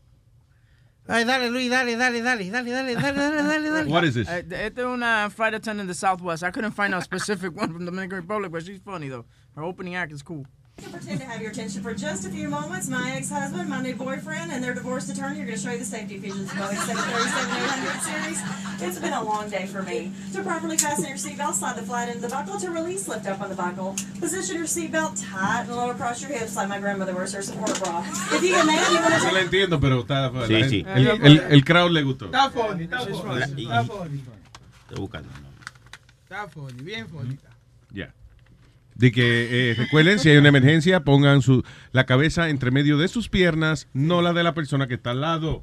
[1.09, 3.91] Ay, dale, Luis, dale, dale, dale, dale, dale, dale, dale, dale, dale.
[3.91, 4.29] What is this?
[4.29, 6.43] Uh, Esta es una flight attendant de Southwest.
[6.43, 9.25] I couldn't find a specific one from the Dominican Republic, but she's funny though.
[9.55, 10.45] Her opening act is cool.
[10.79, 12.87] Can pretend to have your attention for just a few moments.
[12.89, 15.87] My ex-husband, my new boyfriend, and their divorce attorney are going to show you the
[15.87, 18.43] safety features of Boeing 737-800 series.
[18.83, 20.13] It's been a long day for me.
[20.35, 22.61] To properly fasten your seatbelt, slide the flat end of the buckle.
[22.61, 23.97] To release, lift up on the buckle.
[24.21, 27.73] Position your seatbelt tight and lower across your hips like my grandmother wears her support
[27.83, 28.05] bra.
[28.07, 30.31] If you get mad, you want No to lo entiendo, pero está.
[30.31, 30.85] la Sí, sí.
[30.87, 32.27] El, el, el crowd le gustó.
[32.27, 33.63] Está funny, está funny.
[33.65, 34.23] Está funny.
[34.83, 35.29] Estoy buscando.
[36.25, 37.39] Está funny, bien funny.
[37.95, 38.13] Ya.
[38.97, 43.09] De que, eh, recuerden, si hay una emergencia, pongan su, la cabeza entre medio de
[43.09, 45.63] sus piernas, no la de la persona que está al lado.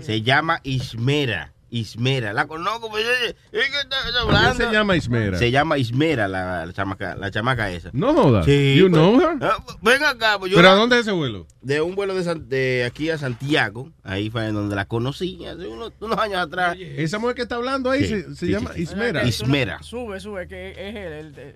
[0.00, 1.52] Se llama Ismera.
[1.70, 2.32] Ismera.
[2.32, 4.64] La conozco, pero es que está está ¿Cómo hablando.
[4.64, 5.36] se llama Ismera?
[5.36, 7.90] Se llama Ismera la, la chamaca, la chamaca esa.
[7.92, 8.46] No jodas.
[8.46, 8.92] Sí, You pues.
[8.92, 9.36] know her?
[9.42, 11.46] Ah, ven acá, pues yo ¿Pero la- a dónde es ese vuelo?
[11.60, 13.92] De un vuelo de, San- de aquí a Santiago.
[14.02, 16.74] Ahí fue en donde la conocí hace unos, unos años atrás.
[16.80, 18.82] Esa mujer que está hablando ahí Sí, se, se sí, llama sí, sí.
[18.84, 19.24] Ismera.
[19.24, 19.82] Is- Ismera.
[19.82, 21.54] Sube, sube, que es él.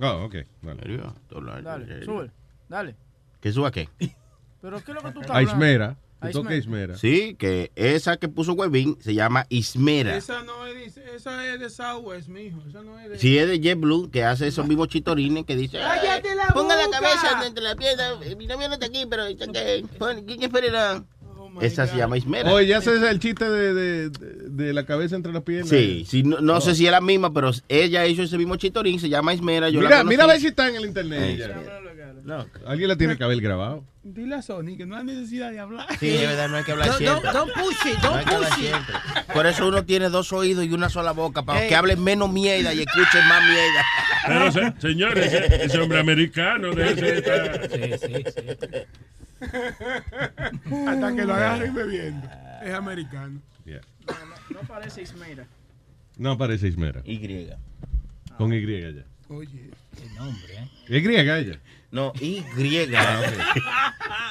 [0.00, 0.36] Oh, ok.
[1.62, 2.30] Dale, sube.
[2.68, 2.94] Dale.
[3.40, 3.88] ¿Que suba qué?
[4.62, 5.42] Pero ¿qué es lo que tú estás?
[5.42, 5.96] Ismera.
[6.18, 6.94] A ¿Tú toca Ismera.
[6.94, 6.96] Ismera?
[6.96, 10.16] Sí, que esa que puso Webin se llama Ismera.
[10.16, 12.58] Esa no es, de- esa es de Southwest, mijo.
[12.66, 13.18] Esa no es de.
[13.18, 16.74] Si es de JetBlue, que hace esos mismos chitorines que dice, "Ay, ¡Cállate la ponga
[16.74, 19.24] la cabeza entre la pierna, mi novio no está aquí, pero
[20.26, 21.04] ¿quién esperará?
[21.62, 22.52] Esa se llama Ismera.
[22.52, 25.68] Oye, ya se el chiste de, de, de- de la cabeza entre las piernas.
[25.68, 28.98] Sí, sí, no, no sé si es la misma, pero ella hizo ese mismo chitorín,
[29.00, 29.68] se llama Ismera.
[29.68, 31.40] Yo Mira, mira a ver si está en el internet.
[31.40, 31.66] Eh,
[32.24, 32.46] No.
[32.66, 33.84] Alguien la tiene que haber grabado.
[34.02, 35.86] Dile a Sony que no hay necesidad de hablar.
[35.98, 37.30] Sí, es verdad, no hay que hablar Don't- siempre.
[37.30, 38.68] don't- don't push it, No don't hay que hablar push it.
[38.70, 38.94] siempre.
[39.34, 42.72] Por eso uno tiene dos oídos y una sola boca, para que hablen menos mierda
[42.72, 43.84] y escuchen más mierda.
[44.26, 48.46] Pero, se- señor, ese, ese hombre americano de ese está- Sí, sí, sí.
[50.86, 52.28] Hasta que lo agarren bebiendo.
[52.62, 53.40] Es americano.
[53.64, 53.80] Yeah.
[54.50, 55.46] No parece Ismera.
[56.16, 57.02] No aparece Ismera.
[57.04, 57.18] Y.
[58.38, 59.04] Con Y ya.
[59.28, 59.70] Oye.
[59.96, 60.68] Qué nombre, ¿eh?
[60.88, 61.58] Es griega ella.
[61.90, 62.42] No, Y.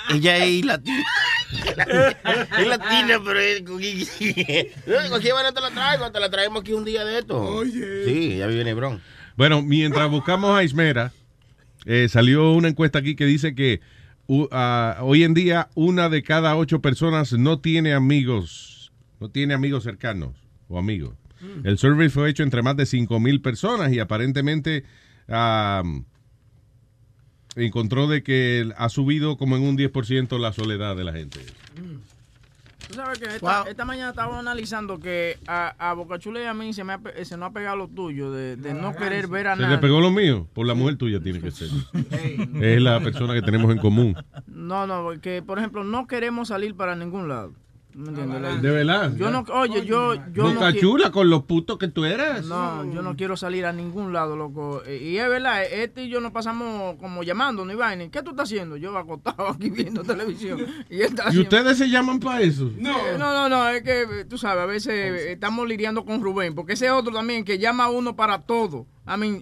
[0.10, 1.04] Ella es latina.
[2.60, 4.08] es latina, pero es con Y.
[4.88, 7.40] No, Cualquier manera te la traigo, te la traemos aquí un día de esto.
[7.40, 8.06] Oye.
[8.06, 9.02] Sí, ella vive en Hebrón.
[9.36, 11.12] Bueno, mientras buscamos a Ismera,
[11.86, 13.82] eh, salió una encuesta aquí que dice que
[14.52, 19.84] ah, hoy en día una de cada ocho personas no tiene amigos, no tiene amigos
[19.84, 20.36] cercanos
[20.68, 21.16] o amigos.
[21.64, 24.84] El survey fue hecho entre más de 5 mil personas y aparentemente
[25.28, 25.84] ah,
[27.56, 31.40] encontró de que ha subido como en un 10% la soledad de la gente.
[32.88, 36.72] Tú sabes que esta, esta mañana estaba analizando que a, a Bocachula y a mí
[36.72, 39.48] se, me ha, pe- se nos ha pegado lo tuyo de, de no querer ver
[39.48, 39.80] a Se le nadie.
[39.80, 41.70] pegó lo mío, por la mujer tuya tiene que ser.
[42.62, 44.16] Es la persona que tenemos en común.
[44.46, 47.54] No, no, porque por ejemplo no queremos salir para ningún lado.
[47.98, 49.16] De verdad.
[49.16, 52.46] Yo no, oye, yo, yo no Boca qui- chula con los putos que tú eras.
[52.46, 54.84] No, yo no quiero salir a ningún lado, loco.
[54.86, 58.10] Eh, Y es verdad, este y yo nos pasamos como llamando, ni vaina.
[58.12, 58.76] ¿Qué tú estás haciendo?
[58.76, 60.60] Yo acostado aquí viendo televisión.
[60.90, 62.70] Y, él está ¿Y haciendo- ustedes se llaman para eso?
[62.78, 66.74] No, no, no, no, es que tú sabes, a veces estamos lidiando con Rubén, porque
[66.74, 68.88] ese otro también que llama a uno para todo.
[69.06, 69.42] A mí,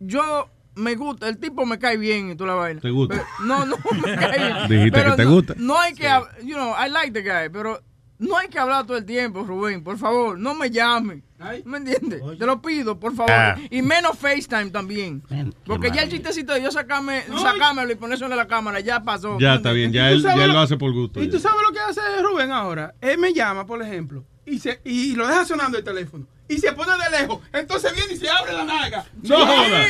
[0.00, 2.80] yo me gusta, el tipo me cae bien y tú la vaina.
[2.80, 3.14] ¿Te gusta?
[3.14, 3.76] Pero- no, no
[4.06, 4.68] me cae bien.
[4.68, 5.54] Dijiste Pero que te no- gusta.
[5.58, 6.08] No hay que,
[6.44, 7.82] you know, I like the guy, pero
[8.18, 11.22] no hay que hablar todo el tiempo, Rubén, por favor, no me llame.
[11.64, 12.22] ¿Me entiendes?
[12.38, 13.32] Te lo pido, por favor.
[13.32, 13.56] Ah.
[13.68, 15.24] Y menos FaceTime también.
[15.66, 19.38] Porque ya el chistecito de yo sacarme, sacármelo y ponérselo en la cámara, ya pasó.
[19.40, 21.20] Ya está bien, ya ¿Y tú él, ya él lo hace por gusto.
[21.20, 21.32] ¿Y ya.
[21.32, 22.94] tú sabes lo que hace Rubén ahora?
[23.00, 26.26] Él me llama, por ejemplo, y, se, y lo deja sonando el teléfono.
[26.54, 27.40] Y se pone de lejos.
[27.52, 29.04] Entonces viene y se abre la naga.
[29.22, 29.42] No Sí.
[29.42, 29.86] joda.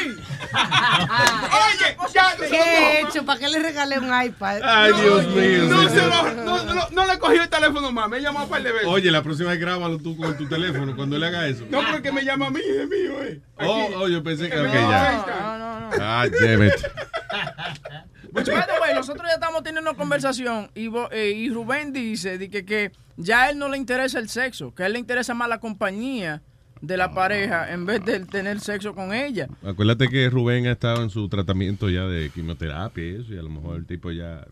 [1.67, 3.25] Oye, ya ¿Qué he hecho?
[3.25, 4.61] ¿Para qué le regalé un iPad?
[4.63, 5.65] Ay, Dios mío.
[5.65, 8.09] No, se lo- no, no, no le cogió el teléfono más.
[8.09, 8.87] Me llamó un par de veces.
[8.89, 11.65] Oye, la próxima vez grábalo tú con tu teléfono cuando él haga eso.
[11.71, 13.41] No, porque me llama a mí, es mío, eh.
[13.61, 15.25] Oh, oh, yo pensé que No, ok, ya.
[15.27, 15.91] No, no, no.
[16.01, 16.73] Ah, damn it.
[18.35, 22.91] Way, nosotros ya estamos teniendo una conversación y, eh, y Rubén dice de que, que
[23.17, 25.59] ya a él no le interesa el sexo, que a él le interesa más la
[25.61, 26.41] compañía
[26.83, 29.49] de la pareja en vez de tener sexo con ella.
[29.65, 33.43] Acuérdate que Rubén ha estado en su tratamiento ya de quimioterapia y eso, y a
[33.43, 34.45] lo mejor el tipo ya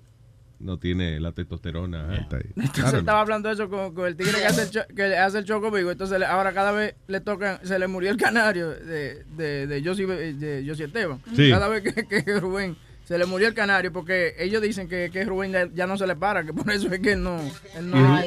[0.60, 2.36] no tiene la testosterona alta.
[2.36, 2.42] ahí.
[2.56, 5.38] Entonces estaba hablando de eso con, con el tigre que hace el, cho- que hace
[5.38, 5.90] el choco vivo.
[5.90, 9.82] Entonces le- ahora cada vez le tocan, se le murió el canario de, de, de
[9.84, 11.20] Josie, de Josie Esteban.
[11.34, 11.50] Sí.
[11.50, 12.76] Cada vez que, que Rubén
[13.10, 16.06] se le murió el canario porque ellos dicen que, que Rubén ya, ya no se
[16.06, 17.40] le para, que por eso es que él no...
[17.76, 18.20] él no-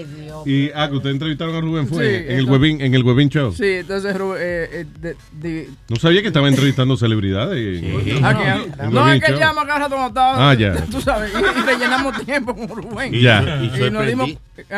[0.45, 3.02] Y Y, ah, que ustedes entrevistaron a Rubén fue Sí, en el webin, en el
[3.02, 3.53] webin show.
[3.53, 4.42] Sí, entonces Rubén...
[4.42, 7.82] eh, eh, de- de- No sabía que estaba entrevistando celebridades.
[8.22, 10.76] Ah, el no, es que él llama cada rato cuando estaba, Ah, ya.
[10.92, 13.16] Tú sabes, y, y rellenamos tiempo con Rubén.
[13.16, 13.42] Y- Ya.
[13.64, 14.32] y Y nos dimos...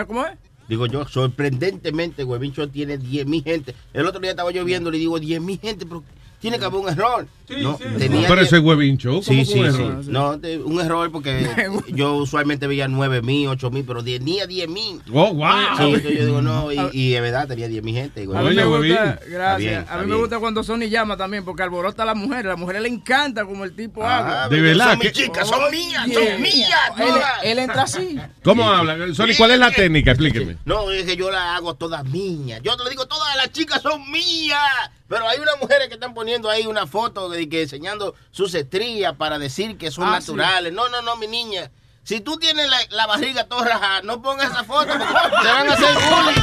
[0.06, 0.34] ¿Cómo es?
[0.70, 3.74] Digo yo, sorprendentemente, Webin Show tiene 10 mil gente.
[3.94, 6.04] El otro día estaba yo viendo y le digo 10 mil gente, pero
[6.40, 7.28] tiene que haber un error.
[7.50, 9.82] no, tenía Pero 10 ese webin show, ¿cómo Sí, que sí, un sí.
[9.82, 10.06] error?
[10.08, 11.48] No, de- un error porque
[11.90, 15.02] yo usualmente veía 9 mil, 8 mil, pero tenía 10 mil.
[15.14, 15.48] Oh, wow.
[15.78, 18.24] Sí, entonces yo digo, no, y, y de verdad tenía 10 mil gente.
[18.24, 19.58] A mí me gusta, Está gracias.
[19.60, 22.46] bien, a mí me gusta cuando Sony llama también, porque alborota a la mujer.
[22.46, 24.50] A la mujer le encanta como el tipo Ah, habla.
[24.50, 24.90] ¿De verdad?
[24.92, 25.14] Son mis ¿Qué?
[25.24, 26.32] chicas, son mías, Yeah.
[26.34, 26.70] son mías.
[27.44, 28.18] Él entra así.
[28.44, 28.98] ¿Cómo habla?
[29.14, 30.12] Sony, ¿cuál es la técnica?
[30.12, 30.58] Explíqueme.
[30.66, 32.60] No, es que yo la hago todas mías.
[32.64, 34.60] Yo te lo digo, todas las chicas son mías.
[35.08, 39.14] Pero hay unas mujeres que están poniendo ahí una foto de que enseñando sus estrías
[39.16, 40.74] para decir que son Ah, naturales.
[40.74, 41.72] No, no, no, mi niña.
[42.04, 45.06] Si tú tienes la, la barriga toda rajada, no pongas esa foto porque
[45.42, 46.42] te van a hacer bullying.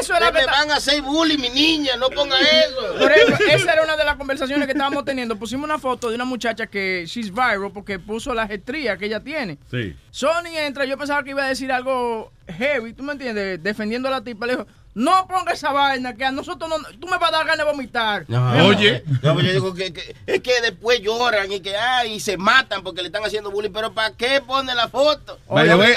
[0.00, 1.96] Eso era Te que ta- van a hacer bullying, mi niña.
[1.96, 2.94] No ponga eso.
[2.98, 5.36] Por ejemplo, esa era una de las conversaciones que estábamos teniendo.
[5.36, 9.20] Pusimos una foto de una muchacha que she's viral porque puso las estrías que ella
[9.20, 9.58] tiene.
[9.70, 9.94] Sí.
[10.10, 13.62] Sony entra, yo pensaba que iba a decir algo heavy, ¿tú me entiendes?
[13.62, 14.46] Defendiendo a la tipa.
[14.46, 16.76] Le dijo, No ponga esa vaina que a nosotros no.
[16.98, 18.24] Tú me vas a dar ganas de vomitar.
[18.28, 19.04] No, Oye.
[19.22, 22.38] No, pues yo digo que, que- es que después lloran y que ay, y se
[22.38, 23.72] matan porque le están haciendo bullying.
[23.72, 25.38] Pero ¿para qué pone la foto?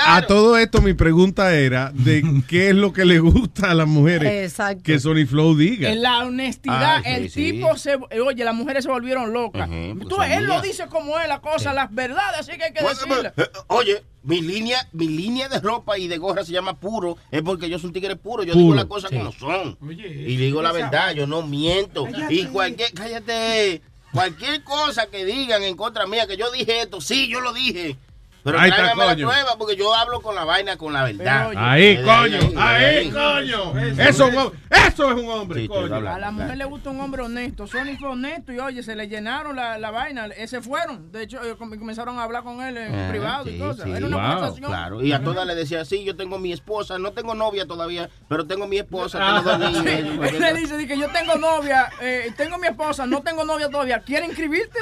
[0.06, 3.88] A todo esto mi pregunta era de qué es lo que le gusta a las
[3.88, 4.84] mujeres Exacto.
[4.84, 5.90] que Sony Flow diga.
[5.90, 7.52] En la honestidad, Ah, sí, el sí.
[7.54, 7.96] tipo se.
[7.96, 9.70] Oye, las mujeres se volvieron locas.
[10.10, 12.82] Tú, son él lo dice como es la cosa, las verdades, así que hay que
[12.82, 13.32] Pues, decirlas.
[13.38, 17.42] eh, Oye, mi línea, mi línea de ropa y de gorra se llama puro, es
[17.42, 19.18] porque yo soy un tigre puro, yo digo las cosas sí.
[19.18, 19.78] como son.
[19.90, 22.08] y digo la verdad, yo no miento.
[22.30, 23.82] Y cualquier, cállate,
[24.14, 27.98] cualquier cosa que digan en contra mía, que yo dije esto, sí, yo lo dije.
[28.44, 29.28] Pero Ahí está, tráigame la coño.
[29.28, 31.52] prueba porque yo hablo con la vaina, con la verdad.
[31.58, 33.78] Ahí, Eh, coño, eh, ahí, eh, coño.
[33.80, 34.34] Eso Eso, es.
[34.34, 34.52] es un-
[34.88, 35.96] eso es un hombre, Sí, coño.
[36.10, 37.68] A la mujer le gusta un hombre honesto.
[37.68, 40.28] Sony fue honesto y oye, se le llenaron la, la vaina.
[40.28, 41.12] Ese fueron.
[41.12, 43.84] De hecho, com- comenzaron a hablar con él en Ah, privado sí, y cosas.
[43.86, 43.92] sí.
[43.92, 44.70] Era una conversación.
[44.70, 48.10] Claro, y a todas le decía, sí, yo tengo mi esposa, no tengo novia todavía,
[48.30, 49.84] pero tengo mi esposa, Ah, tengo dos sí.
[49.84, 50.32] niños.
[50.34, 53.70] Él le dice di que yo tengo novia, eh, tengo mi esposa, no tengo novia
[53.70, 54.00] todavía.
[54.00, 54.80] ¿Quiere inscribirte?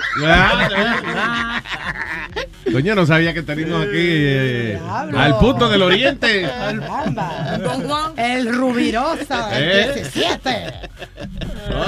[2.68, 4.80] Doña no sabía que teníamos aquí eh,
[5.16, 6.48] al punto del oriente.
[6.48, 8.14] Juan.
[8.18, 9.94] El Rubirosa, el ¿Eh?
[9.96, 10.74] 17.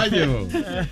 [0.02, 0.28] Oye,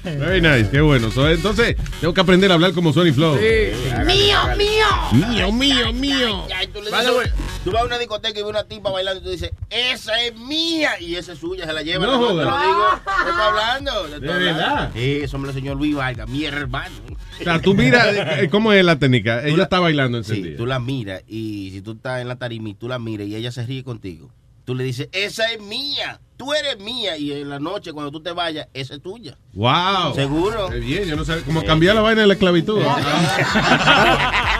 [0.03, 1.11] very nice, qué bueno.
[1.11, 3.35] So, entonces, tengo que aprender a hablar como Sony Flow.
[3.35, 4.87] Mío, mío.
[5.29, 6.45] Mío, mío, mío.
[6.55, 9.21] Ay, tú, le Vale, dices, tú vas a una discoteca y ves una tipa bailando
[9.21, 10.91] y tú dices, esa es mía.
[10.99, 12.05] Y esa es suya, se la lleva.
[12.05, 12.87] No No, te lo digo.
[13.03, 13.91] Te estoy hablando.
[14.03, 14.59] te estoy ¿De hablando.
[14.59, 14.91] verdad?
[14.93, 16.95] Sí, eso me lo enseñó Luis Vargas, mi hermano.
[17.39, 19.43] O sea, tú mira, eh, ¿cómo es la técnica?
[19.45, 20.56] Ella está bailando Sí, encendida.
[20.57, 23.35] Tú la miras y si tú estás en la tarima y tú la miras y
[23.35, 24.29] ella se ríe contigo,
[24.65, 27.17] tú le dices, esa es mía, tú eres mía.
[27.17, 29.37] Y en la noche, cuando tú te vayas, esa es tuya.
[29.53, 30.13] Wow.
[30.15, 30.69] Seguro.
[30.69, 32.81] Qué bien, yo no sé cómo cambiar la vaina de la esclavitud.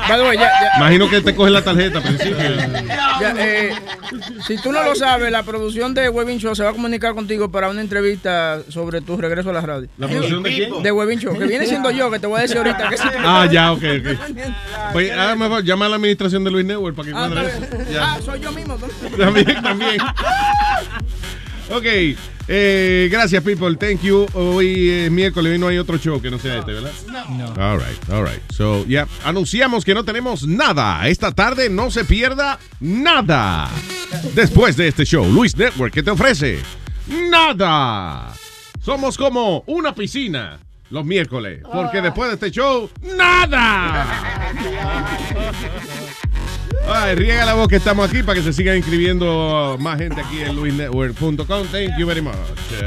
[0.07, 2.37] Ya- Imagino que te coge la tarjeta al principio.
[3.19, 3.73] Ya, eh,
[4.47, 7.51] si tú no lo sabes, la producción de Webin Show se va a comunicar contigo
[7.51, 9.89] para una entrevista sobre tu regreso a la radio.
[9.97, 10.81] ¿La producción de quién?
[10.83, 12.89] De Webin Show, que viene siendo yo, que te voy a decir ahorita.
[12.89, 13.07] Que sí.
[13.19, 14.17] Ah, ya, ok, ok.
[14.93, 17.99] Pues, ah, mejor llama a la administración de Luis Network para que Ah, cuadre eso.
[18.01, 18.77] Ah, soy yo mismo.
[19.17, 19.97] También, también.
[21.69, 21.85] Ok,
[22.47, 23.75] eh, gracias, people.
[23.75, 24.25] Thank you.
[24.33, 26.91] Hoy es miércoles y no hay otro show que no sea este, ¿verdad?
[27.29, 27.47] No.
[27.61, 28.41] All right, all right.
[28.51, 31.05] So, ya, anunciamos que no tenemos nada.
[31.09, 33.69] Esta tarde no se pierda nada.
[34.33, 36.59] Después de este show, Luis Network, ¿qué te ofrece?
[37.29, 38.33] Nada.
[38.81, 44.53] Somos como una piscina los miércoles, porque después de este show, nada.
[46.89, 50.39] Ay, riega la voz que estamos aquí para que se sigan inscribiendo más gente aquí
[50.39, 51.67] en luisnetwork.com.
[51.67, 52.35] Thank you very much.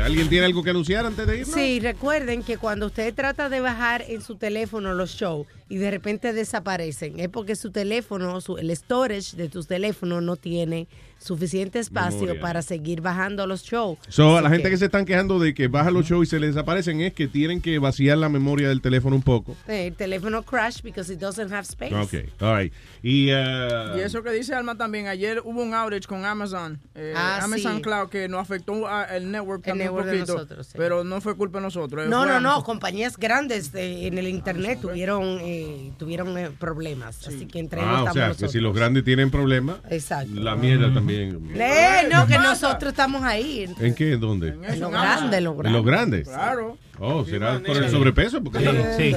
[0.02, 1.54] ¿Alguien tiene algo que anunciar antes de irnos?
[1.54, 5.90] Sí, recuerden que cuando usted trata de bajar en su teléfono los shows y de
[5.90, 11.78] repente desaparecen, es porque su teléfono, su- el storage de tu teléfono no tiene suficiente
[11.78, 12.40] espacio Memoria.
[12.40, 13.98] para seguir bajando los shows.
[14.08, 16.40] So, a la gente que se están quejando de que baja los shows y se
[16.40, 19.54] les desaparecen es que tienen que vaciar la memoria del teléfono un poco.
[19.68, 21.94] el teléfono crash because it doesn't have space.
[21.94, 22.72] Ok, all right.
[23.02, 27.40] Y, Y eso que dice Alma también, ayer hubo un outage con Amazon, eh, Ah,
[27.42, 27.82] Amazon sí.
[27.82, 30.72] Cloud, que nos afectó a- el network también network un de poquito, nosotros, sí.
[30.76, 32.06] pero no fue culpa de nosotros.
[32.06, 35.59] eh, No, no, no, compañías grandes eh, en el internet tuvieron eh,
[35.98, 38.52] tuvieron eh, problemas, así que entre ellos ah, o estamos sea, que nosotros.
[38.52, 40.30] si los grandes tienen problemas, Exacto.
[40.34, 41.38] la mierda también.
[41.54, 43.66] Eh, no, que nosotros estamos ahí.
[43.78, 44.16] ¿En qué?
[44.16, 44.48] ¿Dónde?
[44.48, 45.78] En lo grande, lo ¿En grande.
[45.78, 46.28] los grandes?
[46.28, 46.78] Claro.
[47.02, 48.42] Oh, será por el sobrepeso.
[48.42, 48.58] Porque
[48.98, 49.16] Sí.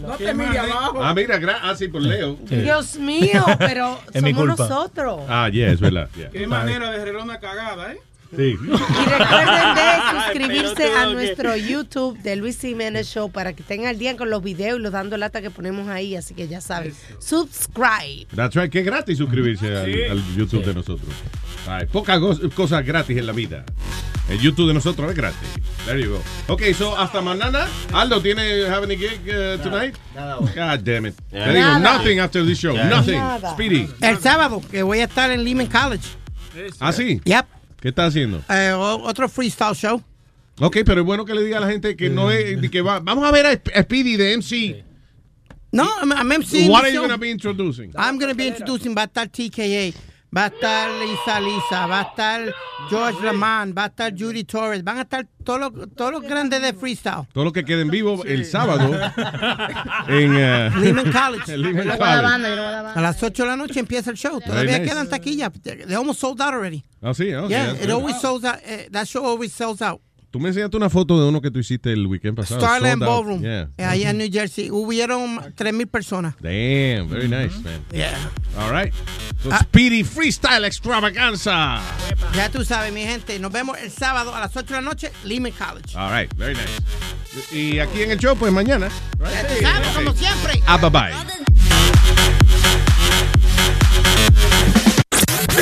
[0.00, 1.02] No te mires abajo.
[1.02, 2.36] Ah, mira, ah, sí, por Leo.
[2.42, 4.68] Dios mío, pero Es mi somos culpa.
[4.68, 5.20] nosotros.
[5.28, 6.08] Ah, yeah, es verdad.
[6.16, 6.30] yeah.
[6.30, 7.98] Qué manera de arreglar una cagada, ¿eh?
[8.36, 8.42] Sí.
[8.42, 9.92] Y recuerden de
[10.24, 14.42] suscribirse a nuestro YouTube de Luis Jiménez Show para que estén al día con los
[14.42, 16.16] videos y los dando lata que ponemos ahí.
[16.16, 18.26] Así que ya saben, subscribe.
[18.34, 20.02] That's right, que es gratis suscribirse al, Sí.
[20.10, 21.08] al YouTube de nosotros.
[21.66, 23.64] Ay, pocas go- cosas gratis en la vida.
[24.28, 25.48] El YouTube de nosotros es gratis.
[25.84, 26.22] There you go.
[26.52, 27.66] Ok, so hasta mañana.
[27.92, 29.94] Aldo, ¿tiene have any gig uh, tonight?
[30.14, 31.14] God damn it.
[31.30, 31.78] Te digo, Nada.
[31.98, 32.74] nothing after this show.
[32.74, 33.20] Nothing.
[33.52, 33.86] Speedy.
[34.00, 36.08] El sábado, que voy a estar en Lehman College.
[36.80, 37.20] ¿Ah, sí?
[37.24, 37.44] Yep.
[37.84, 38.42] ¿Qué está haciendo?
[38.48, 40.02] Eh, otro freestyle show.
[40.58, 42.98] Ok, pero es bueno que le diga a la gente que no es que va,
[43.00, 44.82] vamos a ver a Sp- a Speedy de MC.
[45.70, 46.66] No, I'm, I'm MC.
[46.70, 47.92] What are you going to be introducing?
[47.94, 49.92] I'm going to be introducing, va a estar TKA,
[50.36, 52.54] va a estar Lisa Lisa, va a estar
[52.90, 56.60] George Lamont, va a estar Judy Torres, van a estar todos los, todos los grandes
[56.60, 57.26] de freestyle.
[57.32, 58.92] Todo lo que quede en vivo el sábado
[60.08, 61.56] en eh, Lehman College.
[61.56, 62.94] Lehman College.
[62.94, 64.40] A las 8 de la noche empieza el show.
[64.40, 64.90] Todavía nice.
[64.90, 65.52] quedan taquillas.
[65.62, 66.84] They almost sold out already.
[67.02, 67.90] Ah, sí, oh, yeah, that's it good.
[67.90, 68.56] always sells out.
[68.64, 70.00] eh, that show always sells out.
[70.34, 72.60] Tú me enseñaste una foto de uno que tú hiciste el weekend pasado.
[72.60, 73.00] Starland.
[73.00, 73.40] Ballroom.
[73.40, 73.68] Yeah.
[73.78, 74.68] eh, allá en New Jersey.
[74.68, 76.34] Hubieron 3.000 personas.
[76.40, 77.80] Damn, very nice, man.
[77.92, 78.18] Yeah.
[78.58, 78.92] All right.
[79.44, 79.60] So Ah.
[79.62, 81.80] Speedy Freestyle Extravaganza.
[82.34, 83.38] Ya tú sabes, mi gente.
[83.38, 85.96] Nos vemos el sábado a las 8 de la noche, Lehman College.
[85.96, 87.56] All right, very nice.
[87.56, 88.88] Y aquí en el show, pues mañana.
[89.20, 90.60] Ya tú sabes, como siempre.
[90.66, 92.43] Ah, bye bye.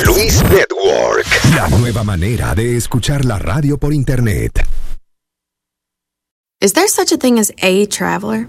[0.06, 1.26] Luis Network.
[1.56, 4.60] La nueva manera de escuchar la radio por internet.
[6.60, 8.46] Is there such a thing as a traveler?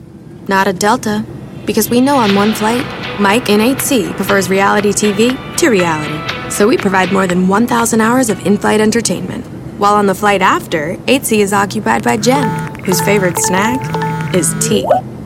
[0.47, 1.25] Not a Delta.
[1.65, 2.85] Because we know on one flight,
[3.19, 6.19] Mike in 8C prefers reality TV to reality.
[6.51, 9.45] So we provide more than 1,000 hours of in flight entertainment.
[9.79, 14.85] While on the flight after, 8C is occupied by Jen, whose favorite snack is tea.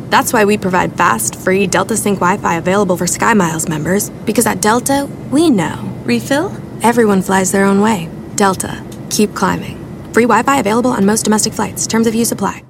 [0.09, 4.45] That's why we provide fast, free Delta Sync Wi Fi available for SkyMiles members, because
[4.45, 5.96] at Delta, we know.
[6.07, 6.55] Refill?
[6.83, 8.09] Everyone flies their own way.
[8.37, 8.81] Delta.
[9.09, 9.75] Keep climbing.
[10.13, 11.85] Free Wi Fi available on most domestic flights.
[11.85, 12.63] Terms of use apply.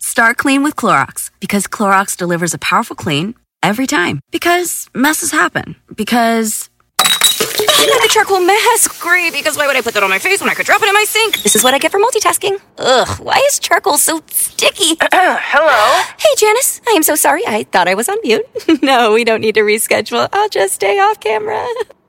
[0.00, 4.18] Start clean with Clorox because Clorox delivers a powerful clean every time.
[4.32, 5.76] Because messes happen.
[5.94, 6.68] Because.
[6.98, 9.00] the charcoal mask.
[9.06, 10.88] Great, because why would I put that on my face when I could drop it
[10.88, 11.42] in my sink?
[11.44, 12.58] This is what I get for multitasking.
[12.78, 14.96] Ugh, why is charcoal so sticky?
[15.12, 16.02] Hello?
[16.18, 16.80] Hey, Janice.
[16.88, 17.46] I am so sorry.
[17.46, 18.46] I thought I was on mute.
[18.82, 20.28] no, we don't need to reschedule.
[20.32, 21.64] I'll just stay off camera.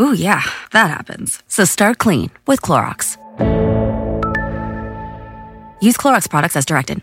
[0.00, 1.42] Ooh, yeah, that happens.
[1.46, 3.18] So start clean with Clorox.
[5.82, 7.02] Use Clorox products as directed.